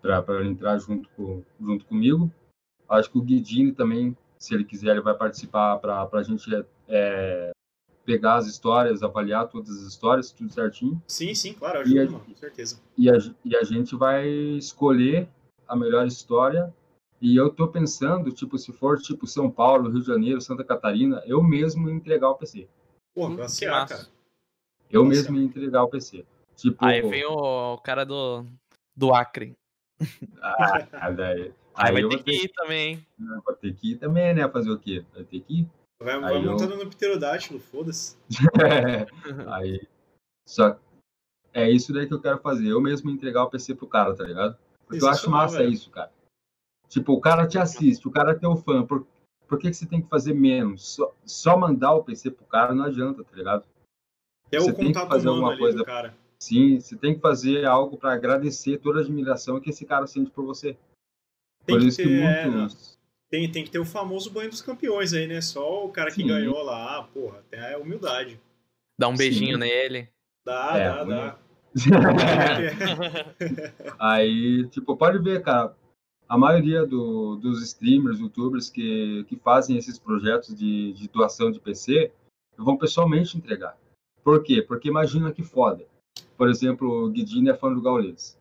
para 0.00 0.22
ela 0.28 0.46
entrar 0.46 0.78
junto, 0.78 1.08
com, 1.16 1.42
junto 1.60 1.84
comigo. 1.86 2.30
Acho 2.88 3.10
que 3.10 3.18
o 3.18 3.22
Guidini 3.22 3.72
também, 3.72 4.16
se 4.38 4.54
ele 4.54 4.64
quiser, 4.64 4.92
ele 4.92 5.00
vai 5.00 5.16
participar 5.16 5.78
para 5.78 6.08
a 6.12 6.22
gente 6.22 6.48
é, 6.86 7.50
pegar 8.06 8.36
as 8.36 8.46
histórias, 8.46 9.02
avaliar 9.02 9.48
todas 9.48 9.70
as 9.70 9.82
histórias, 9.82 10.30
tudo 10.30 10.50
certinho. 10.50 11.02
Sim, 11.08 11.34
sim, 11.34 11.52
claro, 11.52 11.80
ajuda, 11.80 12.02
a, 12.02 12.04
mano, 12.04 12.24
com 12.24 12.34
certeza. 12.34 12.80
E 12.96 13.10
a, 13.10 13.14
e 13.44 13.56
a 13.56 13.64
gente 13.64 13.96
vai 13.96 14.28
escolher 14.28 15.28
a 15.68 15.74
melhor 15.74 16.06
história. 16.06 16.72
E 17.20 17.34
eu 17.34 17.50
tô 17.50 17.66
pensando, 17.66 18.30
tipo, 18.30 18.56
se 18.56 18.72
for 18.72 18.98
tipo 18.98 19.26
São 19.26 19.50
Paulo, 19.50 19.90
Rio 19.90 20.00
de 20.00 20.06
Janeiro, 20.06 20.40
Santa 20.40 20.62
Catarina, 20.62 21.22
eu 21.26 21.42
mesmo 21.42 21.90
entregar 21.90 22.30
o 22.30 22.36
PC. 22.36 22.68
Pô, 23.14 23.26
hum, 23.26 23.36
classe 23.36 23.66
A, 23.66 23.86
cara. 23.86 24.06
Eu 24.90 25.04
mesmo 25.04 25.36
entregar 25.38 25.82
o 25.82 25.88
PC. 25.88 26.24
Tipo, 26.54 26.84
aí 26.84 27.02
vem 27.02 27.24
o 27.24 27.76
cara 27.78 28.04
do, 28.04 28.46
do 28.94 29.12
Acre. 29.12 29.56
Ah, 30.40 31.10
daí. 31.10 31.52
Aí, 31.74 31.88
aí 31.88 31.92
vai 31.92 32.08
ter 32.08 32.22
que 32.22 32.44
ir 32.44 32.48
também. 32.54 33.06
Vai 33.44 33.54
ter 33.56 33.74
que 33.74 33.92
ir 33.92 33.96
também, 33.96 34.34
né? 34.34 34.48
Fazer 34.48 34.70
o 34.70 34.78
quê? 34.78 35.04
Vai 35.12 35.24
ter 35.24 35.40
que 35.40 35.60
ir. 35.60 35.68
Vai, 36.00 36.20
vai 36.20 36.42
montando 36.42 36.74
eu... 36.74 36.84
no 36.84 36.90
pterodátilo, 36.90 37.58
foda-se. 37.58 38.16
é, 38.62 39.06
aí. 39.52 39.86
Só 40.46 40.78
é 41.56 41.70
isso 41.70 41.90
daí 41.90 42.06
que 42.06 42.12
eu 42.12 42.20
quero 42.20 42.38
fazer. 42.38 42.68
Eu 42.68 42.82
mesmo 42.82 43.10
entregar 43.10 43.42
o 43.42 43.50
PC 43.50 43.74
pro 43.74 43.86
cara, 43.86 44.14
tá 44.14 44.24
ligado? 44.24 44.58
Porque 44.86 45.02
eu 45.02 45.08
acho 45.08 45.30
massa 45.30 45.56
velho. 45.56 45.70
isso, 45.70 45.90
cara. 45.90 46.12
Tipo, 46.86 47.14
o 47.14 47.20
cara 47.20 47.46
te 47.46 47.58
assiste, 47.58 48.06
o 48.06 48.10
cara 48.10 48.32
é 48.32 48.34
teu 48.34 48.54
fã. 48.56 48.84
Por, 48.84 49.06
por 49.48 49.58
que, 49.58 49.70
que 49.70 49.74
você 49.74 49.86
tem 49.86 50.02
que 50.02 50.08
fazer 50.08 50.34
menos? 50.34 50.86
Só, 50.94 51.14
só 51.24 51.56
mandar 51.56 51.94
o 51.94 52.04
PC 52.04 52.30
pro 52.30 52.44
cara 52.44 52.74
não 52.74 52.84
adianta, 52.84 53.24
tá 53.24 53.34
ligado? 53.34 53.64
É 54.52 54.58
você 54.60 54.70
o 54.70 54.74
tem 54.74 54.92
que 54.92 55.06
fazer 55.06 55.28
alguma 55.28 55.56
coisa. 55.56 55.82
cara. 55.82 56.14
Sim, 56.38 56.78
você 56.78 56.94
tem 56.94 57.14
que 57.14 57.22
fazer 57.22 57.64
algo 57.64 57.96
para 57.96 58.12
agradecer 58.12 58.78
toda 58.78 58.98
a 58.98 59.02
admiração 59.02 59.58
que 59.58 59.70
esse 59.70 59.86
cara 59.86 60.06
sente 60.06 60.30
por 60.30 60.44
você. 60.44 60.76
Tem 61.64 61.78
por 61.78 61.86
isso 61.86 61.96
que, 61.96 62.02
ter, 62.02 62.08
que 62.08 62.22
é, 62.22 62.46
muitos. 62.46 62.92
É, 62.92 62.95
tem, 63.30 63.50
tem 63.50 63.64
que 63.64 63.70
ter 63.70 63.78
o 63.78 63.84
famoso 63.84 64.30
banho 64.30 64.50
dos 64.50 64.62
campeões 64.62 65.12
aí, 65.12 65.26
né? 65.26 65.40
Só 65.40 65.84
o 65.84 65.90
cara 65.90 66.10
que 66.10 66.22
Sim. 66.22 66.28
ganhou 66.28 66.62
lá, 66.62 67.02
porra, 67.12 67.42
tem 67.50 67.60
a 67.60 67.78
humildade. 67.78 68.40
Dá 68.98 69.08
um 69.08 69.16
beijinho 69.16 69.54
Sim. 69.54 69.60
nele. 69.60 70.08
Dá, 70.44 70.72
é, 70.76 70.88
dá, 70.88 71.04
dá. 71.04 71.38
aí, 73.98 74.66
tipo, 74.68 74.96
pode 74.96 75.18
ver, 75.18 75.42
cara. 75.42 75.74
A 76.28 76.36
maioria 76.36 76.84
do, 76.84 77.36
dos 77.36 77.62
streamers, 77.62 78.18
youtubers 78.18 78.68
que, 78.68 79.24
que 79.28 79.36
fazem 79.36 79.76
esses 79.76 79.98
projetos 79.98 80.56
de, 80.56 80.92
de 80.92 81.08
doação 81.08 81.52
de 81.52 81.60
PC 81.60 82.10
vão 82.56 82.76
pessoalmente 82.76 83.36
entregar. 83.36 83.76
Por 84.24 84.42
quê? 84.42 84.60
Porque 84.60 84.88
imagina 84.88 85.32
que 85.32 85.44
foda. 85.44 85.84
Por 86.36 86.48
exemplo, 86.48 87.04
o 87.04 87.10
Guidini 87.10 87.50
é 87.50 87.54
fã 87.54 87.72
do 87.72 87.80
Gaules. 87.80 88.36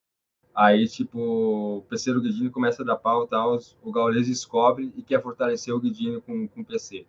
Aí, 0.55 0.87
tipo, 0.87 1.19
o 1.19 1.81
PC 1.89 2.13
do 2.13 2.21
Guidini 2.21 2.49
começa 2.49 2.81
a 2.81 2.85
dar 2.85 2.95
pau 2.95 3.25
e 3.25 3.27
tal, 3.27 3.59
o 3.83 3.91
Gaules 3.91 4.27
descobre 4.27 4.93
e 4.95 5.03
quer 5.03 5.21
fortalecer 5.21 5.73
o 5.73 5.79
Guidini 5.79 6.21
com, 6.21 6.47
com 6.47 6.61
o 6.61 6.65
PC. 6.65 7.05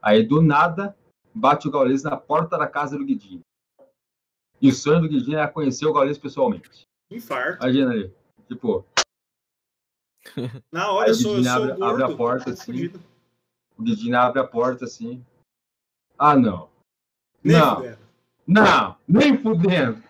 Aí, 0.00 0.22
do 0.22 0.40
nada, 0.40 0.96
bate 1.34 1.68
o 1.68 1.70
Gaules 1.70 2.02
na 2.02 2.16
porta 2.16 2.56
da 2.56 2.66
casa 2.66 2.96
do 2.96 3.04
Guidini. 3.04 3.42
E 4.62 4.70
o 4.70 4.72
sonho 4.72 5.02
do 5.02 5.08
Guidini 5.08 5.36
é 5.36 5.46
conhecer 5.46 5.84
o 5.84 5.92
Gaules 5.92 6.16
pessoalmente. 6.16 6.86
Infarto. 7.10 7.62
Imagina 7.62 7.90
ali. 7.90 8.14
Tipo. 8.48 8.86
Na 10.72 10.90
hora, 10.90 11.10
eu 11.10 11.14
sou, 11.14 11.36
eu 11.36 11.44
sou 11.44 11.52
abre, 11.52 11.68
gordo, 11.68 11.84
abre 11.84 12.02
a 12.02 12.16
porta 12.16 12.50
assim. 12.50 12.90
O 13.76 13.82
Guidini 13.82 14.14
abre 14.14 14.40
a 14.40 14.46
porta 14.46 14.86
assim. 14.86 15.22
Ah, 16.18 16.34
não. 16.34 16.70
Nem 17.44 17.58
não. 17.58 17.76
Fudendo. 17.76 17.98
Não, 18.46 18.96
nem 19.06 19.36
fudendo. 19.36 20.02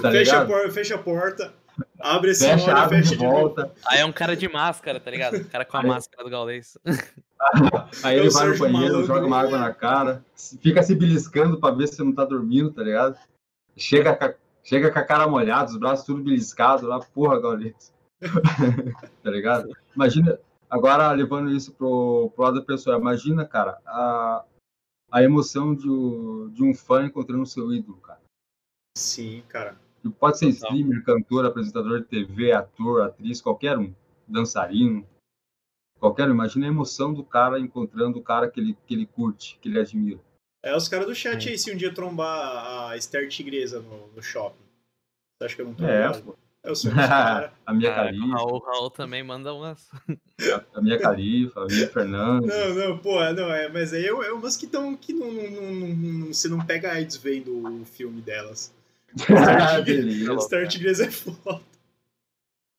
Tá 0.00 0.10
fecha, 0.12 0.42
a 0.42 0.46
porta, 0.46 0.70
fecha 0.70 0.94
a 0.94 1.02
porta. 1.02 1.63
Abre 2.04 2.32
esse 2.32 2.44
fecha, 2.46 2.70
olho, 2.70 2.76
abre 2.76 2.98
fecha 2.98 3.16
de 3.16 3.26
volta. 3.26 3.72
Aí 3.86 4.00
é 4.00 4.04
um 4.04 4.12
cara 4.12 4.36
de 4.36 4.46
máscara, 4.46 5.00
tá 5.00 5.10
ligado? 5.10 5.38
O 5.38 5.48
cara 5.48 5.64
com 5.64 5.78
a 5.78 5.80
aí, 5.80 5.86
máscara 5.86 6.22
do 6.22 6.28
Gaulês. 6.28 6.76
Aí 8.04 8.18
ele 8.18 8.28
vai 8.28 8.48
no 8.48 8.58
banheiro, 8.58 9.04
joga 9.04 9.26
uma 9.26 9.40
água 9.40 9.58
na 9.58 9.72
cara, 9.72 10.22
fica 10.60 10.82
se 10.82 10.94
beliscando 10.94 11.58
pra 11.58 11.70
ver 11.70 11.88
se 11.88 11.96
você 11.96 12.04
não 12.04 12.14
tá 12.14 12.26
dormindo, 12.26 12.70
tá 12.70 12.82
ligado? 12.82 13.18
Chega 13.74 14.14
com 14.14 14.24
a, 14.24 14.34
chega 14.62 14.92
com 14.92 14.98
a 14.98 15.02
cara 15.02 15.26
molhada, 15.26 15.70
os 15.70 15.78
braços 15.78 16.04
tudo 16.04 16.22
beliscados 16.22 16.86
lá, 16.86 17.00
porra, 17.00 17.40
Gaulês. 17.40 17.90
tá 19.22 19.30
ligado? 19.30 19.70
Imagina, 19.96 20.38
agora 20.68 21.10
levando 21.12 21.50
isso 21.50 21.72
pro, 21.72 22.30
pro 22.34 22.44
lado 22.44 22.60
da 22.60 22.66
pessoa, 22.66 22.98
imagina, 22.98 23.46
cara, 23.46 23.78
a, 23.86 24.44
a 25.10 25.22
emoção 25.22 25.74
de, 25.74 25.88
de 26.52 26.62
um 26.62 26.74
fã 26.74 27.06
encontrando 27.06 27.44
o 27.44 27.46
seu 27.46 27.72
ídolo, 27.72 27.96
cara. 27.98 28.20
Sim, 28.96 29.42
cara. 29.48 29.83
Pode 30.10 30.38
ser 30.38 30.48
streamer, 30.48 31.04
cantor, 31.04 31.44
apresentador 31.44 32.00
de 32.00 32.06
TV, 32.06 32.52
ator, 32.52 33.02
atriz, 33.02 33.40
qualquer 33.40 33.78
um. 33.78 33.94
Dançarino. 34.26 35.06
Qualquer 35.98 36.28
um. 36.28 36.32
Imagina 36.32 36.66
a 36.66 36.70
emoção 36.70 37.12
do 37.12 37.24
cara 37.24 37.58
encontrando 37.58 38.18
o 38.18 38.22
cara 38.22 38.50
que 38.50 38.60
ele, 38.60 38.76
que 38.86 38.94
ele 38.94 39.06
curte, 39.06 39.58
que 39.60 39.68
ele 39.68 39.80
admira. 39.80 40.20
É 40.62 40.74
os 40.74 40.88
caras 40.88 41.06
do 41.06 41.14
chat 41.14 41.46
é. 41.46 41.52
aí, 41.52 41.58
se 41.58 41.72
um 41.72 41.76
dia 41.76 41.92
trombar 41.92 42.88
a 42.90 42.96
Esther 42.96 43.28
Tigresa 43.28 43.80
no, 43.80 44.08
no 44.08 44.22
shopping. 44.22 44.64
Você 45.36 45.44
acha 45.44 45.56
que 45.56 45.62
eu 45.62 45.66
não 45.66 45.74
tô 45.74 45.84
É, 45.84 46.10
pô. 46.20 46.36
Eu 46.64 46.74
sou 46.74 46.90
cara. 46.90 47.52
a 47.66 47.74
minha 47.74 47.94
Califa. 47.94 48.42
O 48.42 48.58
Raul 48.58 48.90
também 48.90 49.22
manda 49.22 49.52
umas. 49.52 49.90
a 50.72 50.80
minha 50.80 50.98
Califa, 50.98 51.60
a 51.60 51.66
minha 51.66 51.88
Fernandes. 51.88 52.48
Não, 52.48 52.74
não, 52.74 52.98
pô, 52.98 53.20
não, 53.32 53.52
é, 53.52 53.68
mas 53.68 53.92
aí 53.92 54.06
é, 54.06 54.08
é 54.08 54.32
umas 54.32 54.56
que 54.56 54.64
estão 54.64 54.96
que 54.96 55.12
não, 55.12 55.30
não, 55.30 55.50
não, 55.50 55.88
não, 55.88 56.26
você 56.28 56.48
não 56.48 56.64
pega 56.64 56.92
AIDS 56.92 57.18
vendo 57.18 57.82
o 57.82 57.84
filme 57.84 58.22
delas. 58.22 58.72
Star 60.40 60.68
Tigres 60.68 61.00
é 61.00 61.10
foda. 61.10 61.62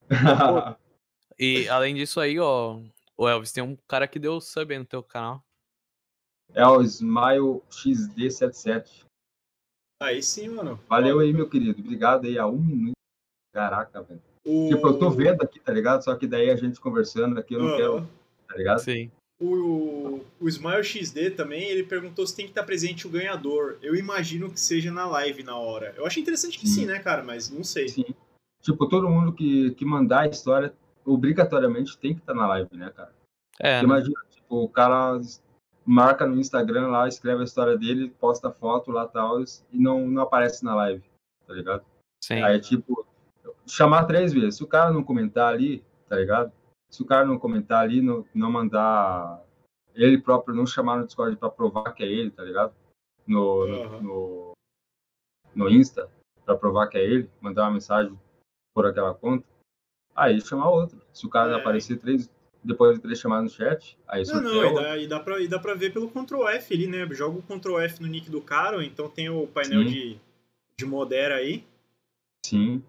e 1.40 1.68
além 1.70 1.95
disso 1.95 2.20
aí, 2.20 2.40
ó, 2.40 2.80
o 3.18 3.28
Elvis, 3.28 3.52
tem 3.52 3.64
um 3.64 3.76
cara 3.88 4.07
que 4.07 4.20
deu 4.20 4.40
sub 4.41 4.74
aí 4.74 4.80
no 4.80 4.86
teu 4.86 5.02
canal. 5.02 5.44
É 6.53 6.66
o 6.66 6.82
Smile 6.82 7.62
XD77. 7.70 9.06
Aí 10.02 10.22
sim, 10.22 10.49
mano. 10.49 10.80
Valeu 10.88 11.20
aí, 11.20 11.34
meu 11.34 11.49
querido. 11.49 11.80
Obrigado 11.80 12.26
aí. 12.26 12.38
A 12.38 12.45
um 12.48 12.57
minuto. 12.57 12.94
Caraca, 13.53 14.02
velho. 14.03 14.22
O... 14.45 14.70
Tipo, 14.70 14.88
eu 14.88 14.99
tô 14.99 15.10
vendo 15.10 15.41
aqui, 15.41 15.60
tá 15.60 15.72
ligado? 15.72 16.03
Só 16.03 16.16
que 16.16 16.28
daí 16.28 16.52
a 16.52 16.56
gente 16.56 16.80
conversando 16.80 17.40
aqui, 17.40 17.56
eu 17.56 17.60
não 17.62 17.72
uhum. 17.72 17.78
quero, 17.78 18.10
tá 18.48 18.56
ligado? 18.56 18.80
Sim. 18.80 19.12
O, 19.40 20.22
o 20.40 20.48
Smile 20.48 20.84
XD 20.84 21.32
também, 21.32 21.70
ele 21.70 21.84
perguntou 21.84 22.26
se 22.26 22.36
tem 22.36 22.45
que 22.45 22.52
estar 22.52 22.64
presente 22.64 23.06
o 23.06 23.10
ganhador. 23.10 23.78
Eu 23.82 23.95
imagino 23.95 24.49
que 24.49 24.60
seja 24.60 24.91
na 24.91 25.06
live 25.06 25.44
na 25.44 25.57
hora. 25.57 25.94
Eu 25.98 26.06
acho 26.06 26.20
interessante 26.20 26.57
que 26.57 26.68
sim, 26.68 26.82
sim 26.82 26.86
né, 26.86 26.99
cara? 26.99 27.22
Mas 27.22 27.49
não 27.49 27.64
sei. 27.64 27.90
Sim. 27.90 28.06
Tipo, 28.62 28.88
todo 28.88 29.10
mundo 29.10 29.34
que, 29.34 29.72
que 29.72 29.86
mandar 29.86 30.22
a 30.22 30.28
história 30.28 30.74
obrigatoriamente 31.03 31.98
tem 31.98 32.14
que 32.14 32.22
estar 32.22 32.34
na 32.34 32.48
live, 32.48 32.70
né, 32.76 32.90
cara? 32.95 33.14
É, 33.60 33.78
né? 33.78 33.84
Imagina, 33.84 34.20
tipo, 34.30 34.64
o 34.64 34.70
cara 34.70 35.20
marca 35.86 36.26
no 36.26 36.40
Instagram 36.40 36.88
lá, 36.88 37.07
escreve 37.07 37.41
a 37.41 37.45
história 37.45 37.78
dele, 37.78 38.10
posta 38.20 38.49
foto 38.52 38.90
lá 38.90 39.06
tal, 39.06 39.40
e 39.72 39.78
não, 39.78 40.07
não 40.07 40.24
aparece 40.24 40.64
na 40.66 40.74
live, 40.76 41.03
tá 41.45 41.53
ligado? 41.53 41.86
sim. 42.20 42.41
Aí, 42.41 42.60
tipo, 42.60 43.06
chamar 43.68 44.06
três 44.06 44.34
vezes. 44.34 44.56
Se 44.56 44.64
o 44.64 44.68
cara 44.68 44.91
não 44.91 45.03
comentar 45.03 45.53
ali, 45.53 45.84
tá 46.10 46.16
ligado? 46.16 46.52
Se 46.95 47.03
o 47.03 47.05
cara 47.05 47.26
não 47.26 47.38
comentar 47.38 47.84
ali, 47.84 48.01
não, 48.01 48.26
não 48.34 48.49
mandar 48.49 49.43
ele 49.93 50.17
próprio 50.17 50.55
não 50.55 50.65
chamar 50.65 50.97
no 50.97 51.05
Discord 51.05 51.35
pra 51.35 51.49
provar 51.49 51.91
que 51.91 52.01
é 52.01 52.07
ele, 52.07 52.31
tá 52.31 52.41
ligado? 52.41 52.73
No, 53.27 53.67
no, 53.67 53.84
Aham. 53.84 54.01
no, 54.01 54.51
no 55.53 55.69
Insta, 55.69 56.09
pra 56.45 56.55
provar 56.55 56.88
que 56.88 56.97
é 56.97 57.03
ele, 57.03 57.30
mandar 57.41 57.63
uma 57.63 57.72
mensagem 57.72 58.17
por 58.73 58.85
aquela 58.85 59.13
conta. 59.13 59.45
Aí 60.15 60.39
chamar 60.39 60.69
outro. 60.69 61.05
Se 61.11 61.26
o 61.27 61.30
cara 61.30 61.51
É. 61.51 61.55
aparecer 61.59 61.99
três, 61.99 62.31
depois 62.63 62.95
de 62.95 63.01
três 63.01 63.19
chamadas 63.19 63.51
no 63.51 63.57
chat, 63.57 63.99
aí 64.07 64.23
Não, 64.27 64.41
não, 64.41 64.53
e 64.53 64.63
outro. 64.63 64.81
dá, 64.81 64.97
e, 64.97 65.05
dá 65.05 65.19
pra, 65.19 65.39
e 65.41 65.47
dá 65.49 65.59
pra 65.59 65.73
ver 65.73 65.91
pelo 65.91 66.09
Ctrl 66.09 66.47
F 66.47 66.73
ali, 66.73 66.88
né? 66.88 67.05
Joga 67.11 67.39
o 67.39 67.43
Ctrl 67.43 67.77
F 67.80 68.01
no 68.01 68.07
nick 68.07 68.31
do 68.31 68.41
cara, 68.41 68.77
ou 68.77 68.81
então 68.81 69.09
tem 69.09 69.30
o 69.30 69.45
painel 69.47 69.84
Sim. 69.84 69.89
de, 69.89 70.19
de 70.80 70.85
modera 70.85 71.35
aí. 71.35 71.67
Sim. 72.45 72.81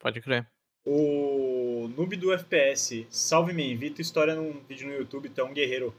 Pode 0.00 0.22
crer. 0.22 0.50
O 0.84 1.88
noob 1.96 2.16
do 2.16 2.32
FPS, 2.32 3.06
salve-me, 3.08 3.72
invito 3.72 4.00
história 4.00 4.34
num 4.34 4.60
vídeo 4.68 4.88
no 4.88 4.94
YouTube, 4.94 5.28
tu 5.28 5.40
é 5.40 5.44
um 5.44 5.52
guerreiro. 5.54 5.94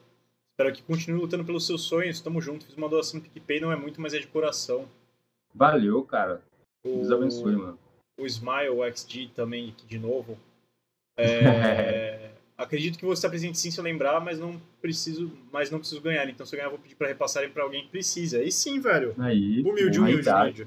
Espero 0.52 0.74
que 0.74 0.84
continue 0.84 1.20
lutando 1.22 1.46
pelos 1.46 1.66
seus 1.66 1.84
sonhos, 1.84 2.20
tamo 2.22 2.42
junto. 2.42 2.66
Fiz 2.66 2.76
uma 2.76 2.90
doação 2.90 3.20
no 3.20 3.26
PicPay, 3.26 3.60
não 3.60 3.72
é 3.72 3.76
muito, 3.76 4.00
mas 4.02 4.14
é 4.14 4.20
de 4.20 4.28
coração. 4.28 4.88
Valeu, 5.54 6.04
cara. 6.04 6.42
O, 6.86 6.98
Deus 6.98 7.12
abençoe, 7.12 7.56
mano. 7.56 7.80
o 8.20 8.26
Smile 8.26 8.94
XG 8.96 9.32
também, 9.34 9.70
aqui 9.70 9.86
de 9.86 10.00
novo. 10.00 10.38
É, 11.16 12.32
acredito 12.58 12.98
que 12.98 13.06
você 13.06 13.20
está 13.20 13.30
presente 13.30 13.56
sim 13.60 13.70
se 13.70 13.78
eu 13.80 13.84
lembrar, 13.84 14.20
mas 14.20 14.40
não 14.40 14.60
preciso, 14.82 15.32
mas 15.52 15.70
não 15.70 15.78
preciso 15.78 16.02
ganhar. 16.02 16.28
Então 16.28 16.44
se 16.44 16.56
eu 16.56 16.58
ganhar, 16.58 16.70
vou 16.72 16.80
pedir 16.80 16.96
pra 16.96 17.08
repassarem 17.08 17.52
pra 17.52 17.62
alguém 17.62 17.84
que 17.84 17.90
precisa. 17.90 18.40
Aí 18.40 18.52
sim, 18.52 18.80
velho. 18.80 19.14
Aí, 19.20 19.60
Humilde, 19.62 20.00
humilde, 20.00 20.00
humildade. 20.00 20.64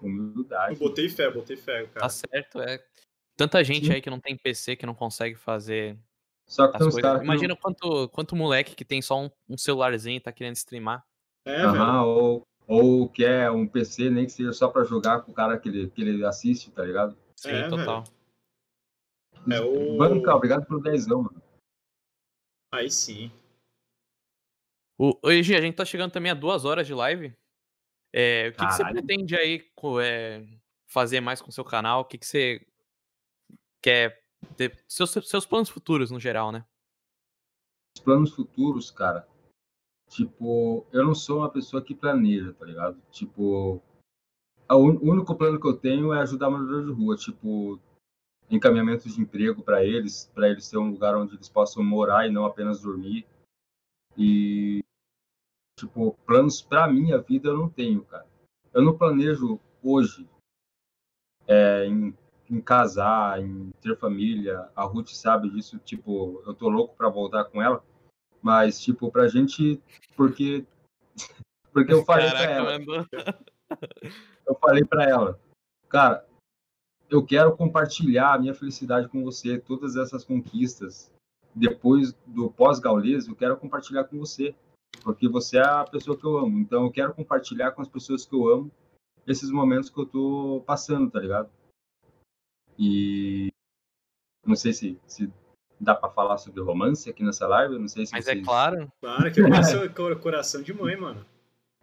humilde. 0.00 0.32
Humildade. 0.34 0.72
Eu 0.74 0.78
botei 0.80 1.08
fé, 1.08 1.30
botei 1.30 1.56
fé, 1.56 1.84
Tá 1.84 2.00
cara. 2.00 2.08
certo, 2.08 2.60
é. 2.60 2.82
Tanta 3.36 3.62
gente 3.64 3.86
Sim. 3.86 3.92
aí 3.92 4.00
que 4.02 4.10
não 4.10 4.20
tem 4.20 4.36
PC, 4.36 4.76
que 4.76 4.86
não 4.86 4.94
consegue 4.94 5.36
fazer 5.36 5.98
Só 6.46 6.68
que 6.68 6.76
as 6.76 6.78
tem 6.78 6.88
uns 6.88 6.92
coisas. 6.94 7.02
caras 7.02 7.20
que 7.20 7.26
não- 7.26 7.34
Imagina 7.34 7.56
quanto, 7.56 8.08
quanto 8.10 8.36
moleque 8.36 8.74
que 8.74 8.84
tem 8.84 9.00
só 9.00 9.20
um, 9.20 9.30
um 9.48 9.56
celularzinho 9.56 10.16
e 10.16 10.20
tá 10.20 10.32
querendo 10.32 10.56
streamar. 10.56 11.04
É, 11.44 11.56
velho. 11.66 11.68
Aham, 11.68 12.04
ou, 12.04 12.46
ou 12.66 13.08
quer 13.08 13.50
um 13.50 13.66
PC, 13.66 14.10
nem 14.10 14.26
que 14.26 14.32
seja 14.32 14.52
só 14.52 14.68
pra 14.68 14.84
jogar 14.84 15.22
com 15.22 15.32
o 15.32 15.34
cara 15.34 15.58
que 15.58 15.68
ele, 15.68 15.90
que 15.90 16.02
ele 16.02 16.24
assiste, 16.24 16.70
tá 16.70 16.84
ligado? 16.84 17.16
Sim, 17.36 17.50
É, 17.50 17.68
total. 17.68 18.04
É 19.50 19.60
o- 19.60 19.96
Banca, 19.96 20.36
obrigado 20.36 20.66
pelo 20.66 20.80
dezão, 20.80 21.22
mano. 21.22 21.42
Aí 22.72 22.90
sim. 22.90 23.30
O, 24.98 25.18
Gi, 25.42 25.56
a 25.56 25.60
gente 25.60 25.74
tá 25.74 25.84
chegando 25.84 26.12
também 26.12 26.30
a 26.30 26.34
duas 26.34 26.64
horas 26.64 26.86
de 26.86 26.94
live. 26.94 27.34
É, 28.12 28.48
o 28.48 28.52
que, 28.52 28.64
que 28.66 28.72
você 28.72 28.84
pretende 28.84 29.34
aí 29.34 29.68
é, 30.02 30.46
fazer 30.86 31.20
mais 31.20 31.42
com 31.42 31.48
o 31.48 31.52
seu 31.52 31.64
canal? 31.64 32.02
O 32.02 32.04
que, 32.04 32.18
que 32.18 32.26
você 32.26 32.64
quer 33.82 34.22
ter? 34.56 34.78
Seus, 34.88 35.10
seus 35.10 35.46
planos 35.46 35.68
futuros, 35.68 36.10
no 36.10 36.20
geral, 36.20 36.52
né? 36.52 36.64
Os 37.96 38.02
planos 38.02 38.34
futuros, 38.34 38.90
cara, 38.90 39.26
tipo, 40.08 40.86
eu 40.92 41.04
não 41.04 41.14
sou 41.14 41.38
uma 41.38 41.50
pessoa 41.50 41.82
que 41.82 41.94
planeja, 41.94 42.52
tá 42.54 42.64
ligado? 42.64 43.00
Tipo, 43.10 43.82
o 44.70 44.76
único 44.76 45.34
plano 45.34 45.60
que 45.60 45.66
eu 45.66 45.76
tenho 45.76 46.12
é 46.12 46.20
ajudar 46.20 46.48
moradores 46.48 46.86
de 46.86 46.92
rua, 46.92 47.16
tipo, 47.16 47.78
encaminhamentos 48.50 49.14
de 49.14 49.20
emprego 49.20 49.62
para 49.62 49.84
eles, 49.84 50.30
para 50.34 50.48
eles 50.48 50.68
ter 50.68 50.78
um 50.78 50.90
lugar 50.90 51.16
onde 51.16 51.34
eles 51.34 51.48
possam 51.48 51.82
morar 51.82 52.26
e 52.26 52.30
não 52.30 52.44
apenas 52.44 52.80
dormir. 52.80 53.26
E 54.16 54.82
tipo, 55.78 56.12
planos 56.26 56.60
para 56.60 56.86
minha 56.86 57.18
vida 57.18 57.48
eu 57.48 57.56
não 57.56 57.68
tenho, 57.68 58.04
cara. 58.04 58.26
Eu 58.72 58.82
não 58.82 58.96
planejo 58.96 59.58
hoje 59.82 60.28
é, 61.46 61.86
em, 61.86 62.16
em 62.52 62.60
casar, 62.60 63.40
em 63.40 63.70
ter 63.80 63.96
família. 63.96 64.68
A 64.76 64.84
Ruth 64.84 65.08
sabe 65.08 65.48
disso, 65.48 65.78
tipo, 65.78 66.42
eu 66.46 66.52
tô 66.52 66.68
louco 66.68 66.94
para 66.94 67.08
voltar 67.08 67.44
com 67.44 67.62
ela, 67.62 67.82
mas 68.42 68.78
tipo, 68.78 69.10
pra 69.10 69.26
gente 69.26 69.80
porque 70.14 70.66
porque 71.72 71.92
eu 71.92 72.04
falei 72.04 72.30
para 72.30 72.50
ela, 72.50 72.78
mandou. 72.78 73.06
eu 74.46 74.54
falei 74.60 74.84
para 74.84 75.04
ela, 75.04 75.40
cara, 75.88 76.26
eu 77.08 77.24
quero 77.24 77.56
compartilhar 77.56 78.34
a 78.34 78.38
minha 78.38 78.54
felicidade 78.54 79.08
com 79.08 79.24
você, 79.24 79.58
todas 79.58 79.96
essas 79.96 80.24
conquistas. 80.24 81.10
Depois 81.54 82.14
do 82.26 82.50
pós-gaulês, 82.50 83.28
eu 83.28 83.36
quero 83.36 83.56
compartilhar 83.58 84.04
com 84.04 84.18
você, 84.18 84.54
porque 85.02 85.28
você 85.28 85.58
é 85.58 85.66
a 85.66 85.84
pessoa 85.84 86.16
que 86.16 86.24
eu 86.24 86.38
amo. 86.38 86.58
Então, 86.58 86.84
eu 86.84 86.90
quero 86.90 87.12
compartilhar 87.12 87.72
com 87.72 87.82
as 87.82 87.88
pessoas 87.88 88.24
que 88.24 88.34
eu 88.34 88.48
amo 88.48 88.70
esses 89.26 89.50
momentos 89.50 89.90
que 89.90 90.00
eu 90.00 90.06
tô 90.06 90.62
passando, 90.66 91.10
tá 91.10 91.20
ligado? 91.20 91.50
E 92.84 93.52
não 94.44 94.56
sei 94.56 94.72
se, 94.72 94.98
se 95.06 95.32
dá 95.78 95.94
para 95.94 96.10
falar 96.10 96.36
sobre 96.38 96.60
romance 96.60 97.08
aqui 97.08 97.22
nessa 97.22 97.46
live, 97.46 97.74
eu 97.74 97.80
não 97.80 97.86
sei 97.86 98.06
se 98.06 98.12
Mas 98.12 98.26
é 98.26 98.32
vocês... 98.32 98.44
claro. 98.44 98.92
Claro 99.00 99.32
que 99.32 99.40
coração, 99.40 99.88
cor- 99.90 100.18
coração 100.18 100.62
de 100.62 100.72
mãe, 100.74 100.96
mano. 100.96 101.24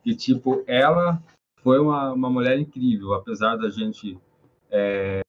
E, 0.06 0.14
tipo, 0.14 0.62
ela 0.68 1.24
foi 1.62 1.80
uma, 1.80 2.12
uma 2.12 2.30
mulher 2.30 2.60
incrível, 2.60 3.14
apesar 3.14 3.56
da 3.56 3.70
gente 3.70 4.20
é, 4.70 5.22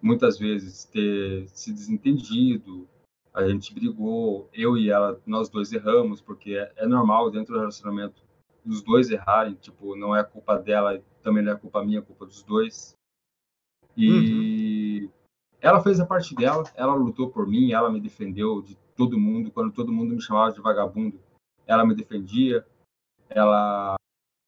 muitas 0.00 0.38
vezes 0.38 0.84
ter 0.84 1.48
se 1.48 1.72
desentendido, 1.72 2.88
a 3.34 3.46
gente 3.48 3.74
brigou, 3.74 4.48
eu 4.52 4.76
e 4.76 4.90
ela, 4.90 5.20
nós 5.26 5.48
dois 5.48 5.72
erramos, 5.72 6.20
porque 6.20 6.54
é, 6.54 6.72
é 6.76 6.86
normal 6.86 7.30
dentro 7.30 7.54
do 7.54 7.58
relacionamento 7.60 8.22
os 8.64 8.82
dois 8.82 9.10
errarem, 9.10 9.54
tipo, 9.54 9.96
não 9.96 10.14
é 10.14 10.22
culpa 10.22 10.56
dela, 10.56 11.02
também 11.22 11.42
não 11.42 11.52
é 11.52 11.56
culpa 11.56 11.84
minha, 11.84 11.98
é 12.00 12.02
culpa 12.02 12.26
dos 12.26 12.42
dois. 12.42 12.94
E 13.96 14.06
ela 15.60 15.82
fez 15.82 16.00
a 16.00 16.06
parte 16.06 16.34
dela, 16.34 16.64
ela 16.74 16.94
lutou 16.94 17.30
por 17.30 17.46
mim, 17.46 17.72
ela 17.72 17.90
me 17.90 18.00
defendeu 18.00 18.62
de 18.62 18.76
todo 18.96 19.18
mundo, 19.18 19.50
quando 19.50 19.72
todo 19.72 19.92
mundo 19.92 20.14
me 20.14 20.20
chamava 20.20 20.52
de 20.52 20.60
vagabundo, 20.60 21.20
ela 21.66 21.84
me 21.84 21.94
defendia 21.94 22.64
ela 23.28 23.96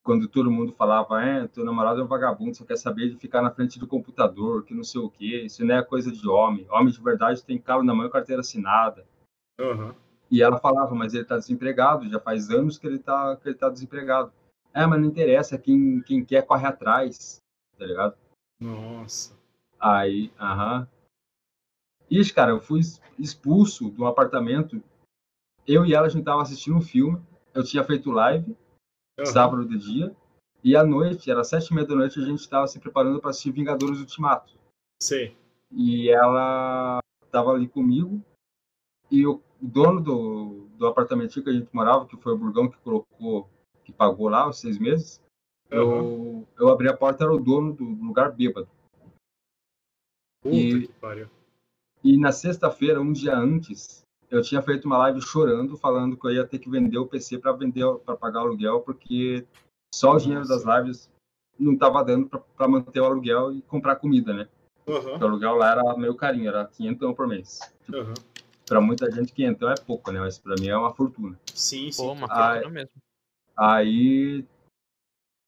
quando 0.02 0.26
todo 0.26 0.50
mundo 0.50 0.72
falava, 0.72 1.22
é, 1.22 1.46
teu 1.46 1.64
namorado 1.64 2.00
é 2.00 2.04
um 2.04 2.08
vagabundo, 2.08 2.56
só 2.56 2.64
quer 2.64 2.76
saber 2.76 3.10
de 3.10 3.16
ficar 3.16 3.42
na 3.42 3.50
frente 3.50 3.78
do 3.78 3.86
computador, 3.86 4.64
que 4.64 4.74
não 4.74 4.82
sei 4.82 5.00
o 5.00 5.10
quê, 5.10 5.42
isso 5.44 5.64
não 5.64 5.74
é 5.74 5.82
coisa 5.82 6.10
de 6.10 6.26
homem. 6.26 6.66
Homem 6.70 6.92
de 6.92 7.00
verdade 7.00 7.44
tem 7.44 7.58
carro 7.58 7.82
na 7.82 7.94
mão 7.94 8.06
e 8.06 8.10
carteira 8.10 8.40
assinada. 8.40 9.06
Aham. 9.60 9.94
E 10.30 10.42
ela 10.42 10.58
falava, 10.58 10.94
mas 10.94 11.12
ele 11.12 11.24
tá 11.24 11.36
desempregado, 11.36 12.08
já 12.08 12.18
faz 12.18 12.50
anos 12.50 12.78
que 12.78 12.86
ele 12.86 12.98
tá, 12.98 13.36
que 13.36 13.48
ele 13.48 13.56
tá 13.56 13.68
desempregado. 13.68 14.32
É, 14.72 14.86
mas 14.86 15.00
não 15.00 15.08
interessa, 15.08 15.58
quem, 15.58 16.00
quem 16.02 16.24
quer 16.24 16.46
corre 16.46 16.66
atrás, 16.66 17.38
tá 17.76 17.84
ligado? 17.84 18.16
Nossa. 18.58 19.36
Aí, 19.78 20.32
aham. 20.40 20.88
Ixi, 22.10 22.34
cara, 22.34 22.50
eu 22.50 22.60
fui 22.60 22.80
expulso 23.18 23.90
de 23.90 24.00
um 24.00 24.06
apartamento. 24.06 24.82
Eu 25.66 25.86
e 25.86 25.94
ela, 25.94 26.06
a 26.06 26.10
gente 26.10 26.24
tava 26.24 26.42
assistindo 26.42 26.76
um 26.76 26.82
filme. 26.82 27.22
Eu 27.54 27.64
tinha 27.64 27.84
feito 27.84 28.10
live, 28.10 28.56
Aham. 29.18 29.26
sábado 29.26 29.68
de 29.68 29.78
dia. 29.78 30.16
E 30.62 30.76
à 30.76 30.84
noite, 30.84 31.30
era 31.30 31.44
sete 31.44 31.68
e 31.68 31.74
meia 31.74 31.86
da 31.86 31.94
noite, 31.94 32.18
a 32.18 32.24
gente 32.24 32.40
estava 32.40 32.66
se 32.66 32.78
preparando 32.78 33.20
para 33.20 33.30
assistir 33.30 33.52
Vingadores 33.52 33.98
Ultimato. 33.98 34.58
Sei. 35.02 35.36
E 35.70 36.10
ela 36.10 36.98
estava 37.24 37.52
ali 37.52 37.68
comigo. 37.68 38.22
E 39.10 39.26
o 39.26 39.40
dono 39.60 40.00
do, 40.00 40.68
do 40.76 40.86
apartamentinho 40.86 41.44
que 41.44 41.50
a 41.50 41.52
gente 41.52 41.68
morava, 41.72 42.06
que 42.06 42.16
foi 42.16 42.32
o 42.34 42.38
Burgão 42.38 42.68
que 42.68 42.78
colocou, 42.78 43.48
que 43.84 43.92
pagou 43.92 44.28
lá 44.28 44.48
os 44.48 44.58
seis 44.60 44.78
meses, 44.78 45.20
eu, 45.70 46.46
eu 46.58 46.68
abri 46.68 46.88
a 46.88 46.96
porta, 46.96 47.24
era 47.24 47.32
o 47.32 47.40
dono 47.40 47.72
do 47.72 47.84
lugar 47.84 48.32
bêbado. 48.32 48.68
Puta 50.42 50.56
E- 50.56 50.86
que 50.86 50.92
pariu. 50.94 51.28
E 52.02 52.16
na 52.16 52.32
sexta-feira, 52.32 53.00
um 53.00 53.12
dia 53.12 53.36
antes, 53.36 54.02
eu 54.30 54.40
tinha 54.42 54.62
feito 54.62 54.86
uma 54.86 54.96
live 54.98 55.20
chorando, 55.20 55.76
falando 55.76 56.16
que 56.16 56.26
eu 56.26 56.32
ia 56.32 56.46
ter 56.46 56.58
que 56.58 56.70
vender 56.70 56.98
o 56.98 57.06
PC 57.06 57.38
para 57.38 57.52
vender 57.52 57.84
para 58.04 58.16
pagar 58.16 58.42
o 58.42 58.46
aluguel, 58.46 58.80
porque 58.80 59.46
só 59.94 60.12
o 60.12 60.18
dinheiro 60.18 60.46
das 60.46 60.64
lives 60.64 61.10
não 61.58 61.74
estava 61.74 62.02
dando 62.02 62.28
para 62.56 62.68
manter 62.68 63.00
o 63.00 63.04
aluguel 63.04 63.52
e 63.52 63.60
comprar 63.62 63.96
comida, 63.96 64.32
né? 64.32 64.48
Aham. 64.88 65.18
O 65.18 65.24
aluguel 65.24 65.54
lá 65.56 65.72
era 65.72 65.96
meio 65.96 66.14
carinho, 66.14 66.48
era 66.48 66.64
500 66.64 67.14
por 67.14 67.28
mês. 67.28 67.60
Aham. 67.92 68.14
Para 68.66 68.80
muita 68.80 69.10
gente, 69.10 69.32
500 69.32 69.68
é 69.68 69.74
pouco, 69.84 70.10
né? 70.12 70.20
Mas 70.20 70.38
para 70.38 70.54
mim 70.54 70.68
é 70.68 70.76
uma 70.76 70.94
fortuna. 70.94 71.38
Sim, 71.52 71.90
sim. 71.90 72.02
Pô, 72.02 72.12
uma 72.12 72.26
Ah, 72.30 72.52
fortuna 72.52 72.70
mesmo. 72.70 72.92
Aí 73.56 74.44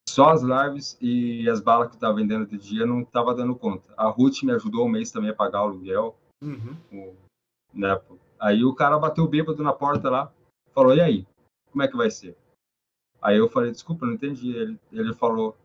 só 0.08 0.30
as 0.30 0.42
lives 0.42 0.98
e 1.00 1.48
as 1.48 1.60
balas 1.60 1.90
que 1.90 1.96
tava 1.96 2.14
vendendo 2.14 2.44
de 2.44 2.58
dia 2.58 2.84
não 2.84 3.02
tava 3.04 3.34
dando 3.34 3.54
conta. 3.54 3.94
A 3.96 4.08
Ruth 4.08 4.42
me 4.42 4.52
ajudou 4.52 4.84
um 4.84 4.90
mês 4.90 5.10
também 5.10 5.30
a 5.30 5.34
pagar 5.34 5.62
o 5.62 5.68
aluguel. 5.68 6.18
Uhum. 6.42 7.14
né? 7.72 8.00
Aí 8.40 8.64
o 8.64 8.74
cara 8.74 8.98
bateu 8.98 9.26
bêbado 9.28 9.62
na 9.62 9.72
porta 9.72 10.10
lá, 10.10 10.32
falou, 10.74 10.94
e 10.94 11.00
aí, 11.00 11.26
como 11.70 11.82
é 11.82 11.88
que 11.88 11.96
vai 11.96 12.10
ser? 12.10 12.36
Aí 13.20 13.36
eu 13.36 13.48
falei, 13.48 13.70
desculpa, 13.70 14.04
não 14.04 14.14
entendi. 14.14 14.54
Ele, 14.56 14.78
ele 14.90 15.14
falou, 15.14 15.56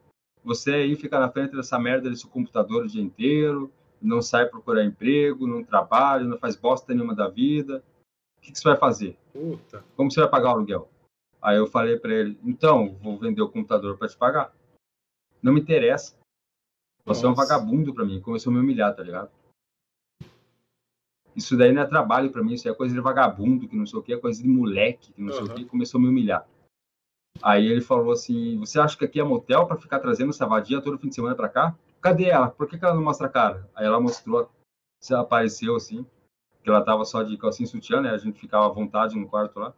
você 0.43 0.75
aí 0.75 0.95
fica 0.95 1.19
na 1.19 1.29
frente 1.29 1.55
dessa 1.55 1.79
merda 1.79 2.09
desse 2.09 2.27
computador 2.27 2.85
o 2.85 2.87
dia 2.87 3.01
inteiro, 3.01 3.71
não 3.99 4.21
sai 4.21 4.45
procurar 4.45 4.85
emprego, 4.85 5.47
não 5.47 5.63
trabalha, 5.63 6.23
não 6.23 6.37
faz 6.37 6.55
bosta 6.55 6.93
nenhuma 6.93 7.15
da 7.15 7.27
vida. 7.27 7.83
O 8.37 8.41
que, 8.41 8.51
que 8.51 8.59
você 8.59 8.69
vai 8.69 8.77
fazer? 8.77 9.17
Puta. 9.33 9.83
Como 9.95 10.11
você 10.11 10.19
vai 10.19 10.29
pagar 10.29 10.49
o 10.49 10.51
aluguel? 10.51 10.87
Aí 11.41 11.57
eu 11.57 11.65
falei 11.65 11.97
para 11.97 12.13
ele, 12.13 12.39
então, 12.43 12.95
vou 13.01 13.17
vender 13.17 13.41
o 13.41 13.49
computador 13.49 13.97
para 13.97 14.07
te 14.07 14.17
pagar. 14.17 14.53
Não 15.41 15.53
me 15.53 15.61
interessa. 15.61 16.15
Você 17.05 17.25
é 17.25 17.27
um 17.27 17.31
Nossa. 17.31 17.41
vagabundo 17.41 17.93
para 17.93 18.05
mim. 18.05 18.21
Começou 18.21 18.51
a 18.51 18.53
me 18.53 18.59
humilhar, 18.59 18.95
tá 18.95 19.01
ligado? 19.01 19.31
Isso 21.38 21.55
daí 21.55 21.72
não 21.72 21.84
é 21.84 21.85
trabalho 21.85 22.31
para 22.31 22.41
mim, 22.41 22.53
isso 22.53 22.68
é 22.68 22.73
coisa 22.73 22.95
de 22.95 22.99
vagabundo, 22.99 23.68
que 23.68 23.76
não 23.76 23.85
sei 23.85 23.99
o 23.99 24.01
que, 24.01 24.11
é 24.11 24.18
coisa 24.18 24.41
de 24.41 24.49
moleque, 24.49 25.14
que 25.14 25.22
não 25.22 25.31
sei 25.31 25.43
o 25.43 25.53
que, 25.53 25.65
começou 25.65 25.99
a 25.99 26.01
me 26.01 26.09
humilhar. 26.09 26.47
Aí 27.43 27.68
ele 27.68 27.81
falou 27.81 28.11
assim: 28.11 28.57
Você 28.57 28.80
acha 28.80 28.97
que 28.97 29.05
aqui 29.05 29.19
é 29.19 29.23
motel 29.23 29.68
para 29.68 29.77
ficar 29.77 29.99
trazendo 29.99 30.31
essa 30.31 30.47
vadia 30.47 30.81
todo 30.81 30.97
fim 30.97 31.09
de 31.09 31.14
semana 31.14 31.35
para 31.35 31.47
cá? 31.47 31.77
Cadê 32.01 32.26
ela? 32.26 32.49
Por 32.49 32.68
que, 32.68 32.80
que 32.80 32.84
ela 32.84 32.95
não 32.95 33.03
mostra 33.03 33.27
a 33.27 33.30
cara? 33.30 33.69
Aí 33.76 33.85
ela 33.85 33.99
mostrou, 33.99 34.49
se 34.99 35.14
apareceu 35.14 35.76
assim, 35.76 36.03
que 36.64 36.69
ela 36.72 36.84
tava 36.84 37.05
só 37.05 37.22
de 37.22 37.38
calcinha 37.38 37.68
e 37.68 37.69
sutiã, 37.69 38.01
né? 38.01 38.09
A 38.09 38.18
gente 38.18 38.39
ficava 38.39 38.65
à 38.65 38.69
vontade 38.69 39.15
no 39.15 39.27
quarto 39.27 39.59
lá 39.59 39.76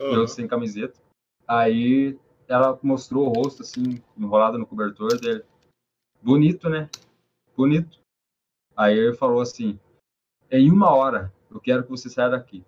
Aham. 0.00 0.12
eu 0.12 0.28
sem 0.28 0.46
camiseta. 0.46 1.00
Aí 1.46 2.16
ela 2.46 2.78
mostrou 2.82 3.26
o 3.26 3.32
rosto, 3.32 3.62
assim, 3.62 4.00
enrolado 4.16 4.58
no 4.58 4.66
cobertor 4.66 5.18
dele. 5.18 5.44
Bonito, 6.22 6.68
né? 6.68 6.88
Bonito. 7.56 7.98
Aí 8.76 8.96
ele 8.96 9.14
falou 9.14 9.40
assim: 9.40 9.78
em 10.50 10.70
uma 10.70 10.90
hora 10.94 11.32
eu 11.50 11.60
quero 11.60 11.84
que 11.84 11.90
você 11.90 12.08
saia 12.08 12.30
daqui. 12.30 12.64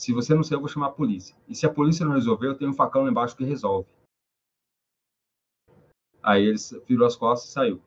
Se 0.00 0.12
você 0.12 0.34
não 0.34 0.42
sair, 0.42 0.56
eu 0.56 0.60
vou 0.60 0.68
chamar 0.68 0.88
a 0.88 0.92
polícia. 0.92 1.36
E 1.48 1.54
se 1.54 1.64
a 1.66 1.72
polícia 1.72 2.04
não 2.04 2.12
resolver, 2.14 2.48
eu 2.48 2.56
tenho 2.56 2.70
um 2.70 2.74
facão 2.74 3.04
lá 3.04 3.10
embaixo 3.10 3.36
que 3.36 3.44
resolve. 3.44 3.88
Aí 6.22 6.44
ele 6.44 6.58
virou 6.86 7.06
as 7.06 7.16
costas 7.16 7.50
e 7.50 7.52
saiu. 7.52 7.82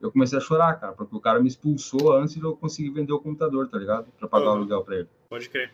Eu 0.00 0.10
comecei 0.10 0.38
a 0.38 0.40
chorar, 0.40 0.74
cara, 0.80 0.92
porque 0.92 1.14
o 1.14 1.20
cara 1.20 1.40
me 1.40 1.48
expulsou 1.48 2.12
antes 2.16 2.34
de 2.34 2.42
eu 2.42 2.56
conseguir 2.56 2.90
vender 2.90 3.12
o 3.12 3.20
computador, 3.20 3.68
tá 3.68 3.78
ligado? 3.78 4.10
Pra 4.12 4.28
pagar 4.28 4.46
o 4.46 4.48
Uhum. 4.50 4.56
aluguel 4.56 4.84
pra 4.84 4.96
ele. 4.96 5.08
Pode 5.28 5.48
crer. 5.48 5.72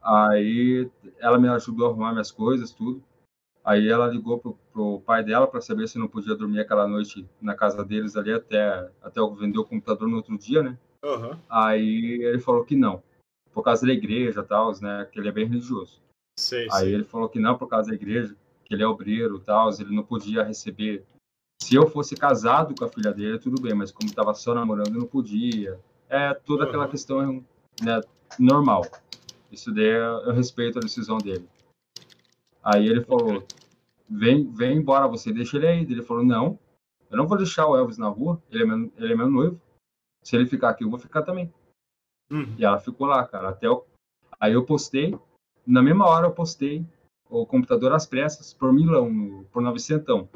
Aí 0.00 0.90
ela 1.18 1.38
me 1.38 1.48
ajudou 1.48 1.86
a 1.86 1.90
arrumar 1.90 2.12
minhas 2.12 2.30
coisas, 2.30 2.72
tudo. 2.72 3.02
Aí 3.64 3.88
ela 3.88 4.08
ligou 4.08 4.38
pro, 4.38 4.54
pro 4.72 5.00
pai 5.02 5.22
dela 5.22 5.46
para 5.46 5.60
saber 5.60 5.86
se 5.88 5.98
não 5.98 6.08
podia 6.08 6.34
dormir 6.34 6.60
aquela 6.60 6.86
noite 6.86 7.28
na 7.40 7.54
casa 7.54 7.84
deles 7.84 8.16
ali 8.16 8.32
até, 8.32 8.90
até 9.00 9.20
eu 9.20 9.32
vender 9.34 9.58
o 9.58 9.64
computador 9.64 10.08
no 10.08 10.16
outro 10.16 10.36
dia, 10.36 10.62
né? 10.62 10.76
Aham. 11.04 11.38
Aí 11.50 12.22
ele 12.22 12.38
falou 12.38 12.64
que 12.64 12.76
não, 12.76 13.02
por 13.52 13.62
causa 13.62 13.86
da 13.86 13.92
igreja 13.92 14.40
e 14.40 14.44
tal, 14.44 14.72
né? 14.80 15.08
Que 15.10 15.18
ele 15.18 15.28
é 15.28 15.32
bem 15.32 15.46
religioso. 15.46 16.00
Sei, 16.38 16.64
Aí 16.70 16.84
sei. 16.84 16.94
ele 16.94 17.04
falou 17.04 17.28
que 17.28 17.38
não, 17.38 17.58
por 17.58 17.68
causa 17.68 17.90
da 17.90 17.94
igreja, 17.94 18.34
que 18.64 18.74
ele 18.74 18.82
é 18.82 18.86
obreiro 18.86 19.36
e 19.36 19.40
tal, 19.40 19.70
ele 19.78 19.94
não 19.94 20.02
podia 20.02 20.42
receber. 20.42 21.04
Se 21.62 21.74
eu 21.74 21.86
fosse 21.86 22.16
casado 22.16 22.74
com 22.74 22.84
a 22.84 22.88
filha 22.88 23.12
dele, 23.12 23.38
tudo 23.38 23.60
bem, 23.60 23.74
mas 23.74 23.92
como 23.92 24.08
estava 24.08 24.34
só 24.34 24.54
namorando, 24.54 24.98
não 24.98 25.06
podia. 25.06 25.78
É 26.08 26.34
toda 26.34 26.64
aquela 26.64 26.84
Uhum. 26.84 26.90
questão 26.90 27.44
né, 27.82 28.00
normal. 28.38 28.82
Isso 29.50 29.72
daí 29.72 29.84
eu 29.86 30.24
eu 30.26 30.32
respeito 30.32 30.78
a 30.78 30.82
decisão 30.82 31.18
dele. 31.18 31.48
Aí 32.62 32.86
ele 32.86 33.02
falou: 33.04 33.46
vem, 34.08 34.50
vem 34.50 34.78
embora 34.78 35.06
você, 35.06 35.32
deixa 35.32 35.56
ele 35.56 35.66
aí. 35.66 35.80
Ele 35.82 36.02
falou: 36.02 36.24
não, 36.24 36.58
eu 37.10 37.16
não 37.16 37.26
vou 37.26 37.36
deixar 37.36 37.66
o 37.66 37.76
Elvis 37.76 37.98
na 37.98 38.08
rua, 38.08 38.42
ele 38.50 38.62
é 38.62 38.66
meu, 38.66 38.92
ele 38.96 39.12
é 39.12 39.16
meu 39.16 39.30
noivo. 39.30 39.60
Se 40.22 40.36
ele 40.36 40.46
ficar 40.46 40.70
aqui, 40.70 40.84
eu 40.84 40.90
vou 40.90 40.98
ficar 40.98 41.22
também. 41.22 41.52
Uhum. 42.30 42.54
E 42.58 42.64
ela 42.64 42.78
ficou 42.78 43.06
lá, 43.06 43.26
cara. 43.26 43.50
Até 43.50 43.66
eu... 43.66 43.86
Aí 44.40 44.52
eu 44.52 44.64
postei, 44.64 45.18
na 45.66 45.82
mesma 45.82 46.06
hora 46.06 46.26
eu 46.26 46.32
postei 46.32 46.84
o 47.28 47.46
computador 47.46 47.92
às 47.92 48.06
pressas 48.06 48.52
por 48.52 48.72
milão, 48.72 49.10
no, 49.10 49.44
por 49.44 49.62
900 49.62 50.28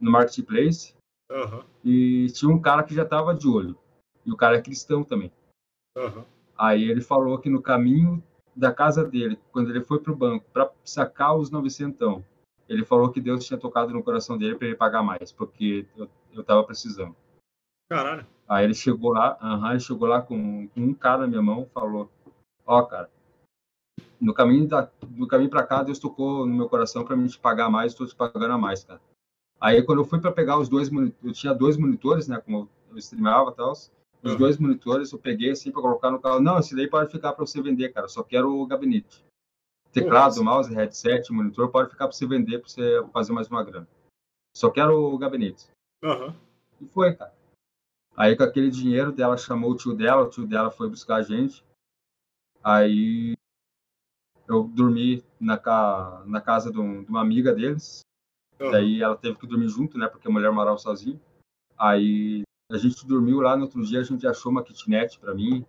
no 0.00 0.10
Marketplace. 0.10 0.94
Aham. 1.30 1.64
E 1.84 2.26
tinha 2.32 2.50
um 2.50 2.60
cara 2.60 2.82
que 2.82 2.94
já 2.94 3.04
tava 3.04 3.34
de 3.34 3.48
olho. 3.48 3.78
E 4.24 4.32
o 4.32 4.36
cara 4.36 4.56
é 4.56 4.62
cristão 4.62 5.04
também. 5.04 5.30
Aham. 5.96 6.24
Aí 6.56 6.84
ele 6.84 7.00
falou 7.00 7.38
que 7.38 7.50
no 7.50 7.60
caminho 7.60 8.22
da 8.54 8.72
casa 8.72 9.04
dele, 9.04 9.38
quando 9.50 9.70
ele 9.70 9.82
foi 9.82 9.98
pro 9.98 10.14
banco 10.14 10.46
para 10.52 10.70
sacar 10.84 11.36
os 11.36 11.50
900, 11.50 12.22
ele 12.68 12.84
falou 12.84 13.10
que 13.10 13.20
Deus 13.20 13.44
tinha 13.44 13.58
tocado 13.58 13.92
no 13.92 14.02
coração 14.02 14.38
dele 14.38 14.54
para 14.54 14.68
ele 14.68 14.76
pagar 14.76 15.02
mais, 15.02 15.32
porque 15.32 15.86
eu, 15.96 16.08
eu 16.32 16.44
tava 16.44 16.64
precisando. 16.64 17.14
Caralho. 17.88 18.26
Aí 18.48 18.64
ele 18.64 18.74
chegou 18.74 19.12
lá, 19.12 19.38
aham, 19.40 19.70
ele 19.70 19.80
chegou 19.80 20.08
lá 20.08 20.20
com, 20.20 20.68
com 20.68 20.80
um 20.80 20.94
cara 20.94 21.22
na 21.22 21.26
minha 21.26 21.42
mão, 21.42 21.66
falou: 21.72 22.10
"Ó, 22.66 22.82
cara, 22.82 23.10
no 24.20 24.34
caminho 24.34 24.66
da 24.66 24.90
no 25.10 25.26
caminho 25.26 25.50
para 25.50 25.66
cá, 25.66 25.82
Deus 25.82 25.98
tocou 25.98 26.46
no 26.46 26.54
meu 26.54 26.68
coração 26.68 27.04
para 27.04 27.16
mim 27.16 27.26
te 27.26 27.38
pagar 27.38 27.70
mais, 27.70 27.92
estou 27.92 28.06
te 28.06 28.14
pagando 28.14 28.52
a 28.52 28.58
mais, 28.58 28.84
cara". 28.84 29.00
Aí 29.60 29.82
quando 29.82 30.00
eu 30.00 30.04
fui 30.04 30.20
para 30.20 30.32
pegar 30.32 30.58
os 30.58 30.68
dois 30.68 30.90
eu 31.22 31.32
tinha 31.32 31.54
dois 31.54 31.76
monitores, 31.76 32.28
né, 32.28 32.40
como 32.40 32.68
eu 32.90 32.98
streamava 32.98 33.50
e 33.50 33.54
tal, 33.54 33.72
os 33.72 33.90
Uhum. 34.24 34.36
dois 34.38 34.58
monitores 34.58 35.12
eu 35.12 35.18
peguei 35.18 35.50
assim 35.50 35.70
para 35.70 35.82
colocar 35.82 36.10
no 36.10 36.20
carro. 36.20 36.40
Não, 36.40 36.58
esse 36.58 36.74
daí 36.74 36.88
pode 36.88 37.10
ficar 37.10 37.32
para 37.32 37.46
você 37.46 37.62
vender, 37.62 37.90
cara, 37.90 38.08
só 38.08 38.22
quero 38.22 38.54
o 38.54 38.66
gabinete. 38.66 39.24
Teclado, 39.92 40.42
Nossa. 40.42 40.42
mouse, 40.42 40.74
headset, 40.74 41.32
monitor 41.32 41.70
pode 41.70 41.90
ficar 41.90 42.08
para 42.08 42.16
você 42.16 42.26
vender, 42.26 42.58
para 42.58 42.68
você 42.68 43.06
fazer 43.12 43.32
mais 43.32 43.48
uma 43.48 43.62
grana. 43.62 43.86
Só 44.56 44.70
quero 44.70 44.92
o 44.98 45.16
gabinete. 45.16 45.68
Aham. 46.02 46.34
E 46.80 46.86
foi, 46.86 47.14
cara. 47.14 47.32
Aí 48.16 48.36
com 48.36 48.44
aquele 48.44 48.70
dinheiro 48.70 49.10
dela 49.12 49.36
chamou 49.36 49.72
o 49.72 49.76
tio 49.76 49.94
dela, 49.94 50.22
o 50.22 50.28
tio 50.30 50.46
dela 50.46 50.70
foi 50.70 50.88
buscar 50.88 51.16
a 51.16 51.22
gente. 51.22 51.64
Aí 52.62 53.34
eu 54.48 54.64
dormi 54.64 55.24
na, 55.40 55.56
ca... 55.58 56.22
na 56.26 56.40
casa 56.40 56.70
de, 56.70 56.78
um- 56.78 57.02
de 57.02 57.10
uma 57.10 57.20
amiga 57.20 57.54
deles. 57.54 58.00
Aham. 58.60 58.70
Daí 58.70 59.02
ela 59.02 59.16
teve 59.16 59.36
que 59.38 59.46
dormir 59.46 59.68
junto, 59.68 59.98
né? 59.98 60.06
Porque 60.06 60.28
a 60.28 60.30
mulher 60.30 60.52
morava 60.52 60.78
sozinha. 60.78 61.20
Aí 61.76 62.42
a 62.70 62.76
gente 62.78 63.06
dormiu 63.06 63.40
lá, 63.40 63.56
no 63.56 63.64
outro 63.64 63.82
dia 63.84 64.00
a 64.00 64.04
gente 64.04 64.26
achou 64.26 64.52
uma 64.52 64.62
kitnet 64.62 65.18
pra 65.18 65.34
mim. 65.34 65.64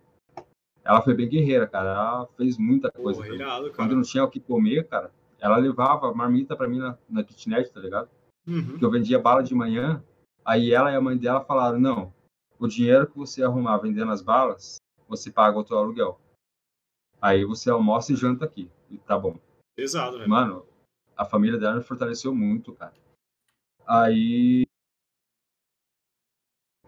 Ela 0.84 1.02
foi 1.02 1.14
bem 1.14 1.28
guerreira, 1.28 1.66
cara. 1.66 1.90
Ela 1.90 2.26
fez 2.36 2.56
muita 2.56 2.90
coisa. 2.92 3.26
Irado, 3.26 3.72
Quando 3.72 3.94
não 3.96 4.02
tinha 4.02 4.22
o 4.22 4.30
que 4.30 4.38
comer, 4.38 4.86
cara, 4.86 5.10
ela 5.40 5.56
levava 5.56 6.14
marmita 6.14 6.56
pra 6.56 6.68
mim 6.68 6.78
na, 6.78 6.96
na 7.08 7.24
kitnet, 7.24 7.72
tá 7.72 7.80
ligado? 7.80 8.08
Uhum. 8.46 8.78
que 8.78 8.84
eu 8.84 8.90
vendia 8.92 9.18
bala 9.18 9.42
de 9.42 9.52
manhã, 9.52 10.00
aí 10.44 10.72
ela 10.72 10.92
e 10.92 10.94
a 10.94 11.00
mãe 11.00 11.16
dela 11.18 11.40
falaram, 11.44 11.80
não, 11.80 12.14
o 12.58 12.66
dinheiro 12.66 13.06
que 13.06 13.16
você 13.16 13.42
arrumar 13.42 13.78
vendendo 13.78 14.12
as 14.12 14.22
balas, 14.22 14.76
você 15.08 15.30
paga 15.30 15.58
o 15.58 15.64
teu 15.64 15.78
aluguel. 15.78 16.20
Aí 17.20 17.44
você 17.44 17.70
almoça 17.70 18.12
e 18.12 18.16
janta 18.16 18.44
aqui. 18.44 18.70
E 18.90 18.98
tá 18.98 19.18
bom. 19.18 19.38
Velho. 20.18 20.30
Mano, 20.30 20.66
a 21.16 21.24
família 21.24 21.58
dela 21.58 21.76
me 21.76 21.82
fortaleceu 21.82 22.34
muito, 22.34 22.72
cara. 22.74 22.94
Aí, 23.86 24.66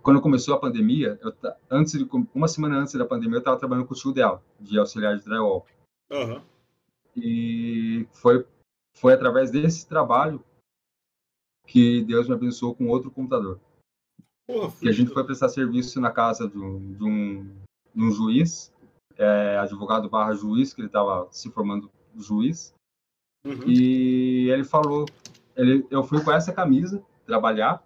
quando 0.03 0.21
começou 0.21 0.55
a 0.55 0.61
pandemia, 0.61 1.19
eu, 1.23 1.33
antes 1.71 1.93
de, 1.93 2.09
uma 2.35 2.49
semana 2.49 2.79
antes 2.79 2.95
da 2.95 3.07
pandemia, 3.07 3.39
eu 3.39 3.43
tava 3.43 3.59
trabalhando 3.59 3.87
com 3.87 3.95
o 3.95 3.97
tio 3.97 4.13
dela, 4.13 4.43
de 4.59 4.79
auxiliar 4.79 5.17
de 5.17 5.25
drywall. 5.25 5.67
Aham. 6.11 6.43
E 7.17 8.07
foi, 8.13 8.47
foi 8.95 9.13
através 9.13 9.51
desse 9.51 9.89
trabalho 9.89 10.43
que 11.67 12.03
Deus 12.05 12.29
me 12.29 12.35
abençoou 12.35 12.75
com 12.75 12.89
outro 12.89 13.11
computador. 13.11 13.61
Porra, 14.49 14.73
que 14.81 14.89
a 14.89 14.93
gente 14.93 15.13
foi 15.13 15.23
prestar 15.25 15.51
serviço 15.51 16.01
na 16.01 16.11
casa 16.11 16.49
de 16.49 16.59
um, 16.59 16.93
de 16.95 17.05
um, 17.05 17.45
de 17.95 18.03
um 18.03 18.11
juiz, 18.11 18.73
é, 19.19 19.59
advogado 19.59 20.09
barra 20.09 20.35
juiz, 20.35 20.73
que 20.73 20.81
ele 20.81 20.89
estava 20.89 21.29
se 21.31 21.51
formando 21.51 21.91
juiz, 22.17 22.75
Uhum. 23.45 23.69
e 23.69 24.51
ele 24.51 24.65
falou, 24.65 25.07
ele, 25.57 25.87
eu 25.91 26.03
fui 26.03 26.23
com 26.23 26.33
essa 26.33 26.53
camisa 26.53 27.03
trabalhar, 27.25 27.83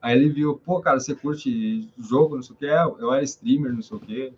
aí 0.00 0.16
ele 0.16 0.28
viu, 0.28 0.56
pô, 0.58 0.80
cara, 0.80 1.00
você 1.00 1.14
curte 1.14 1.88
jogo, 1.98 2.36
não 2.36 2.42
sei 2.42 2.54
o 2.54 2.58
que, 2.58 2.66
eu 2.66 3.12
era 3.12 3.22
streamer, 3.22 3.72
não 3.72 3.82
sei 3.82 3.96
o 3.96 4.00
que, 4.00 4.32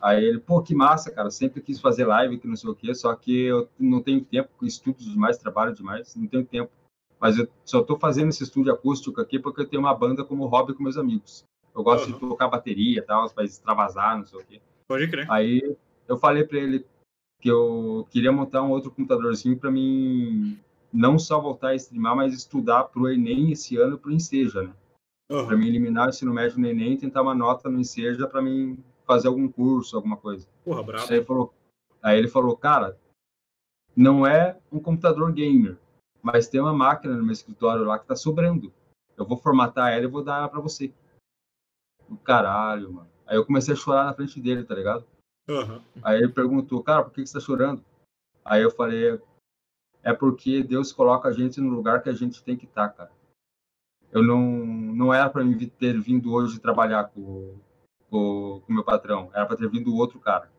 aí 0.00 0.24
ele, 0.24 0.38
pô, 0.40 0.60
que 0.60 0.74
massa, 0.74 1.10
cara, 1.10 1.30
sempre 1.30 1.60
quis 1.60 1.80
fazer 1.80 2.04
live, 2.04 2.38
que 2.38 2.48
não 2.48 2.56
sei 2.56 2.70
o 2.70 2.74
que, 2.74 2.92
só 2.94 3.14
que 3.14 3.44
eu 3.44 3.68
não 3.78 4.02
tenho 4.02 4.24
tempo, 4.24 4.50
estudo 4.62 4.98
demais, 4.98 5.38
trabalho 5.38 5.74
demais, 5.74 6.16
não 6.16 6.26
tenho 6.26 6.44
tempo. 6.44 6.72
Mas 7.22 7.38
eu 7.38 7.48
só 7.64 7.84
tô 7.84 7.96
fazendo 7.96 8.30
esse 8.30 8.42
estúdio 8.42 8.72
acústico 8.72 9.20
aqui 9.20 9.38
porque 9.38 9.60
eu 9.60 9.68
tenho 9.68 9.80
uma 9.80 9.94
banda 9.94 10.24
como 10.24 10.44
hobby 10.46 10.74
com 10.74 10.82
meus 10.82 10.98
amigos. 10.98 11.44
Eu 11.72 11.84
gosto 11.84 12.06
Aham. 12.06 12.14
de 12.14 12.18
tocar 12.18 12.48
bateria 12.48 12.98
e 12.98 13.02
tal, 13.02 13.30
para 13.30 13.44
extravasar, 13.44 14.18
não 14.18 14.26
sei 14.26 14.40
o 14.40 14.44
quê. 14.44 14.60
Pode 14.88 15.08
crer. 15.08 15.30
Aí 15.30 15.76
eu 16.08 16.18
falei 16.18 16.42
para 16.42 16.58
ele 16.58 16.84
que 17.40 17.48
eu 17.48 18.08
queria 18.10 18.32
montar 18.32 18.62
um 18.62 18.70
outro 18.70 18.90
computadorzinho 18.90 19.56
para 19.56 19.70
mim 19.70 20.58
não 20.92 21.16
só 21.16 21.40
voltar 21.40 21.68
a 21.68 21.74
streamar, 21.76 22.16
mas 22.16 22.34
estudar 22.34 22.84
pro 22.84 23.08
Enem 23.08 23.52
esse 23.52 23.76
ano 23.76 23.96
pro 23.96 24.10
Enseja, 24.10 24.64
né? 24.64 24.74
Para 25.28 25.38
Aham. 25.44 25.56
mim 25.58 25.68
eliminar 25.68 26.08
o 26.08 26.10
ensino 26.10 26.34
médio 26.34 26.58
no 26.58 26.66
Enem 26.66 26.94
e 26.94 26.98
tentar 26.98 27.22
uma 27.22 27.36
nota 27.36 27.70
no 27.70 27.78
Enseja 27.78 28.26
para 28.26 28.42
mim 28.42 28.76
fazer 29.06 29.28
algum 29.28 29.48
curso, 29.48 29.94
alguma 29.94 30.16
coisa. 30.16 30.48
Porra, 30.64 30.82
brabo. 30.82 31.06
Aí 31.08 31.24
falou, 31.24 31.54
aí 32.02 32.18
ele 32.18 32.28
falou, 32.28 32.56
cara, 32.56 32.98
não 33.94 34.26
é 34.26 34.58
um 34.72 34.80
computador 34.80 35.32
gamer, 35.32 35.78
mas 36.22 36.48
tem 36.48 36.60
uma 36.60 36.72
máquina 36.72 37.16
no 37.16 37.24
meu 37.24 37.32
escritório 37.32 37.84
lá 37.84 37.98
que 37.98 38.06
tá 38.06 38.14
sobrando. 38.14 38.72
Eu 39.16 39.26
vou 39.26 39.36
formatar 39.36 39.92
ela 39.92 40.04
e 40.04 40.08
vou 40.08 40.22
dar 40.22 40.38
ela 40.38 40.48
pra 40.48 40.60
você. 40.60 40.94
O 42.08 42.16
caralho, 42.16 42.92
mano. 42.92 43.10
Aí 43.26 43.36
eu 43.36 43.44
comecei 43.44 43.74
a 43.74 43.76
chorar 43.76 44.04
na 44.04 44.14
frente 44.14 44.40
dele, 44.40 44.64
tá 44.64 44.74
ligado? 44.74 45.04
Aham. 45.48 45.82
Aí 46.02 46.18
ele 46.18 46.32
perguntou, 46.32 46.82
cara, 46.82 47.02
por 47.02 47.12
que 47.12 47.22
que 47.22 47.26
você 47.26 47.34
tá 47.34 47.40
chorando? 47.40 47.84
Aí 48.44 48.62
eu 48.62 48.70
falei, 48.70 49.20
é 50.02 50.12
porque 50.12 50.62
Deus 50.62 50.92
coloca 50.92 51.28
a 51.28 51.32
gente 51.32 51.60
no 51.60 51.68
lugar 51.68 52.02
que 52.02 52.08
a 52.08 52.14
gente 52.14 52.42
tem 52.42 52.56
que 52.56 52.66
estar, 52.66 52.88
cara. 52.90 53.10
Eu 54.10 54.22
não, 54.22 54.40
não 54.40 55.14
era 55.14 55.28
para 55.30 55.42
mim 55.42 55.56
ter 55.56 55.98
vindo 55.98 56.32
hoje 56.32 56.60
trabalhar 56.60 57.04
com, 57.04 57.58
o 58.10 58.62
meu 58.68 58.84
patrão. 58.84 59.30
Era 59.32 59.46
pra 59.46 59.56
ter 59.56 59.68
vindo 59.70 59.94
outro 59.96 60.20
cara. 60.20 60.52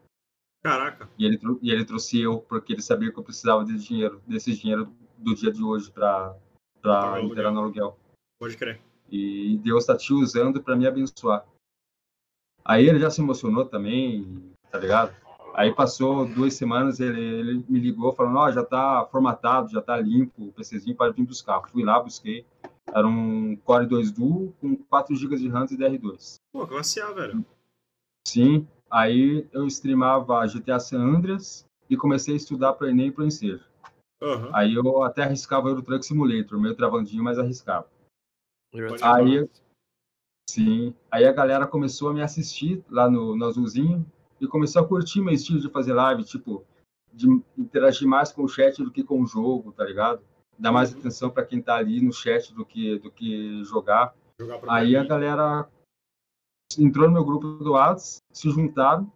Caraca. 0.64 1.10
E 1.18 1.26
ele, 1.26 1.40
e 1.62 1.72
ele 1.72 1.86
trouxe 1.86 2.20
eu, 2.20 2.40
porque 2.40 2.74
ele 2.74 2.82
sabia 2.82 3.12
que 3.12 3.20
eu 3.20 3.24
precisava 3.24 3.64
de 3.66 3.78
dinheiro, 3.78 4.22
desse 4.26 4.56
dinheiro 4.56 4.92
do 5.24 5.36
dia 5.36 5.52
de 5.52 5.64
hoje 5.64 5.92
pra, 5.92 6.36
pra 6.82 7.22
interar 7.22 7.52
no 7.52 7.60
aluguel. 7.60 7.98
Pode 8.40 8.58
crer. 8.58 8.82
E 9.10 9.58
Deus 9.64 9.86
tá 9.86 9.96
te 9.96 10.14
usando 10.14 10.62
para 10.62 10.76
me 10.76 10.88
abençoar. 10.88 11.46
Aí 12.66 12.88
ele 12.88 13.00
já 13.00 13.10
se 13.10 13.22
emocionou 13.22 13.66
também, 13.66 14.54
tá 14.72 14.80
ligado? 14.80 15.14
Aí 15.54 15.72
passou 15.72 16.26
duas 16.26 16.56
semanas, 16.56 17.00
ele, 17.00 17.22
ele 17.22 17.66
me 17.70 17.80
ligou 17.80 18.12
falando, 18.14 18.38
ó, 18.38 18.48
oh, 18.48 18.52
já 18.52 18.64
tá 18.64 19.08
formatado, 19.12 19.70
já 19.70 19.82
tá 19.82 19.96
limpo, 19.98 20.48
o 20.48 20.52
PCzinho 20.54 20.96
para 20.96 21.12
vir 21.12 21.24
buscar. 21.24 21.62
Fui 21.70 21.84
lá, 21.84 22.00
busquei. 22.00 22.46
Era 22.88 23.08
um 23.08 23.56
Core 23.58 23.86
2 23.86 24.12
Duo 24.12 24.54
com 24.60 24.76
4 24.76 25.16
GB 25.16 25.36
de 25.38 25.48
RAM 25.48 25.66
e 25.70 25.78
DR2. 25.78 26.36
Pô, 26.52 26.66
classe 26.66 27.00
A, 27.00 27.12
velho. 27.12 27.46
Sim. 28.28 28.68
Aí 28.90 29.48
eu 29.52 29.68
streamava 29.68 30.46
GTA 30.48 30.80
San 30.80 31.02
Andreas 31.02 31.66
e 31.90 31.96
comecei 31.96 32.34
a 32.34 32.38
estudar 32.38 32.74
para 32.74 32.90
Enem 32.90 33.08
e 33.08 33.12
para 33.12 33.26
Ensejo. 33.26 33.64
Uhum. 34.24 34.56
Aí 34.56 34.74
eu 34.74 35.04
até 35.04 35.24
arriscava 35.24 35.68
o 35.68 35.70
Euro 35.70 35.82
Truck 35.82 36.06
Simulator, 36.06 36.58
meio 36.58 36.76
travandinho, 36.76 37.24
mas 37.24 37.38
arriscava. 37.38 37.88
Aí, 39.02 39.50
sim. 40.50 40.96
Aí 41.12 41.26
a 41.26 41.34
galera 41.34 41.68
começou 41.68 42.10
a 42.10 42.14
me 42.14 42.22
assistir 42.22 42.84
lá 42.90 43.10
no, 43.10 43.36
no 43.36 43.46
Azulzinho 43.46 44.06
e 44.40 44.48
começou 44.48 44.82
a 44.82 44.88
curtir 44.88 45.22
meu 45.22 45.34
estilo 45.34 45.60
de 45.60 45.70
fazer 45.70 45.94
live, 45.94 46.24
tipo, 46.24 46.66
de 47.12 47.28
interagir 47.58 48.08
mais 48.08 48.32
com 48.32 48.44
o 48.44 48.48
chat 48.48 48.82
do 48.82 48.92
que 48.92 49.04
com 49.04 49.22
o 49.22 49.28
jogo, 49.28 49.74
tá 49.74 49.84
ligado? 49.84 50.22
Dar 50.58 50.72
mais 50.72 50.94
uhum. 50.94 51.00
atenção 51.00 51.30
para 51.30 51.46
quem 51.46 51.62
tá 51.62 51.76
ali 51.76 52.02
no 52.02 52.14
chat 52.14 52.54
do 52.54 52.66
que, 52.66 52.98
do 53.00 53.12
que 53.12 53.62
jogar. 53.66 54.16
jogar 54.40 54.62
Aí 54.70 54.96
a 54.96 55.04
galera 55.04 55.68
entrou 56.80 57.08
no 57.08 57.14
meu 57.14 57.26
grupo 57.26 57.62
do 57.62 57.74
Whats, 57.74 58.22
se 58.32 58.50
juntaram. 58.50 59.12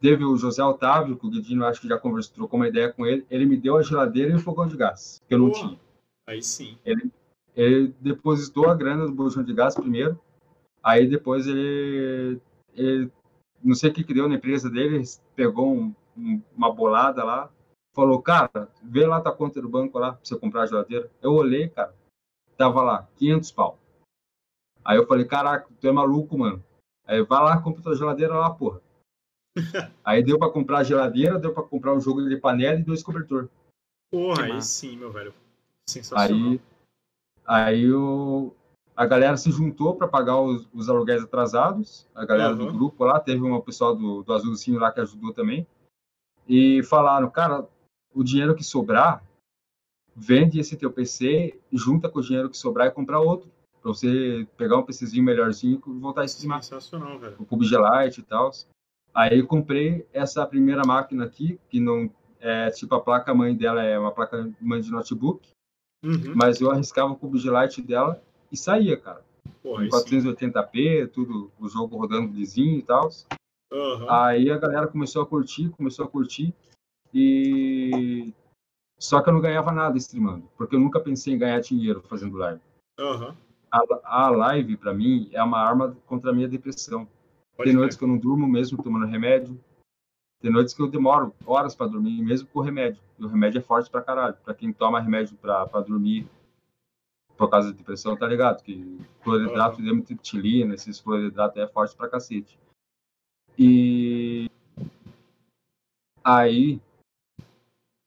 Teve 0.00 0.24
o 0.24 0.36
José 0.36 0.64
Otávio, 0.64 1.16
que 1.16 1.26
o 1.26 1.30
Guidinho 1.30 1.64
acho 1.64 1.80
que 1.80 1.88
já 1.88 1.98
conversou, 1.98 2.34
trocou 2.34 2.58
uma 2.58 2.68
ideia 2.68 2.90
com 2.90 3.04
ele. 3.06 3.26
Ele 3.30 3.44
me 3.44 3.56
deu 3.56 3.76
a 3.76 3.82
geladeira 3.82 4.32
e 4.32 4.34
o 4.34 4.40
fogão 4.40 4.66
de 4.66 4.76
gás, 4.76 5.20
que 5.28 5.34
eu 5.34 5.38
não 5.38 5.52
tinha. 5.52 5.78
Aí 6.26 6.42
sim. 6.42 6.78
Ele, 6.84 7.10
ele 7.54 7.94
depositou 8.00 8.70
a 8.70 8.74
grana 8.74 9.04
do 9.04 9.12
bujão 9.12 9.42
de 9.42 9.52
gás 9.52 9.74
primeiro, 9.74 10.18
aí 10.82 11.06
depois 11.06 11.46
ele, 11.46 12.40
ele 12.74 13.10
não 13.62 13.74
sei 13.74 13.90
o 13.90 13.92
que, 13.92 14.04
que 14.04 14.14
deu 14.14 14.28
na 14.28 14.36
empresa 14.36 14.70
dele, 14.70 15.02
pegou 15.36 15.74
um, 15.74 15.94
um, 16.16 16.40
uma 16.56 16.72
bolada 16.72 17.22
lá, 17.22 17.50
falou, 17.94 18.22
cara, 18.22 18.70
vê 18.82 19.06
lá 19.06 19.20
tua 19.20 19.34
conta 19.34 19.60
do 19.60 19.68
banco 19.68 19.98
lá 19.98 20.12
pra 20.12 20.20
você 20.22 20.38
comprar 20.38 20.62
a 20.62 20.66
geladeira. 20.66 21.10
Eu 21.20 21.32
olhei, 21.32 21.68
cara, 21.68 21.94
tava 22.56 22.82
lá, 22.82 23.08
500 23.16 23.52
pau. 23.52 23.78
Aí 24.82 24.96
eu 24.96 25.06
falei, 25.06 25.26
caraca, 25.26 25.68
tu 25.78 25.86
é 25.86 25.92
maluco, 25.92 26.38
mano. 26.38 26.64
Aí 27.06 27.22
vai 27.22 27.42
lá, 27.42 27.60
compra 27.60 27.82
tua 27.82 27.96
geladeira 27.96 28.34
lá, 28.34 28.50
porra. 28.50 28.80
Aí 30.04 30.22
deu 30.22 30.38
para 30.38 30.50
comprar 30.50 30.78
a 30.78 30.84
geladeira, 30.84 31.38
deu 31.38 31.52
para 31.52 31.62
comprar 31.62 31.94
um 31.94 32.00
jogo 32.00 32.26
de 32.28 32.36
panela 32.36 32.78
e 32.78 32.84
dois 32.84 33.02
cobertor. 33.02 33.48
Porra, 34.10 34.44
aí 34.44 34.62
sim, 34.62 34.96
meu 34.96 35.12
velho. 35.12 35.32
Sensacional. 35.88 36.50
Aí, 36.50 36.60
Aí 37.50 37.92
o, 37.92 38.54
a 38.96 39.04
galera 39.04 39.36
se 39.36 39.50
juntou 39.50 39.96
para 39.96 40.06
pagar 40.06 40.40
os, 40.40 40.68
os, 40.72 40.88
aluguéis 40.88 41.24
atrasados, 41.24 42.06
a 42.14 42.24
galera 42.24 42.52
uhum. 42.52 42.58
do 42.58 42.72
grupo 42.72 43.04
lá, 43.04 43.18
teve 43.18 43.42
uma 43.42 43.60
pessoal 43.60 43.96
do, 43.96 44.22
do 44.22 44.32
Azulzinho 44.32 44.78
lá 44.78 44.92
que 44.92 45.00
ajudou 45.00 45.34
também, 45.34 45.66
e 46.48 46.80
falaram, 46.84 47.28
cara, 47.28 47.66
o 48.14 48.22
dinheiro 48.22 48.54
que 48.54 48.62
sobrar, 48.62 49.24
vende 50.14 50.60
esse 50.60 50.76
teu 50.76 50.92
PC, 50.92 51.58
junta 51.72 52.08
com 52.08 52.20
o 52.20 52.22
dinheiro 52.22 52.48
que 52.48 52.56
sobrar 52.56 52.86
e 52.86 52.92
comprar 52.92 53.18
outro, 53.18 53.50
para 53.82 53.90
você 53.90 54.46
pegar 54.56 54.76
um 54.76 54.84
PCzinho 54.84 55.24
melhorzinho 55.24 55.82
e 55.84 55.98
voltar 55.98 56.20
a 56.20 56.26
streamar. 56.26 56.62
Sensacional, 56.62 57.18
velho. 57.18 57.34
O 57.40 57.44
PUBG 57.44 57.76
Lite 57.78 58.20
e 58.20 58.22
tal. 58.22 58.52
Aí 59.14 59.42
comprei 59.42 60.06
essa 60.12 60.46
primeira 60.46 60.82
máquina 60.86 61.24
aqui, 61.24 61.58
que 61.68 61.80
não 61.80 62.10
é 62.40 62.70
tipo 62.70 62.94
a 62.94 63.00
placa 63.00 63.34
mãe 63.34 63.54
dela 63.54 63.82
é 63.82 63.98
uma 63.98 64.12
placa 64.12 64.50
mãe 64.60 64.80
de 64.80 64.90
notebook, 64.90 65.46
Uhum. 66.02 66.34
Mas 66.34 66.60
eu 66.60 66.70
arriscava 66.70 67.16
o 67.20 67.50
Light 67.50 67.82
dela 67.82 68.22
e 68.50 68.56
saía, 68.56 68.96
cara. 68.96 69.22
Porra, 69.62 69.86
480p, 69.86 71.10
tudo, 71.10 71.50
o 71.58 71.68
jogo 71.68 71.96
rodando 71.96 72.32
lisinho 72.32 72.78
e 72.78 72.82
tal. 72.82 73.08
Uhum. 73.72 74.10
Aí 74.10 74.50
a 74.50 74.58
galera 74.58 74.88
começou 74.88 75.22
a 75.22 75.26
curtir, 75.26 75.68
começou 75.70 76.04
a 76.04 76.08
curtir. 76.08 76.54
E. 77.12 78.32
Só 78.98 79.22
que 79.22 79.30
eu 79.30 79.34
não 79.34 79.40
ganhava 79.40 79.72
nada 79.72 79.96
streamando, 79.96 80.48
porque 80.56 80.74
eu 80.76 80.80
nunca 80.80 81.00
pensei 81.00 81.32
em 81.32 81.38
ganhar 81.38 81.60
dinheiro 81.60 82.02
fazendo 82.02 82.36
live. 82.36 82.60
Uhum. 82.98 83.34
A, 83.70 84.26
a 84.26 84.30
live, 84.30 84.76
para 84.76 84.92
mim, 84.92 85.30
é 85.32 85.42
uma 85.42 85.58
arma 85.58 85.96
contra 86.06 86.30
a 86.30 86.34
minha 86.34 86.48
depressão. 86.48 87.08
Pode 87.60 87.70
Tem 87.70 87.78
noites 87.78 87.98
que 87.98 88.02
eu 88.02 88.08
não 88.08 88.16
durmo 88.16 88.48
mesmo 88.48 88.82
tomando 88.82 89.04
remédio. 89.04 89.62
Tem 90.40 90.50
noites 90.50 90.72
que 90.72 90.80
eu 90.80 90.88
demoro 90.88 91.34
horas 91.44 91.74
para 91.74 91.88
dormir, 91.88 92.22
mesmo 92.22 92.48
com 92.48 92.60
remédio. 92.60 93.02
E 93.18 93.24
o 93.24 93.28
remédio 93.28 93.58
é 93.58 93.62
forte 93.62 93.90
pra 93.90 94.00
caralho. 94.00 94.34
Pra 94.42 94.54
quem 94.54 94.72
toma 94.72 94.98
remédio 94.98 95.36
pra, 95.36 95.66
pra 95.66 95.82
dormir 95.82 96.26
por 97.36 97.50
causa 97.50 97.70
de 97.70 97.76
depressão, 97.76 98.16
tá 98.16 98.26
ligado? 98.26 98.62
Que 98.62 98.98
cloridrato 99.22 99.82
de 99.82 99.92
metilina, 99.92 100.74
esses 100.74 101.02
cloridratos 101.02 101.58
é 101.58 101.66
forte 101.66 101.94
pra 101.94 102.08
cacete. 102.08 102.58
E 103.58 104.48
aí 106.24 106.80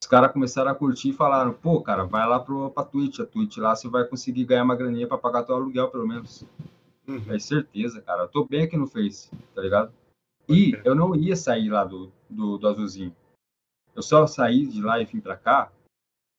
os 0.02 0.08
caras 0.08 0.32
começaram 0.32 0.72
a 0.72 0.74
curtir 0.74 1.10
e 1.10 1.12
falaram, 1.12 1.52
pô, 1.52 1.80
cara, 1.80 2.04
vai 2.04 2.28
lá 2.28 2.40
pro, 2.40 2.70
pra 2.70 2.82
Twitch. 2.82 3.20
A 3.20 3.26
Twitch 3.26 3.58
lá 3.58 3.76
você 3.76 3.88
vai 3.88 4.04
conseguir 4.04 4.46
ganhar 4.46 4.64
uma 4.64 4.74
graninha 4.74 5.06
pra 5.06 5.16
pagar 5.16 5.44
teu 5.44 5.54
aluguel, 5.54 5.92
pelo 5.92 6.08
menos. 6.08 6.44
Uhum. 7.06 7.24
É 7.28 7.38
certeza, 7.38 8.00
cara. 8.00 8.22
Eu 8.22 8.28
tô 8.28 8.44
bem 8.44 8.62
aqui 8.62 8.76
no 8.76 8.86
Face, 8.86 9.30
tá 9.54 9.60
ligado? 9.60 9.92
E 10.48 10.78
eu 10.84 10.94
não 10.94 11.14
ia 11.14 11.36
sair 11.36 11.68
lá 11.70 11.84
do, 11.84 12.12
do, 12.28 12.58
do 12.58 12.68
azulzinho. 12.68 13.14
Eu 13.94 14.02
só 14.02 14.26
saí 14.26 14.66
de 14.66 14.82
lá 14.82 15.00
e 15.00 15.04
vim 15.04 15.20
para 15.20 15.36
cá 15.36 15.70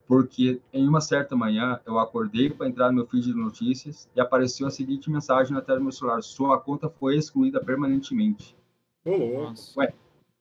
porque 0.08 0.62
em 0.72 0.88
uma 0.88 1.02
certa 1.02 1.36
manhã 1.36 1.80
eu 1.86 1.98
acordei 1.98 2.50
para 2.50 2.68
entrar 2.68 2.90
no 2.90 2.96
meu 2.96 3.08
feed 3.08 3.26
de 3.26 3.34
notícias 3.34 4.08
e 4.16 4.22
apareceu 4.22 4.68
a 4.68 4.72
seguinte 4.72 5.10
mensagem 5.10 5.54
na 5.54 5.62
tela 5.62 5.80
do 5.80 5.84
meu 5.84 5.92
celular: 5.92 6.22
sua 6.22 6.60
conta 6.60 6.90
foi 6.90 7.16
excluída 7.16 7.60
permanentemente. 7.60 8.56
Oh, 9.04 9.54
Ué, 9.78 9.94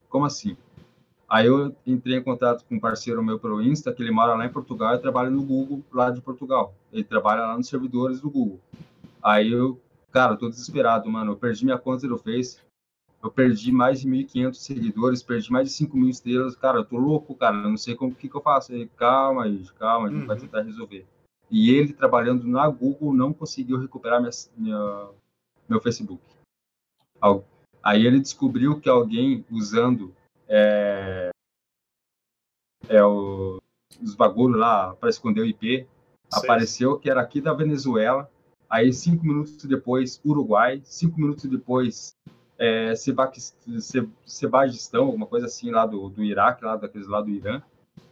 como 0.08 0.24
assim? 0.24 0.56
Aí 1.28 1.46
eu 1.46 1.74
entrei 1.86 2.18
em 2.18 2.22
contato 2.22 2.64
com 2.64 2.76
um 2.76 2.80
parceiro 2.80 3.22
meu 3.22 3.38
pelo 3.38 3.62
Insta, 3.62 3.92
que 3.92 4.02
ele 4.02 4.10
mora 4.10 4.34
lá 4.34 4.44
em 4.44 4.52
Portugal 4.52 4.94
e 4.94 4.98
trabalha 4.98 5.30
no 5.30 5.42
Google 5.42 5.82
lá 5.90 6.10
de 6.10 6.20
Portugal. 6.20 6.74
Ele 6.92 7.02
trabalha 7.02 7.42
lá 7.42 7.56
nos 7.56 7.68
servidores 7.68 8.20
do 8.20 8.30
Google. 8.30 8.60
Aí 9.22 9.50
eu, 9.50 9.80
cara, 10.14 10.34
eu 10.34 10.38
tô 10.38 10.48
desesperado, 10.48 11.10
mano. 11.10 11.32
Eu 11.32 11.36
perdi 11.36 11.64
minha 11.64 11.76
conta 11.76 12.06
do 12.06 12.16
Face, 12.16 12.60
eu 13.20 13.30
perdi 13.32 13.72
mais 13.72 14.00
de 14.00 14.08
1.500 14.08 14.54
seguidores, 14.54 15.22
perdi 15.24 15.50
mais 15.50 15.68
de 15.68 15.74
5 15.74 15.96
mil 15.96 16.08
estrelas. 16.08 16.54
Cara, 16.54 16.78
eu 16.78 16.84
tô 16.84 16.96
louco, 16.96 17.34
cara, 17.34 17.56
eu 17.56 17.68
não 17.68 17.76
sei 17.76 17.96
como 17.96 18.14
que, 18.14 18.28
que 18.28 18.36
eu 18.36 18.40
faço. 18.40 18.72
Calma, 18.96 19.44
aí, 19.44 19.66
calma, 19.76 20.06
a 20.06 20.10
gente 20.10 20.20
uhum. 20.20 20.26
vai 20.28 20.38
tentar 20.38 20.62
resolver. 20.62 21.04
E 21.50 21.70
ele, 21.70 21.92
trabalhando 21.92 22.46
na 22.46 22.68
Google, 22.68 23.12
não 23.12 23.32
conseguiu 23.32 23.76
recuperar 23.76 24.20
minha, 24.20 24.30
minha, 24.56 25.08
meu 25.68 25.80
Facebook. 25.80 26.22
Aí 27.82 28.06
ele 28.06 28.20
descobriu 28.20 28.80
que 28.80 28.88
alguém 28.88 29.44
usando 29.50 30.14
é, 30.46 31.30
é 32.88 33.04
o, 33.04 33.60
os 34.00 34.14
bagulhos 34.14 34.58
lá 34.58 34.94
para 34.94 35.10
esconder 35.10 35.40
o 35.40 35.46
IP, 35.46 35.86
apareceu 36.32 36.98
que 36.98 37.10
era 37.10 37.20
aqui 37.20 37.40
da 37.40 37.52
Venezuela. 37.52 38.30
Aí, 38.74 38.92
cinco 38.92 39.24
minutos 39.24 39.64
depois, 39.66 40.20
Uruguai. 40.24 40.82
Cinco 40.82 41.20
minutos 41.20 41.44
depois, 41.44 42.16
é, 42.58 42.92
Sebagistão, 44.26 45.04
alguma 45.04 45.26
coisa 45.26 45.46
assim 45.46 45.70
lá 45.70 45.86
do, 45.86 46.08
do 46.08 46.24
Iraque, 46.24 46.64
lá 46.64 46.74
daqueles 46.74 47.06
lá 47.06 47.20
do 47.20 47.30
Irã. 47.30 47.62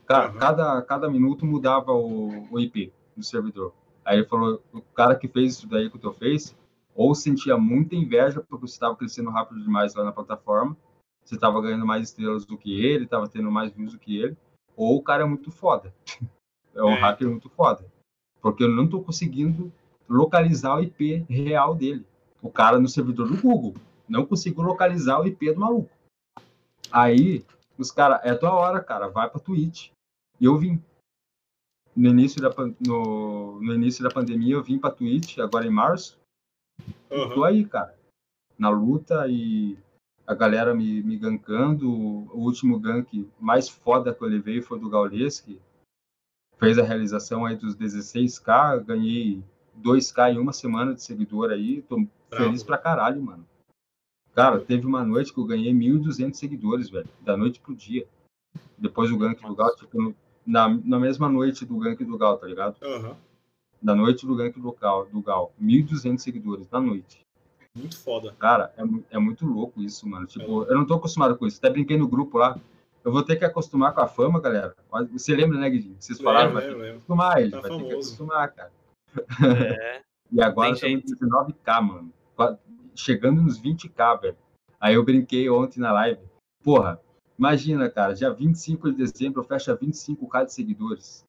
Cara, 0.06 0.30
uhum. 0.30 0.39
cada, 0.39 0.82
cada 0.82 1.10
minuto 1.10 1.44
mudava 1.44 1.90
o, 1.90 2.47
o 2.48 2.60
IP 2.60 2.93
do 3.16 3.24
servidor. 3.24 3.74
Aí 4.05 4.18
ele 4.18 4.28
falou, 4.28 4.62
o 4.72 4.80
cara 4.80 5.16
que 5.16 5.26
fez 5.26 5.55
isso 5.55 5.66
daí 5.66 5.90
que 5.90 5.98
tu 5.98 6.12
fez, 6.12 6.56
ou 6.94 7.12
sentia 7.12 7.59
muita 7.59 7.97
inveja 7.97 8.40
porque 8.40 8.68
você 8.68 8.74
estava 8.74 8.94
crescendo 8.94 9.30
rápido 9.30 9.60
demais 9.60 9.97
lá 9.97 10.05
na 10.05 10.12
plataforma, 10.12 10.76
você 11.24 11.34
estava 11.34 11.60
ganhando 11.60 11.84
mais 11.84 12.05
estrelas 12.10 12.47
do 12.47 12.56
que 12.56 12.72
ele, 12.86 13.02
estava 13.02 13.26
tendo 13.26 13.51
mais 13.51 13.72
views 13.72 13.94
do 13.94 13.98
que 13.98 14.16
ele, 14.16 14.36
ou 14.76 14.97
o 14.97 15.02
cara 15.02 15.24
é 15.24 15.26
muito 15.26 15.51
foda. 15.51 15.93
é 16.72 16.84
um 16.84 16.90
é. 16.90 17.01
hacker 17.01 17.28
muito 17.28 17.51
foda. 17.51 17.84
Porque 18.40 18.62
eu 18.62 18.68
não 18.68 18.84
estou 18.84 19.02
conseguindo 19.02 19.72
localizar 20.12 20.76
o 20.76 20.82
IP 20.82 21.24
real 21.28 21.74
dele. 21.74 22.06
O 22.40 22.51
cara 22.51 22.78
no 22.78 22.89
servidor 22.89 23.28
do 23.28 23.40
Google. 23.40 23.74
Não 24.09 24.26
consigo 24.26 24.62
localizar 24.62 25.20
o 25.20 25.26
IP 25.26 25.52
do 25.52 25.60
maluco. 25.60 25.90
Aí, 26.90 27.44
os 27.78 27.90
caras, 27.90 28.20
é 28.24 28.34
tua 28.34 28.52
hora, 28.52 28.82
cara, 28.82 29.09
vai 29.09 29.30
pra 29.30 29.40
Twitch. 29.40 29.90
E 30.39 30.44
eu 30.44 30.59
vim. 30.59 30.82
No 31.94 32.09
início 32.09 32.40
da, 32.40 32.51
no, 32.86 33.60
no 33.60 33.74
início 33.74 34.02
da 34.02 34.10
pandemia, 34.10 34.55
eu 34.55 34.62
vim 34.62 34.78
pra 34.78 34.90
Twitch, 34.90 35.39
agora 35.39 35.66
em 35.66 35.70
março. 35.70 36.18
Uhum. 37.10 37.34
tô 37.34 37.44
aí, 37.44 37.64
cara. 37.64 37.97
Na 38.59 38.68
luta 38.68 39.26
e 39.28 39.78
a 40.26 40.34
galera 40.34 40.74
me, 40.74 41.02
me 41.02 41.16
gankando. 41.16 41.89
O 41.90 42.40
último 42.40 42.78
gank 42.78 43.28
mais 43.39 43.68
foda 43.68 44.14
que 44.14 44.22
eu 44.22 44.28
levei 44.28 44.60
foi 44.60 44.78
do 44.78 44.89
Gaules, 44.89 45.40
que 45.40 45.60
fez 46.59 46.78
a 46.78 46.82
realização 46.82 47.44
aí 47.44 47.56
dos 47.56 47.76
16k. 47.76 48.84
Ganhei 48.84 49.43
2k 49.80 50.32
em 50.34 50.38
uma 50.38 50.52
semana 50.52 50.94
de 50.94 51.02
seguidor 51.02 51.50
aí. 51.50 51.82
Tô 51.82 51.96
Bravo. 52.30 52.44
feliz 52.46 52.62
pra 52.62 52.78
caralho, 52.78 53.22
mano. 53.22 53.46
Cara, 54.34 54.60
teve 54.60 54.86
uma 54.86 55.04
noite 55.04 55.32
que 55.32 55.38
eu 55.38 55.44
ganhei 55.44 55.72
1.200 55.72 56.34
seguidores, 56.38 56.88
velho. 56.88 57.08
Da 57.20 57.36
noite 57.36 57.60
pro 57.60 57.74
dia. 57.74 58.06
Depois 58.78 59.10
do 59.10 59.18
gank 59.18 59.40
do 59.42 59.54
Gal, 59.54 59.74
tipo, 59.76 60.00
no- 60.00 60.14
na, 60.46 60.68
na 60.68 60.98
mesma 60.98 61.28
noite 61.28 61.64
do 61.64 61.76
gank 61.78 62.02
do 62.04 62.16
Gal, 62.18 62.38
tá 62.38 62.46
ligado? 62.46 62.76
Aham. 62.82 63.16
Da 63.80 63.94
noite 63.94 64.26
do 64.26 64.34
gank 64.34 64.58
do 64.58 64.72
Gal, 64.72 65.06
do 65.06 65.20
Gal. 65.20 65.52
1.200 65.60 66.18
seguidores 66.22 66.68
na 66.70 66.80
noite. 66.80 67.20
Muito 67.76 67.98
foda. 67.98 68.34
Cara, 68.38 68.72
é, 68.76 69.16
é 69.16 69.18
muito 69.18 69.46
louco 69.46 69.80
isso, 69.82 70.08
mano. 70.08 70.26
Tipo, 70.26 70.64
eu 70.64 70.74
não 70.76 70.84
tô 70.86 70.94
acostumado 70.94 71.36
com 71.36 71.46
isso. 71.46 71.58
Até 71.58 71.70
brinquei 71.70 71.96
no 71.96 72.08
grupo 72.08 72.38
lá. 72.38 72.58
Eu 73.04 73.10
vou 73.12 73.22
ter 73.22 73.36
que 73.36 73.44
acostumar 73.44 73.92
com 73.94 74.00
a 74.00 74.06
fama, 74.06 74.40
galera. 74.40 74.74
Você 75.12 75.34
lembra, 75.34 75.58
né, 75.58 75.68
Guidinho? 75.68 75.96
Vocês 75.98 76.20
falaram, 76.20 76.48
Lembro, 76.54 76.60
vai 76.60 76.62
ter 76.62 76.68
lembro, 76.74 76.84
que 76.86 76.90
acostumar, 76.92 77.40
ele 77.42 77.50
Tá 77.50 77.60
vai 77.60 77.70
ter 77.70 77.76
que 77.76 77.82
famoso. 77.82 77.94
acostumar, 77.96 78.52
cara. 78.52 78.72
É. 79.44 80.02
E 80.34 80.40
agora 80.40 80.74
Tem 80.74 80.94
em 80.94 81.01
19k, 81.02 81.82
mano. 81.82 82.10
Chegando 82.94 83.43
nos 83.43 83.60
20k, 83.60 84.18
velho. 84.22 84.36
Aí 84.80 84.94
eu 84.94 85.05
brinquei 85.05 85.51
ontem 85.51 85.78
na 85.78 85.93
live. 85.93 86.22
Porra, 86.64 86.98
imagina, 87.39 87.90
cara, 87.90 88.14
dia 88.14 88.32
25 88.32 88.90
de 88.90 88.97
dezembro 88.97 89.43
eu 89.43 89.44
fecho 89.44 89.76
25k 89.76 90.47
de 90.47 90.55
seguidores. 90.55 91.22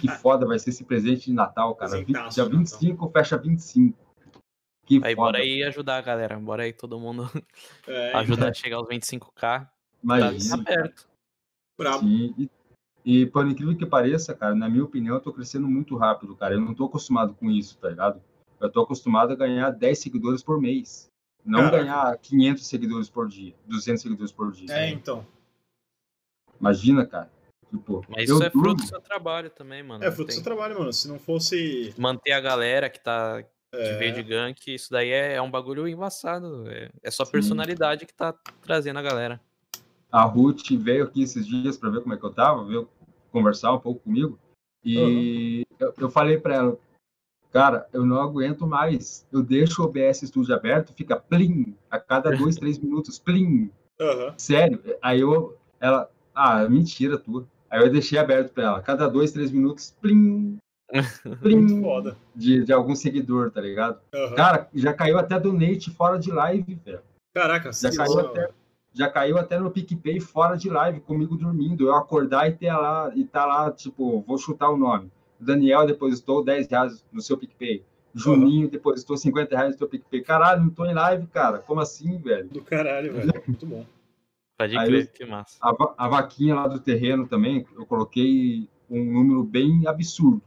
Que 0.00 0.06
foda 0.22 0.46
vai 0.46 0.60
ser 0.60 0.70
esse 0.70 0.84
presente 0.84 1.24
de 1.26 1.32
Natal, 1.32 1.74
cara. 1.74 1.90
Presentaço 1.90 2.34
Dia 2.36 2.44
de 2.44 2.50
Natal. 2.50 2.58
25 2.60 3.10
fecha 3.10 3.36
25. 3.36 3.98
Que 4.86 4.94
Aí 5.02 5.16
foda. 5.16 5.32
bora 5.32 5.38
aí 5.38 5.64
ajudar, 5.64 6.00
galera. 6.02 6.38
Bora 6.38 6.62
aí 6.62 6.72
todo 6.72 7.00
mundo 7.00 7.28
É, 7.88 8.12
ajudar 8.18 8.50
a 8.50 8.54
chegar 8.54 8.76
aos 8.76 8.88
25k. 8.88 9.28
Tá, 9.40 9.72
Imagina. 10.04 10.56
tá 10.56 10.62
perto. 10.64 11.08
brabo. 11.76 11.98
Sim. 12.06 12.32
E, 12.38 12.50
e 13.06 13.24
por 13.24 13.46
incrível 13.46 13.76
que 13.76 13.86
pareça, 13.86 14.34
cara, 14.34 14.52
na 14.52 14.68
minha 14.68 14.82
opinião, 14.82 15.14
eu 15.14 15.20
tô 15.20 15.32
crescendo 15.32 15.68
muito 15.68 15.96
rápido, 15.96 16.34
cara. 16.34 16.54
Eu 16.54 16.60
não 16.60 16.74
tô 16.74 16.86
acostumado 16.86 17.34
com 17.34 17.48
isso, 17.48 17.78
tá 17.78 17.88
ligado? 17.88 18.20
Eu 18.60 18.68
tô 18.68 18.80
acostumado 18.82 19.32
a 19.32 19.36
ganhar 19.36 19.70
10 19.70 19.96
seguidores 20.00 20.42
por 20.42 20.60
mês. 20.60 21.08
Não 21.44 21.60
Caraca. 21.60 21.76
ganhar 21.78 22.18
500 22.18 22.66
seguidores 22.66 23.08
por 23.08 23.28
dia, 23.28 23.54
200 23.64 24.02
seguidores 24.02 24.32
por 24.32 24.50
dia. 24.50 24.66
É, 24.72 24.90
então. 24.90 25.24
Imagina, 26.60 27.06
cara. 27.06 27.30
Tipo, 27.70 28.04
Mas 28.08 28.28
isso 28.28 28.42
é 28.42 28.50
fruto 28.50 28.82
do 28.82 28.88
seu 28.88 29.00
trabalho 29.00 29.50
também, 29.50 29.84
mano. 29.84 30.02
É 30.02 30.10
fruto 30.10 30.24
do 30.24 30.26
Tem- 30.26 30.34
seu 30.36 30.44
trabalho, 30.44 30.76
mano. 30.76 30.92
Se 30.92 31.06
não 31.06 31.18
fosse. 31.20 31.94
Manter 31.96 32.32
a 32.32 32.40
galera 32.40 32.90
que 32.90 32.98
tá 32.98 33.40
que 33.42 33.48
É, 33.78 33.98
veio 33.98 34.14
de 34.14 34.22
gank, 34.22 34.74
isso 34.74 34.90
daí 34.90 35.10
é, 35.10 35.34
é 35.34 35.42
um 35.42 35.50
bagulho 35.50 35.86
embaçado. 35.86 36.68
É, 36.70 36.90
é 37.02 37.10
Sim. 37.10 37.24
personalidade 37.30 38.06
que 38.06 38.14
tá 38.14 38.34
trazendo 38.62 38.98
a 38.98 39.02
galera. 39.02 39.40
A 40.10 40.22
Ruth 40.22 40.70
veio 40.72 41.04
aqui 41.04 41.22
esses 41.22 41.46
dias 41.46 41.76
para 41.76 41.90
ver 41.90 42.00
como 42.00 42.14
é 42.14 42.16
que 42.16 42.24
eu 42.24 42.32
tava, 42.32 42.64
veio 42.64 42.88
conversar 43.36 43.74
um 43.74 43.78
pouco 43.78 44.00
comigo. 44.00 44.38
E 44.82 45.66
eu, 45.78 45.92
eu 45.98 46.10
falei 46.10 46.38
para 46.38 46.54
ela, 46.54 46.78
cara, 47.52 47.86
eu 47.92 48.06
não 48.06 48.18
aguento 48.18 48.66
mais. 48.66 49.26
Eu 49.30 49.42
deixo 49.42 49.82
o 49.82 49.84
OBS 49.84 50.20
Studio 50.22 50.54
aberto, 50.54 50.94
fica 50.94 51.20
plim, 51.20 51.76
a 51.90 51.98
cada 52.00 52.30
dois, 52.30 52.56
três 52.56 52.78
minutos, 52.78 53.18
plim. 53.18 53.70
Aham. 54.00 54.34
Sério. 54.38 54.80
Aí 55.02 55.20
eu, 55.20 55.54
ela, 55.78 56.10
ah, 56.34 56.66
mentira 56.66 57.18
tua. 57.18 57.46
Aí 57.68 57.82
eu 57.82 57.92
deixei 57.92 58.18
aberto 58.18 58.54
para 58.54 58.64
ela, 58.64 58.82
cada 58.82 59.06
dois, 59.06 59.32
três 59.32 59.50
minutos, 59.50 59.94
plim, 60.00 60.56
plim, 61.42 61.82
foda. 61.82 62.16
de, 62.34 62.64
de 62.64 62.72
algum 62.72 62.94
seguidor, 62.94 63.50
tá 63.50 63.60
ligado? 63.60 64.00
Aham. 64.14 64.34
Cara, 64.34 64.68
já 64.72 64.94
caiu 64.94 65.18
até 65.18 65.38
donate 65.38 65.90
fora 65.90 66.18
de 66.18 66.30
live, 66.30 66.74
velho. 66.76 67.02
Caraca, 67.34 67.70
Já 67.70 67.90
caiu, 67.90 68.18
até, 68.20 68.48
já 68.96 69.10
caiu 69.10 69.36
até 69.36 69.58
no 69.58 69.70
PicPay 69.70 70.18
fora 70.20 70.56
de 70.56 70.70
live, 70.70 71.00
comigo 71.00 71.36
dormindo. 71.36 71.86
Eu 71.86 71.94
acordar 71.94 72.48
e 72.48 72.52
ter 72.52 72.72
lá, 72.72 73.12
e 73.14 73.24
tá 73.24 73.44
lá, 73.44 73.70
tipo, 73.70 74.22
vou 74.22 74.38
chutar 74.38 74.70
o 74.70 74.76
nome. 74.76 75.12
Daniel 75.38 75.86
depositou 75.86 76.42
10 76.42 76.68
reais 76.68 77.04
no 77.12 77.20
seu 77.20 77.36
PicPay. 77.36 77.84
Juninho 78.14 78.70
depositou 78.70 79.18
50 79.18 79.54
reais 79.54 79.72
no 79.72 79.78
seu 79.78 79.86
PicPay. 79.86 80.22
Caralho, 80.22 80.62
não 80.62 80.70
tô 80.70 80.86
em 80.86 80.94
live, 80.94 81.26
cara. 81.26 81.58
Como 81.58 81.80
assim, 81.80 82.16
velho? 82.18 82.48
Do 82.48 82.62
caralho, 82.62 83.12
velho. 83.12 83.30
Muito 83.46 83.66
bom. 83.66 83.84
Pode 84.56 84.74
crer, 84.74 85.12
que 85.12 85.26
massa. 85.26 85.58
A, 85.60 85.74
a 85.98 86.08
vaquinha 86.08 86.54
lá 86.54 86.66
do 86.66 86.80
terreno 86.80 87.28
também, 87.28 87.66
eu 87.76 87.84
coloquei 87.84 88.66
um 88.88 89.04
número 89.04 89.44
bem 89.44 89.86
absurdo. 89.86 90.40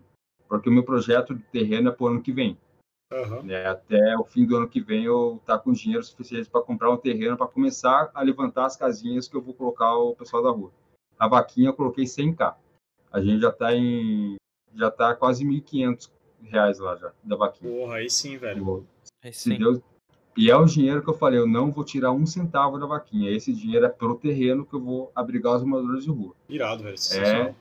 Porque 0.47 0.67
o 0.67 0.71
meu 0.71 0.81
projeto 0.81 1.35
de 1.35 1.43
terreno 1.43 1.89
é 1.89 1.91
pro 1.91 2.07
ano 2.07 2.23
que 2.23 2.31
vem. 2.31 2.57
Aham. 3.11 3.41
né? 3.44 3.65
Até 3.65 4.15
o 4.18 4.23
fim 4.23 4.45
do 4.45 4.56
ano 4.56 4.69
que 4.69 4.80
vem 4.80 5.03
eu 5.03 5.41
tá 5.45 5.57
com 5.57 5.72
dinheiro 5.72 6.03
suficiente 6.03 6.49
para 6.49 6.61
comprar 6.61 6.91
um 6.91 6.98
terreno 6.98 7.36
para 7.36 7.48
começar 7.48 8.11
a 8.14 8.22
levantar 8.22 8.65
as 8.65 8.76
casinhas 8.76 9.27
que 9.27 9.36
eu 9.36 9.41
vou 9.41 9.53
colocar 9.53 9.95
o 9.95 10.15
pessoal 10.15 10.44
da 10.44 10.52
rua. 10.52 10.72
A 11.18 11.27
vaquinha 11.27 11.69
eu 11.69 11.73
coloquei 11.73 12.06
100k. 12.06 12.56
A 13.11 13.19
gente 13.19 13.41
já 13.41 13.52
tá 13.52 13.73
em 13.73 14.36
já 14.76 14.91
tá 14.91 15.15
quase 15.15 15.44
1.500 15.44 16.11
reais 16.44 16.80
lá 16.80 16.95
já 16.95 17.11
da 17.23 17.36
vaquinha. 17.36 17.72
Porra, 17.72 17.95
aí 17.95 18.10
sim, 18.10 18.38
velho. 18.38 18.86
Aí 19.23 19.34
sim. 19.34 19.57
Deus... 19.57 19.81
E 20.38 20.49
é 20.49 20.56
o 20.56 20.64
dinheiro 20.64 21.02
que 21.02 21.10
eu 21.10 21.15
falei, 21.15 21.40
eu 21.40 21.48
não 21.48 21.72
vou 21.72 21.84
tirar 21.84 22.11
um 22.11 22.26
centavo 22.26 22.80
da 22.80 22.86
vaquinha. 22.86 23.31
Esse 23.31 23.52
dinheiro 23.52 23.86
é 23.86 23.90
pro 23.90 24.15
terreno 24.15 24.65
que 24.65 24.73
eu 24.73 24.80
vou 24.80 25.11
abrigar 25.14 25.56
os 25.56 25.64
moradores 25.64 26.03
de 26.03 26.11
rua. 26.11 26.34
Irado, 26.48 26.84
velho. 26.84 26.98
Sensacional. 26.98 27.56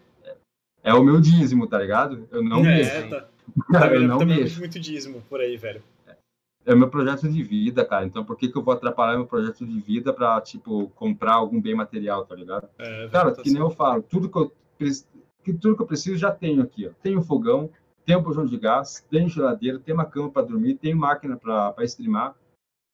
É 0.85 0.95
o 0.95 1.03
meu 1.03 1.20
dízimo, 1.20 1.66
tá 1.66 1.79
ligado? 1.79 2.29
Eu 2.31 2.43
não 2.43 2.65
é, 2.65 3.09
tá. 3.09 3.29
eu 3.73 3.81
Também, 3.81 4.07
não 4.07 4.19
também 4.19 4.49
muito 4.59 4.79
dízimo 4.81 5.23
por 5.29 5.41
aí, 5.41 5.57
velho. 5.57 5.83
é 6.66 6.75
meu 6.75 6.89
projeto 6.89 7.29
de 7.29 7.43
vida, 7.43 7.85
cara. 7.85 8.05
Então 8.07 8.25
por 8.25 8.37
que, 8.37 8.49
que 8.49 8.57
eu 8.57 8.62
vou 8.62 8.75
atrapalhar 8.75 9.16
meu 9.16 9.27
projeto 9.27 9.66
de 9.66 9.81
vida 9.81 10.12
pra, 10.12 10.41
tipo, 10.41 10.89
comprar 10.91 11.35
algum 11.35 11.61
bem 11.61 11.75
material, 11.75 12.25
tá 12.27 12.35
ligado? 12.35 12.69
É, 12.79 12.85
velho, 12.85 13.11
Cara, 13.11 13.35
tá 13.35 13.43
que 13.43 13.51
nem 13.51 13.61
eu 13.61 13.70
falo, 13.70 14.03
tudo 14.03 14.29
que 14.29 14.39
eu, 14.39 14.53
que 15.45 15.53
tudo 15.55 15.77
que 15.77 15.83
eu 15.83 15.87
preciso 15.87 16.16
já 16.16 16.31
tenho 16.31 16.62
aqui, 16.62 16.87
ó. 16.87 16.91
Tenho 17.03 17.23
fogão, 17.23 17.70
tenho 18.05 18.20
bujão 18.23 18.45
de 18.47 18.59
gás, 18.59 19.05
tenho 19.11 19.29
geladeira, 19.29 19.79
tenho 19.79 19.97
uma 19.97 20.05
cama 20.05 20.31
pra 20.31 20.43
dormir, 20.43 20.75
tenho 20.77 20.97
máquina 20.97 21.37
pra 21.37 21.75
streamar, 21.81 22.35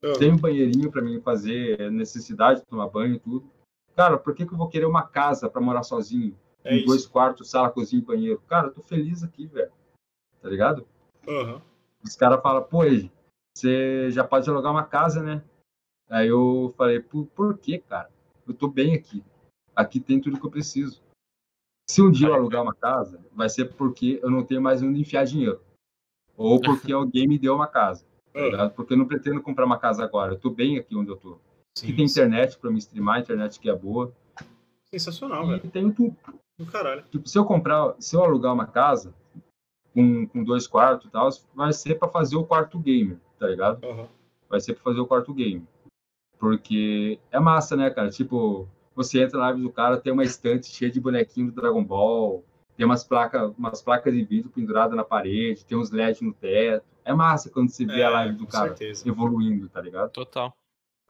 Aham. 0.03 0.19
tenho 0.19 0.35
um 0.35 0.39
banheirinho 0.39 0.91
pra 0.91 1.03
mim 1.03 1.21
fazer 1.21 1.91
necessidade, 1.91 2.63
tomar 2.69 2.89
banho 2.89 3.15
e 3.15 3.19
tudo. 3.19 3.49
Cara, 3.97 4.19
por 4.19 4.35
que, 4.35 4.45
que 4.45 4.53
eu 4.53 4.59
vou 4.59 4.69
querer 4.69 4.87
uma 4.87 5.03
casa 5.03 5.49
pra 5.49 5.61
morar 5.61 5.83
sozinho? 5.85 6.37
É 6.65 6.71
com 6.71 6.77
isso. 6.77 6.87
dois 6.87 7.07
quartos, 7.07 7.51
sala, 7.51 7.71
cozinha 7.71 8.03
e 8.03 8.05
banheiro. 8.05 8.43
Cara, 8.49 8.69
eu 8.69 8.73
tô 8.73 8.83
feliz 8.83 9.23
aqui, 9.23 9.47
velho. 9.47 9.71
Tá 10.45 10.51
ligado? 10.51 10.87
Aham. 11.27 11.63
Os 12.03 12.15
caras 12.17 12.43
falam, 12.43 12.63
pô, 12.63 12.81
você 13.57 14.11
já 14.11 14.23
pode 14.23 14.49
alugar 14.51 14.71
uma 14.71 14.85
casa, 14.85 15.23
né? 15.23 15.43
Aí 16.11 16.29
eu 16.29 16.75
falei, 16.77 17.01
por, 17.01 17.25
por 17.29 17.57
que, 17.57 17.79
cara? 17.79 18.11
Eu 18.47 18.53
tô 18.53 18.69
bem 18.69 18.95
aqui. 18.95 19.25
Aqui 19.75 19.99
tem 19.99 20.21
tudo 20.21 20.39
que 20.39 20.45
eu 20.45 20.51
preciso. 20.51 21.03
Se 21.89 22.03
um 22.03 22.11
dia 22.11 22.29
eu 22.29 22.35
alugar 22.35 22.63
uma 22.63 22.75
casa, 22.75 23.25
vai 23.33 23.49
ser 23.49 23.73
porque 23.75 24.21
eu 24.23 24.31
não 24.31 24.45
tenho 24.45 24.61
mais 24.61 24.83
onde 24.83 25.01
enfiar 25.01 25.25
dinheiro. 25.25 25.63
Ou 26.37 26.61
porque 26.61 26.93
alguém 26.93 27.27
me 27.27 27.39
deu 27.39 27.55
uma 27.55 27.67
casa. 27.67 28.05
Tá? 28.35 28.69
Porque 28.69 28.93
eu 28.93 28.99
não 28.99 29.07
pretendo 29.09 29.41
comprar 29.41 29.65
uma 29.65 29.79
casa 29.79 30.05
agora. 30.05 30.35
Eu 30.35 30.39
tô 30.39 30.51
bem 30.51 30.77
aqui 30.77 30.95
onde 30.95 31.09
eu 31.11 31.17
tô. 31.17 31.39
Sim, 31.75 31.87
Aqui 31.87 31.97
tem 31.97 32.05
internet 32.05 32.59
pra 32.59 32.71
me 32.71 32.77
streamar, 32.79 33.21
internet 33.21 33.59
que 33.59 33.71
é 33.71 33.75
boa. 33.75 34.13
Sensacional, 34.91 35.45
E 35.45 35.49
velho. 35.59 35.71
tenho 35.71 35.95
tudo. 35.95 36.15
Do 36.59 36.67
caralho. 36.67 37.03
Tipo, 37.11 37.27
se 37.27 37.39
eu 37.39 37.47
comprar, 37.47 37.95
se 37.99 38.15
eu 38.15 38.23
alugar 38.23 38.53
uma 38.53 38.67
casa 38.67 39.15
com, 39.95 40.27
com 40.27 40.43
dois 40.45 40.67
quartos 40.67 41.07
e 41.07 41.11
tal, 41.11 41.29
vai 41.55 41.73
ser 41.73 41.95
para 41.95 42.09
fazer 42.09 42.37
o 42.37 42.45
quarto 42.45 42.79
gamer, 42.79 43.17
tá 43.39 43.47
ligado? 43.47 43.85
Aham. 43.87 44.09
Vai 44.49 44.61
ser 44.61 44.75
para 44.75 44.83
fazer 44.83 45.01
o 45.01 45.07
quarto 45.07 45.33
game. 45.33 45.67
Porque 46.39 47.19
é 47.31 47.39
massa, 47.39 47.77
né, 47.77 47.89
cara? 47.91 48.11
Tipo, 48.11 48.69
você 48.95 49.23
entra 49.23 49.39
na 49.39 49.47
live 49.47 49.63
do 49.63 49.71
cara, 49.71 49.97
tem 49.97 50.13
uma 50.13 50.25
estante 50.25 50.67
cheia 50.67 50.91
de 50.91 51.01
bonequinho 51.01 51.47
do 51.51 51.61
Dragon 51.61 51.83
Ball, 51.83 52.45
tem 52.77 52.85
umas 52.85 53.05
placas, 53.05 53.53
umas 53.57 53.81
placas 53.81 54.13
de 54.13 54.25
vidro 54.25 54.51
penduradas 54.51 54.97
na 54.97 55.05
parede, 55.05 55.65
tem 55.65 55.79
uns 55.79 55.91
LEDs 55.91 56.21
no 56.21 56.33
teto. 56.35 56.85
É 57.05 57.13
massa 57.15 57.51
quando 57.51 57.69
você 57.71 57.85
vê 57.85 58.01
É, 58.01 58.05
a 58.05 58.11
live 58.11 58.37
do 58.37 58.47
cara 58.47 58.69
certeza. 58.69 59.09
evoluindo, 59.09 59.69
tá 59.69 59.81
ligado? 59.81 60.11
Total. 60.11 60.53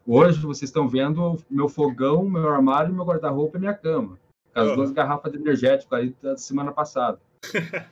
Hoje 0.07 0.39
vocês 0.41 0.69
estão 0.69 0.87
vendo 0.89 1.39
meu 1.49 1.69
fogão, 1.69 2.29
meu 2.29 2.49
armário, 2.49 2.93
meu 2.95 3.05
guarda-roupa 3.05 3.57
e 3.57 3.61
minha 3.61 3.73
cama. 3.75 4.19
Com 4.53 4.61
as 4.61 4.67
Aham. 4.69 4.77
duas 4.77 4.93
garrafas 4.93 5.33
de 5.33 5.39
energético 5.39 5.95
ali 5.95 6.15
da 6.23 6.37
semana 6.37 6.73
passada. 6.73 7.19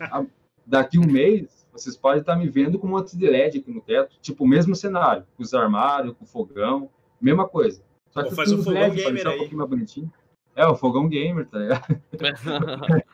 A- 0.01 0.25
Daqui 0.67 0.99
um 0.99 1.07
mês, 1.07 1.67
vocês 1.73 1.97
podem 1.97 2.21
estar 2.21 2.37
me 2.37 2.49
vendo 2.49 2.79
com 2.79 2.87
um 2.87 2.91
monte 2.91 3.17
de 3.17 3.27
LED 3.27 3.59
aqui 3.59 3.71
no 3.71 3.81
teto. 3.81 4.17
Tipo, 4.21 4.45
o 4.45 4.49
mesmo 4.49 4.75
cenário. 4.75 5.27
Com 5.37 5.43
os 5.43 5.53
armários, 5.55 6.15
com 6.17 6.25
o 6.25 6.29
fogão. 6.29 6.91
Mesma 7.21 7.49
coisa. 7.49 7.83
Só 8.11 8.23
Pô, 8.23 8.29
que 8.29 8.35
faz 8.35 8.53
um 8.53 8.59
fogão 8.63 8.83
LED, 8.83 8.97
gamer 8.97 9.13
deixar 9.15 9.29
um 9.29 9.33
aí. 9.33 9.39
pouquinho 9.39 9.59
mais 9.59 9.71
bonitinho. 9.71 10.13
É, 10.55 10.67
o 10.67 10.75
fogão 10.77 11.09
gamer, 11.09 11.49
tá 11.49 11.59
ligado? 11.59 12.03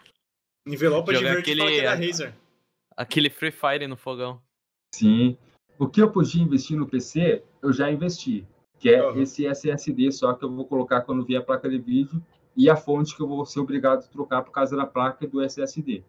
Envelopa 0.67 1.13
de 1.13 1.23
verde 1.23 1.39
aquele- 1.53 1.83
da 1.83 1.95
Razer. 1.95 2.35
Aquele 2.97 3.31
Free 3.31 3.53
Fire 3.53 3.87
no 3.87 3.97
fogão. 3.97 4.41
Sim. 4.95 5.37
O 5.79 5.87
que 5.89 6.03
eu 6.03 6.11
podia 6.11 6.43
investir 6.43 6.77
no 6.77 6.87
PC, 6.89 7.43
eu 7.63 7.73
já 7.73 7.91
investi. 7.91 8.45
Que 8.79 8.91
é 8.91 9.01
Aham. 9.01 9.21
esse 9.23 9.47
SSD 9.47 10.11
só 10.13 10.33
que 10.35 10.45
eu 10.45 10.51
vou 10.53 10.65
colocar 10.67 11.03
quando 11.03 11.25
vier 11.25 11.41
a 11.41 11.45
placa 11.45 11.69
de 11.69 11.79
vídeo 11.79 12.23
e 12.57 12.69
a 12.69 12.77
fonte 12.77 13.15
que 13.17 13.23
eu 13.23 13.29
vou 13.29 13.45
ser 13.47 13.61
obrigado 13.61 14.01
a 14.01 14.09
trocar 14.09 14.43
por 14.43 14.51
causa 14.51 14.77
da 14.77 14.85
placa 14.87 15.25
e 15.25 15.29
do 15.29 15.41
SSD. 15.43 16.03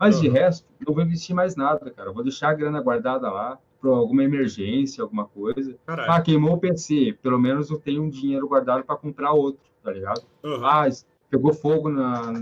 Mas 0.00 0.18
de 0.18 0.28
resto, 0.28 0.66
não 0.86 0.94
vou 0.94 1.04
investir 1.04 1.36
mais 1.36 1.54
nada, 1.54 1.90
cara. 1.90 2.08
Eu 2.08 2.14
vou 2.14 2.22
deixar 2.22 2.48
a 2.48 2.54
grana 2.54 2.80
guardada 2.80 3.30
lá 3.30 3.58
para 3.80 3.90
alguma 3.90 4.24
emergência, 4.24 5.02
alguma 5.02 5.26
coisa. 5.26 5.76
Caralho. 5.86 6.10
Ah, 6.12 6.20
queimou 6.22 6.54
o 6.54 6.58
PC. 6.58 7.18
Pelo 7.22 7.38
menos 7.38 7.70
eu 7.70 7.78
tenho 7.78 8.02
um 8.02 8.08
dinheiro 8.08 8.48
guardado 8.48 8.82
para 8.84 8.96
comprar 8.96 9.32
outro, 9.32 9.62
tá 9.82 9.92
ligado? 9.92 10.22
Aham. 10.42 10.66
Ah, 10.66 10.88
pegou 11.28 11.52
fogo 11.52 11.90
na, 11.90 12.32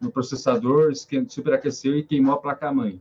no 0.00 0.10
processador, 0.12 0.92
superaqueceu 1.28 1.96
e 1.98 2.02
queimou 2.04 2.34
a 2.34 2.38
placa-mãe. 2.38 3.00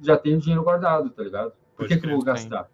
Já 0.00 0.16
tenho 0.16 0.40
dinheiro 0.40 0.62
guardado, 0.64 1.10
tá 1.10 1.22
ligado? 1.22 1.52
Por 1.76 1.86
que, 1.86 1.96
que 1.96 2.06
eu 2.06 2.10
vou 2.10 2.22
gastar? 2.22 2.68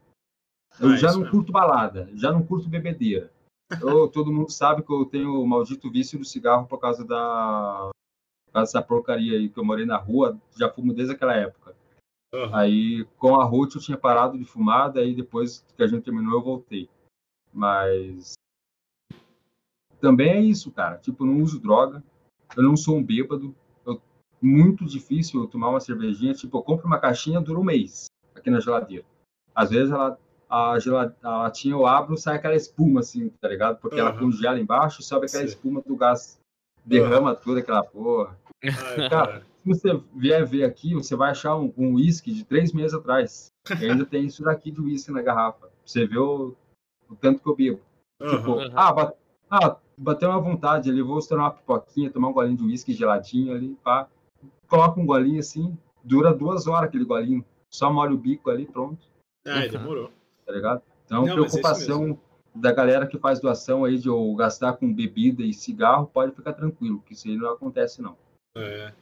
Eu 0.81 0.91
Ah, 0.91 0.97
já 0.97 1.13
não 1.13 1.21
mesmo. 1.21 1.31
curto 1.33 1.53
balada, 1.53 2.09
já 2.15 2.31
não 2.31 2.43
curto 2.43 2.69
bebedeira. 2.69 3.31
Eu- 3.83 4.09
todo 4.09 4.33
mundo 4.33 4.51
sabe 4.51 4.83
que 4.83 4.91
eu 4.93 5.05
tenho 5.05 5.43
o 5.43 5.47
maldito 5.47 5.91
vício 5.91 6.19
do 6.19 6.25
cigarro 6.25 6.67
por 6.67 6.79
causa 6.79 7.05
da 7.05 7.91
dessa 8.61 8.83
porcaria 8.83 9.39
aí 9.39 9.49
que 9.49 9.59
eu 9.59 9.65
morei 9.65 9.87
na 9.87 9.97
rua, 9.97 10.39
já 10.57 10.71
fumo 10.71 10.93
desde 10.93 11.15
aquela 11.15 11.35
época. 11.35 11.75
Aham. 12.35 12.57
Aí 12.57 13.05
com 13.17 13.41
a 13.41 13.45
Ruth 13.45 13.75
eu 13.75 13.81
tinha 13.81 13.97
parado 13.97 14.39
de 14.39 14.45
fumar, 14.45 14.93
daí 14.93 15.15
depois 15.15 15.65
que 15.77 15.83
a 15.83 15.87
gente 15.87 16.05
terminou 16.05 16.35
eu 16.35 16.43
voltei. 16.43 16.89
Mas 17.53 18.35
também 20.01 20.31
é 20.31 20.41
isso, 20.41 20.71
cara. 20.71 20.99
Tipo, 20.99 21.25
eu 21.25 21.29
não 21.29 21.43
uso 21.43 21.61
droga, 21.61 22.03
eu 22.57 22.63
não 22.63 22.77
sou 22.77 22.97
um 22.97 23.03
bêbado. 23.03 23.55
Eu... 23.85 24.01
Muito 24.41 24.85
difícil 24.85 25.41
eu 25.41 25.49
tomar 25.49 25.71
uma 25.71 25.81
cervejinha. 25.81 26.35
Tipo, 26.35 26.59
eu 26.59 26.63
compro 26.63 26.87
uma 26.87 27.01
caixinha, 27.01 27.41
dura 27.41 27.59
um 27.59 27.65
mês 27.65 28.07
aqui 28.35 28.51
na 28.51 28.61
geladeira. 28.61 29.05
Às 29.55 29.71
vezes 29.71 29.93
ela, 29.93 30.17
a, 30.49 30.79
gela- 30.79 31.17
a 31.23 31.39
latinha 31.39 31.75
eu 31.75 31.87
abro 31.87 32.17
sai 32.17 32.37
aquela 32.37 32.55
espuma, 32.55 33.01
assim, 33.01 33.31
tá 33.41 33.49
ligado? 33.49 33.81
Porque 33.81 33.99
ela 33.99 34.11
Aham. 34.11 34.21
congela 34.21 34.61
embaixo 34.61 35.03
sobe 35.03 35.27
aquela 35.27 35.43
Sei. 35.43 35.55
espuma 35.55 35.83
do 35.83 35.97
gás. 35.97 36.39
Derrama 36.85 37.35
toda 37.35 37.61
aquela 37.61 37.83
porra. 37.83 38.39
Ai, 38.65 39.09
Cara, 39.09 39.41
se 39.63 39.69
você 39.69 40.03
vier 40.15 40.45
ver 40.47 40.65
aqui, 40.65 40.95
você 40.95 41.15
vai 41.15 41.31
achar 41.31 41.57
um 41.57 41.73
um 41.77 41.95
uísque 41.95 42.33
de 42.33 42.45
três 42.45 42.73
meses 42.73 42.95
atrás. 42.95 43.53
E 43.81 43.85
ainda 43.85 44.05
tem 44.07 44.25
isso 44.27 44.43
daqui 44.43 44.71
de 44.71 44.81
uísque 44.81 45.11
na 45.13 45.23
garrafa. 45.23 45.69
Você 45.85 46.07
vê 46.07 46.19
o, 46.19 46.55
o 47.09 47.15
tanto 47.17 47.43
que 47.43 47.49
eu 47.49 47.55
bebo. 47.57 47.81
Tipo, 48.21 48.53
Aham. 48.53 48.61
Aham. 48.63 48.73
ah, 48.75 48.93
ba- 48.93 49.15
ah, 49.51 49.77
bateu 49.97 50.29
uma 50.31 50.41
vontade 50.41 50.91
ali, 50.91 51.03
vou 51.03 51.19
estourar 51.19 51.45
uma 51.47 51.51
pipoquinha, 51.53 52.11
tomar 52.11 52.29
um 52.29 52.33
golinho 52.33 52.57
de 52.57 52.65
uísque 52.65 52.93
geladinho 52.93 53.55
ali, 53.55 53.77
pá. 53.85 54.09
Coloca 54.67 55.01
um 55.01 55.07
golinho 55.07 55.39
assim, 55.39 55.77
dura 56.03 56.35
duas 56.35 56.67
horas 56.67 56.89
aquele 56.89 57.05
golinho. 57.05 57.45
Só 57.71 57.93
molha 57.93 58.15
o 58.15 58.19
bico 58.19 58.49
ali, 58.51 58.65
pronto, 58.67 59.07
Ai, 59.47 59.69
demorou. 59.69 60.11
tá 60.47 60.53
ligado? 60.53 60.83
Então, 61.05 61.23
Não, 61.27 61.29
é 61.29 61.33
preocupação 61.35 62.19
da 62.55 62.73
galera 62.73 63.07
que 63.07 63.19
faz 63.19 63.41
doação 63.41 63.85
aí 63.85 63.99
de 63.99 64.09
eu 64.09 64.35
gastar 64.35 64.73
com 64.75 64.93
bebida 64.93 65.43
e 65.43 65.53
cigarro, 65.53 66.07
pode 66.07 66.35
ficar 66.35 66.55
tranquilo, 66.55 67.03
que 67.07 67.13
isso 67.13 67.29
aí 67.29 67.37
não 67.37 67.51
acontece, 67.53 68.01
não. 68.01 68.17
É. 68.61 68.93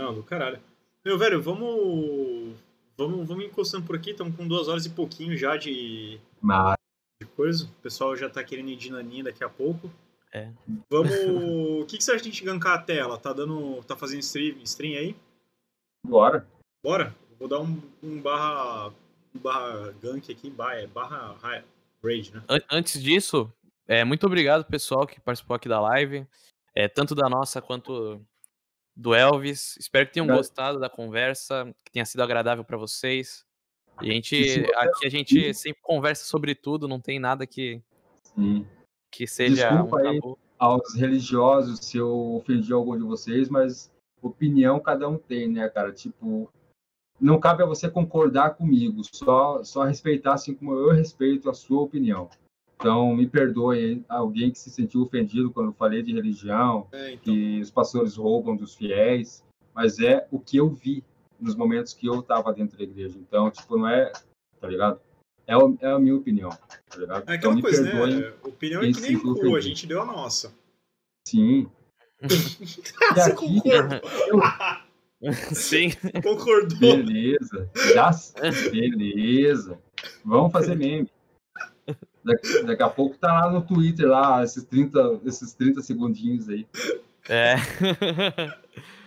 Não, 0.00 0.14
do 0.14 0.22
caralho. 0.22 0.60
Meu 1.04 1.18
velho, 1.18 1.40
vamos. 1.42 2.54
Vamos, 2.96 3.26
vamos 3.26 3.44
encostando 3.44 3.84
por 3.86 3.96
aqui, 3.96 4.10
estamos 4.12 4.36
com 4.36 4.46
duas 4.46 4.68
horas 4.68 4.86
e 4.86 4.90
pouquinho 4.90 5.36
já 5.36 5.56
de, 5.56 6.20
Mas, 6.40 6.76
de 7.20 7.26
coisa. 7.28 7.64
O 7.64 7.82
pessoal 7.82 8.16
já 8.16 8.30
tá 8.30 8.42
querendo 8.44 8.68
ir 8.70 8.76
de 8.76 8.90
naninha 8.92 9.24
daqui 9.24 9.42
a 9.42 9.48
pouco. 9.48 9.90
É. 10.32 10.50
Vamos. 10.90 11.10
O 11.84 11.86
que, 11.86 11.98
que 11.98 12.04
você 12.04 12.12
acha 12.12 12.22
de 12.22 12.28
a 12.30 12.32
gente 12.32 12.44
gankar 12.44 12.74
a 12.74 12.82
tela? 12.82 13.18
Tá 13.18 13.32
dando. 13.32 13.82
Tá 13.84 13.94
fazendo 13.96 14.20
stream, 14.20 14.56
stream 14.62 14.96
aí? 14.98 15.16
bora. 16.06 16.46
Bora? 16.82 17.14
Vou 17.38 17.48
dar 17.48 17.60
um, 17.60 17.80
um 18.02 18.20
barra. 18.20 18.92
Um 19.34 19.38
barra 19.40 19.92
gank 20.00 20.30
aqui, 20.32 20.48
barra, 20.48 20.74
é 20.76 20.86
barra 20.86 21.36
ra- 21.42 21.64
raid, 22.02 22.32
né? 22.32 22.42
An- 22.48 22.62
Antes 22.70 23.02
disso, 23.02 23.52
é, 23.86 24.04
muito 24.04 24.24
obrigado, 24.26 24.64
pessoal, 24.64 25.06
que 25.06 25.20
participou 25.20 25.56
aqui 25.56 25.68
da 25.68 25.80
live. 25.80 26.24
É, 26.74 26.86
tanto 26.88 27.14
da 27.14 27.28
nossa 27.28 27.60
quanto 27.60 28.20
do 28.96 29.14
Elvis. 29.14 29.76
Espero 29.78 30.06
que 30.06 30.12
tenham 30.12 30.24
Obrigado. 30.24 30.40
gostado 30.40 30.80
da 30.80 30.88
conversa, 30.88 31.74
que 31.84 31.92
tenha 31.92 32.04
sido 32.04 32.22
agradável 32.22 32.64
para 32.64 32.76
vocês. 32.76 33.44
E 34.02 34.10
a 34.10 34.12
gente, 34.12 34.66
aqui 34.74 35.06
a 35.06 35.10
gente 35.10 35.54
sempre 35.54 35.80
conversa 35.82 36.24
sobre 36.24 36.54
tudo, 36.54 36.88
não 36.88 37.00
tem 37.00 37.18
nada 37.20 37.46
que, 37.46 37.80
Sim. 38.34 38.66
que 39.10 39.26
seja 39.26 39.70
Desculpa 39.70 39.96
um 39.96 39.98
aí. 39.98 40.20
tabu. 40.20 40.38
aos 40.58 40.94
religiosos 40.94 41.78
se 41.80 41.98
eu 41.98 42.34
ofendi 42.36 42.72
algum 42.72 42.96
de 42.96 43.04
vocês, 43.04 43.48
mas 43.48 43.92
opinião 44.20 44.80
cada 44.80 45.08
um 45.08 45.16
tem, 45.16 45.48
né, 45.48 45.68
cara? 45.68 45.92
Tipo, 45.92 46.50
não 47.20 47.38
cabe 47.38 47.62
a 47.62 47.66
você 47.66 47.88
concordar 47.88 48.56
comigo, 48.56 49.02
só 49.04 49.62
só 49.62 49.84
respeitar 49.84 50.34
assim 50.34 50.54
como 50.54 50.74
eu 50.74 50.90
respeito 50.90 51.48
a 51.48 51.54
sua 51.54 51.82
opinião. 51.82 52.28
Então, 52.76 53.14
me 53.14 53.26
perdoe 53.26 54.04
alguém 54.08 54.50
que 54.50 54.58
se 54.58 54.70
sentiu 54.70 55.02
ofendido 55.02 55.50
quando 55.50 55.68
eu 55.68 55.72
falei 55.74 56.02
de 56.02 56.12
religião, 56.12 56.86
É, 56.92 57.12
então. 57.12 57.22
que 57.24 57.60
os 57.60 57.70
pastores 57.70 58.16
roubam 58.16 58.56
dos 58.56 58.74
fiéis, 58.74 59.42
mas 59.74 59.98
é 60.00 60.26
o 60.30 60.38
que 60.38 60.56
eu 60.56 60.68
vi 60.68 61.02
nos 61.40 61.54
momentos 61.54 61.92
que 61.94 62.06
eu 62.06 62.20
estava 62.20 62.52
dentro 62.52 62.76
da 62.76 62.84
igreja. 62.84 63.16
Então, 63.18 63.50
tipo, 63.50 63.76
não 63.78 63.88
é, 63.88 64.12
tá 64.60 64.68
ligado? 64.68 65.00
É, 65.46 65.56
o- 65.56 65.76
é 65.80 65.90
a 65.90 65.98
minha 65.98 66.14
opinião, 66.16 66.50
tá 66.50 66.96
ligado? 66.98 67.20
É 67.30 67.36
então, 67.36 67.50
aquela 67.50 67.54
me 67.54 67.62
coisa, 67.62 67.82
perdoem, 67.82 68.16
né? 68.20 68.32
Opinião 68.42 68.82
é 68.82 68.92
que 68.92 69.00
nem 69.00 69.18
cu, 69.18 69.28
a 69.28 69.32
ofendido. 69.32 69.60
gente 69.60 69.86
deu 69.86 70.02
a 70.02 70.04
nossa. 70.06 70.52
sim. 71.26 71.66
Você 72.24 73.32
aqui- 73.32 73.60
concordou? 73.60 74.00
Sim. 75.54 75.90
Concordou? 76.22 76.78
Beleza. 76.80 77.70
Já... 77.94 78.10
Beleza. 78.70 79.78
Vamos 80.24 80.52
fazer 80.52 80.74
meme. 80.76 81.08
Daqui, 82.24 82.62
daqui 82.64 82.82
a 82.82 82.88
pouco 82.88 83.16
tá 83.18 83.32
lá 83.32 83.50
no 83.52 83.60
Twitter, 83.62 84.06
lá, 84.08 84.42
esses 84.42 84.64
30, 84.64 85.20
esses 85.26 85.52
30 85.52 85.82
segundinhos 85.82 86.48
aí. 86.48 86.66
É. 87.28 87.54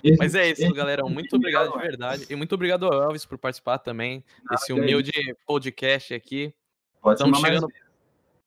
Esse- 0.03 0.17
Mas 0.19 0.35
é 0.35 0.51
isso, 0.51 0.63
esse- 0.63 0.73
galera. 0.73 1.03
Muito 1.03 1.35
obrigado 1.35 1.71
de 1.71 1.79
verdade. 1.79 2.25
E 2.29 2.35
muito 2.35 2.53
obrigado 2.55 2.85
ao 2.85 2.93
Elvis 3.03 3.25
por 3.25 3.37
participar 3.37 3.79
também 3.79 4.23
desse 4.49 4.67
que 4.67 4.71
é 4.71 4.75
humilde 4.75 5.11
podcast 5.45 6.13
aqui. 6.13 6.53
Pode 7.01 7.15
Estamos 7.19 7.39
chegando, 7.39 7.67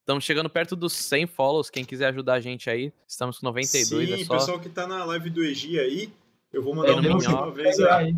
estamos 0.01 0.25
chegando 0.25 0.51
perto 0.51 0.77
dos 0.77 0.93
100 0.93 1.27
follows. 1.27 1.71
Quem 1.71 1.85
quiser 1.85 2.07
ajudar 2.09 2.35
a 2.35 2.41
gente 2.41 2.69
aí, 2.71 2.93
estamos 3.07 3.39
com 3.39 3.47
92. 3.47 4.09
Sim, 4.09 4.15
é 4.23 4.25
só 4.25 4.35
pessoal 4.37 4.61
que 4.61 4.69
tá 4.69 4.87
na 4.87 5.05
live 5.05 5.31
do 5.31 5.43
Egi 5.43 5.79
aí, 5.79 6.13
eu 6.53 6.63
vou 6.63 6.75
mandar 6.75 6.93
É, 6.93 6.95
um 6.95 7.19
uma 7.19 7.51
vez. 7.51 7.79
Aí. 7.81 8.15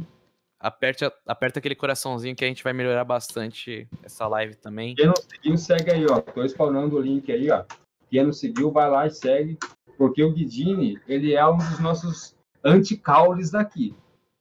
Aperte, 0.63 1.05
aperta 1.27 1.59
aquele 1.59 1.75
coraçãozinho 1.75 2.37
que 2.37 2.45
a 2.45 2.49
gente 2.49 2.63
vai 2.63 2.73
melhorar 2.73 3.05
bastante 3.05 3.89
essa 4.03 4.29
live 4.29 4.55
também. 4.55 4.95
Quem 4.95 5.07
não 5.07 5.17
seguiu, 5.17 5.59
segue 5.59 5.91
aí, 5.91 6.07
ó. 6.09 6.21
Tô 6.21 6.45
spawnando 6.45 6.97
o 6.97 7.01
link 7.01 7.31
aí, 7.33 7.51
ó. 7.51 7.65
Quem 8.09 8.25
não 8.25 8.33
seguiu, 8.33 8.71
vai 8.71 8.89
lá 8.89 9.07
e 9.07 9.11
segue. 9.11 9.59
Porque 9.99 10.23
o 10.23 10.33
Guidini, 10.33 11.01
ele 11.09 11.35
é 11.35 11.47
um 11.47 11.59
dos 11.59 11.81
nossos 11.81 12.37
anti-caules 12.65 13.51
daqui. 13.51 13.95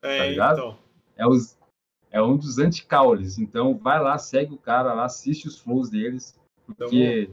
É, 0.04 0.18
Tá 0.18 0.26
ligado? 0.26 0.58
então. 0.60 0.78
É, 1.18 1.28
os, 1.28 1.58
é 2.12 2.22
um 2.22 2.38
dos 2.38 2.60
anti-caules. 2.60 3.40
Então, 3.40 3.78
vai 3.78 4.00
lá, 4.00 4.18
segue 4.18 4.54
o 4.54 4.58
cara 4.58 4.94
lá, 4.94 5.06
assiste 5.06 5.48
os 5.48 5.60
flows 5.60 5.90
deles. 5.90 6.40
Então, 6.70 6.88
Porque 6.88 7.32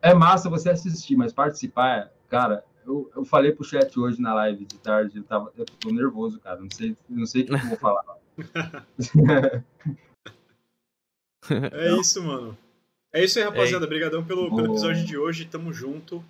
é 0.00 0.14
massa 0.14 0.48
você 0.48 0.70
assistir, 0.70 1.16
mas 1.16 1.32
participar, 1.32 2.10
cara, 2.28 2.64
eu, 2.86 3.10
eu 3.16 3.24
falei 3.24 3.52
pro 3.52 3.64
chat 3.64 3.98
hoje 3.98 4.20
na 4.20 4.34
live 4.34 4.64
de 4.64 4.78
tarde, 4.78 5.18
eu, 5.18 5.24
tava, 5.24 5.52
eu 5.56 5.64
tô 5.64 5.90
nervoso, 5.90 6.38
cara. 6.40 6.60
Não 6.60 6.70
sei, 6.70 6.96
não 7.08 7.26
sei 7.26 7.42
o 7.42 7.46
que 7.46 7.52
eu 7.52 7.58
vou 7.58 7.78
falar. 7.78 8.04
É 11.72 11.92
isso, 11.96 12.22
mano. 12.22 12.56
É 13.12 13.22
isso 13.24 13.38
aí, 13.38 13.44
rapaziada. 13.44 13.84
É. 13.84 13.86
Obrigadão 13.86 14.24
pelo, 14.24 14.48
pelo 14.54 14.72
episódio 14.72 15.04
de 15.04 15.18
hoje. 15.18 15.44
Tamo 15.44 15.72
junto. 15.72 16.24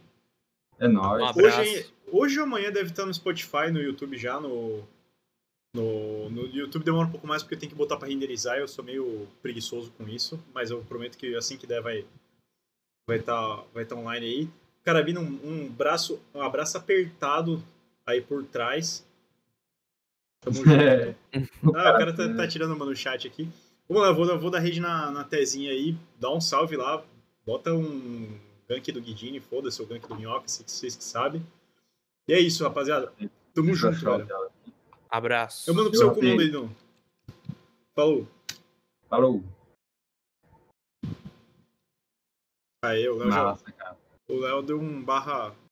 É 0.78 0.88
nóis. 0.88 1.22
Um 1.22 1.26
abraço. 1.26 1.60
Hoje, 1.60 1.92
hoje 2.10 2.38
ou 2.38 2.44
amanhã 2.44 2.72
deve 2.72 2.90
estar 2.90 3.06
no 3.06 3.14
Spotify, 3.14 3.70
no 3.70 3.80
YouTube 3.80 4.16
já, 4.16 4.40
no. 4.40 4.82
No, 5.74 6.28
no 6.28 6.46
YouTube 6.46 6.84
demora 6.84 7.08
um 7.08 7.10
pouco 7.10 7.26
mais 7.26 7.42
porque 7.42 7.56
tem 7.56 7.68
que 7.68 7.74
botar 7.74 7.96
pra 7.96 8.08
renderizar. 8.08 8.58
Eu 8.58 8.68
sou 8.68 8.84
meio 8.84 9.26
preguiçoso 9.40 9.90
com 9.92 10.06
isso, 10.06 10.42
mas 10.52 10.70
eu 10.70 10.82
prometo 10.82 11.16
que 11.16 11.34
assim 11.34 11.56
que 11.56 11.66
der 11.66 11.80
vai 11.80 12.04
vai 13.08 13.18
estar 13.18 13.64
vai 13.72 13.84
tá 13.84 13.96
online 13.96 14.26
aí. 14.26 14.50
Carabina, 14.84 15.20
um, 15.20 15.24
um 15.44 15.68
braço, 15.68 16.20
um 16.34 16.40
abraço 16.42 16.76
apertado 16.76 17.62
aí 18.06 18.20
por 18.20 18.44
trás. 18.44 19.06
Tamo 20.40 20.56
junto. 20.56 20.70
É. 20.82 21.14
Ah, 21.64 21.92
o 21.94 21.98
cara 21.98 22.12
tá, 22.14 22.34
tá 22.34 22.48
tirando 22.48 22.74
uma 22.74 22.84
no 22.84 22.94
chat 22.96 23.26
aqui. 23.26 23.48
Vamos 23.88 24.02
lá, 24.02 24.08
eu 24.10 24.14
vou, 24.14 24.26
eu 24.26 24.38
vou 24.40 24.50
dar 24.50 24.58
rede 24.58 24.80
na, 24.80 25.10
na 25.10 25.24
tezinha 25.24 25.70
aí, 25.70 25.96
dá 26.18 26.30
um 26.30 26.40
salve 26.40 26.76
lá, 26.76 27.02
bota 27.46 27.72
um 27.72 28.38
gank 28.68 28.90
do 28.92 29.00
Guidini, 29.00 29.40
foda-se, 29.40 29.80
o 29.82 29.86
gank 29.86 30.06
do 30.06 30.14
Minhoca, 30.16 30.48
vocês 30.48 30.70
vocês 30.70 30.96
que 30.96 31.04
sabem. 31.04 31.44
E 32.28 32.32
é 32.32 32.40
isso, 32.40 32.64
rapaziada. 32.64 33.12
Tamo 33.54 33.70
eu 33.70 33.74
junto, 33.74 33.98
velho. 34.00 34.28
Abraço. 35.10 35.68
Eu 35.70 35.74
mando 35.74 35.90
pro 35.90 35.98
Eu 36.00 36.04
seu 36.06 36.14
comando 36.14 36.40
aí, 36.40 36.50
não. 36.50 36.70
Falou. 37.94 38.28
Falou. 39.08 39.44
Aí, 42.84 43.08
o 43.08 43.16
Léo 43.16 43.30
já- 43.30 43.44
Massa, 43.44 43.72
cara. 43.72 43.96
O 44.32 44.40
Léo 44.40 44.62
deu 44.62 44.80
um 44.80 45.02
barra 45.02 45.54